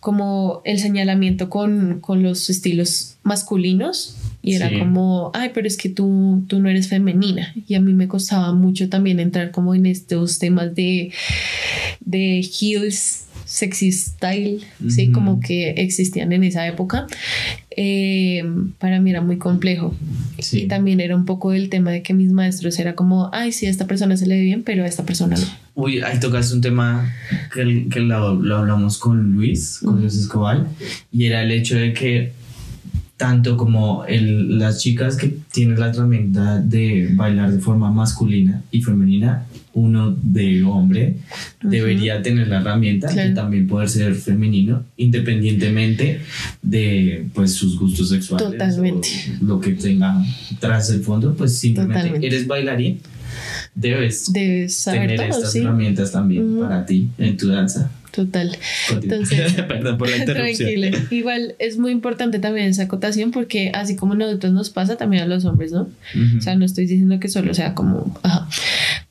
como 0.00 0.62
el 0.64 0.78
señalamiento 0.78 1.50
con, 1.50 2.00
los 2.08 2.48
estilos 2.48 3.16
masculinos 3.22 4.16
y 4.42 4.54
era 4.54 4.78
como, 4.78 5.30
ay, 5.34 5.50
pero 5.54 5.66
es 5.66 5.76
que 5.76 5.88
tú, 5.88 6.44
tú 6.48 6.60
no 6.60 6.68
eres 6.68 6.88
femenina. 6.88 7.54
Y 7.66 7.74
a 7.74 7.80
mí 7.80 7.94
me 7.94 8.08
costaba 8.08 8.52
mucho 8.52 8.88
también 8.88 9.20
entrar 9.20 9.50
como 9.50 9.74
en 9.74 9.86
estos 9.86 10.38
temas 10.38 10.74
de, 10.74 11.12
de 12.00 12.40
heels 12.40 13.23
sexy 13.54 13.92
style, 13.92 14.64
sí, 14.88 15.12
como 15.12 15.38
que 15.38 15.70
existían 15.76 16.32
en 16.32 16.42
esa 16.42 16.66
época, 16.66 17.06
eh, 17.76 18.42
para 18.78 19.00
mí 19.00 19.10
era 19.10 19.20
muy 19.20 19.38
complejo. 19.38 19.94
Y 20.50 20.66
también 20.66 20.98
era 20.98 21.14
un 21.14 21.24
poco 21.24 21.52
el 21.52 21.68
tema 21.68 21.92
de 21.92 22.02
que 22.02 22.14
mis 22.14 22.32
maestros 22.32 22.80
era 22.80 22.96
como, 22.96 23.30
ay, 23.32 23.52
sí, 23.52 23.66
a 23.66 23.70
esta 23.70 23.86
persona 23.86 24.16
se 24.16 24.26
le 24.26 24.34
ve 24.34 24.42
bien, 24.42 24.64
pero 24.64 24.82
a 24.82 24.88
esta 24.88 25.06
persona 25.06 25.36
no. 25.36 25.46
Uy, 25.76 26.00
ahí 26.00 26.18
tocaste 26.18 26.52
un 26.52 26.62
tema 26.62 27.14
que, 27.52 27.86
que 27.88 28.00
lo, 28.00 28.34
lo, 28.34 28.56
hablamos 28.56 28.98
con 28.98 29.34
Luis, 29.34 29.78
con 29.84 30.00
Luis 30.00 30.16
Escobar, 30.16 30.66
y 31.12 31.26
era 31.26 31.44
el 31.44 31.52
hecho 31.52 31.76
de 31.76 31.92
que 31.92 32.32
tanto 33.16 33.56
como 33.56 34.04
el, 34.06 34.58
las 34.58 34.80
chicas 34.80 35.16
que 35.16 35.32
tienen 35.52 35.78
la 35.78 35.90
herramienta 35.90 36.58
de 36.58 37.08
bailar 37.12 37.52
de 37.52 37.60
forma 37.60 37.92
masculina 37.92 38.64
y 38.72 38.82
femenina, 38.82 39.46
uno 39.74 40.16
de 40.22 40.62
hombre 40.62 41.16
debería 41.62 42.22
tener 42.22 42.48
la 42.48 42.60
herramienta 42.60 43.08
de 43.12 43.30
también 43.30 43.66
poder 43.66 43.88
ser 43.88 44.14
femenino 44.14 44.84
independientemente 44.96 46.20
de 46.62 47.26
pues 47.34 47.52
sus 47.54 47.78
gustos 47.78 48.08
sexuales 48.08 48.50
Totalmente. 48.52 49.08
o 49.42 49.44
lo 49.44 49.60
que 49.60 49.72
tenga 49.72 50.24
tras 50.60 50.90
el 50.90 51.00
fondo 51.00 51.34
pues 51.34 51.58
simplemente 51.58 52.24
eres 52.24 52.46
bailarín 52.46 53.00
debes, 53.74 54.32
debes 54.32 54.84
tener 54.84 55.20
estas 55.20 55.54
herramientas 55.56 56.12
también 56.12 56.58
para 56.60 56.86
ti 56.86 57.08
en 57.18 57.36
tu 57.36 57.48
danza 57.48 57.90
Total. 58.14 58.56
Entonces, 58.92 59.52
Perdón 59.68 59.98
por 59.98 60.08
la 60.08 60.18
interrupción. 60.18 60.70
Igual 61.10 61.56
es 61.58 61.78
muy 61.78 61.90
importante 61.90 62.38
también 62.38 62.66
esa 62.66 62.84
acotación 62.84 63.32
porque 63.32 63.72
así 63.74 63.96
como 63.96 64.12
a 64.12 64.16
nosotros 64.16 64.52
nos 64.52 64.70
pasa 64.70 64.96
también 64.96 65.24
a 65.24 65.26
los 65.26 65.44
hombres, 65.44 65.72
¿no? 65.72 65.88
O 66.38 66.40
sea, 66.40 66.54
no 66.54 66.64
estoy 66.64 66.86
diciendo 66.86 67.18
que 67.18 67.28
solo 67.28 67.54
sea 67.54 67.74
como, 67.74 68.18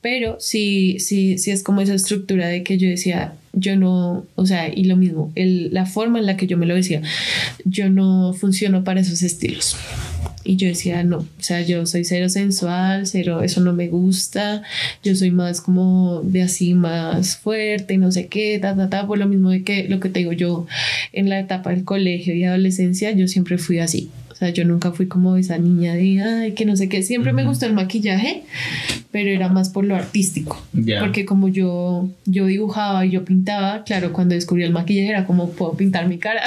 pero 0.01 0.37
sí, 0.39 0.97
sí, 0.99 1.37
sí 1.37 1.51
es 1.51 1.63
como 1.63 1.81
esa 1.81 1.95
estructura 1.95 2.47
de 2.47 2.63
que 2.63 2.77
yo 2.77 2.87
decía, 2.87 3.33
yo 3.51 3.75
no, 3.75 4.25
o 4.35 4.45
sea, 4.45 4.73
y 4.73 4.85
lo 4.85 4.95
mismo, 4.95 5.31
el, 5.35 5.73
la 5.73 5.85
forma 5.85 6.19
en 6.19 6.25
la 6.25 6.37
que 6.37 6.47
yo 6.47 6.57
me 6.57 6.65
lo 6.65 6.75
decía, 6.75 7.01
yo 7.65 7.89
no 7.89 8.33
funciono 8.33 8.83
para 8.83 9.01
esos 9.01 9.21
estilos. 9.21 9.75
Y 10.43 10.57
yo 10.57 10.67
decía, 10.67 11.03
no, 11.03 11.19
o 11.19 11.27
sea, 11.39 11.61
yo 11.61 11.85
soy 11.85 12.03
cero 12.03 12.27
sensual, 12.29 13.07
cero, 13.07 13.43
eso 13.43 13.61
no 13.61 13.73
me 13.73 13.87
gusta, 13.87 14.61
yo 15.03 15.15
soy 15.15 15.31
más 15.31 15.61
como 15.61 16.21
de 16.23 16.41
así, 16.41 16.73
más 16.73 17.37
fuerte 17.37 17.93
y 17.93 17.97
no 17.97 18.11
sé 18.11 18.27
qué, 18.27 18.59
ta, 18.59 18.75
ta, 18.75 18.89
ta, 18.89 19.07
por 19.07 19.17
lo 19.17 19.27
mismo 19.27 19.49
de 19.49 19.63
que 19.63 19.87
lo 19.87 19.99
que 19.99 20.09
te 20.09 20.19
digo 20.19 20.33
yo 20.33 20.67
en 21.13 21.29
la 21.29 21.39
etapa 21.39 21.69
del 21.69 21.85
colegio 21.85 22.35
y 22.35 22.43
adolescencia, 22.43 23.11
yo 23.11 23.27
siempre 23.27 23.57
fui 23.57 23.79
así. 23.79 24.09
Sea, 24.43 24.51
yo 24.51 24.65
nunca 24.65 24.91
fui 24.91 25.07
como 25.07 25.37
esa 25.37 25.57
niña 25.57 25.93
de, 25.93 26.21
ay, 26.21 26.51
que 26.51 26.65
no 26.65 26.75
sé 26.75 26.89
qué. 26.89 27.01
Siempre 27.01 27.31
me 27.31 27.45
gustó 27.45 27.65
el 27.65 27.73
maquillaje, 27.73 28.43
pero 29.11 29.29
era 29.29 29.47
más 29.47 29.69
por 29.69 29.85
lo 29.85 29.95
artístico. 29.95 30.61
Porque 30.99 31.23
como 31.23 31.47
yo, 31.47 32.09
yo 32.25 32.47
dibujaba 32.47 33.05
y 33.05 33.11
yo 33.11 33.23
pintaba, 33.23 33.85
claro, 33.85 34.11
cuando 34.11 34.35
descubrí 34.35 34.63
el 34.63 34.73
maquillaje 34.73 35.07
era 35.07 35.25
como, 35.25 35.51
puedo 35.51 35.77
pintar 35.77 36.09
mi 36.09 36.17
cara. 36.17 36.41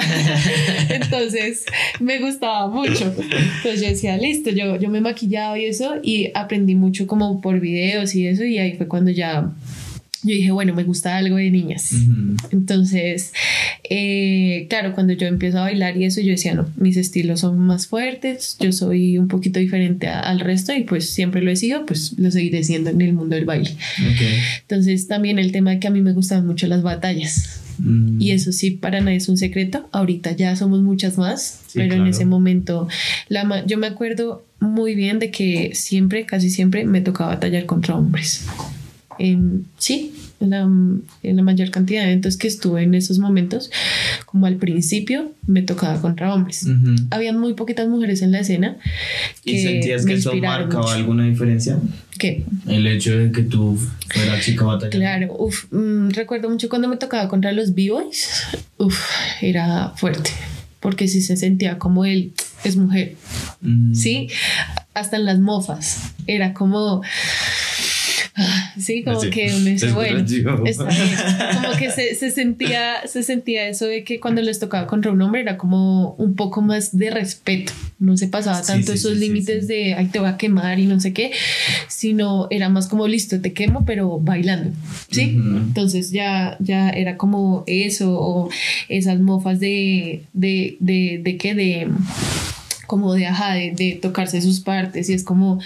Entonces, 0.90 1.64
me 1.98 2.18
gustaba 2.18 2.68
mucho. 2.68 3.14
Entonces 3.16 3.80
yo 3.80 3.88
decía, 3.88 4.18
listo, 4.18 4.50
yo, 4.50 4.76
yo 4.76 4.90
me 4.90 5.00
maquillaba 5.00 5.58
y 5.58 5.64
eso, 5.64 5.94
y 6.02 6.30
aprendí 6.34 6.74
mucho 6.74 7.06
como 7.06 7.40
por 7.40 7.60
videos 7.60 8.14
y 8.14 8.26
eso, 8.26 8.44
y 8.44 8.58
ahí 8.58 8.76
fue 8.76 8.88
cuando 8.88 9.10
ya 9.10 9.52
yo 10.26 10.34
dije, 10.34 10.50
bueno, 10.50 10.74
me 10.74 10.82
gusta 10.82 11.16
algo 11.16 11.36
de 11.36 11.50
niñas. 11.50 11.92
Entonces, 12.50 13.32
eh, 13.88 14.66
claro, 14.68 14.92
cuando 14.92 15.12
yo 15.12 15.28
empiezo 15.28 15.58
a 15.58 15.62
bailar 15.62 15.96
y 15.96 16.04
eso, 16.04 16.20
yo 16.20 16.32
decía, 16.32 16.54
no, 16.54 16.68
mis 16.76 16.96
estilos 16.96 17.40
son 17.40 17.58
más 17.60 17.86
fuertes, 17.86 18.56
yo 18.58 18.72
soy 18.72 19.18
un 19.18 19.28
poquito 19.28 19.60
diferente 19.60 20.08
al 20.08 20.40
resto 20.40 20.74
y 20.74 20.82
pues 20.82 21.10
siempre 21.10 21.42
lo 21.42 21.50
he 21.52 21.56
sido, 21.56 21.86
pues 21.86 22.14
lo 22.18 22.30
seguiré 22.32 22.64
siendo 22.64 22.90
en 22.90 23.00
el 23.00 23.12
mundo 23.12 23.36
del 23.36 23.44
baile. 23.44 23.70
Entonces, 24.62 25.06
también 25.06 25.38
el 25.38 25.52
tema 25.52 25.70
de 25.70 25.78
que 25.78 25.86
a 25.86 25.90
mí 25.90 26.02
me 26.02 26.12
gustan 26.12 26.44
mucho 26.44 26.66
las 26.66 26.82
batallas. 26.82 27.60
Mm. 27.78 28.20
Y 28.20 28.32
eso 28.32 28.50
sí, 28.50 28.72
para 28.72 29.00
nadie 29.00 29.18
es 29.18 29.28
un 29.28 29.36
secreto. 29.36 29.88
Ahorita 29.92 30.32
ya 30.32 30.56
somos 30.56 30.82
muchas 30.82 31.18
más, 31.18 31.60
pero 31.72 31.94
en 31.94 32.08
ese 32.08 32.24
momento, 32.24 32.88
la, 33.28 33.64
yo 33.64 33.78
me 33.78 33.86
acuerdo 33.86 34.44
muy 34.58 34.96
bien 34.96 35.20
de 35.20 35.30
que 35.30 35.70
siempre, 35.74 36.26
casi 36.26 36.50
siempre, 36.50 36.84
me 36.84 37.00
tocaba 37.00 37.34
batallar 37.34 37.66
contra 37.66 37.94
hombres 37.94 38.44
sí, 39.78 40.14
la, 40.40 40.60
en 40.60 41.36
la, 41.36 41.42
mayor 41.42 41.70
cantidad 41.70 42.02
de 42.02 42.08
eventos 42.08 42.36
que 42.36 42.46
estuve 42.46 42.82
en 42.82 42.94
esos 42.94 43.18
momentos, 43.18 43.70
como 44.26 44.46
al 44.46 44.56
principio 44.56 45.32
me 45.46 45.62
tocaba 45.62 46.00
contra 46.00 46.34
hombres. 46.34 46.66
Había 47.10 47.32
muy 47.32 47.54
poquitas 47.54 47.88
mujeres 47.88 48.22
en 48.22 48.32
la 48.32 48.40
escena. 48.40 48.76
¿Y 49.44 49.58
sentías 49.60 50.04
que 50.04 50.14
eso 50.14 50.34
marcaba 50.34 50.94
alguna 50.94 51.24
diferencia? 51.24 51.78
¿Qué? 52.18 52.44
El 52.66 52.86
hecho 52.86 53.16
de 53.16 53.30
que 53.30 53.42
tú 53.42 53.78
fueras 54.08 54.44
chica 54.44 54.64
batalla. 54.64 54.90
Claro, 54.90 55.34
uf, 55.38 55.66
mm, 55.70 56.10
recuerdo 56.10 56.48
mucho 56.48 56.68
cuando 56.68 56.88
me 56.88 56.96
tocaba 56.96 57.28
contra 57.28 57.52
los 57.52 57.74
B-Boys, 57.74 58.28
uf, 58.78 58.98
era 59.42 59.92
fuerte, 59.96 60.30
porque 60.80 61.08
sí 61.08 61.20
se 61.20 61.36
sentía 61.36 61.78
como 61.78 62.04
él 62.04 62.32
es 62.64 62.76
mujer, 62.76 63.16
mm. 63.60 63.94
¿sí? 63.94 64.28
Hasta 64.94 65.16
en 65.16 65.26
las 65.26 65.38
mofas, 65.38 66.14
era 66.26 66.54
como 66.54 67.02
Sí, 68.78 69.02
como 69.02 69.20
que 69.20 69.50
me 69.62 69.70
dice, 69.70 69.92
bueno, 69.92 70.18
Como 70.26 71.76
que 71.78 71.90
se, 71.90 72.14
se, 72.14 72.30
sentía, 72.30 73.06
se 73.06 73.22
sentía 73.22 73.68
eso 73.68 73.86
de 73.86 74.04
que 74.04 74.20
cuando 74.20 74.42
les 74.42 74.58
tocaba 74.58 74.86
contra 74.86 75.10
un 75.10 75.22
hombre 75.22 75.40
era 75.40 75.56
como 75.56 76.12
un 76.14 76.34
poco 76.34 76.62
más 76.62 76.96
de 76.96 77.10
respeto. 77.10 77.72
No 77.98 78.16
se 78.16 78.28
pasaba 78.28 78.60
tanto 78.62 78.92
esos 78.92 79.16
límites 79.16 79.66
de, 79.68 79.94
ay, 79.94 80.06
te 80.06 80.18
voy 80.18 80.28
a 80.28 80.36
quemar 80.36 80.78
y 80.78 80.86
no 80.86 81.00
sé 81.00 81.12
qué, 81.14 81.32
sino 81.88 82.46
era 82.50 82.68
más 82.68 82.88
como, 82.88 83.08
listo, 83.08 83.40
te 83.40 83.52
quemo, 83.52 83.84
pero 83.86 84.18
bailando. 84.20 84.70
Sí. 85.10 85.36
Entonces 85.36 86.10
ya, 86.10 86.56
ya 86.60 86.90
era 86.90 87.16
como 87.16 87.64
eso 87.66 88.18
o 88.18 88.50
esas 88.88 89.18
mofas 89.20 89.60
de, 89.60 90.24
de, 90.34 90.76
de, 90.80 91.20
de 91.22 91.36
qué, 91.38 91.54
de 91.54 91.88
como 92.86 93.14
de, 93.14 93.26
ajá, 93.26 93.54
de, 93.54 93.98
tocarse 94.00 94.40
sus 94.40 94.60
partes 94.60 95.08
y 95.08 95.12
es 95.12 95.24
como, 95.24 95.60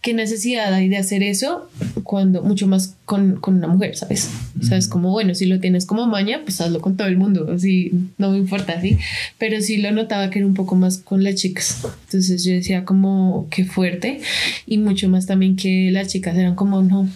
¿qué 0.00 0.14
necesidad 0.14 0.72
hay 0.72 0.88
de 0.88 0.96
hacer 0.96 1.22
eso 1.22 1.68
cuando, 2.02 2.42
mucho 2.42 2.66
más 2.66 2.94
con, 3.04 3.40
una 3.46 3.68
mujer, 3.68 3.96
¿sabes? 3.96 4.30
O 4.60 4.64
sea, 4.64 4.76
es 4.76 4.88
como, 4.88 5.10
bueno, 5.10 5.34
si 5.34 5.46
lo 5.46 5.60
tienes 5.60 5.86
como 5.86 6.06
maña, 6.06 6.40
pues 6.44 6.60
hazlo 6.60 6.80
con 6.80 6.96
todo 6.96 7.08
el 7.08 7.16
mundo, 7.16 7.50
así, 7.52 7.92
no 8.18 8.30
me 8.30 8.38
importa, 8.38 8.80
¿sí? 8.80 8.98
Pero 9.38 9.60
sí 9.60 9.78
lo 9.78 9.90
notaba 9.92 10.30
que 10.30 10.38
era 10.38 10.46
un 10.46 10.54
poco 10.54 10.76
más 10.76 10.98
con 10.98 11.22
las 11.22 11.36
chicas. 11.36 11.86
Entonces 12.06 12.44
yo 12.44 12.52
decía 12.52 12.84
como, 12.84 13.48
qué 13.50 13.64
fuerte 13.64 14.20
y 14.66 14.78
mucho 14.78 15.08
más 15.08 15.26
también 15.26 15.56
que 15.56 15.90
las 15.90 16.08
chicas 16.08 16.36
eran 16.36 16.54
como, 16.54 16.82
no, 16.82 17.08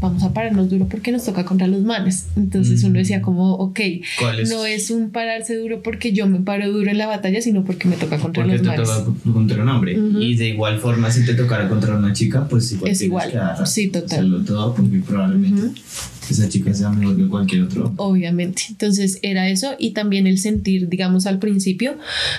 vamos 0.00 0.22
a 0.22 0.32
pararnos 0.32 0.70
duro 0.70 0.86
porque 0.88 1.12
nos 1.12 1.24
toca 1.24 1.44
contra 1.44 1.66
los 1.66 1.82
manes. 1.82 2.26
Entonces 2.36 2.82
uno 2.84 2.98
decía 2.98 3.20
como, 3.20 3.54
ok, 3.54 3.80
no 4.48 4.64
es 4.64 4.90
un 4.90 5.10
pararse 5.10 5.56
duro 5.56 5.82
porque 5.82 6.12
yo 6.12 6.26
me 6.26 6.40
paro 6.40 6.70
duro 6.72 6.90
en 6.90 6.98
la 6.98 7.06
batalla, 7.06 7.40
sino 7.42 7.64
porque 7.64 7.88
me 7.88 7.96
toca 7.96 8.18
contra 8.18 8.46
los 8.46 8.62
manes. 8.62 8.88
Porque 8.88 9.02
te 9.02 9.10
toca 9.12 9.32
contra 9.32 9.62
un 9.62 9.68
hombre. 9.68 9.92
Y 9.92 10.36
de 10.36 10.48
igual 10.48 10.78
forma, 10.78 11.10
si 11.10 11.24
te 11.24 11.34
tocara 11.34 11.68
contra 11.68 11.96
una 11.96 12.12
chica, 12.12 12.48
pues 12.48 12.72
igual 12.72 12.90
es 12.90 13.02
igual. 13.02 13.30
Que 13.30 13.66
sí, 13.66 13.88
total. 13.88 14.44
todo 14.46 14.74
porque 14.74 14.98
probablemente 14.98 15.80
esa 16.34 16.48
chica 16.48 16.72
sea 16.74 16.90
mejor 16.90 17.16
que 17.16 17.26
cualquier 17.28 17.62
otro. 17.62 17.92
Obviamente. 17.96 18.62
Entonces 18.70 19.18
era 19.22 19.48
eso 19.48 19.74
y 19.78 19.90
también 19.90 20.26
el 20.26 20.38
sentir, 20.38 20.88
digamos, 20.88 21.26
al 21.26 21.38
principio, 21.38 21.96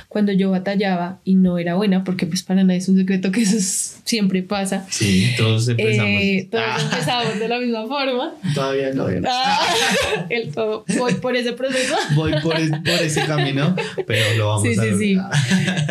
cuando 0.08 0.32
yo 0.32 0.52
batallaba 0.52 1.20
y 1.24 1.36
no 1.36 1.58
era 1.58 1.76
buena, 1.76 2.04
porque 2.04 2.26
pues 2.26 2.44
para 2.44 2.64
nadie 2.64 2.80
es 2.80 2.90
un 2.90 2.98
secreto 2.98 3.32
que 3.32 3.42
eso 3.42 3.58
siempre 4.04 4.44
pasa. 4.44 4.86
Sí, 4.90 5.28
todos 5.38 5.68
empezamos. 5.68 6.10
Eh, 6.12 6.48
todos 6.50 6.64
ah. 6.68 6.82
empezamos 6.82 7.40
de 7.40 7.48
la 7.48 7.60
misma 7.60 7.88
forma. 7.88 8.34
Todavía 8.54 8.94
no. 8.94 9.08
Ah, 9.28 10.28
el 10.30 10.52
todo. 10.52 10.86
Voy 10.98 11.14
por 11.16 11.36
ese 11.36 11.54
proceso. 11.54 11.96
Voy 12.16 12.32
por, 12.42 12.56
por 12.84 13.02
ese 13.02 13.26
camino, 13.26 13.76
pero 14.08 14.38
lo 14.38 14.48
vamos 14.48 14.78
a 14.78 14.84
sí, 14.84 14.90
sí. 14.98 15.18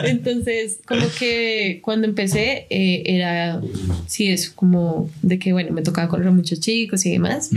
Entonces, 0.05 0.79
como 0.87 1.07
que 1.19 1.81
cuando 1.83 2.07
empecé, 2.07 2.67
eh, 2.71 3.03
era, 3.07 3.61
sí, 4.07 4.29
es 4.29 4.51
como 4.51 5.11
de 5.23 5.39
que, 5.39 5.53
bueno, 5.53 5.73
me 5.73 5.83
tocaba 5.83 6.09
correr 6.09 6.29
a 6.29 6.31
muchos 6.31 6.61
chicos 6.61 7.05
y 7.07 7.11
demás. 7.13 7.51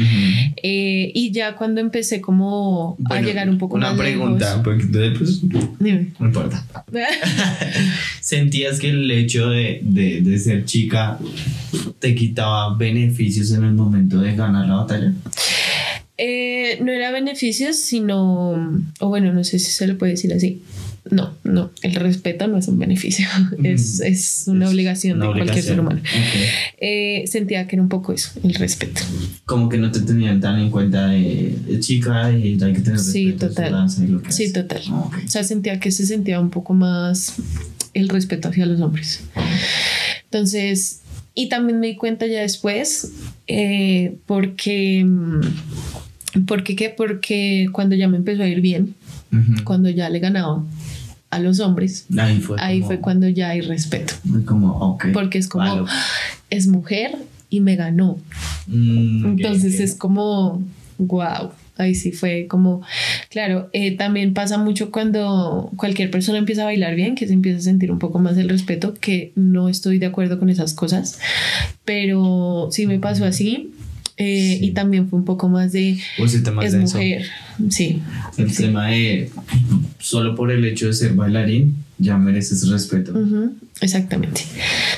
Eh, 0.58 1.12
y 1.14 1.32
ya 1.32 1.56
cuando 1.56 1.82
empecé 1.82 2.22
como 2.22 2.98
a 3.10 3.22
llegar 3.22 3.50
un 3.50 3.58
poco 3.58 3.76
una 3.76 3.90
más 3.90 4.00
pregunta, 4.00 4.62
porque 4.64 4.86
pues, 5.18 5.42
no 5.80 6.26
importa. 6.26 6.66
¿Sentías 8.22 8.80
que 8.80 8.90
el 8.90 9.10
hecho 9.12 9.50
de, 9.50 9.80
de, 9.84 10.22
de 10.22 10.40
ser 10.40 10.66
chica 10.66 11.20
te 12.00 12.16
quitaba 12.16 12.76
beneficios 12.76 13.52
en 13.52 13.64
el 13.64 13.74
momento 13.74 14.20
de 14.20 14.36
ganar 14.36 14.68
la 14.68 14.76
batalla? 14.76 15.14
Eh, 16.18 16.80
no 16.82 16.92
era 16.92 17.12
beneficios, 17.12 17.78
sino, 17.78 18.84
o 19.00 19.08
bueno, 19.10 19.34
no 19.34 19.44
sé 19.44 19.60
si 19.60 19.72
se 19.72 19.88
le 19.88 19.96
puede 19.96 20.14
decir 20.14 20.32
así. 20.34 20.62
No, 21.10 21.34
no, 21.44 21.70
el 21.82 21.96
respeto 21.96 22.48
no 22.48 22.58
es 22.58 22.68
un 22.70 22.80
beneficio, 22.80 23.28
es, 23.64 24.00
es, 24.00 24.46
una 24.48 24.70
obligación 24.70 25.20
de 25.20 25.26
cualquier 25.28 25.62
ser 25.62 25.80
humano. 25.80 26.02
Eh, 26.80 27.26
sentía 27.28 27.68
que 27.68 27.76
era 27.76 27.84
un 27.84 27.90
poco 27.90 28.14
eso, 28.14 28.32
el 28.42 28.54
respeto. 28.54 29.02
Como 29.46 29.68
que 29.68 29.78
no 29.78 29.92
te 29.92 30.00
tenían 30.00 30.40
tan 30.40 30.60
en 30.60 30.72
cuenta 30.72 31.08
de, 31.08 31.56
chica 31.82 32.32
y 32.32 32.58
hay 32.62 32.74
que 32.74 32.82
tener 32.82 33.00
sí, 33.00 33.34
Total. 33.34 33.90
sí, 34.30 34.54
total. 34.54 34.82
O 34.92 35.12
sea, 35.28 35.44
sentía 35.44 35.80
que 35.80 35.92
se 35.92 36.06
sentía 36.06 36.40
un 36.40 36.50
poco 36.50 36.74
más 36.74 37.34
el 37.94 38.08
respeto 38.08 38.48
hacia 38.48 38.66
los 38.66 38.80
hombres. 38.80 39.24
Entonces, 40.26 41.02
y 41.36 41.50
también 41.50 41.80
me 41.80 41.88
di 41.88 41.96
cuenta 41.96 42.28
ya 42.28 42.42
después, 42.42 43.12
eh, 43.48 44.16
porque, 44.26 45.06
porque, 46.48 46.76
¿qué? 46.76 46.90
Porque 46.90 47.68
cuando 47.72 47.96
ya 47.96 48.08
me 48.08 48.18
empezó 48.18 48.44
a 48.44 48.48
ir 48.48 48.62
bien, 48.62 48.96
cuando 49.64 49.90
ya 49.90 50.10
le 50.10 50.20
ganaba 50.20 50.64
a 51.36 51.40
los 51.40 51.60
hombres, 51.60 52.06
ahí 52.58 52.82
fue, 52.82 53.00
cuando 53.00 53.28
ya 53.28 53.50
hay 53.50 53.62
respeto. 53.62 54.14
Como, 54.46 54.98
porque 55.14 55.38
es 55.38 55.48
como, 55.48 55.86
es 56.50 56.68
mujer 56.68 57.18
y 57.50 57.60
me 57.60 57.76
ganó. 57.76 58.18
Mm, 58.68 59.26
Entonces 59.26 59.80
es 59.80 59.96
como, 59.96 60.64
wow 60.98 61.52
ahí 61.78 61.96
sí 61.96 62.12
fue 62.12 62.48
como, 62.48 62.82
claro, 63.30 63.70
eh, 63.74 63.96
también 63.98 64.34
pasa 64.34 64.58
mucho 64.58 64.92
cuando 64.92 65.72
cualquier 65.76 66.12
persona 66.12 66.38
empieza 66.38 66.62
a 66.62 66.66
bailar 66.66 66.96
bien, 66.96 67.16
que 67.16 67.28
se 67.28 67.34
empieza 67.34 67.60
a 67.60 67.62
sentir 67.62 67.92
un 67.92 68.00
poco 68.00 68.20
más 68.20 68.38
el 68.38 68.50
respeto, 68.50 68.94
que 68.94 69.32
no 69.36 69.70
estoy 69.70 70.00
de 70.00 70.06
acuerdo 70.06 70.40
con 70.40 70.50
esas 70.50 70.74
cosas, 70.74 71.20
pero 71.86 72.70
sí 72.72 72.88
me 72.88 73.00
pasó 73.00 73.26
así. 73.26 73.73
Eh, 74.18 74.60
y 74.62 74.72
también 74.72 75.10
fue 75.10 75.18
un 75.18 75.26
poco 75.26 75.50
más 75.50 75.72
de 75.72 75.98
pues 76.18 76.36
es 76.36 76.76
mujer 76.76 77.26
sí 77.70 78.00
el 78.38 78.56
tema 78.56 78.90
de 78.90 79.32
solo 79.98 80.36
por 80.36 80.52
el 80.52 80.64
hecho 80.66 80.86
de 80.86 80.94
ser 80.94 81.14
bailarín 81.14 81.83
ya 81.98 82.18
mereces 82.18 82.68
respeto. 82.70 83.14
exactamente. 83.82 84.42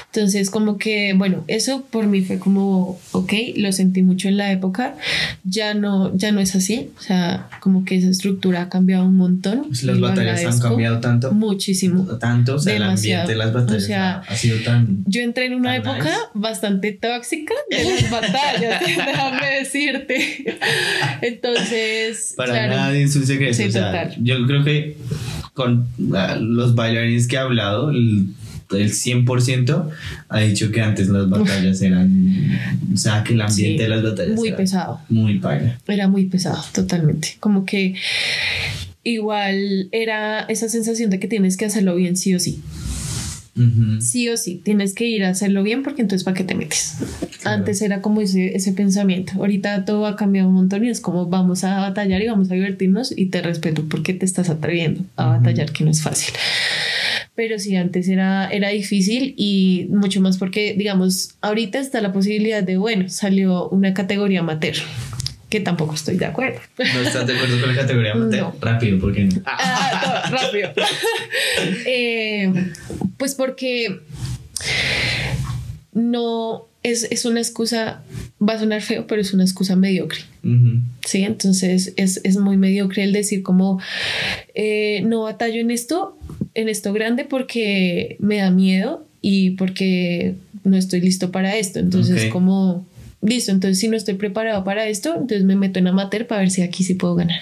Entonces, 0.08 0.50
como 0.50 0.78
que, 0.78 1.14
bueno, 1.14 1.44
eso 1.48 1.86
por 1.90 2.08
mí 2.08 2.22
fue 2.22 2.40
como, 2.40 3.00
ok, 3.12 3.34
lo 3.58 3.72
sentí 3.72 4.02
mucho 4.02 4.30
en 4.30 4.38
la 4.38 4.52
época, 4.52 4.96
ya 5.44 5.74
no, 5.74 6.16
ya 6.16 6.32
no 6.32 6.40
es 6.40 6.56
así, 6.56 6.90
o 6.98 7.02
sea, 7.02 7.50
como 7.60 7.84
que 7.84 7.98
esa 7.98 8.10
estructura 8.10 8.64
ha 8.64 8.70
cambiado 8.70 9.06
un 9.06 9.18
montón. 9.18 9.66
Pues 9.68 9.84
las 9.84 10.00
batallas 10.00 10.46
han 10.46 10.60
cambiado 10.60 11.00
tanto. 11.00 11.32
Muchísimo. 11.34 12.06
Tanto, 12.18 12.56
o 12.56 12.60
sea, 12.60 12.76
el 12.76 12.84
ambiente 12.84 13.32
de 13.32 13.38
las 13.38 13.54
batallas 13.54 14.24
ha 14.28 14.36
sido 14.36 14.60
tan... 14.60 15.04
Yo 15.06 15.22
entré 15.22 15.48
en 15.48 15.56
una 15.56 15.76
época 15.76 16.16
bastante 16.34 16.92
tóxica 16.94 17.54
de 17.70 17.84
las 17.84 18.10
batallas, 18.10 18.82
déjame 18.86 19.48
decirte. 19.60 20.56
Entonces... 21.22 22.34
Para 22.38 22.68
nadie 22.68 23.04
es 23.04 23.16
un 23.16 23.26
secreto. 23.26 23.64
o 23.68 23.72
sea, 23.72 24.10
yo 24.18 24.46
creo 24.48 24.64
que 24.64 24.98
con 25.56 25.88
ah, 26.14 26.38
los 26.40 26.76
bailarines 26.76 27.28
que 27.28 27.38
he 27.38 27.40
hablado, 27.40 27.90
el, 27.90 28.36
100% 28.70 29.90
ha 30.28 30.40
dicho 30.40 30.72
que 30.72 30.82
antes 30.82 31.08
las 31.08 31.30
batallas 31.30 31.82
eran, 31.82 32.60
o 32.94 32.98
sea, 32.98 33.24
que 33.24 33.34
el 33.34 33.42
ambiente 33.42 33.84
de 33.84 33.90
las 33.90 34.04
batallas 34.04 34.36
muy 34.36 34.52
pesado. 34.52 35.00
Muy 35.08 35.40
paila. 35.40 35.80
Era 35.88 36.08
muy 36.08 36.26
pesado, 36.26 36.62
totalmente. 36.74 37.38
Como 37.40 37.64
que 37.64 37.96
igual 39.04 39.88
era 39.92 40.42
esa 40.42 40.68
sensación 40.68 41.10
de 41.10 41.20
que 41.20 41.28
tienes 41.28 41.58
que 41.58 41.66
hacerlo 41.66 41.96
bien 41.96 42.18
sí 42.18 42.36
o 42.36 42.40
sí. 42.40 42.60
Sí 44.02 44.28
o 44.28 44.36
sí, 44.36 44.60
tienes 44.62 44.94
que 44.94 45.06
ir 45.08 45.24
a 45.24 45.30
hacerlo 45.30 45.64
bien 45.64 45.82
porque 45.82 46.02
entonces 46.02 46.26
¿para 46.26 46.36
qué 46.36 46.44
te 46.44 46.56
metes? 46.56 46.98
Antes 47.46 47.82
era 47.82 48.02
como 48.02 48.20
ese, 48.20 48.56
ese 48.56 48.74
pensamiento, 48.74 49.34
ahorita 49.38 49.86
todo 49.86 50.08
ha 50.08 50.18
cambiado 50.18 50.50
un 50.50 50.56
montón 50.56 50.84
y 50.84 50.90
es 50.90 51.00
como 51.00 51.28
vamos 51.28 51.64
a 51.64 51.80
batallar 51.80 52.22
y 52.22 52.28
vamos 52.28 52.52
a 52.52 52.56
divertirnos 52.56 53.18
y 53.18 53.28
te 53.28 53.42
respeto 53.42 53.86
porque 53.90 54.14
te 54.14 54.26
estás 54.26 54.50
atreviendo 54.50 55.06
a 55.16 55.28
batallar 55.28 55.72
que 55.72 55.86
no 55.86 55.92
es 55.92 56.02
fácil. 56.02 56.34
Pero 57.36 57.60
sí, 57.60 57.76
antes 57.76 58.08
era, 58.08 58.48
era 58.50 58.70
difícil 58.70 59.34
y 59.38 59.88
mucho 59.90 60.22
más 60.22 60.38
porque, 60.38 60.74
digamos, 60.78 61.36
ahorita 61.42 61.80
está 61.80 62.00
la 62.02 62.14
posibilidad 62.14 62.64
de, 62.64 62.78
bueno, 62.78 63.10
salió 63.10 63.68
una 63.70 63.94
categoría 63.94 64.40
amateur 64.40 64.76
que 65.56 65.62
tampoco 65.62 65.96
estoy 65.96 66.18
de 66.18 66.26
acuerdo. 66.26 66.60
¿No 66.78 67.00
estás 67.00 67.26
de 67.26 67.34
acuerdo 67.34 67.62
con 67.62 67.74
la 67.74 67.82
categoría? 67.82 68.14
Rápido, 68.62 69.00
¿por 69.00 69.14
qué 69.14 69.24
no? 69.24 69.42
Ah, 69.46 70.30
rápido. 70.30 70.74
Eh, 71.86 72.52
pues 73.18 73.36
porque 73.36 74.02
no 75.94 76.66
es, 76.84 77.08
es, 77.10 77.24
una 77.24 77.40
excusa, 77.40 78.04
va 78.42 78.54
a 78.54 78.60
sonar 78.60 78.82
feo, 78.82 79.08
pero 79.08 79.22
es 79.22 79.34
una 79.34 79.44
excusa 79.44 79.78
mediocre. 79.78 80.20
Sí, 81.06 81.24
entonces 81.24 81.94
es, 81.96 82.20
es, 82.24 82.38
muy 82.38 82.58
mediocre 82.58 83.04
el 83.04 83.14
decir 83.14 83.42
como 83.42 83.80
eh, 84.56 85.04
no 85.06 85.22
batallo 85.22 85.62
en 85.62 85.72
esto, 85.72 86.18
en 86.54 86.68
esto 86.68 86.92
grande 86.92 87.24
porque 87.24 88.18
me 88.20 88.38
da 88.38 88.52
miedo 88.52 89.08
y 89.22 89.52
porque 89.52 90.36
no 90.66 90.76
estoy 90.76 91.00
listo 91.00 91.32
para 91.32 91.56
esto. 91.56 91.80
Entonces, 91.80 92.26
como 92.26 92.86
listo, 93.26 93.52
entonces 93.52 93.80
si 93.80 93.88
no 93.88 93.98
estoy 93.98 94.16
preparado 94.16 94.64
para 94.64 94.88
esto, 94.88 95.14
entonces 95.14 95.44
me 95.44 95.56
meto 95.56 95.80
en 95.80 95.88
amateur 95.88 96.28
para 96.28 96.42
ver 96.42 96.52
si 96.52 96.62
aquí 96.62 96.84
sí 96.84 96.96
puedo 96.96 97.16
ganar. 97.16 97.42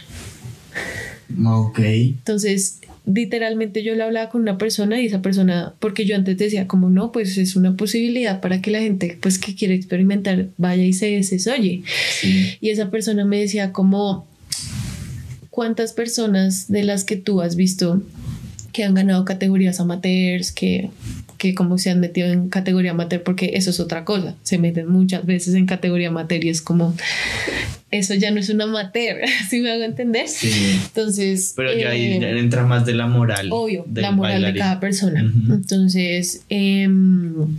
Ok. 1.46 1.80
Entonces, 1.80 2.80
literalmente 3.06 3.84
yo 3.84 3.96
le 3.96 4.04
hablaba 4.04 4.30
con 4.30 4.42
una 4.42 4.58
persona 4.58 5.02
y 5.02 5.08
esa 5.08 5.22
persona, 5.22 5.74
porque 5.80 6.06
yo 6.06 6.16
antes 6.16 6.38
decía 6.38 6.68
como 6.68 6.90
no, 6.90 7.12
pues 7.12 7.38
es 7.38 7.56
una 7.56 7.76
posibilidad 7.76 8.40
para 8.40 8.62
que 8.62 8.72
la 8.72 8.80
gente 8.80 9.18
pues 9.22 9.40
que 9.40 9.56
quiere 9.56 9.74
experimentar 9.74 10.50
vaya 10.58 10.84
y 10.84 10.94
se 10.94 11.08
desoye. 11.08 11.84
Y 12.62 12.70
esa 12.70 12.90
persona 12.90 13.26
me 13.26 13.40
decía 13.40 13.72
como, 13.74 14.28
¿cuántas 15.50 15.94
personas 15.94 16.68
de 16.70 16.84
las 16.84 17.04
que 17.04 17.18
tú 17.18 17.42
has 17.42 17.56
visto 17.56 18.02
que 18.72 18.84
han 18.84 18.96
ganado 18.96 19.24
categorías 19.24 19.80
amateurs, 19.80 20.52
que 20.52 20.90
que 21.44 21.54
como 21.54 21.78
se 21.78 21.90
han 21.90 22.00
metido 22.00 22.30
en 22.30 22.48
categoría 22.48 22.92
amateur, 22.92 23.22
porque 23.22 23.52
eso 23.56 23.72
es 23.72 23.82
otra 23.82 24.06
cosa, 24.06 24.38
se 24.44 24.58
meten 24.58 24.88
muchas 24.88 25.26
veces 25.26 25.56
en 25.56 25.66
categoría 25.66 26.08
amateur 26.08 26.42
y 26.46 26.48
es 26.48 26.62
como, 26.62 26.96
eso 27.92 28.14
ya 28.14 28.32
no 28.32 28.40
es 28.40 28.48
una 28.48 28.64
amateur, 28.64 29.18
¿sí 29.50 29.60
me 29.60 29.74
hago 29.74 29.84
entender? 29.84 30.30
Sí. 30.30 30.80
Entonces... 30.86 31.52
Pero 31.58 31.78
ya 31.78 31.90
ahí 31.90 32.14
eh, 32.14 32.40
entra 32.40 32.64
más 32.64 32.86
de 32.86 32.94
la 32.94 33.08
moral. 33.08 33.50
Obvio, 33.52 33.86
la 33.94 34.12
moral 34.12 34.42
de 34.42 34.54
cada 34.56 34.80
persona. 34.80 35.20
Entonces, 35.50 36.46
em, 36.48 37.58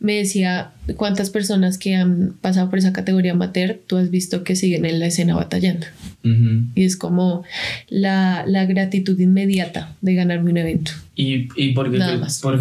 me 0.00 0.16
decía, 0.16 0.72
¿cuántas 0.96 1.30
personas 1.30 1.78
que 1.78 1.94
han 1.94 2.34
pasado 2.40 2.70
por 2.70 2.80
esa 2.80 2.92
categoría 2.92 3.30
amateur 3.30 3.78
tú 3.86 3.98
has 3.98 4.10
visto 4.10 4.42
que 4.42 4.56
siguen 4.56 4.84
en 4.84 4.98
la 4.98 5.06
escena 5.06 5.36
batallando? 5.36 5.86
Y 6.22 6.84
es 6.84 6.96
como 6.96 7.44
la, 7.88 8.44
la, 8.46 8.66
gratitud 8.66 9.18
inmediata 9.18 9.96
de 10.02 10.14
ganarme 10.14 10.50
un 10.50 10.58
evento. 10.58 10.92
¿Y, 11.16 11.48
y 11.56 11.72
por, 11.72 11.90
qué 11.90 11.98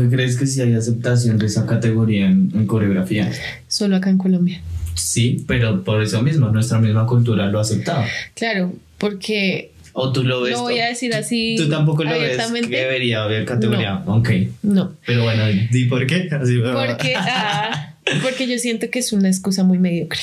crees 0.10 0.38
que 0.38 0.48
si 0.48 0.62
hay 0.62 0.74
aceptación 0.74 1.38
de 1.38 1.48
esa 1.48 1.66
categoría 1.66 2.28
en, 2.28 2.66
coreografía? 2.68 3.30
Solo 3.68 3.98
acá 3.98 4.10
en 4.10 4.18
Colombia. 4.18 4.62
Sí, 4.96 5.44
pero 5.48 5.84
por 5.84 6.02
eso 6.02 6.22
mismo, 6.22 6.50
nuestra 6.50 6.80
misma 6.80 7.06
cultura 7.06 7.48
lo 7.48 7.60
ha 7.60 7.62
aceptado. 7.62 8.04
Claro, 8.34 8.74
porque 8.98 9.72
o 9.94 10.12
tú 10.14 10.24
lo 10.24 10.42
ves. 10.42 10.54
No 10.54 10.64
voy 10.64 10.80
a 10.80 10.88
decir 10.88 11.14
así. 11.14 11.56
Tú 11.58 11.68
tampoco 11.70 12.04
lo 12.04 12.12
ves 12.12 12.38
que 12.52 12.78
debería 12.78 13.24
haber 13.24 13.46
categoría. 13.46 14.02
No. 14.06 14.18
Ok. 14.18 14.30
No. 14.62 14.94
Pero 15.06 15.24
bueno, 15.24 15.44
¿di 15.72 15.86
por 15.86 16.06
qué? 16.08 16.30
porque, 16.30 17.14
ah, 17.18 17.96
porque 18.22 18.48
yo 18.48 18.58
siento 18.60 18.90
que 18.90 19.00
es 19.00 19.12
una 19.12 19.28
excusa 19.28 19.64
muy 19.64 19.78
mediocre. 19.78 20.22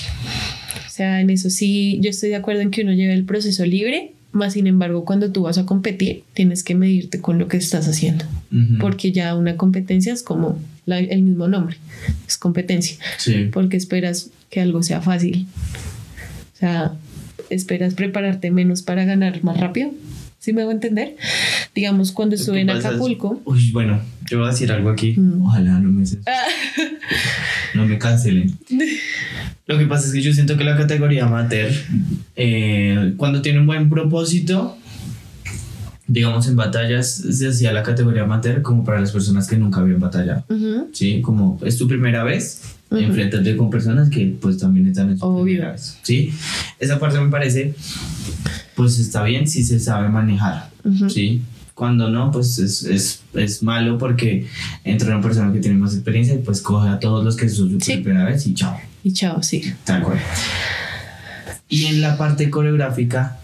O 0.97 0.99
sea, 0.99 1.21
en 1.21 1.29
eso 1.29 1.51
sí, 1.51 1.99
yo 2.01 2.09
estoy 2.09 2.31
de 2.31 2.37
acuerdo 2.37 2.63
en 2.63 2.71
que 2.71 2.81
uno 2.81 2.95
lleve 2.95 3.13
el 3.13 3.25
proceso 3.27 3.67
libre, 3.67 4.13
más 4.33 4.55
sin 4.55 4.67
embargo, 4.67 5.05
cuando 5.05 5.31
tú 5.31 5.43
vas 5.43 5.59
a 5.59 5.67
competir, 5.67 6.23
tienes 6.33 6.65
que 6.65 6.75
medirte 6.75 7.21
con 7.21 7.39
lo 7.39 7.49
que 7.49 7.59
estás 7.59 7.87
haciendo, 7.87 8.25
porque 8.81 9.13
ya 9.13 9.35
una 9.35 9.59
competencia 9.59 10.15
es 10.15 10.23
como 10.23 10.59
el 10.87 11.21
mismo 11.21 11.49
nombre, 11.49 11.77
es 12.27 12.39
competencia, 12.39 12.97
sí. 13.19 13.51
porque 13.53 13.77
esperas 13.77 14.31
que 14.49 14.63
algo 14.63 14.83
sea 14.83 15.03
fácil. 15.03 15.47
O 16.55 16.59
sea, 16.59 16.95
esperas 17.51 17.93
prepararte 17.93 18.51
menos 18.51 18.81
para 18.81 19.05
ganar 19.05 19.45
más 19.45 19.61
rápido. 19.61 19.91
¿Sí 20.39 20.55
me 20.55 20.65
voy 20.65 20.73
a 20.73 20.77
entender? 20.77 21.17
Digamos, 21.75 22.11
cuando 22.11 22.37
estuve 22.37 22.63
en 22.63 22.71
Acapulco. 22.71 23.43
Uy, 23.45 23.71
bueno, 23.73 24.01
yo 24.31 24.39
voy 24.39 24.49
a 24.49 24.53
decir 24.53 24.73
algo 24.73 24.89
aquí. 24.89 25.13
Mm. 25.15 25.43
Ojalá 25.43 25.79
no 25.79 25.93
me, 25.93 26.05
no 27.77 27.87
me 27.87 27.99
cancelen. 27.99 28.57
Lo 29.67 29.79
que 29.79 29.87
pasa 29.87 30.07
es 30.07 30.13
que 30.13 30.23
yo 30.23 30.33
siento 30.33 30.57
que 30.57 30.65
la 30.65 30.77
categoría 30.77 31.25
amateur, 31.25 31.71
eh, 32.37 33.15
cuando 33.17 33.43
tiene 33.43 33.61
un 33.61 33.67
buen 33.67 33.91
propósito, 33.91 34.77
digamos, 36.07 36.47
en 36.47 36.57
batallas 36.57 37.11
se 37.11 37.49
hacía 37.49 37.73
la 37.73 37.83
categoría 37.83 38.23
amateur 38.23 38.63
como 38.63 38.85
para 38.85 39.01
las 39.01 39.11
personas 39.11 39.49
que 39.49 39.57
nunca 39.57 39.81
habían 39.81 39.99
batallado. 39.99 40.45
Sí, 40.93 41.21
como 41.21 41.59
es 41.65 41.77
tu 41.77 41.89
primera 41.89 42.25
vez, 42.25 42.63
uh 42.91 42.97
enfréntate 42.97 43.57
con 43.57 43.69
personas 43.69 44.09
que 44.09 44.37
pues 44.41 44.59
también 44.59 44.87
están 44.87 45.11
en 45.11 45.19
su 45.19 45.43
primera 45.43 45.73
vez. 45.73 45.99
Sí, 46.03 46.31
esa 46.79 47.01
parte 47.01 47.19
me 47.21 47.29
parece, 47.29 47.75
pues 48.77 49.01
está 49.01 49.25
bien 49.25 49.49
si 49.49 49.65
se 49.65 49.81
sabe 49.81 50.09
manejar. 50.09 50.71
Sí, 51.09 51.43
cuando 51.77 52.09
no, 52.09 52.31
pues 52.31 52.59
es, 52.59 52.85
es, 52.85 53.21
es, 53.35 53.63
malo 53.63 53.99
porque 53.99 54.47
entra 54.83 55.15
una 55.15 55.21
persona 55.21 55.53
que 55.53 55.59
tiene 55.61 55.77
más 55.77 55.93
experiencia 55.93 56.35
y 56.35 56.39
pues 56.39 56.63
coge 56.63 56.89
a 56.89 56.99
todos 56.99 57.23
los 57.23 57.37
que 57.37 57.51
son 57.51 57.79
su 57.79 58.03
primera 58.03 58.25
vez 58.25 58.47
y 58.47 58.55
chao. 58.55 58.81
Y 59.05 59.13
chao, 59.13 59.43
sí. 59.43 59.63
Tal 59.85 60.03
cual. 60.03 60.19
Y 61.69 61.85
en 61.85 62.01
la 62.01 62.17
parte 62.17 62.49
coreográfica, 62.49 63.39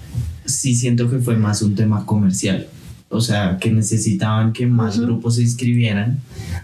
sí 0.46 0.74
siento 0.74 1.10
que 1.10 1.18
fue 1.18 1.36
más 1.36 1.60
un 1.60 1.74
tema 1.74 2.06
comercial. 2.06 2.68
O 3.10 3.20
sea, 3.20 3.58
que 3.60 3.70
necesitaban 3.70 4.54
que 4.54 4.64
más 4.66 4.98
grupos 4.98 5.36
se 5.36 5.42
inscribieran 5.42 6.18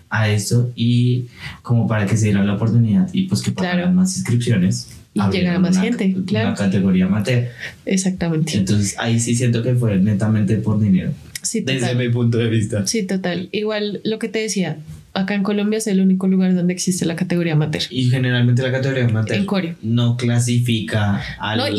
a 0.09 0.31
eso 0.31 0.71
y 0.75 1.27
como 1.61 1.87
para 1.87 2.07
que 2.07 2.17
se 2.17 2.25
diera 2.25 2.43
la 2.45 2.55
oportunidad 2.55 3.11
y 3.13 3.29
pues 3.29 3.43
que 3.43 3.53
pagaran 3.53 3.95
más 3.95 4.17
inscripciones. 4.17 4.89
Y 5.13 5.21
llegara 5.31 5.59
más 5.59 5.79
gente, 5.79 6.17
claro. 6.27 6.49
La 6.49 6.55
categoría 6.55 7.05
amateur. 7.05 7.49
Exactamente. 7.85 8.57
Entonces 8.57 8.97
ahí 8.99 9.21
sí 9.21 9.35
siento 9.35 9.63
que 9.63 9.75
fue 9.75 9.99
netamente 9.99 10.57
por 10.57 10.81
dinero. 10.81 11.13
Sí, 11.49 11.61
Desde 11.61 11.95
mi 11.95 12.11
punto 12.11 12.37
de 12.37 12.49
vista. 12.49 12.87
Sí, 12.87 13.05
total. 13.05 13.49
Igual 13.53 14.03
lo 14.05 14.19
que 14.19 14.29
te 14.29 14.39
decía, 14.39 14.77
acá 15.15 15.35
en 15.35 15.43
Colombia 15.43 15.79
es 15.79 15.87
el 15.87 16.01
único 16.01 16.29
lugar 16.29 16.55
donde 16.55 16.73
existe 16.73 17.07
la 17.07 17.17
categoría 17.17 17.55
amateur. 17.55 17.83
Y 17.91 18.11
generalmente 18.11 18.63
la 18.63 18.71
categoría 18.71 19.07
amateur 19.07 19.77
no 19.83 20.17
clasifica 20.17 21.23
a, 21.39 21.57
los, 21.57 21.71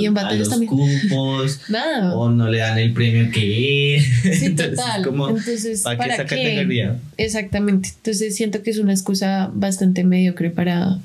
cupos 0.66 1.62
Nada. 1.70 2.16
o 2.16 2.32
no 2.32 2.50
le 2.50 2.60
dan 2.60 2.80
el 2.80 2.94
premio 2.94 3.32
que 3.32 3.96
es. 3.96 4.40
Sí, 4.40 4.50
total. 4.56 5.06
Entonces, 5.06 5.84
¿para, 5.84 5.98
qué 5.98 6.14
esa 6.14 6.26
categoría? 6.26 6.98
Exactamente. 7.18 7.90
Entonces 7.96 8.36
siento 8.36 8.64
que 8.64 8.72
es 8.72 8.80
una 8.80 8.94
excusa 8.94 9.52
bastante 9.54 10.04
mediocre 10.04 10.50
para 10.50 10.98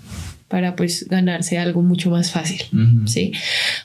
para 0.48 0.76
pues 0.76 1.08
ganarse 1.08 1.58
algo 1.58 1.82
mucho 1.82 2.10
más 2.10 2.30
fácil, 2.30 2.62
¿sí? 3.06 3.32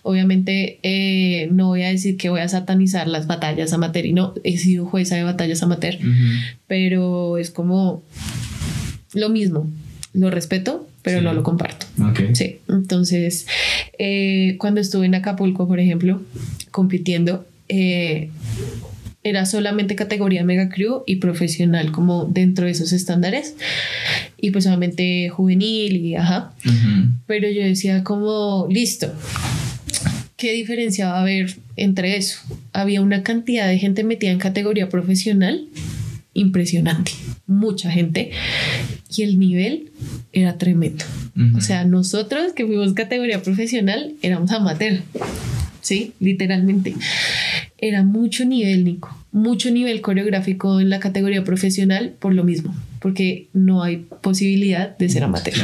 Obviamente 0.03 0.79
eh, 0.83 1.47
no 1.51 1.67
voy 1.67 1.83
a 1.83 1.89
decir 1.89 2.17
que 2.17 2.29
voy 2.29 2.41
a 2.41 2.49
satanizar 2.49 3.07
las 3.07 3.27
batallas 3.27 3.73
amateur 3.73 4.05
y 4.05 4.13
no, 4.13 4.33
he 4.43 4.57
sido 4.57 4.85
jueza 4.85 5.15
de 5.15 5.23
batallas 5.23 5.63
amateur, 5.63 5.97
pero 6.67 7.37
es 7.37 7.49
como 7.49 8.03
lo 9.13 9.29
mismo, 9.29 9.69
lo 10.13 10.29
respeto, 10.29 10.87
pero 11.01 11.21
no 11.21 11.33
lo 11.33 11.43
comparto. 11.43 11.85
Sí, 12.33 12.59
entonces 12.67 13.47
eh, 13.97 14.55
cuando 14.59 14.81
estuve 14.81 15.05
en 15.05 15.15
Acapulco, 15.15 15.67
por 15.67 15.79
ejemplo, 15.79 16.21
compitiendo, 16.71 17.47
eh, 17.67 18.29
era 19.23 19.45
solamente 19.45 19.95
categoría 19.95 20.43
mega 20.43 20.69
crew 20.69 21.03
y 21.05 21.17
profesional 21.17 21.91
como 21.91 22.25
dentro 22.25 22.65
de 22.65 22.71
esos 22.71 22.93
estándares 22.93 23.55
y 24.37 24.51
pues 24.51 24.63
solamente 24.63 25.29
juvenil 25.29 25.97
y 25.97 26.15
ajá 26.15 26.53
pero 27.27 27.49
yo 27.49 27.61
decía 27.63 28.03
como 28.03 28.67
listo 28.69 29.13
¿qué 30.39 30.53
diferencia 30.53 31.09
va 31.09 31.17
a 31.17 31.21
haber 31.21 31.57
entre 31.75 32.15
eso? 32.15 32.39
Había 32.71 33.01
una 33.01 33.23
cantidad 33.23 33.67
de 33.67 33.77
gente 33.77 34.03
metida 34.03 34.31
en 34.31 34.39
categoría 34.39 34.89
profesional 34.89 35.67
impresionante, 36.33 37.11
mucha 37.45 37.91
gente 37.91 38.31
y 39.15 39.23
el 39.23 39.37
nivel 39.37 39.91
era 40.31 40.57
tremendo. 40.57 41.03
O 41.55 41.61
sea, 41.61 41.83
nosotros 41.85 42.53
que 42.53 42.65
fuimos 42.65 42.93
categoría 42.93 43.41
profesional 43.41 44.13
éramos 44.21 44.51
amateur, 44.51 45.01
¿sí? 45.81 46.13
Literalmente 46.19 46.95
era 47.81 48.03
mucho 48.03 48.45
nivel, 48.45 48.83
Nico, 48.83 49.15
mucho 49.31 49.71
nivel 49.71 50.01
coreográfico 50.01 50.79
en 50.79 50.89
la 50.89 50.99
categoría 50.99 51.43
profesional 51.43 52.15
por 52.19 52.33
lo 52.33 52.43
mismo, 52.43 52.75
porque 52.99 53.47
no 53.53 53.83
hay 53.83 54.05
posibilidad 54.21 54.97
de 54.97 55.09
ser 55.09 55.23
amateur. 55.23 55.55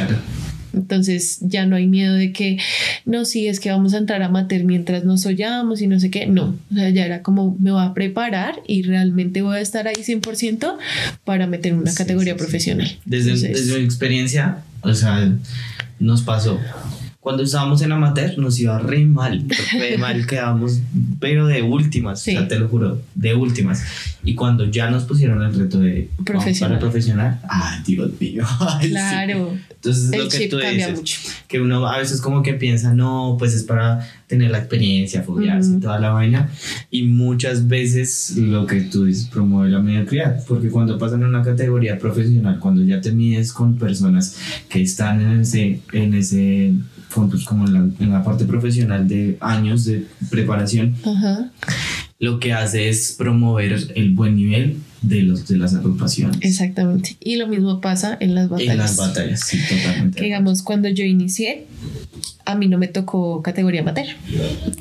Entonces 0.76 1.38
ya 1.40 1.64
no 1.64 1.74
hay 1.76 1.86
miedo 1.86 2.14
de 2.14 2.32
que, 2.32 2.58
no, 3.06 3.24
sí, 3.24 3.48
es 3.48 3.60
que 3.60 3.70
vamos 3.70 3.94
a 3.94 3.98
entrar 3.98 4.22
a 4.22 4.26
amateur 4.26 4.62
mientras 4.64 5.04
nos 5.04 5.24
oyamos 5.24 5.80
y 5.80 5.86
no 5.86 5.98
sé 5.98 6.10
qué. 6.10 6.26
No, 6.26 6.54
o 6.70 6.74
sea, 6.74 6.90
ya 6.90 7.06
era 7.06 7.22
como 7.22 7.56
me 7.58 7.72
voy 7.72 7.82
a 7.82 7.94
preparar 7.94 8.60
y 8.66 8.82
realmente 8.82 9.40
voy 9.40 9.56
a 9.56 9.60
estar 9.60 9.88
ahí 9.88 9.94
100% 9.96 10.76
para 11.24 11.46
meter 11.46 11.74
una 11.74 11.94
categoría 11.94 12.36
profesional. 12.36 12.98
Desde, 13.06 13.32
desde 13.48 13.78
mi 13.78 13.84
experiencia, 13.84 14.58
o 14.82 14.92
sea, 14.92 15.32
nos 15.98 16.22
pasó 16.22 16.60
cuando 17.26 17.42
estábamos 17.42 17.82
en 17.82 17.90
amateur 17.90 18.38
nos 18.38 18.60
iba 18.60 18.78
re 18.78 19.04
mal, 19.04 19.46
re 19.72 19.98
mal 19.98 20.24
quedábamos, 20.28 20.78
pero 21.18 21.48
de 21.48 21.60
últimas, 21.60 22.20
o 22.20 22.22
sea, 22.22 22.46
te 22.46 22.56
lo 22.56 22.68
juro, 22.68 23.02
de 23.16 23.34
últimas. 23.34 23.82
Y 24.22 24.36
cuando 24.36 24.66
ya 24.66 24.90
nos 24.90 25.02
pusieron 25.02 25.42
el 25.42 25.52
reto 25.52 25.80
de 25.80 26.08
profesional, 26.24 26.78
para 26.78 26.80
profesional, 26.80 27.40
ah, 27.48 27.82
Dios 27.84 28.12
mío. 28.20 28.44
claro. 28.80 29.58
Entonces 29.70 30.12
es 30.12 30.22
lo 30.22 30.28
que 30.28 30.48
tú 30.48 30.58
dices, 30.58 31.40
que 31.48 31.60
uno 31.60 31.88
a 31.88 31.98
veces 31.98 32.20
como 32.20 32.44
que 32.44 32.54
piensa, 32.54 32.94
no, 32.94 33.34
pues 33.40 33.54
es 33.54 33.64
para 33.64 34.08
tener 34.28 34.52
la 34.52 34.58
experiencia, 34.58 35.24
fobiarse 35.24 35.72
y 35.78 35.80
toda 35.80 35.98
la 35.98 36.10
vaina. 36.10 36.48
Y 36.92 37.02
muchas 37.02 37.66
veces 37.66 38.36
lo 38.36 38.66
que 38.66 38.82
tú 38.82 39.04
dices 39.04 39.26
promueve 39.26 39.72
la 39.72 39.80
mediocridad, 39.80 40.44
porque 40.46 40.70
cuando 40.70 40.96
pasan 40.96 41.22
en 41.22 41.30
una 41.30 41.42
categoría 41.42 41.98
profesional, 41.98 42.60
cuando 42.60 42.84
ya 42.84 43.00
te 43.00 43.10
mides 43.10 43.52
con 43.52 43.76
personas 43.78 44.36
que 44.68 44.80
están 44.80 45.20
en 45.20 45.40
ese, 45.40 45.80
en 45.92 46.14
ese 46.14 46.72
pues, 47.14 47.44
como 47.44 47.66
en 47.66 48.10
la, 48.12 48.22
parte 48.22 48.44
profesional 48.44 49.06
de 49.06 49.36
años 49.40 49.84
de 49.84 50.06
preparación, 50.30 50.94
lo 52.18 52.38
que 52.38 52.52
hace 52.52 52.88
es 52.88 53.14
promover 53.16 53.92
el 53.94 54.14
buen 54.14 54.36
nivel 54.36 54.78
de, 55.06 55.22
los, 55.22 55.46
de 55.46 55.56
las 55.56 55.74
agrupaciones. 55.74 56.38
Exactamente. 56.40 57.16
Y 57.20 57.36
lo 57.36 57.46
mismo 57.46 57.80
pasa 57.80 58.16
en 58.20 58.34
las 58.34 58.48
batallas. 58.48 58.72
En 58.72 58.78
las 58.78 58.96
batallas, 58.96 59.40
sí, 59.40 59.58
totalmente. 59.68 60.22
digamos, 60.22 60.62
cuando 60.62 60.88
yo 60.88 61.04
inicié, 61.04 61.66
a 62.44 62.54
mí 62.56 62.68
no 62.68 62.78
me 62.78 62.88
tocó 62.88 63.42
categoría 63.42 63.80
amateur. 63.80 64.06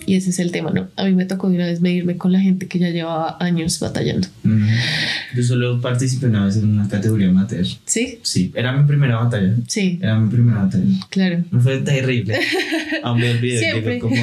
Y 0.06 0.16
ese 0.16 0.32
es 0.32 0.40
el 0.40 0.52
tema, 0.52 0.72
¿no? 0.72 0.88
A 0.96 1.06
mí 1.06 1.14
me 1.14 1.26
tocó 1.26 1.50
de 1.50 1.56
una 1.56 1.66
vez 1.66 1.82
medirme 1.82 2.18
con 2.18 2.32
la 2.32 2.40
gente 2.40 2.68
que 2.68 2.80
ya 2.80 2.90
llevaba 2.90 3.38
años 3.40 3.80
batallando. 3.80 4.28
Yo 5.36 5.44
solo 5.44 5.82
participé 5.82 6.28
una 6.28 6.46
vez 6.46 6.58
en 6.58 6.70
una 6.70 6.88
categoría 6.88 7.30
amateur. 7.30 7.66
¿Sí? 7.86 8.20
Sí, 8.22 8.52
era 8.56 8.72
mi 8.72 8.88
primera 8.88 9.18
batalla. 9.18 9.56
Sí. 9.68 10.00
Era 10.02 10.20
mi 10.20 10.30
primera 10.30 10.64
batalla. 10.64 10.86
Claro. 11.10 11.44
Me 11.52 11.60
fue 11.60 11.80
terrible. 11.80 12.40
Aún 13.04 13.20
me 13.20 13.32
olvidé. 13.32 13.60
Siempre. 13.60 14.00
Como, 14.00 14.16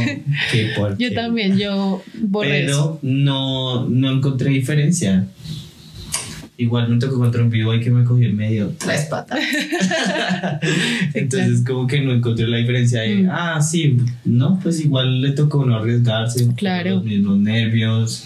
yo 0.98 1.12
también, 1.12 1.58
yo 1.58 2.02
borré 2.14 2.64
Pero 2.64 2.98
no, 3.02 3.88
no 3.88 4.12
encontré 4.12 4.50
diferencia. 4.50 5.26
Igual 6.58 6.88
me 6.90 6.98
tocó 6.98 7.18
contra 7.18 7.42
un 7.42 7.50
vivo 7.50 7.74
y 7.74 7.80
que 7.80 7.90
me 7.90 8.04
cogió 8.04 8.28
en 8.28 8.36
medio 8.36 8.72
tres 8.78 9.06
patas. 9.06 9.40
Entonces, 11.14 11.64
como 11.66 11.86
que 11.86 12.00
no 12.02 12.12
encontré 12.12 12.46
la 12.46 12.58
diferencia 12.58 13.00
de, 13.00 13.22
mm. 13.22 13.28
ah, 13.30 13.60
sí, 13.62 13.96
no, 14.24 14.60
pues 14.62 14.80
igual 14.80 15.22
le 15.22 15.32
tocó 15.32 15.64
no 15.64 15.76
arriesgarse. 15.76 16.54
Claro. 16.54 16.96
Los 16.96 17.04
mismos 17.04 17.38
nervios 17.38 18.24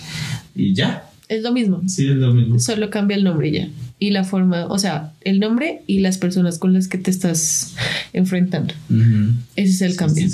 y 0.55 0.75
ya. 0.75 1.09
Es 1.29 1.43
lo 1.43 1.53
mismo. 1.53 1.83
Sí, 1.87 2.09
es 2.09 2.17
lo 2.17 2.35
mismo. 2.35 2.59
Solo 2.59 2.91
cambia 2.91 3.17
el 3.17 3.25
nombre 3.25 3.49
y 3.49 3.53
ya. 3.53 3.69
Y 3.99 4.11
la 4.11 4.25
forma, 4.25 4.67
o 4.67 4.79
sea, 4.79 5.13
el 5.23 5.41
nombre 5.41 5.83
y 5.87 6.01
las 6.01 6.19
personas 6.19 6.59
con 6.59 6.73
las 6.73 6.87
que 6.87 6.99
te 6.99 7.11
estás 7.11 7.75
enfrentando. 8.13 8.75
Ese 9.57 9.73
es 9.73 9.83
el 9.83 9.97
cambio. 9.97 10.27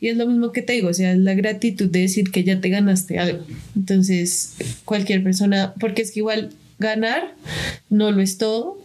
Y 0.00 0.08
es 0.08 0.16
lo 0.16 0.26
mismo 0.26 0.50
que 0.50 0.62
te 0.62 0.72
digo, 0.72 0.88
o 0.88 0.94
sea, 0.94 1.12
es 1.12 1.18
la 1.18 1.34
gratitud 1.34 1.88
de 1.88 2.00
decir 2.00 2.30
que 2.30 2.42
ya 2.42 2.60
te 2.60 2.70
ganaste 2.70 3.18
algo. 3.18 3.44
Entonces, 3.76 4.56
cualquier 4.84 5.22
persona, 5.22 5.74
porque 5.78 6.02
es 6.02 6.10
que 6.10 6.20
igual 6.20 6.50
ganar 6.78 7.34
no 7.90 8.10
lo 8.12 8.20
es 8.20 8.38
todo, 8.38 8.78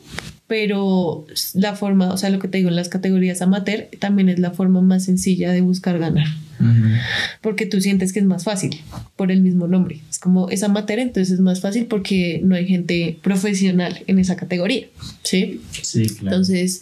pero 0.48 1.28
la 1.54 1.76
forma, 1.76 2.12
o 2.12 2.18
sea, 2.18 2.32
lo 2.32 2.40
que 2.40 2.48
te 2.48 2.58
digo 2.58 2.70
en 2.70 2.76
las 2.76 2.90
categorías 2.90 3.42
amateur 3.42 3.88
también 4.00 4.30
es 4.30 4.40
la 4.40 4.52
forma 4.52 4.82
más 4.82 5.06
sencilla 5.06 5.52
de 5.52 5.62
buscar 5.62 6.00
ganar. 6.00 6.28
Porque 7.42 7.66
tú 7.66 7.80
sientes 7.80 8.12
que 8.12 8.20
es 8.20 8.26
más 8.26 8.44
fácil 8.44 8.82
por 9.16 9.32
el 9.32 9.42
mismo 9.42 9.68
nombre. 9.68 10.02
Es 10.10 10.20
como 10.20 10.50
es 10.50 10.62
amateur, 10.64 11.00
entonces 11.00 11.36
es 11.36 11.40
más 11.40 11.62
fácil 11.62 11.86
porque 11.86 12.42
no 12.44 12.56
hay 12.56 12.68
gente 12.68 13.18
profesional 13.22 14.04
en 14.08 14.20
esa 14.20 14.36
categoría. 14.36 14.88
Sí, 15.24 15.62
sí 15.72 16.08
claro. 16.08 16.36
Entonces, 16.36 16.82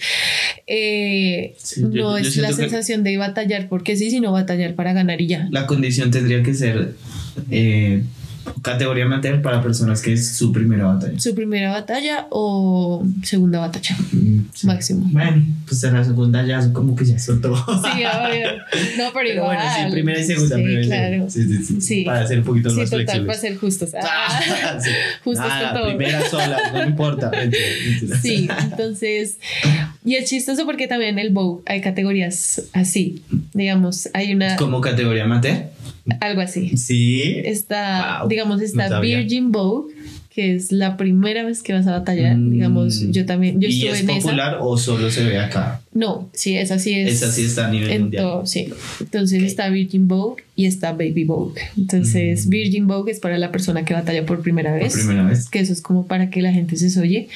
eh, 0.65 1.55
no 1.77 2.17
es 2.17 2.37
la 2.37 2.53
sensación 2.53 3.03
de 3.03 3.17
batallar 3.17 3.69
porque 3.69 3.95
sí, 3.97 4.09
sino 4.09 4.31
batallar 4.31 4.73
para 4.73 4.93
ganar 4.93 5.21
y 5.21 5.27
ya. 5.27 5.47
La 5.51 5.67
condición 5.67 6.09
tendría 6.09 6.41
que 6.41 6.53
ser. 6.55 6.95
Eh, 7.51 8.01
Categoría 8.61 9.05
amateur 9.05 9.41
para 9.41 9.61
personas 9.61 10.01
que 10.01 10.13
es 10.13 10.35
su 10.35 10.51
primera 10.51 10.85
batalla. 10.85 11.19
Su 11.19 11.35
primera 11.35 11.71
batalla 11.71 12.27
o 12.29 13.05
segunda 13.23 13.59
batalla. 13.59 13.95
Mm, 14.11 14.39
máximo. 14.63 15.05
Bueno, 15.11 15.43
pues 15.67 15.83
en 15.83 15.93
la 15.93 16.03
segunda 16.03 16.45
ya 16.45 16.71
como 16.73 16.95
que 16.95 17.05
ya 17.05 17.19
soltó. 17.19 17.55
Sí, 17.55 18.03
obvio. 18.03 18.47
No, 18.97 19.11
pero, 19.13 19.29
igual. 19.29 19.55
Bueno, 19.57 19.71
sí, 19.75 19.91
primera 19.91 20.19
y 20.19 20.23
segunda. 20.23 20.55
Sí, 20.55 20.81
claro. 20.87 21.29
Sí, 21.29 21.63
sí, 21.63 21.81
sí, 21.81 22.03
Para 22.03 22.27
ser 22.27 22.39
un 22.39 22.45
poquito 22.45 22.69
más 22.69 22.89
total, 22.89 23.05
flexibles. 23.05 23.27
para 23.27 23.39
ser 23.39 23.57
justos. 23.57 23.89
Ah, 24.01 24.77
justos 25.23 25.45
con 25.45 25.73
todo. 25.79 25.87
Primera 25.97 26.29
sola, 26.29 26.57
no 26.73 26.83
importa. 26.83 27.31
Sí, 28.21 28.47
entonces. 28.63 29.37
Y 30.03 30.15
es 30.15 30.29
chistoso 30.29 30.65
porque 30.65 30.87
también 30.87 31.17
en 31.17 31.19
el 31.19 31.33
bow 31.33 31.63
hay 31.65 31.81
categorías 31.81 32.63
así. 32.73 33.23
Digamos, 33.53 34.09
hay 34.13 34.33
una. 34.33 34.55
¿Como 34.55 34.81
categoría 34.81 35.25
amateur? 35.25 35.65
Algo 36.21 36.41
así. 36.41 36.77
Sí. 36.77 37.41
Está, 37.43 38.23
digamos, 38.27 38.61
está 38.61 38.99
Virgin 38.99 39.51
Vogue, 39.51 39.93
que 40.29 40.53
es 40.53 40.71
la 40.71 40.97
primera 40.97 41.43
vez 41.43 41.63
que 41.63 41.73
vas 41.73 41.87
a 41.87 41.91
batallar. 41.91 42.37
Mm. 42.37 42.51
Digamos, 42.51 43.11
yo 43.11 43.25
también. 43.25 43.59
Yo 43.59 43.67
¿Y 43.67 43.87
es 43.87 44.03
popular 44.03 44.57
o 44.61 44.77
solo 44.77 45.09
se 45.09 45.23
ve 45.23 45.39
acá? 45.39 45.81
No, 45.93 46.29
sí, 46.33 46.55
esa 46.55 46.77
sí 46.77 46.93
es. 46.93 47.13
Esa 47.13 47.31
sí 47.31 47.45
está 47.45 47.67
a 47.67 47.71
nivel 47.71 48.01
mundial. 48.01 48.41
sí. 48.45 48.69
Entonces 48.99 49.43
está 49.43 49.69
Virgin 49.69 50.07
Vogue 50.07 50.43
y 50.55 50.65
está 50.65 50.91
Baby 50.91 51.23
Vogue. 51.23 51.61
Entonces, 51.75 52.45
mm. 52.45 52.49
Virgin 52.49 52.87
Vogue 52.87 53.11
es 53.11 53.19
para 53.19 53.37
la 53.37 53.51
persona 53.51 53.83
que 53.83 53.93
batalla 53.93 54.25
por 54.25 54.41
primera 54.41 54.73
vez. 54.73 54.93
Por 54.93 55.05
primera 55.05 55.27
vez. 55.27 55.49
Que 55.49 55.59
eso 55.59 55.73
es 55.73 55.81
como 55.81 56.05
para 56.05 56.29
que 56.29 56.41
la 56.41 56.53
gente 56.53 56.75
se 56.77 56.99
oye. 56.99 57.29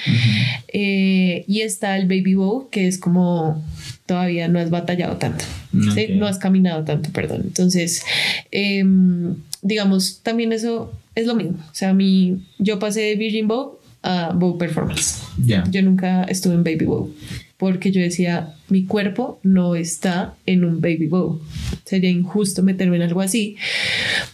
Eh, 0.73 1.43
y 1.47 1.61
está 1.61 1.97
el 1.97 2.03
Baby 2.03 2.35
Vogue, 2.35 2.67
que 2.71 2.87
es 2.87 2.97
como 2.97 3.63
todavía 4.11 4.47
no 4.49 4.59
has 4.59 4.69
batallado 4.69 5.15
tanto, 5.15 5.45
no 5.73 6.27
has 6.27 6.37
caminado 6.37 6.83
tanto, 6.83 7.09
perdón. 7.11 7.41
Entonces, 7.45 8.03
em, 8.51 9.35
digamos, 9.61 10.19
también 10.23 10.53
eso 10.53 10.91
es 11.15 11.27
lo 11.27 11.35
mismo. 11.35 11.57
O 11.59 11.75
sea, 11.75 11.93
mi, 11.93 12.43
yo 12.59 12.79
pasé 12.79 13.01
de 13.01 13.15
Virgin 13.15 13.47
Bow 13.47 13.79
a 14.03 14.31
Bow 14.33 14.57
Performance. 14.57 15.21
Yo 15.69 15.81
nunca 15.81 16.23
estuve 16.23 16.55
en 16.55 16.63
Baby 16.63 16.85
Bow 16.85 17.13
porque 17.61 17.91
yo 17.91 18.01
decía, 18.01 18.55
mi 18.69 18.85
cuerpo 18.85 19.39
no 19.43 19.75
está 19.75 20.33
en 20.47 20.65
un 20.65 20.81
Baby 20.81 21.05
Bow. 21.05 21.39
Sería 21.85 22.09
injusto 22.09 22.63
meterme 22.63 22.95
en 22.95 23.03
algo 23.03 23.21
así 23.21 23.55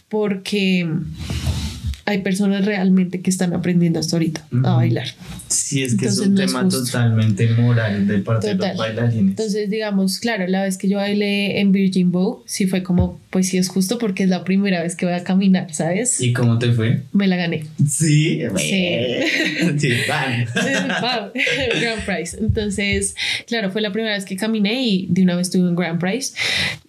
porque 0.08 0.88
hay 2.08 2.20
personas 2.20 2.64
realmente 2.64 3.20
que 3.20 3.30
están 3.30 3.54
aprendiendo 3.54 4.00
hasta 4.00 4.16
ahorita 4.16 4.48
a 4.64 4.76
bailar. 4.76 5.10
Sí, 5.50 5.84
es 5.84 5.98
que 5.98 6.06
es 6.06 6.18
un 6.20 6.36
tema 6.36 6.66
totalmente 6.70 7.50
moral 7.50 8.08
de 8.08 8.20
parte 8.20 8.48
de 8.48 8.56
los 8.56 8.78
bailarines. 8.78 9.32
Entonces, 9.32 9.70
digamos, 9.70 10.20
claro, 10.20 10.48
la 10.48 10.64
vez 10.64 10.78
que 10.78 10.88
yo 10.88 11.00
bailé 11.00 11.60
en 11.60 11.74
Virgin 11.74 12.14
Bow, 12.14 12.44
sí 12.46 12.66
fue 12.66 12.82
como, 12.82 13.20
pues 13.30 13.50
sí 13.50 13.58
es 13.58 13.68
justo 13.68 13.98
porque 13.98 14.24
es 14.24 14.30
la 14.30 14.46
primera 14.46 14.82
vez 14.82 14.96
que 14.96 15.06
voy 15.06 15.16
a 15.16 15.26
caminar, 15.26 15.74
¿sabes? 15.74 16.22
¿Y 16.22 16.32
cómo 16.32 16.58
te 16.60 16.72
fue? 16.72 17.02
Me 17.12 17.28
la 17.28 17.36
gané. 17.36 17.66
Sí, 17.86 18.42
sí. 18.56 18.96
sí, 19.78 19.90
bam. 20.08 21.32
Grand 21.82 22.06
Prize. 22.06 22.38
Entonces, 22.40 23.18
claro, 23.48 23.70
fue 23.70 23.82
la 23.82 23.92
primera 23.92 24.14
vez 24.14 24.24
que 24.24 24.38
caminé 24.38 24.82
y 24.82 25.08
de 25.10 25.24
una 25.24 25.36
vez 25.36 25.52
tuve 25.52 25.68
un 25.68 25.76
Grand 25.76 26.00
Prize. 26.00 26.32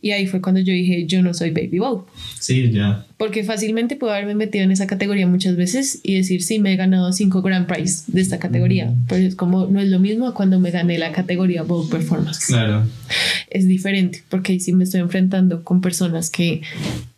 Y 0.00 0.12
ahí 0.12 0.28
fue 0.28 0.40
cuando 0.40 0.60
yo 0.60 0.72
dije, 0.72 1.06
yo 1.06 1.24
no 1.24 1.34
soy 1.34 1.50
Baby 1.50 1.80
Bow. 1.80 2.06
Sí, 2.38 2.70
ya. 2.70 3.04
Porque 3.18 3.42
fácilmente 3.42 3.96
puedo 3.96 4.12
haberme 4.12 4.36
metido 4.36 4.62
en 4.62 4.70
esa 4.70 4.86
categoría 4.86 5.26
muchas 5.26 5.56
veces 5.56 5.98
y 6.04 6.14
decir, 6.14 6.40
sí, 6.40 6.60
me 6.60 6.72
he 6.72 6.76
ganado 6.76 7.12
cinco 7.12 7.42
Grand 7.42 7.66
Prize 7.66 8.04
de 8.06 8.20
esta 8.20 8.38
categoría. 8.38 8.94
Pero 9.08 9.26
es 9.26 9.34
como, 9.34 9.66
no 9.66 9.80
es 9.80 9.88
lo 9.88 9.98
mismo 9.98 10.32
cuando 10.34 10.60
me 10.60 10.70
gané 10.70 10.98
la 10.98 11.10
categoría 11.10 11.64
Vogue 11.64 11.90
Performance. 11.90 12.46
Claro. 12.46 12.84
Es 13.50 13.66
diferente 13.66 14.22
porque 14.28 14.52
ahí 14.52 14.60
sí 14.60 14.72
me 14.72 14.84
estoy 14.84 15.00
enfrentando 15.00 15.64
con 15.64 15.80
personas 15.80 16.30
que 16.30 16.62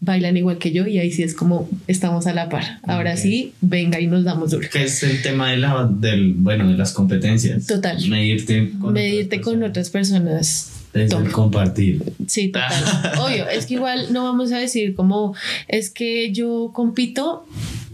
bailan 0.01 0.39
igual 0.39 0.57
que 0.57 0.73
yo 0.73 0.87
y 0.87 0.99
ahí 0.99 1.13
sí 1.13 1.23
es 1.23 1.35
como 1.35 1.69
estamos 1.87 2.27
a 2.27 2.33
la 2.33 2.49
par. 2.49 2.81
Ahora 2.85 3.19
sí, 3.19 3.53
venga 3.61 4.01
y 4.01 4.07
nos 4.07 4.25
damos 4.25 4.53
duro. 4.53 4.69
Que 4.73 4.85
es 4.85 5.03
el 5.03 5.21
tema 5.21 5.51
de 5.51 5.59
la, 5.59 5.87
del, 5.87 6.33
bueno, 6.33 6.67
de 6.67 6.79
las 6.79 6.95
competencias. 6.95 7.67
Total. 7.67 7.99
Medirte 8.09 8.71
con, 8.81 8.95
Medirte 8.95 9.37
otras, 9.37 9.45
con 9.45 9.63
otras 9.65 9.91
personas 9.91 10.80
es 10.95 11.15
compartir. 11.33 12.03
Sí, 12.27 12.49
total. 12.49 12.85
Obvio, 13.19 13.49
es 13.49 13.67
que 13.67 13.75
igual 13.75 14.13
no 14.13 14.25
vamos 14.25 14.53
a 14.53 14.59
decir 14.59 14.95
como 14.95 15.35
es 15.69 15.91
que 15.91 16.33
yo 16.33 16.71
compito 16.73 17.47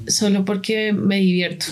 solo 0.07 0.45
porque 0.45 0.93
me 0.93 1.17
divierto, 1.17 1.67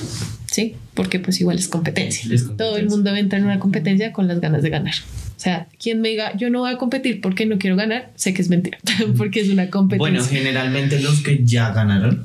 ¿sí? 0.51 0.75
Porque 0.95 1.21
pues 1.21 1.41
igual 1.41 1.59
es 1.59 1.69
competencia. 1.69 2.31
Todo 2.57 2.77
el 2.77 2.89
mundo 2.89 3.15
entra 3.15 3.39
en 3.39 3.45
una 3.45 3.59
competencia 3.59 4.13
con 4.13 4.29
las 4.29 4.41
ganas 4.41 4.63
de 4.63 4.71
ganar. 4.71 4.95
O 5.37 5.41
sea, 5.45 5.67
quien 5.79 6.01
me 6.01 6.09
diga, 6.11 6.37
yo 6.37 6.49
no 6.49 6.61
voy 6.61 6.73
a 6.73 6.79
competir 6.79 7.21
porque 7.21 7.45
no 7.45 7.59
quiero 7.59 7.77
ganar, 7.77 8.13
sé 8.15 8.33
que 8.33 8.41
es 8.41 8.49
mentira, 8.49 8.79
porque 9.17 9.41
es 9.41 9.49
una 9.49 9.69
competencia. 9.69 10.21
Bueno, 10.21 10.25
generalmente 10.25 11.01
los 11.01 11.23
que 11.23 11.45
ya 11.45 11.73
ganaron 11.73 12.25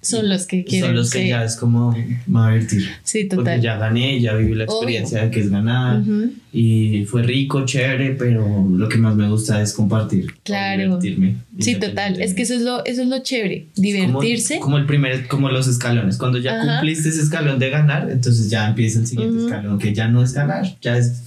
son 0.00 0.28
los 0.28 0.46
que 0.46 0.64
quieren. 0.64 0.90
Son 0.90 0.96
los 0.96 1.10
que 1.10 1.28
ya 1.28 1.44
es 1.44 1.56
como 1.56 1.92
a 1.92 2.50
divertir. 2.50 2.88
Sí, 3.02 3.28
total. 3.28 3.44
Porque 3.44 3.60
ya 3.60 3.76
gané, 3.76 4.20
ya 4.20 4.34
viví 4.34 4.54
la 4.54 4.64
experiencia 4.64 5.24
de 5.24 5.30
que 5.30 5.40
es 5.40 5.50
ganar 5.50 6.02
y 6.52 7.04
fue 7.06 7.22
rico, 7.22 7.64
chévere, 7.64 8.10
pero 8.10 8.66
lo 8.70 8.88
que 8.88 8.98
más 8.98 9.16
me 9.16 9.28
gusta 9.28 9.62
es 9.62 9.72
compartir. 9.72 10.34
Claro. 10.42 10.98
Divertirme. 10.98 11.36
Sí, 11.58 11.76
total. 11.76 12.20
Es 12.20 12.34
que 12.34 12.42
eso 12.42 12.54
es 12.54 12.62
lo, 12.62 12.84
eso 12.84 13.02
es 13.02 13.08
lo 13.08 13.20
chévere, 13.20 13.66
divertirse. 13.74 14.58
Como, 14.58 14.76
el 14.78 14.86
primer, 14.86 15.28
como 15.28 15.48
los 15.48 15.66
escalones. 15.66 16.18
Cuando 16.18 16.38
ya 16.38 16.60
cumpliste 16.60 17.08
ese 17.08 17.22
escalón 17.22 17.58
de 17.58 17.70
ganar, 17.70 18.10
entonces 18.10 18.50
ya 18.50 18.68
empieza 18.68 18.98
el 18.98 19.06
siguiente 19.06 19.44
escalón, 19.44 19.78
que 19.78 19.94
ya 19.94 20.08
no 20.08 20.22
es 20.22 20.32
ganar, 20.34 20.76
ya 20.80 20.96
es 20.98 21.22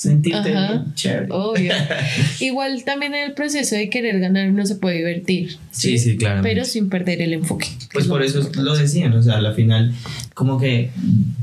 sentirte 0.00 0.54
chévere. 0.94 1.26
Obvio. 1.28 1.74
Igual 2.40 2.84
también 2.84 3.12
en 3.14 3.28
el 3.28 3.34
proceso 3.34 3.76
de 3.76 3.90
querer 3.90 4.18
ganar 4.18 4.48
uno 4.48 4.64
se 4.64 4.76
puede 4.76 4.96
divertir. 4.96 5.58
Sí, 5.72 5.98
sí, 5.98 6.16
claro. 6.16 6.40
Pero 6.42 6.64
sin 6.64 6.88
perder 6.88 7.20
el 7.20 7.34
enfoque. 7.34 7.66
Pues 7.92 8.06
por 8.06 8.22
eso 8.22 8.50
lo 8.62 8.74
decían, 8.74 9.12
o 9.12 9.22
sea, 9.22 9.36
a 9.36 9.40
la 9.42 9.52
final 9.52 9.92
como 10.32 10.58
que 10.58 10.90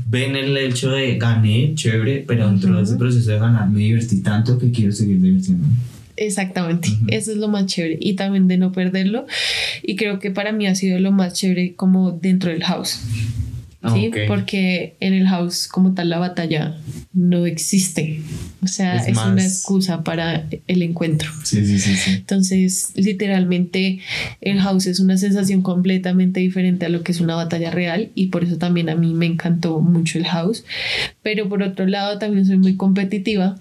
ven 0.08 0.34
el 0.34 0.56
hecho 0.56 0.90
de 0.90 1.16
gané, 1.18 1.76
chévere, 1.76 2.24
pero 2.26 2.48
dentro 2.48 2.76
de 2.76 2.82
ese 2.82 2.96
proceso 2.96 3.30
de 3.30 3.38
ganar 3.38 3.70
me 3.70 3.78
divertí 3.78 4.22
tanto 4.22 4.58
que 4.58 4.72
quiero 4.72 4.90
seguir 4.90 5.20
divirtiendo. 5.20 5.64
Exactamente, 6.16 6.88
eso 7.06 7.30
es 7.30 7.36
lo 7.36 7.46
más 7.46 7.66
chévere 7.66 7.96
y 8.00 8.14
también 8.14 8.48
de 8.48 8.58
no 8.58 8.72
perderlo 8.72 9.26
y 9.84 9.94
creo 9.94 10.18
que 10.18 10.32
para 10.32 10.50
mí 10.50 10.66
ha 10.66 10.74
sido 10.74 10.98
lo 10.98 11.12
más 11.12 11.34
chévere 11.34 11.74
como 11.76 12.10
dentro 12.10 12.50
del 12.50 12.64
house. 12.64 12.98
Ah, 13.88 13.94
¿sí? 13.94 14.10
Porque 14.26 14.96
en 15.00 15.14
el 15.14 15.26
house 15.26 15.68
como 15.68 15.94
tal 15.94 16.10
la 16.10 16.18
batalla 16.18 16.76
no 17.12 17.46
existe. 17.46 18.20
O 18.62 18.66
sea, 18.66 18.96
es, 18.96 19.16
una 19.16 19.42
excusa 19.42 20.04
para 20.04 20.46
el 20.66 20.82
encuentro. 20.82 21.30
Sí, 21.44 21.64
sí, 21.64 21.78
sí, 21.78 21.96
sí, 21.96 22.10
Entonces, 22.16 22.92
literalmente, 22.94 24.00
el 24.40 24.60
house 24.60 24.86
es 24.86 25.00
una 25.00 25.16
sensación 25.16 25.62
completamente 25.62 26.40
diferente 26.40 26.86
a 26.86 26.88
lo 26.88 27.02
que 27.02 27.12
es 27.12 27.20
una 27.20 27.34
batalla 27.34 27.70
real 27.70 28.10
y 28.14 28.26
por 28.28 28.44
eso 28.44 28.58
también 28.58 28.88
a 28.88 28.94
mí 28.94 29.14
me 29.14 29.26
encantó 29.26 29.80
mucho 29.80 30.18
el 30.18 30.26
house. 30.26 30.64
Pero 31.22 31.48
por 31.48 31.62
otro 31.62 31.86
lado, 31.86 32.18
también 32.18 32.46
soy 32.46 32.58
muy 32.58 32.76
competitiva 32.76 33.58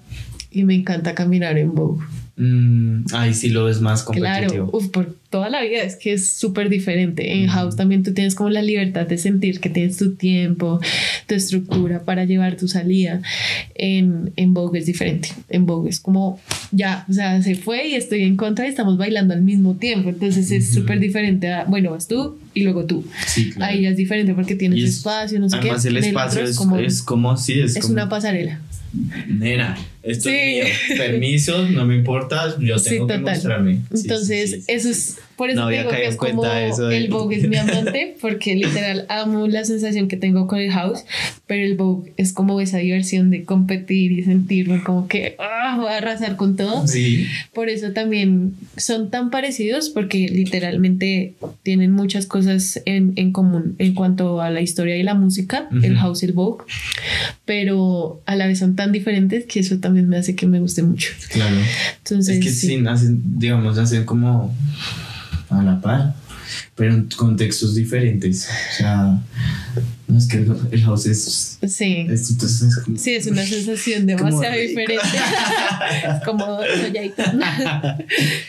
y 0.51 0.63
me 0.63 0.75
encanta 0.75 1.13
caminar 1.13 1.57
en 1.57 1.73
Vogue. 1.75 2.03
Mm, 2.39 3.05
ahí 3.13 3.33
sí 3.33 3.49
lo 3.49 3.65
ves 3.65 3.81
más 3.81 4.03
competitivo. 4.03 4.69
Claro, 4.69 4.91
por 4.91 5.15
toda 5.31 5.49
la 5.49 5.63
vida 5.63 5.81
es 5.81 5.95
que 5.95 6.13
es 6.13 6.35
súper 6.35 6.69
diferente. 6.69 7.33
En 7.33 7.47
House 7.47 7.75
también 7.75 8.03
tú 8.03 8.13
tienes 8.13 8.35
como 8.35 8.51
la 8.51 8.61
libertad 8.61 9.07
de 9.07 9.17
sentir 9.17 9.59
que 9.59 9.69
tienes 9.69 9.97
tu 9.97 10.13
tiempo, 10.13 10.79
tu 11.25 11.33
estructura 11.33 12.03
para 12.03 12.25
llevar 12.25 12.55
tu 12.55 12.67
salida. 12.67 13.21
En, 13.73 14.33
en 14.35 14.53
Vogue 14.53 14.79
es 14.79 14.85
diferente. 14.85 15.29
En 15.49 15.65
Vogue 15.65 15.89
es 15.89 15.99
como 15.99 16.39
ya, 16.71 17.05
o 17.09 17.13
sea, 17.13 17.41
se 17.41 17.55
fue 17.55 17.87
y 17.87 17.95
estoy 17.95 18.21
en 18.21 18.37
contra 18.37 18.67
y 18.67 18.69
estamos 18.69 18.99
bailando 18.99 19.33
al 19.33 19.41
mismo 19.41 19.75
tiempo. 19.75 20.09
Entonces 20.09 20.51
es 20.51 20.71
súper 20.71 20.99
diferente 20.99 21.51
a, 21.51 21.63
bueno, 21.63 21.89
vas 21.89 22.07
tú 22.07 22.37
y 22.53 22.61
luego 22.61 22.85
tú. 22.85 23.03
Sí, 23.25 23.49
claro. 23.49 23.73
Ahí 23.73 23.81
ya 23.81 23.89
es 23.89 23.97
diferente 23.97 24.35
porque 24.35 24.55
tienes 24.55 24.83
espacio, 24.83 25.39
no 25.39 25.49
sé 25.49 25.57
además 25.57 25.81
qué. 25.81 25.89
el 25.89 25.97
espacio 25.97 26.41
es, 26.43 26.55
como, 26.55 26.77
es 26.77 27.01
como, 27.01 27.35
sí, 27.35 27.59
es, 27.59 27.75
es 27.75 27.85
una 27.85 28.07
pasarela 28.07 28.61
nena, 29.27 29.77
esto 30.07 30.29
es 30.29 30.45
mío, 30.45 30.65
permiso, 30.97 31.67
no 31.69 31.85
me 31.85 31.95
importa, 31.95 32.55
yo 32.59 32.77
tengo 32.77 33.07
que 33.07 33.17
mostrarme. 33.17 33.79
Entonces, 33.93 34.63
eso 34.67 34.89
es, 34.89 35.17
por 35.35 35.49
eso 35.49 35.67
digo 35.67 35.89
que 35.89 36.07
es 36.07 36.15
como 36.15 36.43
el 36.45 37.09
Vogue 37.09 37.37
es 37.37 37.47
mi 37.49 37.57
amante, 37.57 38.15
porque 38.21 38.55
literal 38.55 39.05
amo 39.09 39.47
la 39.47 39.65
sensación 39.65 40.07
que 40.07 40.17
tengo 40.17 40.47
con 40.47 40.59
el 40.59 40.71
house, 40.71 41.03
pero 41.45 41.63
el 41.63 41.75
Vogue 41.75 42.13
es 42.17 42.33
como 42.33 42.59
esa 42.61 42.77
diversión 42.79 43.29
de 43.29 43.43
competir 43.43 44.13
y 44.13 44.23
sentirme 44.23 44.81
como 44.83 45.07
que 45.07 45.35
ah, 45.39 45.75
voy 45.77 45.89
a 45.89 45.97
arrasar 45.97 46.37
con 46.37 46.55
todo. 46.55 46.87
Sí. 46.87 47.27
Por 47.53 47.69
eso 47.69 47.91
también 47.91 48.53
son 48.77 49.09
tan 49.09 49.29
parecidos, 49.29 49.89
porque 49.89 50.27
literalmente 50.27 51.33
tienen 51.63 51.91
muchas 51.91 52.25
cosas 52.25 52.81
en, 52.85 53.13
en 53.15 53.31
común 53.31 53.75
en 53.79 53.93
cuanto 53.93 54.41
a 54.41 54.49
la 54.49 54.61
historia 54.61 54.97
y 54.97 55.03
la 55.03 55.13
música, 55.13 55.69
el 55.83 55.97
house 55.97 56.23
y 56.23 56.27
el 56.27 56.33
Vogue, 56.33 56.65
pero 57.45 58.21
a 58.25 58.35
la 58.35 58.47
vez 58.47 58.59
son 58.59 58.75
tan 58.75 58.91
diferentes 58.91 59.45
que 59.45 59.59
eso 59.59 59.79
también 59.79 59.96
me 60.03 60.17
hace 60.17 60.35
que 60.35 60.47
me 60.47 60.59
guste 60.59 60.83
mucho. 60.83 61.11
Claro. 61.29 61.55
Entonces, 61.97 62.37
es 62.37 62.43
que 62.43 62.51
sí, 62.51 62.77
nacen, 62.77 63.21
digamos, 63.39 63.75
nacen 63.75 64.05
como 64.05 64.55
a 65.49 65.63
la 65.63 65.81
par, 65.81 66.15
pero 66.75 66.93
en 66.93 67.05
contextos 67.07 67.75
diferentes. 67.75 68.47
O 68.47 68.77
sea, 68.77 69.21
no 70.07 70.17
es 70.17 70.27
que 70.27 70.45
el, 70.71 70.81
house 70.83 71.05
es. 71.05 71.59
Sí. 71.67 72.07
Es, 72.09 72.29
entonces 72.31 72.69
es 72.69 72.77
como, 72.77 72.97
sí, 72.97 73.15
es 73.15 73.27
una 73.27 73.45
sensación 73.45 74.05
demasiado 74.05 74.55
diferente. 74.55 75.03
como 76.25 76.59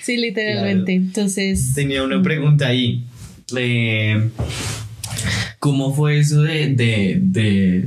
sí, 0.03 0.17
literalmente. 0.17 0.95
Entonces. 0.95 1.75
Tenía 1.75 2.03
una 2.03 2.23
pregunta 2.23 2.67
ahí. 2.67 3.05
Eh, 3.57 4.31
¿Cómo 5.59 5.93
fue 5.93 6.21
eso 6.21 6.43
de, 6.43 6.69
de, 6.75 7.19
de, 7.21 7.85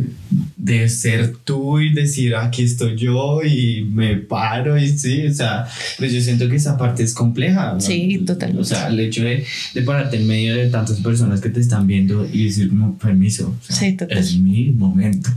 de, 0.57 0.89
ser 0.89 1.37
tú 1.37 1.79
y 1.79 1.93
decir 1.93 2.35
aquí 2.35 2.63
estoy 2.63 2.97
yo 2.97 3.41
y 3.43 3.87
me 3.89 4.17
paro 4.17 4.77
y 4.77 4.89
sí? 4.89 5.25
O 5.25 5.33
sea, 5.33 5.65
pues 5.97 6.11
yo 6.11 6.19
siento 6.19 6.49
que 6.49 6.57
esa 6.57 6.77
parte 6.77 7.03
es 7.03 7.13
compleja. 7.13 7.79
Sí, 7.79 8.21
totalmente. 8.25 8.61
O 8.61 8.65
sea, 8.65 8.87
el 8.87 8.99
hecho 8.99 9.23
de, 9.23 9.45
de, 9.73 9.81
pararte 9.83 10.17
en 10.17 10.27
medio 10.27 10.53
de 10.53 10.69
tantas 10.69 10.99
personas 10.99 11.39
que 11.39 11.49
te 11.49 11.61
están 11.61 11.87
viendo 11.87 12.27
y 12.31 12.45
decir, 12.45 12.69
permiso, 13.01 13.55
sí, 13.61 13.93
total. 13.93 14.17
es 14.17 14.35
mi 14.35 14.71
momento. 14.71 15.29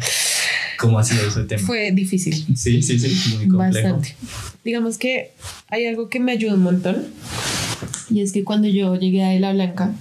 ¿Cómo 0.81 0.99
ha 0.99 1.05
sido 1.05 1.29
ese 1.29 1.45
tema? 1.45 1.63
Fue 1.63 1.93
difícil. 1.93 2.35
Sí, 2.57 2.83
sí, 2.83 2.99
sí, 2.99 3.37
muy 3.37 3.47
complejo. 3.47 3.95
Bastante. 3.95 4.17
Digamos 4.65 4.99
que 4.99 5.31
hay 5.69 5.87
algo 5.87 6.09
que 6.09 6.19
me 6.19 6.33
ayuda 6.33 6.55
un 6.55 6.63
montón 6.63 7.05
y 8.11 8.23
es 8.23 8.33
que 8.33 8.43
cuando 8.43 8.67
yo 8.67 8.97
llegué 8.97 9.23
a 9.23 9.39
La 9.39 9.53
Blanca, 9.53 9.93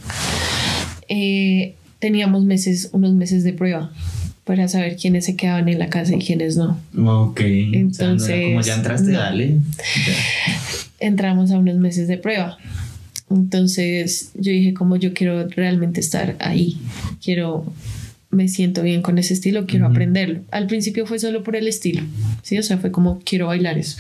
eh, 1.10 1.76
teníamos 2.04 2.44
meses, 2.44 2.90
unos 2.92 3.14
meses 3.14 3.46
de 3.46 3.54
prueba 3.54 3.90
para 4.44 4.68
saber 4.68 4.98
quiénes 4.98 5.24
se 5.24 5.38
quedaban 5.38 5.70
en 5.70 5.80
la 5.80 5.88
casa 5.88 6.14
y 6.14 6.20
quiénes 6.20 6.58
no. 6.58 6.78
Ok. 6.98 7.40
Entonces. 7.40 8.44
como 8.44 8.60
ya 8.60 8.76
entraste, 8.76 9.14
dale. 9.14 9.60
Entramos 11.00 11.52
a 11.52 11.58
unos 11.58 11.78
meses 11.78 12.10
de 12.10 12.18
prueba. 12.18 12.58
Entonces 13.30 14.32
yo 14.34 14.52
dije, 14.52 14.74
como 14.74 14.98
yo 14.98 15.14
quiero 15.14 15.48
realmente 15.48 16.02
estar 16.02 16.36
ahí, 16.40 16.78
quiero, 17.24 17.66
me 18.32 18.50
siento 18.50 18.84
bien 18.84 19.02
con 19.02 19.18
ese 19.18 19.34
estilo, 19.34 19.66
quiero 19.66 19.88
aprenderlo. 19.88 20.42
Al 20.52 20.68
principio 20.68 21.06
fue 21.06 21.20
solo 21.20 21.42
por 21.42 21.56
el 21.56 21.70
estilo, 21.70 22.02
¿sí? 22.42 22.58
O 22.58 22.64
sea, 22.64 22.80
fue 22.80 22.92
como 22.92 23.22
quiero 23.24 23.48
bailar 23.48 23.78
eso 23.78 23.96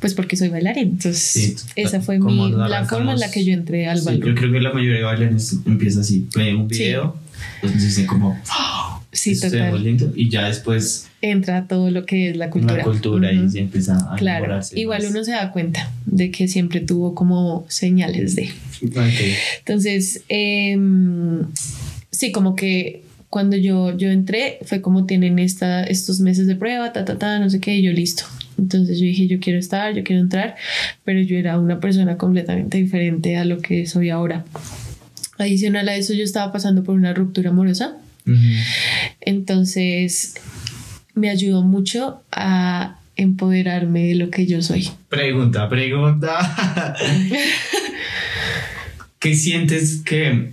pues 0.00 0.14
porque 0.14 0.36
soy 0.36 0.48
bailarín. 0.48 0.90
Entonces, 0.90 1.66
esa 1.76 2.00
fue 2.00 2.18
mi, 2.18 2.52
la 2.52 2.84
forma 2.84 3.12
en 3.12 3.20
la 3.20 3.30
que 3.30 3.44
yo 3.44 3.52
entré 3.52 3.88
al 3.88 4.00
sí, 4.00 4.18
Yo 4.18 4.34
creo 4.34 4.52
que 4.52 4.60
la 4.60 4.72
mayoría 4.72 4.98
de 4.98 5.04
bailarines 5.04 5.58
empieza 5.66 6.00
así, 6.00 6.28
ve 6.36 6.54
un 6.54 6.68
video, 6.68 7.16
dicen 7.62 8.06
como, 8.06 8.38
sí, 9.12 9.38
total. 9.38 10.12
y 10.14 10.28
ya 10.28 10.46
después 10.46 11.08
entra 11.20 11.68
todo 11.68 11.90
lo 11.90 12.04
que 12.04 12.30
es 12.30 12.36
la 12.36 12.50
cultura. 12.50 12.78
La 12.78 12.84
cultura 12.84 13.32
y 13.32 13.48
se 13.48 13.60
empieza 13.60 13.96
a 14.12 14.16
Claro, 14.16 14.60
igual 14.74 15.04
uno 15.08 15.24
se 15.24 15.30
da 15.30 15.52
cuenta 15.52 15.90
de 16.04 16.30
que 16.30 16.48
siempre 16.48 16.80
tuvo 16.80 17.14
como 17.14 17.64
señales 17.68 18.34
de. 18.34 18.50
Entonces, 19.58 20.22
em, 20.28 21.44
sí, 22.10 22.32
como 22.32 22.56
que 22.56 23.04
cuando 23.32 23.56
yo, 23.56 23.96
yo 23.96 24.10
entré 24.10 24.58
fue 24.66 24.82
como 24.82 25.06
tienen 25.06 25.38
esta, 25.38 25.84
estos 25.84 26.20
meses 26.20 26.46
de 26.46 26.54
prueba, 26.54 26.92
ta, 26.92 27.06
ta, 27.06 27.16
ta, 27.16 27.38
no 27.38 27.48
sé 27.48 27.60
qué, 27.60 27.74
y 27.76 27.82
yo 27.82 27.90
listo. 27.90 28.24
Entonces 28.58 28.98
yo 28.98 29.06
dije, 29.06 29.26
yo 29.26 29.40
quiero 29.40 29.58
estar, 29.58 29.94
yo 29.94 30.04
quiero 30.04 30.20
entrar, 30.20 30.54
pero 31.02 31.18
yo 31.22 31.38
era 31.38 31.58
una 31.58 31.80
persona 31.80 32.18
completamente 32.18 32.76
diferente 32.76 33.38
a 33.38 33.46
lo 33.46 33.62
que 33.62 33.86
soy 33.86 34.10
ahora. 34.10 34.44
Adicional 35.38 35.88
a 35.88 35.96
eso, 35.96 36.12
yo 36.12 36.24
estaba 36.24 36.52
pasando 36.52 36.84
por 36.84 36.94
una 36.94 37.14
ruptura 37.14 37.48
amorosa. 37.48 37.96
Entonces 39.22 40.34
me 41.14 41.30
ayudó 41.30 41.62
mucho 41.62 42.20
a 42.32 42.98
empoderarme 43.16 44.08
de 44.08 44.14
lo 44.14 44.28
que 44.28 44.44
yo 44.44 44.60
soy. 44.60 44.90
Pregunta, 45.08 45.70
pregunta. 45.70 46.36
¿Qué 49.22 49.36
sientes 49.36 50.02
que, 50.04 50.50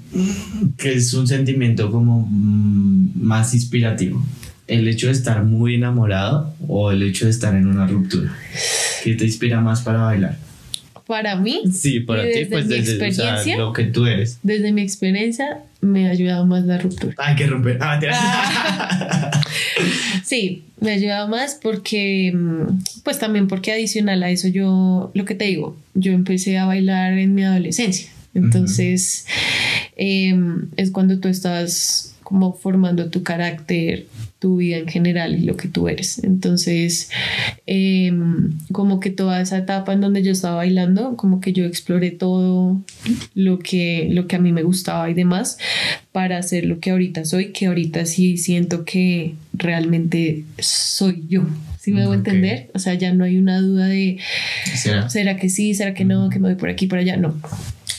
que 0.78 0.94
es 0.94 1.16
un 1.16 1.28
sentimiento 1.28 1.90
como 1.90 2.28
mm, 2.30 3.14
más 3.16 3.56
inspirativo? 3.56 4.24
¿El 4.68 4.88
hecho 4.88 5.08
de 5.08 5.14
estar 5.14 5.44
muy 5.44 5.74
enamorado 5.74 6.54
o 6.68 6.92
el 6.92 7.02
hecho 7.02 7.26
de 7.26 7.32
estar 7.32 7.56
en 7.56 7.66
una 7.66 7.88
ruptura? 7.88 8.32
¿Qué 9.04 9.16
te 9.16 9.26
inspira 9.26 9.60
más 9.60 9.82
para 9.82 10.04
bailar? 10.04 10.38
Para 11.08 11.36
mí. 11.36 11.64
Sí, 11.74 12.02
para 12.02 12.22
ti, 12.30 12.46
pues 12.46 12.68
desde 12.68 13.58
lo 13.58 13.74
que 13.74 13.86
tú 13.86 14.06
eres. 14.06 14.38
Desde 14.44 14.72
mi 14.72 14.84
experiencia 14.84 15.64
me 15.82 16.08
ha 16.08 16.12
ayudado 16.12 16.46
más 16.46 16.64
la 16.66 16.78
ruptura. 16.78 17.16
Hay 17.18 17.36
que 17.36 17.48
romper. 17.48 17.80
Ah, 17.82 18.00
sí, 20.24 20.66
me 20.80 20.92
ha 20.92 20.94
ayudado 20.94 21.28
más 21.28 21.58
porque, 21.60 22.32
mm, 22.36 22.84
pues 23.04 23.18
también 23.18 23.48
porque 23.48 23.72
adicional 23.72 24.22
a 24.22 24.30
eso 24.30 24.48
yo, 24.48 25.10
lo 25.16 25.26
que 25.26 25.34
te 25.34 25.46
digo, 25.46 25.76
yo 25.96 26.12
empecé 26.12 26.60
a 26.60 26.68
bailar 26.68 27.18
en 27.18 27.34
mi 27.34 27.44
adolescencia. 27.44 28.12
Entonces, 28.34 29.26
em, 29.96 30.70
es 30.78 30.92
cuando 30.92 31.20
tú 31.20 31.28
estás 31.28 32.16
como 32.30 32.54
formando 32.54 33.10
tu 33.10 33.24
carácter, 33.24 34.06
tu 34.38 34.58
vida 34.58 34.78
en 34.78 34.88
general 34.88 35.36
y 35.36 35.46
lo 35.46 35.58
que 35.58 35.68
tú 35.68 35.90
eres. 35.90 36.24
Entonces, 36.24 37.10
em, 37.66 38.54
como 38.72 39.00
que 39.00 39.10
toda 39.10 39.42
esa 39.42 39.58
etapa 39.58 39.94
en 39.94 40.02
donde 40.02 40.22
yo 40.22 40.32
estaba 40.32 40.58
bailando, 40.58 41.18
como 41.18 41.42
que 41.42 41.54
yo 41.54 41.66
exploré 41.66 42.12
todo 42.12 42.80
lo 43.34 43.58
que, 43.58 44.10
lo 44.12 44.28
que 44.28 44.36
a 44.36 44.40
mí 44.40 44.54
me 44.54 44.62
gustaba 44.62 45.10
y 45.10 45.16
demás 45.16 45.58
para 46.12 46.38
hacer 46.38 46.66
lo 46.66 46.80
que 46.80 46.92
ahorita 46.92 47.26
soy, 47.26 47.52
que 47.52 47.66
ahorita 47.66 48.06
sí 48.06 48.38
siento 48.38 48.86
que 48.86 49.34
realmente 49.54 50.46
soy 50.60 51.26
yo. 51.28 51.48
¿Sí 51.80 51.92
me 51.92 52.02
debo 52.02 52.14
entender? 52.14 52.70
O 52.76 52.80
sea, 52.80 52.94
ya 52.94 53.12
no 53.12 53.24
hay 53.24 53.38
una 53.40 53.60
duda 53.60 53.88
de, 53.88 54.20
¿Será? 54.76 55.10
¿será 55.10 55.38
que 55.38 55.50
sí? 55.50 55.74
¿Será 55.74 55.96
que 55.96 56.06
no? 56.06 56.30
¿Que 56.30 56.38
me 56.38 56.50
voy 56.50 56.58
por 56.58 56.70
aquí, 56.70 56.86
por 56.86 57.00
allá? 57.00 57.18
No. 57.18 57.36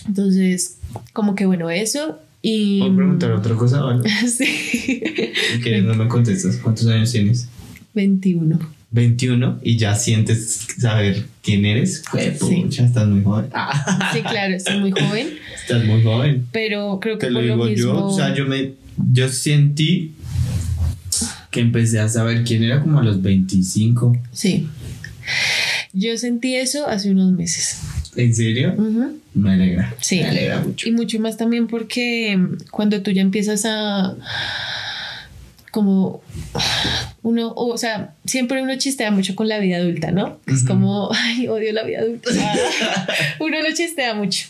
Entonces, 0.07 0.79
como 1.13 1.35
que 1.35 1.47
bueno, 1.47 1.71
eso 1.71 2.19
y... 2.43 2.81
¿Puedo 2.81 2.97
preguntar 2.97 3.33
otra 3.33 3.55
cosa? 3.55 3.83
¿vale? 3.83 4.09
sí. 4.29 5.03
¿Qué 5.63 5.83
no 5.83 5.95
me 5.95 6.09
contestas? 6.09 6.57
¿Cuántos 6.57 6.87
años 6.87 7.13
tienes? 7.13 7.49
21. 7.95 8.59
21 8.93 9.61
y 9.63 9.77
ya 9.77 9.95
sientes 9.95 10.67
saber 10.79 11.25
quién 11.43 11.65
eres. 11.65 12.03
sí. 12.13 12.67
Ya 12.69 12.85
estás 12.85 13.07
muy 13.07 13.23
joven. 13.23 13.51
Sí, 14.13 14.21
claro, 14.23 14.55
estoy 14.55 14.81
muy 14.81 14.91
joven. 14.91 15.29
Estás 15.61 15.85
muy 15.85 16.03
joven. 16.03 16.47
Pero 16.51 16.99
creo 17.01 17.19
que 17.19 17.27
Te 17.27 17.33
lo 17.33 17.41
digo 17.41 17.69
yo. 17.69 18.07
O 18.07 18.17
sea, 18.17 18.35
yo 18.35 18.47
me. 18.47 18.73
Yo 19.13 19.29
sentí 19.29 20.15
que 21.51 21.61
empecé 21.61 22.01
a 22.01 22.09
saber 22.09 22.43
quién 22.45 22.65
era 22.65 22.81
como 22.81 22.99
a 22.99 23.05
los 23.05 23.23
25. 23.23 24.17
Sí. 24.33 24.69
Yo 25.93 26.17
sentí 26.17 26.57
eso 26.57 26.89
hace 26.89 27.11
unos 27.11 27.33
meses. 27.33 27.81
¿En 28.17 28.35
serio? 28.35 28.75
Me 29.35 29.53
alegra. 29.53 29.95
Sí. 30.01 30.21
Me 30.21 30.29
alegra 30.29 30.61
mucho. 30.61 30.89
Y 30.89 30.93
mucho 30.93 31.21
más 31.21 31.37
también 31.37 31.67
porque 31.67 32.39
cuando 32.71 33.03
tú 33.03 33.11
ya 33.11 33.23
empiezas 33.23 33.65
a 33.67 34.17
como 35.71 36.21
uno, 37.23 37.53
o 37.55 37.79
sea, 37.79 38.15
siempre 38.25 38.61
uno 38.61 38.77
chistea 38.77 39.13
mucho 39.13 39.37
con 39.37 39.49
la 39.49 39.61
vida 39.61 39.77
adulta, 39.77 40.11
¿no? 40.11 40.41
Es 40.47 40.65
como, 40.65 41.11
ay, 41.13 41.47
odio 41.47 41.73
la 41.73 41.85
vida 41.85 42.01
adulta. 42.01 42.31
uno 43.41 43.63
lo 43.63 43.73
chistea 43.73 44.15
mucho. 44.15 44.49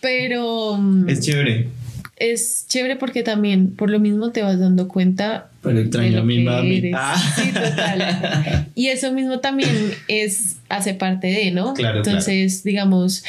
Pero... 0.00 0.78
Es 1.08 1.20
chévere 1.20 1.68
es 2.16 2.64
chévere 2.68 2.96
porque 2.96 3.22
también 3.22 3.76
por 3.76 3.90
lo 3.90 4.00
mismo 4.00 4.30
te 4.30 4.42
vas 4.42 4.58
dando 4.58 4.88
cuenta. 4.88 5.50
Pero 5.62 5.78
extraño 5.80 6.20
a 6.20 6.24
mi 6.24 6.42
mami. 6.42 6.90
Ah. 6.94 7.14
Sí, 7.36 7.52
total. 7.52 8.68
y 8.74 8.88
eso 8.88 9.12
mismo 9.12 9.40
también 9.40 9.92
es, 10.08 10.55
hace 10.68 10.94
parte 10.94 11.28
de, 11.28 11.50
¿no? 11.50 11.74
Claro. 11.74 11.98
Entonces, 11.98 12.64
digamos, 12.64 13.24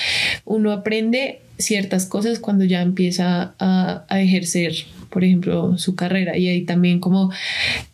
uno 0.45 0.71
aprende 0.71 1.41
ciertas 1.57 2.05
cosas 2.05 2.39
cuando 2.39 2.65
ya 2.65 2.81
empieza 2.81 3.53
a, 3.59 4.05
ejercer, 4.19 4.73
por 5.09 5.23
ejemplo, 5.23 5.77
su 5.77 5.95
carrera. 5.95 6.37
Y 6.37 6.47
ahí 6.47 6.61
también 6.61 6.99
como 6.99 7.31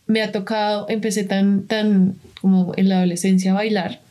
me 0.08 0.22
ha 0.22 0.32
tocado, 0.32 0.88
empecé 0.90 1.24
tan, 1.24 1.64
tan 1.64 2.16
como 2.42 2.74
en 2.76 2.90
la 2.90 2.98
adolescencia 2.98 3.52
a 3.52 3.56
bailar. 3.56 4.02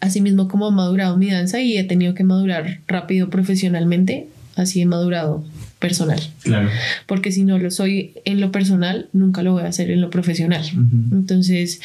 Asimismo 0.00 0.48
como 0.48 0.66
ha 0.66 0.70
madurado 0.70 1.16
mi 1.16 1.30
danza 1.30 1.60
y 1.60 1.76
he 1.76 1.84
tenido 1.84 2.14
que 2.14 2.24
madurar 2.24 2.80
rápido 2.88 3.30
profesionalmente, 3.30 4.28
así 4.56 4.80
he 4.80 4.86
madurado 4.86 5.44
personal. 5.78 6.20
Claro. 6.42 6.68
Porque 7.06 7.32
si 7.32 7.42
no 7.42 7.58
lo 7.58 7.70
soy 7.72 8.12
en 8.24 8.40
lo 8.40 8.52
personal, 8.52 9.08
nunca 9.12 9.42
lo 9.42 9.52
voy 9.52 9.64
a 9.64 9.66
hacer 9.66 9.90
en 9.90 10.00
lo 10.00 10.10
profesional. 10.10 10.64
Entonces, 11.10 11.80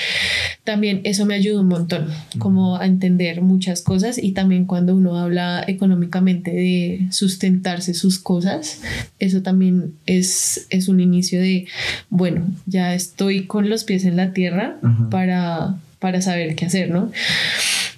también 0.63 1.01
eso 1.03 1.25
me 1.25 1.33
ayuda 1.33 1.61
un 1.61 1.67
montón, 1.67 2.07
como 2.37 2.77
a 2.77 2.85
entender 2.85 3.41
muchas 3.41 3.81
cosas 3.81 4.19
y 4.21 4.33
también 4.33 4.65
cuando 4.65 4.95
uno 4.95 5.17
habla 5.17 5.63
económicamente 5.67 6.51
de 6.51 7.07
sustentarse 7.09 7.95
sus 7.95 8.19
cosas, 8.19 8.81
eso 9.17 9.41
también 9.41 9.93
es, 10.05 10.67
es 10.69 10.89
un 10.89 10.99
inicio 10.99 11.41
de, 11.41 11.65
bueno, 12.09 12.45
ya 12.67 12.93
estoy 12.93 13.45
con 13.45 13.67
los 13.67 13.83
pies 13.83 14.05
en 14.05 14.15
la 14.15 14.31
tierra 14.31 14.77
para, 15.09 15.77
para 15.97 16.21
saber 16.21 16.55
qué 16.55 16.65
hacer, 16.65 16.91
¿no? 16.91 17.11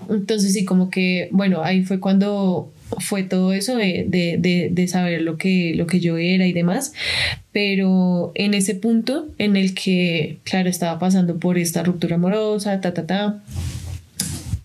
Entonces 0.09 0.53
sí, 0.53 0.63
como 0.63 0.89
que, 0.89 1.27
bueno, 1.31 1.61
ahí 1.61 1.83
fue 1.83 1.99
cuando 1.99 2.71
fue 2.99 3.23
todo 3.23 3.53
eso 3.53 3.75
de, 3.75 4.85
saber 4.87 5.21
lo 5.21 5.37
que, 5.37 5.73
lo 5.75 5.87
que 5.87 5.99
yo 5.99 6.17
era 6.17 6.47
y 6.47 6.53
demás, 6.53 6.93
pero 7.51 8.31
en 8.35 8.53
ese 8.53 8.75
punto 8.75 9.27
en 9.37 9.55
el 9.55 9.73
que, 9.73 10.39
claro, 10.43 10.69
estaba 10.69 10.99
pasando 10.99 11.37
por 11.37 11.57
esta 11.57 11.83
ruptura 11.83 12.15
amorosa, 12.15 12.81
ta, 12.81 12.93
ta, 12.93 13.05
ta, 13.05 13.43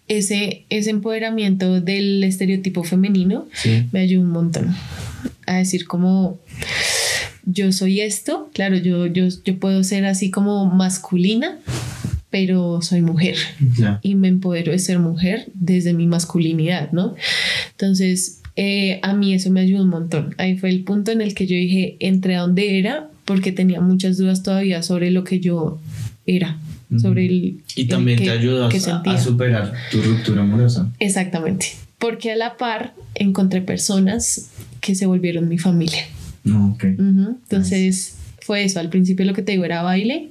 ese, 0.09 0.65
ese 0.69 0.91
empoderamiento 0.91 1.81
del 1.81 2.23
estereotipo 2.25 2.85
femenino 2.85 3.47
me 3.93 4.01
ayudó 4.01 4.23
un 4.23 4.31
montón 4.31 4.75
a 5.47 5.57
decir 5.57 5.87
como 5.87 6.39
yo 7.47 7.73
soy 7.73 8.01
esto, 8.01 8.51
claro, 8.55 8.77
yo, 8.77 9.07
yo, 9.07 9.29
yo 9.45 9.59
puedo 9.59 9.85
ser 9.85 10.07
así 10.07 10.31
como 10.31 10.67
masculina, 10.67 11.59
pero 12.35 12.83
soy 12.83 13.01
mujer 13.01 13.37
y 14.03 14.17
me 14.17 14.27
empodero 14.27 14.73
de 14.73 14.81
ser 14.81 14.99
mujer 14.99 15.53
desde 15.55 15.93
mi 15.93 16.09
masculinidad, 16.09 16.91
¿no? 16.91 17.15
Entonces, 17.71 18.41
eh, 18.57 18.99
a 19.03 19.15
mí 19.15 19.35
eso 19.35 19.53
me 19.53 19.61
ayudó 19.61 19.85
un 19.85 19.91
montón. 19.91 20.35
Ahí 20.37 20.59
fue 20.59 20.71
el 20.71 20.83
punto 20.83 21.13
en 21.13 21.21
el 21.21 21.33
que 21.33 21.47
yo 21.47 21.55
dije, 21.55 21.97
entre 22.01 22.35
a 22.35 22.41
dónde 22.41 22.81
era, 22.81 23.09
porque 23.25 23.53
tenía 23.53 23.81
muchas 23.81 24.17
dudas 24.17 24.43
todavía 24.43 24.83
sobre 24.83 25.13
lo 25.13 25.23
que 25.23 25.39
yo 25.39 25.79
era. 26.27 26.59
Sobre 27.01 27.27
el, 27.27 27.61
y 27.77 27.85
también 27.85 28.19
te 28.19 28.31
ayudó 28.31 28.67
a, 28.67 29.19
superar 29.21 29.73
tu 29.93 30.03
ruptura 30.03 30.43
amorosa. 30.43 30.91
Exactamente. 30.99 31.67
Porque 31.99 32.33
a 32.33 32.37
la 32.37 32.57
par 32.57 32.95
encontré 33.15 33.63
personas 33.63 34.51
que 34.81 34.97
se 34.97 35.07
volvieron 35.07 35.49
mi 35.49 35.59
familia. 35.59 36.03
Entonces 36.45 38.14
fue 38.45 38.63
eso. 38.63 38.79
Al 38.79 38.91
principio 38.91 39.25
lo 39.25 39.33
que 39.33 39.43
te 39.43 39.53
digo 39.53 39.65
era 39.65 39.83
baile, 39.83 40.29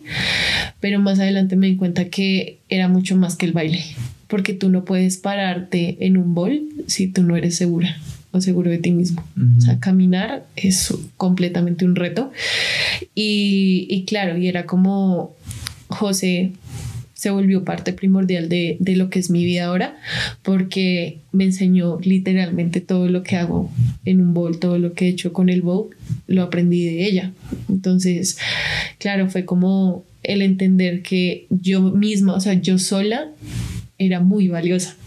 pero 0.79 0.99
más 0.99 1.19
adelante 1.19 1.55
me 1.55 1.67
di 1.67 1.75
cuenta 1.75 2.05
que 2.05 2.59
era 2.69 2.87
mucho 2.87 3.15
más 3.15 3.35
que 3.35 3.47
el 3.47 3.53
baile. 3.53 3.83
Porque 4.27 4.53
tú 4.53 4.69
no 4.69 4.85
puedes 4.85 5.17
pararte 5.17 5.97
en 5.99 6.17
un 6.17 6.35
bol 6.35 6.61
si 6.85 7.07
tú 7.07 7.23
no 7.23 7.35
eres 7.35 7.55
segura 7.55 7.97
o 8.31 8.39
seguro 8.39 8.69
de 8.69 8.77
ti 8.77 8.91
mismo. 8.91 9.23
O 9.57 9.61
sea, 9.61 9.79
caminar 9.79 10.45
es 10.55 10.93
completamente 11.17 11.85
un 11.85 11.95
reto. 11.95 12.31
Y, 13.15 13.87
y 13.89 14.05
claro, 14.05 14.37
y 14.37 14.47
era 14.47 14.65
como 14.65 15.35
José 15.87 16.51
se 17.23 17.29
volvió 17.29 17.63
parte 17.63 17.93
primordial 17.93 18.49
de, 18.49 18.75
de, 18.81 18.97
lo 18.97 19.09
que 19.09 19.17
es 19.17 19.29
mi 19.29 19.45
vida 19.45 19.67
ahora, 19.67 19.95
porque 20.41 21.19
me 21.31 21.45
enseñó 21.45 21.97
literalmente 22.01 22.81
todo 22.81 23.07
lo 23.07 23.23
que 23.23 23.37
hago 23.37 23.71
en 24.03 24.19
un 24.19 24.33
bowl, 24.33 24.59
todo 24.59 24.77
lo 24.77 24.91
que 24.91 25.05
he 25.05 25.07
hecho 25.07 25.31
con 25.31 25.47
el 25.47 25.61
bowl, 25.61 25.95
lo 26.27 26.43
aprendí 26.43 26.83
de 26.83 27.05
ella. 27.05 27.31
Entonces, 27.69 28.37
claro, 28.97 29.29
fue 29.29 29.45
como 29.45 30.03
el 30.21 30.41
entender 30.41 31.01
que 31.01 31.47
yo 31.49 31.79
misma, 31.79 32.33
o 32.33 32.41
sea, 32.41 32.55
yo 32.55 32.77
sola, 32.77 33.31
era 33.97 34.19
muy 34.19 34.49
valiosa. 34.49 34.97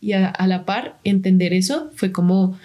Y 0.00 0.10
a, 0.10 0.26
a 0.26 0.48
la 0.48 0.64
par, 0.64 0.98
entender 1.04 1.52
eso 1.52 1.92
fue 1.94 2.10
como 2.10 2.58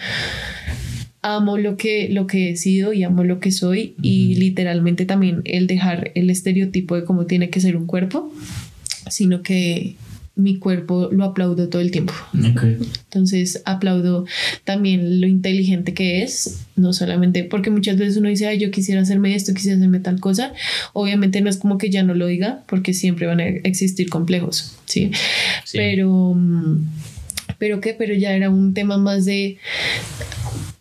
amo 1.21 1.57
lo 1.57 1.77
que, 1.77 2.09
lo 2.09 2.27
que 2.27 2.51
he 2.51 2.55
sido 2.55 2.93
y 2.93 3.03
amo 3.03 3.23
lo 3.23 3.39
que 3.39 3.51
soy 3.51 3.95
y 4.01 4.35
literalmente 4.35 5.05
también 5.05 5.41
el 5.45 5.67
dejar 5.67 6.11
el 6.15 6.29
estereotipo 6.29 6.95
de 6.95 7.03
cómo 7.03 7.25
tiene 7.25 7.49
que 7.49 7.59
ser 7.59 7.75
un 7.75 7.85
cuerpo, 7.85 8.33
sino 9.09 9.41
que 9.41 9.95
mi 10.39 10.57
cuerpo 10.57 11.09
lo 11.11 11.25
aplaudo 11.25 11.69
todo 11.69 11.81
el 11.81 11.91
tiempo. 11.91 12.13
Entonces 12.33 13.61
aplaudo 13.65 14.25
también 14.63 15.21
lo 15.21 15.27
inteligente 15.27 15.93
que 15.93 16.23
es, 16.23 16.61
no 16.75 16.93
solamente 16.93 17.43
porque 17.43 17.69
muchas 17.69 17.97
veces 17.97 18.17
uno 18.17 18.29
dice, 18.29 18.47
ay, 18.47 18.57
yo 18.57 18.71
quisiera 18.71 19.01
hacerme 19.01 19.35
esto, 19.35 19.53
quisiera 19.53 19.77
hacerme 19.77 19.99
tal 19.99 20.19
cosa. 20.19 20.53
Obviamente 20.93 21.41
no 21.41 21.49
es 21.49 21.57
como 21.57 21.77
que 21.77 21.89
ya 21.89 22.03
no 22.03 22.13
lo 22.15 22.27
diga, 22.27 22.63
porque 22.67 22.93
siempre 22.93 23.27
van 23.27 23.41
a 23.41 23.47
existir 23.47 24.09
complejos, 24.09 24.77
¿sí? 24.85 25.11
sí. 25.65 25.77
Pero, 25.77 26.37
pero 27.57 27.81
qué, 27.81 27.93
pero 27.93 28.13
ya 28.15 28.33
era 28.33 28.49
un 28.49 28.73
tema 28.73 28.97
más 28.97 29.25
de 29.25 29.57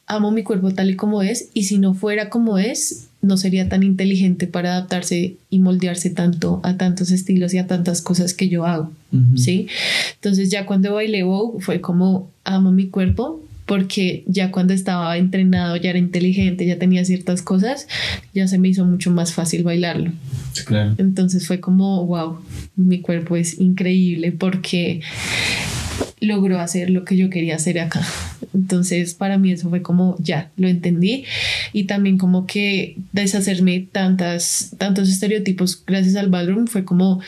amo 0.07 0.31
mi 0.31 0.43
cuerpo 0.43 0.73
tal 0.73 0.91
y 0.91 0.97
como 0.97 1.23
es 1.23 1.51
y 1.53 1.65
si 1.65 1.79
no 1.79 1.95
fuera 1.95 2.31
como 2.31 2.59
es, 2.59 3.08
no 3.21 3.37
sería 3.37 3.69
tan 3.69 3.83
inteligente 3.83 4.47
para 4.47 4.73
adaptarse 4.73 5.37
y 5.51 5.59
moldearse 5.59 6.11
tanto 6.11 6.61
a 6.63 6.77
tantos 6.77 7.11
estilos 7.11 7.53
y 7.53 7.59
a 7.59 7.67
tantas 7.67 8.01
cosas 8.01 8.33
que 8.33 8.49
yo 8.49 8.65
hago, 8.65 8.93
¿sí? 9.37 9.67
Entonces 10.15 10.51
ya 10.51 10.67
cuando 10.67 10.95
bailé 10.95 11.25
Vogue 11.25 11.61
fue 11.61 11.81
como 11.81 12.31
amo 12.45 12.71
mi 12.71 12.89
cuerpo 12.89 13.43
porque 13.67 14.25
ya 14.27 14.51
cuando 14.51 14.73
estaba 14.73 15.17
entrenado 15.19 15.77
ya 15.77 15.91
era 15.91 15.99
inteligente, 15.99 16.65
ya 16.65 16.79
tenía 16.79 17.05
ciertas 17.05 17.43
cosas, 17.43 17.87
ya 18.33 18.49
se 18.49 18.59
me 18.59 18.69
hizo 18.69 18.87
mucho 18.87 19.11
más 19.11 19.35
fácil 19.35 19.63
bailarlo. 19.63 20.13
Claro. 20.65 20.95
Entonces 20.97 21.47
fue 21.47 21.61
como, 21.61 22.07
wow, 22.07 22.39
mi 22.77 23.01
cuerpo 23.01 23.37
es 23.37 23.61
increíble 23.61 24.33
porque 24.33 25.03
logró 26.21 26.59
hacer 26.61 26.89
lo 26.89 27.05
que 27.05 27.17
yo 27.17 27.29
quería 27.29 27.57
hacer 27.57 27.79
acá. 27.79 28.07
Entonces, 28.59 29.15
para 29.15 29.39
mí 29.39 29.53
eso 29.53 29.69
fue 29.69 29.83
como, 29.83 30.17
ya, 30.19 30.51
lo 30.57 30.69
entendí. 30.69 31.25
Y 31.73 31.85
también 31.85 32.19
como 32.19 32.47
que 32.47 32.97
deshacerme 33.13 33.87
tantas, 33.93 34.75
tantos 34.79 35.09
estereotipos 35.09 35.85
gracias 35.87 36.17
al 36.17 36.29
ballroom 36.29 36.67
fue 36.67 36.85
como, 36.85 37.21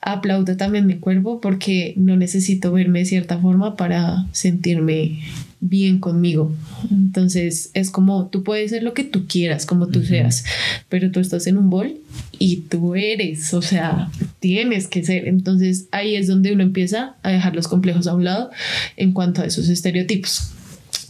aplaudo 0.00 0.56
también 0.56 0.86
mi 0.86 0.96
cuerpo 0.96 1.40
porque 1.40 1.94
no 1.96 2.16
necesito 2.16 2.72
verme 2.72 3.00
de 3.00 3.04
cierta 3.04 3.38
forma 3.38 3.76
para 3.76 4.26
sentirme 4.32 5.20
bien 5.66 5.98
conmigo. 5.98 6.54
Entonces 6.90 7.70
es 7.72 7.90
como 7.90 8.26
tú 8.26 8.42
puedes 8.42 8.70
ser 8.70 8.82
lo 8.82 8.92
que 8.92 9.02
tú 9.02 9.26
quieras, 9.26 9.64
como 9.64 9.88
tú 9.88 10.04
seas, 10.04 10.44
pero 10.90 11.10
tú 11.10 11.20
estás 11.20 11.46
en 11.46 11.56
un 11.56 11.70
bol 11.70 11.94
y 12.38 12.56
tú 12.68 12.94
eres, 12.94 13.54
o 13.54 13.62
sea, 13.62 14.10
tienes 14.40 14.88
que 14.88 15.02
ser. 15.02 15.26
Entonces 15.26 15.86
ahí 15.90 16.16
es 16.16 16.26
donde 16.26 16.52
uno 16.52 16.62
empieza 16.62 17.16
a 17.22 17.30
dejar 17.30 17.56
los 17.56 17.66
complejos 17.66 18.06
a 18.06 18.14
un 18.14 18.24
lado 18.24 18.50
en 18.96 19.12
cuanto 19.12 19.40
a 19.40 19.46
esos 19.46 19.70
estereotipos. 19.70 20.50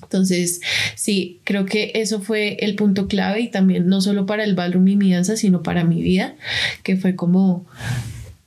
Entonces, 0.05 0.61
sí, 0.95 1.41
creo 1.43 1.67
que 1.67 1.91
eso 1.97 2.21
fue 2.21 2.57
el 2.61 2.77
punto 2.77 3.09
clave 3.09 3.41
y 3.41 3.49
también 3.49 3.89
no 3.89 4.01
solo 4.01 4.27
para 4.27 4.45
el 4.45 4.55
ballroom 4.55 4.87
y 4.87 4.97
mi 4.97 5.13
danza, 5.13 5.37
sino 5.37 5.65
para 5.65 5.83
mi 5.83 6.01
vida, 6.01 6.37
que 6.85 6.97
fue 6.97 7.17
como 7.17 7.67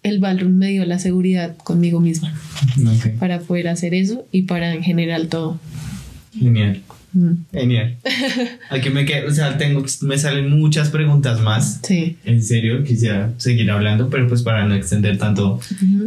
el 0.03 0.19
ballroom 0.19 0.53
me 0.53 0.69
dio 0.69 0.85
la 0.85 0.99
seguridad 0.99 1.57
conmigo 1.57 1.99
misma 1.99 2.33
para 3.19 3.39
poder 3.39 3.67
hacer 3.67 3.93
eso 3.93 4.25
y 4.31 4.43
para 4.43 4.73
en 4.73 4.83
general 4.83 5.27
todo. 5.27 5.59
Genial. 6.39 6.81
Mm. 7.13 7.33
Genial. 7.51 7.97
Aquí 8.69 8.89
me 8.89 9.05
quedo, 9.05 9.29
o 9.29 9.31
sea, 9.31 9.57
tengo, 9.57 9.83
me 10.01 10.17
salen 10.17 10.49
muchas 10.49 10.89
preguntas 10.89 11.41
más. 11.41 11.79
Sí. 11.83 12.17
En 12.25 12.43
serio, 12.43 12.83
quisiera 12.83 13.33
seguir 13.37 13.71
hablando, 13.71 14.09
pero 14.09 14.27
pues 14.27 14.43
para 14.43 14.65
no 14.65 14.75
extender 14.75 15.17
tanto 15.17 15.59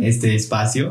este 0.03 0.35
espacio, 0.35 0.91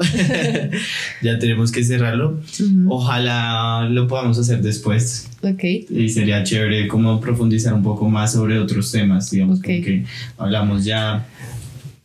ya 1.22 1.40
tenemos 1.40 1.72
que 1.72 1.84
cerrarlo. 1.84 2.42
Ojalá 2.88 3.88
lo 3.90 4.08
podamos 4.08 4.38
hacer 4.40 4.62
después. 4.62 5.30
Ok. 5.42 5.64
Y 5.90 6.10
sería 6.10 6.44
chévere 6.44 6.88
como 6.88 7.22
profundizar 7.22 7.74
un 7.74 7.84
poco 7.84 8.10
más 8.10 8.34
sobre 8.34 8.60
otros 8.60 8.92
temas, 8.92 9.32
digamos, 9.32 9.60
porque 9.60 10.06
hablamos 10.38 10.84
ya 10.84 11.28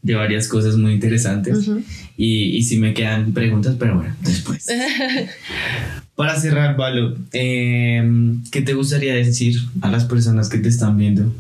de 0.03 0.15
varias 0.15 0.47
cosas 0.47 0.77
muy 0.77 0.93
interesantes. 0.93 1.69
y, 2.17 2.57
y 2.57 2.63
si 2.63 2.79
me 2.79 2.93
quedan 2.93 3.33
preguntas, 3.33 3.77
pero 3.79 3.97
bueno, 3.97 4.15
después. 4.23 4.67
Para 6.17 6.39
cerrar, 6.39 6.77
Valo, 6.77 7.17
em, 7.33 8.45
¿qué 8.53 8.63
te 8.63 8.75
gustaría 8.75 9.15
decir 9.15 9.57
a 9.81 9.91
las 9.91 10.05
personas 10.05 10.49
que 10.49 10.59
te 10.59 10.69
están 10.69 10.97
viendo 10.97 11.35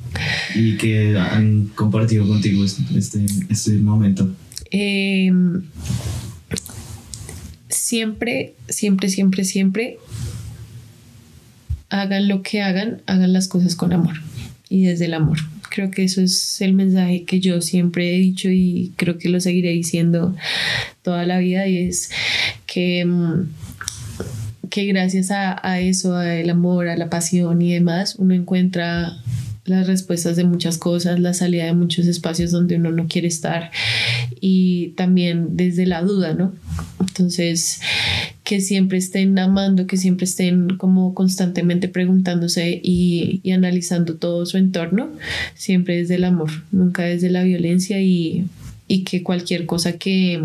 y 0.56 0.76
que 0.76 1.16
han 1.16 1.68
compartido 1.76 2.26
contigo 2.26 2.64
este, 2.64 3.24
este 3.48 3.72
momento? 3.74 4.28
Em, 4.72 5.62
siempre, 7.68 8.54
siempre, 8.68 9.08
siempre, 9.08 9.44
siempre 9.44 9.98
hagan 11.88 12.26
lo 12.26 12.42
que 12.42 12.60
hagan, 12.60 13.02
hagan 13.06 13.32
las 13.32 13.46
cosas 13.46 13.76
con 13.76 13.92
amor 13.92 14.16
y 14.68 14.82
desde 14.86 15.04
el 15.04 15.14
amor. 15.14 15.38
Creo 15.70 15.92
que 15.92 16.02
eso 16.02 16.20
es 16.20 16.60
el 16.60 16.72
mensaje 16.72 17.22
que 17.22 17.38
yo 17.38 17.60
siempre 17.60 18.14
he 18.14 18.18
dicho 18.18 18.48
y 18.50 18.92
creo 18.96 19.18
que 19.18 19.28
lo 19.28 19.38
seguiré 19.40 19.70
diciendo 19.70 20.34
toda 21.02 21.24
la 21.26 21.38
vida 21.38 21.68
y 21.68 21.76
es 21.76 22.10
que 22.66 23.00
em, 23.00 23.46
que 24.70 24.86
gracias 24.86 25.30
a, 25.30 25.58
a 25.66 25.80
eso, 25.80 26.16
al 26.16 26.48
amor, 26.50 26.88
a 26.88 26.96
la 26.96 27.10
pasión 27.10 27.62
y 27.62 27.72
demás, 27.72 28.16
uno 28.18 28.34
encuentra 28.34 29.12
las 29.64 29.86
respuestas 29.86 30.36
de 30.36 30.44
muchas 30.44 30.76
cosas, 30.76 31.18
la 31.20 31.32
salida 31.32 31.64
de 31.64 31.72
muchos 31.72 32.06
espacios 32.06 32.50
donde 32.50 32.76
uno 32.76 32.90
no 32.90 33.06
quiere 33.08 33.28
estar 33.28 33.70
y 34.40 34.88
también 34.90 35.56
desde 35.56 35.86
la 35.86 36.02
duda, 36.02 36.34
¿no? 36.34 36.52
Entonces, 37.00 37.80
que 38.42 38.60
siempre 38.60 38.98
estén 38.98 39.38
amando, 39.38 39.86
que 39.86 39.96
siempre 39.96 40.24
estén 40.24 40.76
como 40.76 41.14
constantemente 41.14 41.88
preguntándose 41.88 42.80
y, 42.82 43.40
y 43.42 43.52
analizando 43.52 44.16
todo 44.16 44.44
su 44.44 44.58
entorno, 44.58 45.10
siempre 45.54 45.96
desde 45.96 46.16
el 46.16 46.24
amor, 46.24 46.50
nunca 46.70 47.04
desde 47.04 47.30
la 47.30 47.42
violencia 47.42 48.02
y, 48.02 48.46
y 48.86 49.04
que 49.04 49.22
cualquier 49.22 49.64
cosa 49.64 49.92
que 49.92 50.42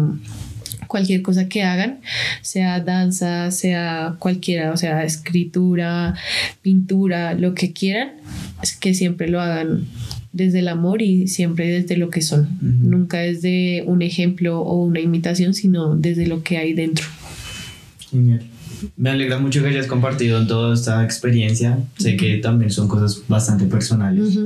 cualquier 0.89 1.21
cosa 1.21 1.47
que 1.47 1.61
hagan, 1.61 1.99
sea 2.41 2.79
danza, 2.79 3.51
sea 3.51 4.15
cualquiera, 4.17 4.73
o 4.73 4.77
sea, 4.77 5.05
escritura, 5.05 6.15
pintura, 6.63 7.35
lo 7.35 7.53
que 7.53 7.71
quieran, 7.71 8.13
es 8.63 8.75
que 8.75 8.95
siempre 8.95 9.29
lo 9.29 9.39
hagan 9.39 9.85
desde 10.33 10.59
el 10.59 10.67
amor 10.67 11.03
y 11.03 11.27
siempre 11.27 11.69
desde 11.69 11.95
lo 11.95 12.09
que 12.09 12.23
son, 12.23 12.57
nunca 12.61 13.19
desde 13.19 13.83
un 13.85 14.01
ejemplo 14.01 14.61
o 14.61 14.83
una 14.83 14.99
imitación, 14.99 15.53
sino 15.53 15.95
desde 15.95 16.25
lo 16.25 16.41
que 16.41 16.57
hay 16.57 16.73
dentro. 16.73 17.05
Genial. 18.09 18.43
Me 18.95 19.09
alegra 19.09 19.39
mucho 19.39 19.61
que 19.61 19.69
hayas 19.69 19.87
compartido 19.87 20.45
toda 20.47 20.73
esta 20.73 21.03
experiencia. 21.03 21.77
Sé 21.97 22.15
que 22.15 22.37
también 22.37 22.71
son 22.71 22.87
cosas 22.87 23.21
bastante 23.27 23.65
personales. 23.65 24.37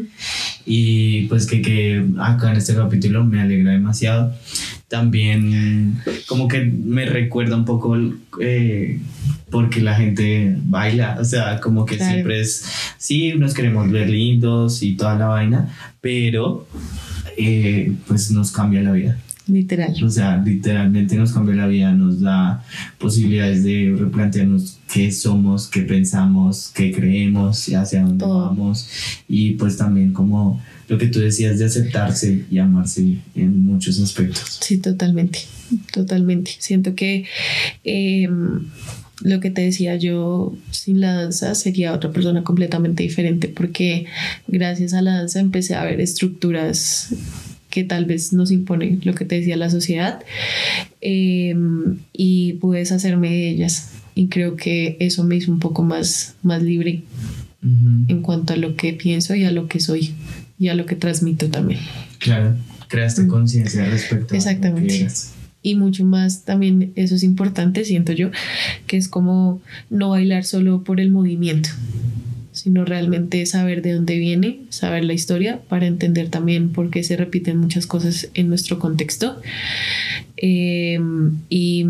Y 0.65 1.27
pues 1.27 1.45
que, 1.45 1.61
que 1.61 2.05
acá 2.19 2.51
en 2.51 2.57
este 2.57 2.75
capítulo 2.75 3.23
me 3.23 3.41
alegra 3.41 3.71
demasiado 3.71 4.33
también 4.93 5.99
como 6.27 6.47
que 6.47 6.65
me 6.65 7.07
recuerda 7.07 7.55
un 7.55 7.65
poco 7.65 7.97
eh, 8.39 8.99
porque 9.49 9.81
la 9.81 9.95
gente 9.95 10.55
baila, 10.65 11.17
o 11.19 11.25
sea, 11.25 11.59
como 11.59 11.83
que 11.83 11.97
siempre 11.97 12.41
es, 12.41 12.63
sí, 12.99 13.33
nos 13.33 13.55
queremos 13.55 13.89
ver 13.89 14.07
lindos 14.07 14.83
y 14.83 14.95
toda 14.95 15.15
la 15.15 15.25
vaina, 15.25 15.75
pero 15.99 16.67
eh, 17.37 17.91
pues 18.07 18.29
nos 18.29 18.51
cambia 18.51 18.83
la 18.83 18.91
vida. 18.91 19.17
Literal. 19.47 19.93
O 20.03 20.09
sea, 20.09 20.37
literalmente 20.37 21.17
nos 21.17 21.33
cambia 21.33 21.55
la 21.55 21.67
vida, 21.67 21.91
nos 21.91 22.21
da 22.21 22.63
posibilidades 22.97 23.63
de 23.63 23.93
replantearnos 23.97 24.79
qué 24.91 25.11
somos, 25.11 25.67
qué 25.67 25.81
pensamos, 25.81 26.71
qué 26.73 26.93
creemos 26.93 27.67
y 27.67 27.75
hacia 27.75 28.03
dónde 28.03 28.25
vamos. 28.25 28.87
Y 29.27 29.51
pues 29.51 29.75
también 29.75 30.13
como 30.13 30.61
lo 30.87 30.97
que 30.97 31.07
tú 31.07 31.19
decías 31.19 31.59
de 31.59 31.65
aceptarse 31.65 32.45
y 32.49 32.57
amarse 32.59 33.17
en 33.35 33.65
muchos 33.65 33.99
aspectos. 33.99 34.59
Sí, 34.61 34.77
totalmente, 34.77 35.39
totalmente. 35.91 36.51
Siento 36.59 36.95
que 36.95 37.25
em, 37.83 38.67
lo 39.23 39.39
que 39.41 39.51
te 39.51 39.61
decía 39.61 39.97
yo, 39.97 40.55
sin 40.71 41.01
la 41.01 41.15
danza 41.15 41.53
sería 41.55 41.93
otra 41.93 42.11
persona 42.11 42.43
completamente 42.43 43.03
diferente 43.03 43.49
porque 43.49 44.05
gracias 44.47 44.93
a 44.93 45.01
la 45.01 45.17
danza 45.17 45.41
empecé 45.41 45.75
a 45.75 45.83
ver 45.83 45.99
estructuras 45.99 47.13
que 47.73 47.83
tal 47.83 48.05
vez 48.05 48.33
nos 48.33 48.51
impone 48.51 48.99
lo 49.03 49.15
que 49.15 49.25
te 49.25 49.33
decía 49.33 49.57
la 49.57 49.71
sociedad 49.71 50.19
em, 51.01 51.97
y 52.13 52.53
puedes 52.53 52.91
hacerme 52.91 53.31
de 53.31 53.49
ellas. 53.49 53.93
Y 54.13 54.27
creo 54.27 54.55
que 54.55 54.95
eso 54.99 55.23
me 55.23 55.37
hizo 55.37 55.51
un 55.51 55.57
poco 55.57 55.81
más, 55.81 56.35
más 56.43 56.61
libre 56.61 57.01
en 57.63 58.21
cuanto 58.21 58.53
a 58.53 58.57
lo 58.57 58.75
que 58.75 58.93
pienso 58.93 59.33
y 59.33 59.45
a 59.45 59.51
lo 59.51 59.67
que 59.67 59.79
soy 59.79 60.13
y 60.59 60.67
a 60.67 60.75
lo 60.75 60.85
que 60.85 60.95
transmito 60.95 61.49
también. 61.49 61.79
Claro, 62.19 62.55
creaste 62.89 63.25
conciencia 63.25 63.85
respecto 63.85 64.35
Exactamente. 64.35 64.95
a 64.95 65.03
lo 65.05 65.07
que 65.07 65.13
y 65.63 65.73
mucho 65.73 66.05
más 66.05 66.43
también 66.43 66.91
eso 66.95 67.15
es 67.15 67.23
importante, 67.23 67.85
siento 67.85 68.11
yo, 68.11 68.29
que 68.85 68.97
es 68.97 69.07
como 69.07 69.61
no 69.89 70.09
bailar 70.09 70.43
solo 70.43 70.83
por 70.83 70.99
el 70.99 71.09
movimiento, 71.09 71.69
sino 72.63 72.85
realmente 72.85 73.45
saber 73.45 73.81
de 73.81 73.91
dónde 73.91 74.17
viene, 74.17 74.61
saber 74.69 75.03
la 75.03 75.11
historia 75.11 75.59
para 75.67 75.85
entender 75.85 76.29
también 76.29 76.69
por 76.69 76.91
qué 76.91 77.03
se 77.03 77.17
repiten 77.17 77.57
muchas 77.57 77.87
cosas 77.87 78.29
en 78.35 78.47
nuestro 78.47 78.79
contexto. 78.79 79.41
Em, 80.37 81.39
y, 81.49 81.85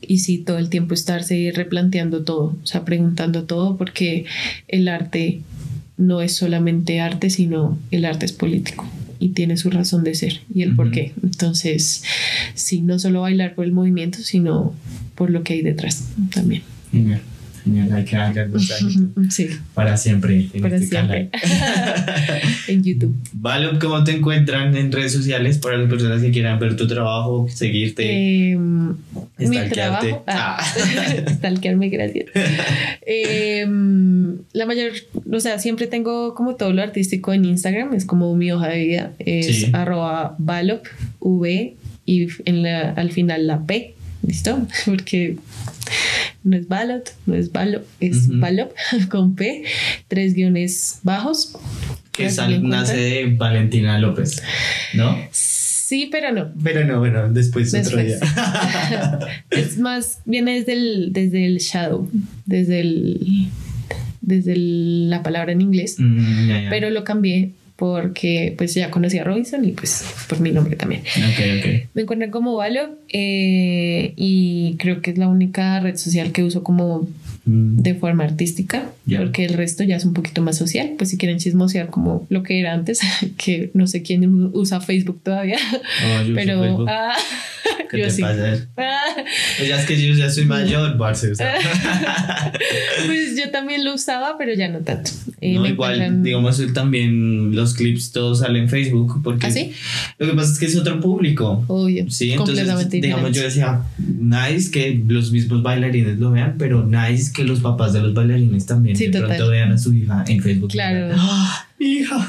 y 0.00 0.18
sí, 0.18 0.38
todo 0.38 0.58
el 0.58 0.68
tiempo 0.68 0.94
estarse 0.94 1.52
replanteando 1.52 2.22
todo, 2.22 2.56
o 2.62 2.66
sea, 2.66 2.84
preguntando 2.84 3.42
todo, 3.42 3.76
porque 3.76 4.24
el 4.68 4.86
arte 4.86 5.40
no 5.96 6.22
es 6.22 6.36
solamente 6.36 7.00
arte, 7.00 7.28
sino 7.28 7.76
el 7.90 8.04
arte 8.04 8.26
es 8.26 8.32
político 8.32 8.86
y 9.18 9.30
tiene 9.30 9.56
su 9.56 9.68
razón 9.68 10.04
de 10.04 10.14
ser 10.14 10.42
y 10.54 10.62
el 10.62 10.76
por 10.76 10.92
qué. 10.92 11.12
Entonces, 11.24 12.04
sí, 12.54 12.82
no 12.82 13.00
solo 13.00 13.22
bailar 13.22 13.56
por 13.56 13.64
el 13.64 13.72
movimiento, 13.72 14.18
sino 14.18 14.74
por 15.16 15.30
lo 15.30 15.42
que 15.42 15.54
hay 15.54 15.62
detrás 15.62 16.08
también. 16.32 16.62
Genial. 16.92 17.22
Genial, 17.64 17.92
hay 17.92 18.04
que 18.04 18.16
sí. 19.30 19.48
para 19.74 19.96
siempre 19.96 20.48
en 20.52 20.62
para 20.62 20.76
este 20.76 20.88
siempre. 20.88 21.30
en 22.68 22.82
YouTube. 22.82 23.14
Valo, 23.32 23.78
¿cómo 23.78 24.02
te 24.02 24.12
encuentran 24.12 24.76
en 24.76 24.90
redes 24.90 25.12
sociales 25.12 25.58
para 25.58 25.76
las 25.76 25.88
personas 25.88 26.22
que 26.22 26.30
quieran 26.32 26.58
ver 26.58 26.76
tu 26.76 26.88
trabajo, 26.88 27.46
seguirte? 27.48 28.02
Eh, 28.52 28.56
mi 28.56 29.68
trabajo. 29.70 30.24
Ah, 30.26 30.58
ah. 30.58 31.24
stalkearme, 31.34 31.88
gracias. 31.88 32.26
eh, 33.06 33.64
la 34.52 34.66
mayor, 34.66 34.92
o 35.30 35.40
sea, 35.40 35.58
siempre 35.58 35.86
tengo 35.86 36.34
como 36.34 36.56
todo 36.56 36.72
lo 36.72 36.82
artístico 36.82 37.32
en 37.32 37.44
Instagram, 37.44 37.94
es 37.94 38.04
como 38.04 38.34
mi 38.34 38.50
hoja 38.50 38.68
de 38.68 38.84
vida, 38.84 39.12
es 39.20 39.72
arroba 39.72 40.34
valop, 40.38 40.84
V 41.20 41.76
y 42.06 42.28
en 42.44 42.62
la, 42.62 42.90
al 42.90 43.12
final 43.12 43.46
la 43.46 43.64
P, 43.64 43.94
¿listo? 44.26 44.66
Porque 44.84 45.36
no 46.44 46.56
es 46.56 46.68
Balot, 46.68 47.12
no 47.26 47.34
es 47.34 47.52
Balop, 47.52 47.84
es 48.00 48.28
Balop 48.28 48.72
con 49.10 49.34
P, 49.34 49.64
tres 50.08 50.34
guiones 50.34 51.00
bajos. 51.02 51.56
Que 52.12 52.30
nace 52.60 52.96
de 52.96 53.34
Valentina 53.36 53.98
López, 53.98 54.42
¿no? 54.94 55.16
Sí, 55.30 56.08
pero 56.10 56.32
no. 56.32 56.52
Pero 56.62 56.84
no, 56.84 56.98
bueno, 56.98 57.30
después, 57.32 57.72
otro 57.74 58.02
día. 58.02 58.18
es 59.50 59.78
más, 59.78 60.20
viene 60.24 60.58
desde 60.58 60.72
el, 60.74 61.12
desde 61.12 61.46
el 61.46 61.58
shadow, 61.58 62.10
desde 62.46 62.80
el 62.80 63.48
desde 64.22 64.54
la 64.56 65.22
palabra 65.22 65.52
en 65.52 65.60
inglés, 65.60 65.96
mm, 65.98 66.70
pero 66.70 66.90
lo 66.90 67.02
cambié 67.02 67.50
porque 67.76 68.54
pues 68.56 68.74
ya 68.74 68.90
conocí 68.90 69.18
a 69.18 69.24
Robinson 69.24 69.64
y 69.64 69.72
pues 69.72 70.04
por 70.28 70.40
mi 70.40 70.50
nombre 70.50 70.76
también. 70.76 71.02
Me 71.94 72.02
encuentran 72.02 72.30
como 72.30 72.56
Valo 72.56 72.96
eh, 73.08 74.12
y 74.16 74.76
creo 74.78 75.00
que 75.02 75.10
es 75.10 75.18
la 75.18 75.28
única 75.28 75.80
red 75.80 75.96
social 75.96 76.32
que 76.32 76.44
uso 76.44 76.62
como 76.62 77.08
mm. 77.44 77.76
de 77.78 77.94
forma 77.94 78.24
artística, 78.24 78.90
porque 79.16 79.44
el 79.44 79.54
resto 79.54 79.84
ya 79.84 79.96
es 79.96 80.04
un 80.04 80.14
poquito 80.14 80.42
más 80.42 80.56
social. 80.56 80.92
Pues 80.96 81.10
si 81.10 81.18
quieren 81.18 81.38
chismosear 81.38 81.90
como 81.90 82.26
lo 82.28 82.42
que 82.42 82.60
era 82.60 82.72
antes, 82.72 83.00
que 83.36 83.70
no 83.74 83.86
sé 83.86 84.02
quién 84.02 84.50
usa 84.52 84.80
Facebook 84.80 85.20
todavía, 85.22 85.58
oh, 85.76 86.26
pero 86.34 86.86
ah, 86.88 87.14
¿Qué 87.90 87.98
yo 87.98 88.04
te 88.04 88.10
sí. 88.10 88.22
pasa? 88.22 88.64
pues 88.74 89.68
ya 89.68 89.80
es 89.80 89.86
que 89.86 90.00
yo 90.00 90.14
ya 90.14 90.30
soy 90.30 90.46
mayor, 90.46 90.96
Barce. 90.96 91.32
pues 93.06 93.36
yo 93.36 93.50
también 93.50 93.84
lo 93.84 93.94
usaba, 93.94 94.36
pero 94.38 94.54
ya 94.54 94.68
no 94.68 94.80
tanto. 94.80 95.10
Eh, 95.40 95.54
no, 95.54 95.66
igual, 95.66 96.22
digamos, 96.22 96.62
también 96.72 97.54
los 97.54 97.74
clips 97.74 98.12
todos 98.12 98.40
salen 98.40 98.64
en 98.64 98.68
Facebook. 98.68 99.20
Porque 99.22 99.46
¿Ah, 99.46 99.50
sí? 99.50 99.72
Lo 100.18 100.26
que 100.26 100.34
pasa 100.34 100.52
es 100.52 100.58
que 100.58 100.66
es 100.66 100.76
otro 100.76 101.00
público. 101.00 101.64
Obvio. 101.66 102.10
Sí, 102.10 102.32
entonces, 102.32 102.90
digamos, 102.90 103.32
yo 103.32 103.42
decía, 103.42 103.82
nice 103.98 104.70
que 104.70 105.02
los 105.06 105.32
mismos 105.32 105.62
bailarines 105.62 106.18
lo 106.18 106.30
vean, 106.30 106.56
pero 106.58 106.86
nice 106.86 107.31
que 107.32 107.44
los 107.44 107.60
papás 107.60 107.92
de 107.92 108.00
los 108.00 108.14
bailarines 108.14 108.66
también 108.66 108.96
de 108.96 109.10
pronto 109.10 109.48
vean 109.48 109.72
a 109.72 109.78
su 109.78 109.92
hija 109.92 110.24
en 110.26 110.42
Facebook. 110.42 110.70
Claro. 110.70 111.14
¡Ah! 111.18 111.66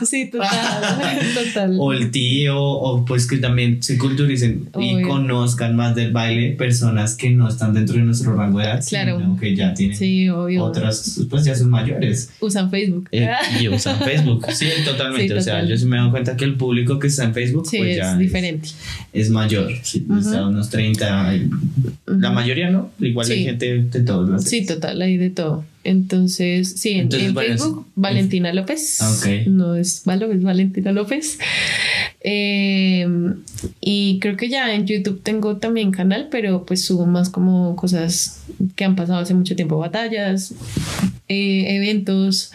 Sí, 0.06 0.30
total, 0.32 1.20
total. 1.34 1.78
O 1.80 1.94
el 1.94 2.12
tío, 2.12 2.60
o 2.60 3.06
pues 3.06 3.28
que 3.28 3.38
también 3.38 3.84
se 3.84 3.98
culturicen 3.98 4.70
y 4.80 5.02
conozcan 5.02 5.76
más 5.76 5.96
del 5.96 6.12
baile 6.12 6.52
personas 6.52 7.16
que 7.16 7.30
no 7.30 7.48
están 7.48 7.74
dentro 7.74 7.96
de 7.96 8.04
nuestro 8.04 8.36
rango 8.36 8.60
de 8.60 8.66
edad, 8.66 8.84
claro. 8.88 9.20
sino 9.20 9.38
que 9.38 9.56
ya 9.56 9.74
tienen 9.74 9.96
sí, 9.96 10.28
obvio. 10.30 10.64
otras, 10.64 11.22
pues 11.30 11.46
ya 11.46 11.56
son 11.56 11.70
mayores. 11.70 12.32
Usan 12.40 12.70
Facebook. 12.70 13.08
Eh, 13.12 13.30
y 13.62 13.68
usan 13.70 14.00
Facebook, 14.00 14.46
sí, 14.52 14.68
totalmente. 14.86 15.34
o 15.34 15.42
sea, 15.42 15.64
yo 15.64 15.78
sí 15.78 15.86
me 15.86 15.98
doy 15.98 16.12
cuenta 16.12 16.36
que 16.36 16.46
el 16.46 16.56
público 16.56 17.00
que 17.00 17.08
está 17.08 17.26
en 17.26 17.34
Facebook, 17.34 17.68
pues 17.70 17.96
ya 17.96 18.14
es 18.14 18.20
diferente. 18.20 18.70
Es, 19.12 19.30
mayor, 19.30 19.72
sí, 19.84 20.06
está 20.20 20.48
unos 20.48 20.70
30, 20.70 21.34
la 22.06 22.32
mayoría 22.32 22.70
no, 22.70 22.92
igual 23.00 23.30
hay 23.30 23.44
gente 23.44 23.84
de 23.84 24.02
todos 24.02 24.30
los. 24.30 24.44
Sí, 24.44 24.66
total, 24.66 25.02
hay 25.02 25.18
de 25.18 25.30
todo. 25.30 25.66
Entonces, 25.84 26.76
sí, 26.78 26.92
en, 26.92 27.12
Facebook, 27.12 27.88
Valentina 27.96 28.54
López. 28.54 29.00
No 29.48 29.76
es 29.76 30.04
Valo, 30.06 30.32
es 30.32 30.42
Valentina 30.42 30.92
López. 30.92 31.40
Eh, 32.22 33.06
y 33.82 34.20
creo 34.20 34.38
que 34.38 34.48
ya 34.48 34.74
en 34.74 34.88
YouTube 34.88 35.22
tengo 35.24 35.58
también 35.58 35.92
canal, 35.92 36.30
pero 36.32 36.66
pues 36.66 36.86
subo 36.86 37.06
más 37.06 37.30
como 37.30 37.76
cosas 37.76 38.44
que 38.76 38.86
han 38.86 38.96
pasado 38.96 39.20
hace 39.20 39.34
mucho 39.34 39.56
tiempo, 39.56 39.78
batallas, 39.78 40.54
eh, 41.28 41.76
eventos. 41.76 42.52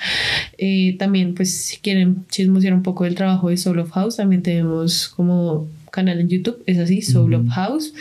Eh, 0.57 0.97
también, 0.99 1.35
pues, 1.35 1.55
si 1.55 1.77
quieren 1.79 2.25
chismosear 2.31 2.73
un 2.73 2.83
poco 2.83 3.05
del 3.05 3.15
trabajo 3.15 3.51
de 3.51 3.57
Solo 3.57 3.87
House, 3.87 4.17
también 4.17 4.43
tenemos 4.43 5.09
como 5.09 5.69
canal 5.91 6.21
en 6.21 6.29
YouTube, 6.29 6.63
es 6.67 6.79
así, 6.79 7.03
Soul 7.03 7.35
of 7.35 7.49
House. 7.49 7.93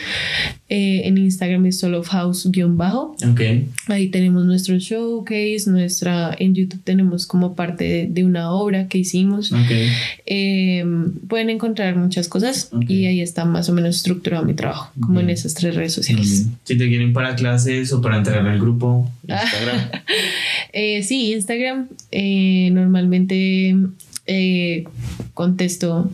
Eh, 0.68 1.02
en 1.04 1.16
Instagram 1.16 1.66
es 1.66 1.78
Soul 1.78 1.94
of 1.94 2.08
House-bajo. 2.08 3.16
Okay. 3.32 3.68
Ahí 3.86 4.08
tenemos 4.08 4.44
nuestro 4.44 4.78
showcase, 4.78 5.64
nuestra, 5.66 6.34
en 6.38 6.54
YouTube 6.54 6.80
tenemos 6.84 7.26
como 7.26 7.54
parte 7.54 8.08
de, 8.10 8.24
una 8.24 8.52
obra 8.52 8.88
que 8.88 8.98
hicimos. 8.98 9.52
Okay. 9.52 9.88
Em, 10.26 11.12
pueden 11.28 11.50
encontrar 11.50 11.96
muchas 11.96 12.28
cosas 12.28 12.70
y 12.86 13.06
ahí 13.06 13.20
está 13.20 13.44
más 13.44 13.68
o 13.68 13.72
menos 13.72 13.96
estructurado 13.96 14.44
mi 14.44 14.54
trabajo, 14.54 14.92
como 15.00 15.20
en 15.20 15.30
esas 15.30 15.54
tres 15.54 15.74
redes 15.74 15.94
sociales. 15.94 16.46
Si 16.64 16.76
te 16.76 16.88
quieren 16.88 17.12
para 17.12 17.34
clases 17.34 17.92
o 17.92 18.02
para 18.02 18.18
entrar 18.18 18.46
al 18.46 18.58
grupo, 18.58 19.10
Instagram. 19.28 19.90
eh, 20.72 21.02
sí, 21.02 21.32
Instagram. 21.32 21.88
Eh, 22.10 22.70
normalmente 22.72 23.76
eh, 24.26 24.84
contesto 25.32 26.10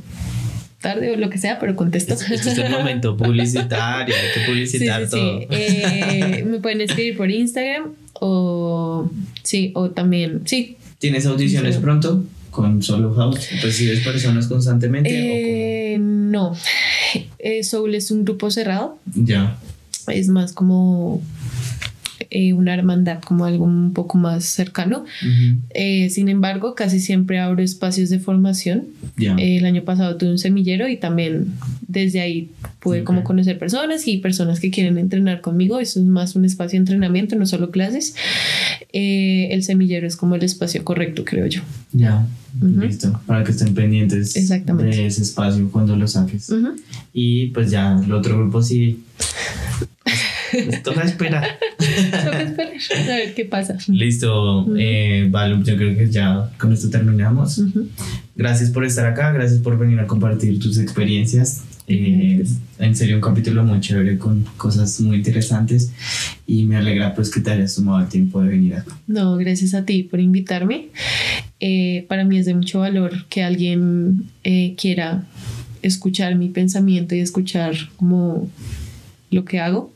tarde 0.84 1.10
o 1.10 1.16
lo 1.16 1.30
que 1.30 1.38
sea, 1.38 1.58
pero 1.58 1.74
contesto. 1.74 2.12
Este, 2.12 2.34
es 2.34 2.58
el 2.58 2.70
momento 2.70 3.16
publicitario, 3.24 4.14
hay 4.14 4.40
que 4.40 4.46
publicitar 4.46 5.08
todo. 5.08 5.40
Eh, 5.50 6.44
me 6.46 6.60
pueden 6.60 6.82
escribir 6.82 7.16
por 7.16 7.30
Instagram 7.30 7.92
o 8.20 9.10
sí, 9.42 9.72
o 9.74 9.90
también, 9.90 10.42
sí. 10.44 10.76
¿Tienes 10.98 11.26
audiciones 11.26 11.78
pronto 11.78 12.24
con 12.50 12.82
Solo 12.82 13.14
House? 13.14 13.48
¿Recibes 13.62 14.00
personas 14.00 14.46
constantemente? 14.46 15.94
Eh, 15.94 15.98
no, 15.98 16.54
eh, 17.38 17.64
Soul 17.64 17.94
es 17.94 18.10
un 18.10 18.24
grupo 18.24 18.50
cerrado. 18.50 18.98
Ya. 19.14 19.56
Es 20.08 20.28
más 20.28 20.52
como 20.52 21.22
eh, 22.36 22.52
una 22.52 22.74
hermandad, 22.74 23.20
como 23.20 23.44
algo 23.44 23.64
un 23.64 23.92
poco 23.92 24.18
más 24.18 24.44
cercano. 24.44 25.04
Eh, 25.70 26.10
sin 26.10 26.28
embargo, 26.28 26.74
casi 26.74 26.98
siempre 26.98 27.38
abro 27.38 27.62
espacios 27.62 28.10
de 28.10 28.18
formación. 28.18 28.86
el 29.16 29.64
año 29.64 29.82
pasado 29.84 30.16
tuve 30.16 30.30
un 30.30 30.38
semillero 30.38 30.88
y 30.88 30.96
también 30.96 31.54
desde 31.86 32.20
ahí 32.20 32.50
pude 32.80 33.04
como 33.04 33.22
conocer 33.22 33.56
personas 33.56 34.08
y 34.08 34.18
personas 34.18 34.58
que 34.58 34.70
quieren 34.70 34.98
entrenar 34.98 35.42
conmigo. 35.42 35.78
Eso 35.78 36.00
es 36.00 36.06
más 36.06 36.34
un 36.34 36.44
espacio 36.44 36.72
de 36.72 36.78
entrenamiento, 36.78 37.36
no 37.36 37.46
solo 37.46 37.70
clases. 37.70 38.16
el 38.92 39.62
semillero 39.62 40.08
es 40.08 40.16
como 40.16 40.34
el 40.34 40.42
espacio 40.42 40.82
correcto, 40.82 41.24
creo 41.24 41.46
yo. 41.46 41.60
Ya. 41.92 42.26
Listo, 42.60 43.20
para 43.26 43.44
que 43.44 43.52
estén 43.52 43.74
pendientes 43.74 44.34
de 44.34 45.06
ese 45.06 45.22
espacio 45.22 45.70
cuando 45.70 45.94
lo 45.94 46.08
saques. 46.08 46.52
Y 47.12 47.46
pues 47.48 47.70
ya, 47.70 47.96
el 48.04 48.12
otro 48.12 48.36
grupo 48.38 48.60
sí. 48.60 49.04
Pues, 50.66 50.82
toca 50.82 51.02
esperar. 51.02 51.58
toca 52.24 52.42
esperar. 52.42 52.72
A 53.10 53.16
ver 53.16 53.34
qué 53.34 53.44
pasa. 53.44 53.76
Listo, 53.88 54.66
eh, 54.76 55.26
vale, 55.30 55.56
yo 55.64 55.76
creo 55.76 55.96
que 55.96 56.10
ya 56.10 56.50
con 56.58 56.72
esto 56.72 56.90
terminamos. 56.90 57.60
Gracias 58.36 58.70
por 58.70 58.84
estar 58.84 59.06
acá, 59.06 59.32
gracias 59.32 59.60
por 59.60 59.78
venir 59.78 59.98
a 60.00 60.06
compartir 60.06 60.58
tus 60.58 60.78
experiencias. 60.78 61.62
Eh, 61.86 62.42
en 62.78 62.96
serio, 62.96 63.16
un 63.16 63.20
capítulo 63.20 63.62
muy 63.62 63.78
chévere 63.80 64.16
con 64.16 64.44
cosas 64.56 65.00
muy 65.00 65.18
interesantes 65.18 65.92
y 66.46 66.64
me 66.64 66.76
alegra 66.76 67.14
pues 67.14 67.30
que 67.30 67.40
te 67.40 67.50
hayas 67.50 67.74
tomado 67.74 68.00
el 68.00 68.08
tiempo 68.08 68.40
de 68.42 68.48
venir 68.48 68.74
acá. 68.74 68.96
No, 69.06 69.36
gracias 69.36 69.74
a 69.74 69.84
ti 69.84 70.02
por 70.02 70.20
invitarme. 70.20 70.88
Eh, 71.60 72.06
para 72.08 72.24
mí 72.24 72.38
es 72.38 72.46
de 72.46 72.54
mucho 72.54 72.80
valor 72.80 73.26
que 73.28 73.42
alguien 73.42 74.24
eh, 74.44 74.74
quiera 74.78 75.24
escuchar 75.82 76.36
mi 76.36 76.48
pensamiento 76.48 77.14
y 77.14 77.20
escuchar 77.20 77.74
como 77.96 78.48
lo 79.30 79.44
que 79.44 79.60
hago, 79.60 79.92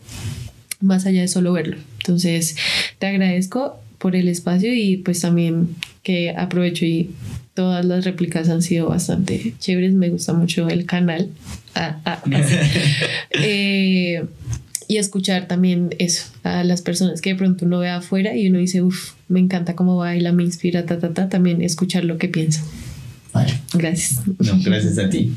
más 0.80 1.06
allá 1.06 1.20
de 1.20 1.28
solo 1.28 1.52
verlo. 1.52 1.76
Entonces, 1.98 2.56
te 2.98 3.06
agradezco 3.06 3.80
por 3.98 4.16
el 4.16 4.28
espacio 4.28 4.72
y 4.72 4.98
pues 4.98 5.20
también 5.20 5.76
que 6.02 6.30
aprovecho 6.30 6.84
y 6.84 7.10
todas 7.54 7.84
las 7.84 8.04
réplicas 8.04 8.48
han 8.48 8.62
sido 8.62 8.88
bastante 8.88 9.54
chéveres. 9.58 9.92
Me 9.92 10.10
gusta 10.10 10.32
mucho 10.32 10.68
el 10.68 10.86
canal. 10.86 11.28
Ah, 11.74 12.00
ah, 12.04 12.22
eh, 13.30 14.24
y 14.86 14.96
escuchar 14.96 15.48
también 15.48 15.94
eso 15.98 16.24
a 16.44 16.64
las 16.64 16.80
personas 16.80 17.20
que 17.20 17.30
de 17.30 17.36
pronto 17.36 17.66
uno 17.66 17.80
ve 17.80 17.90
afuera 17.90 18.34
y 18.34 18.48
uno 18.48 18.58
dice, 18.58 18.80
uff, 18.82 19.12
me 19.28 19.38
encanta 19.38 19.76
cómo 19.76 19.96
baila, 19.98 20.32
me 20.32 20.44
inspira, 20.44 20.86
ta, 20.86 20.98
ta, 20.98 21.12
ta. 21.12 21.28
También 21.28 21.60
escuchar 21.60 22.04
lo 22.04 22.16
que 22.16 22.28
piensa. 22.28 22.64
Vale. 23.34 23.52
Gracias. 23.74 24.26
No, 24.26 24.58
gracias 24.64 24.98
a 24.98 25.10
ti. 25.10 25.32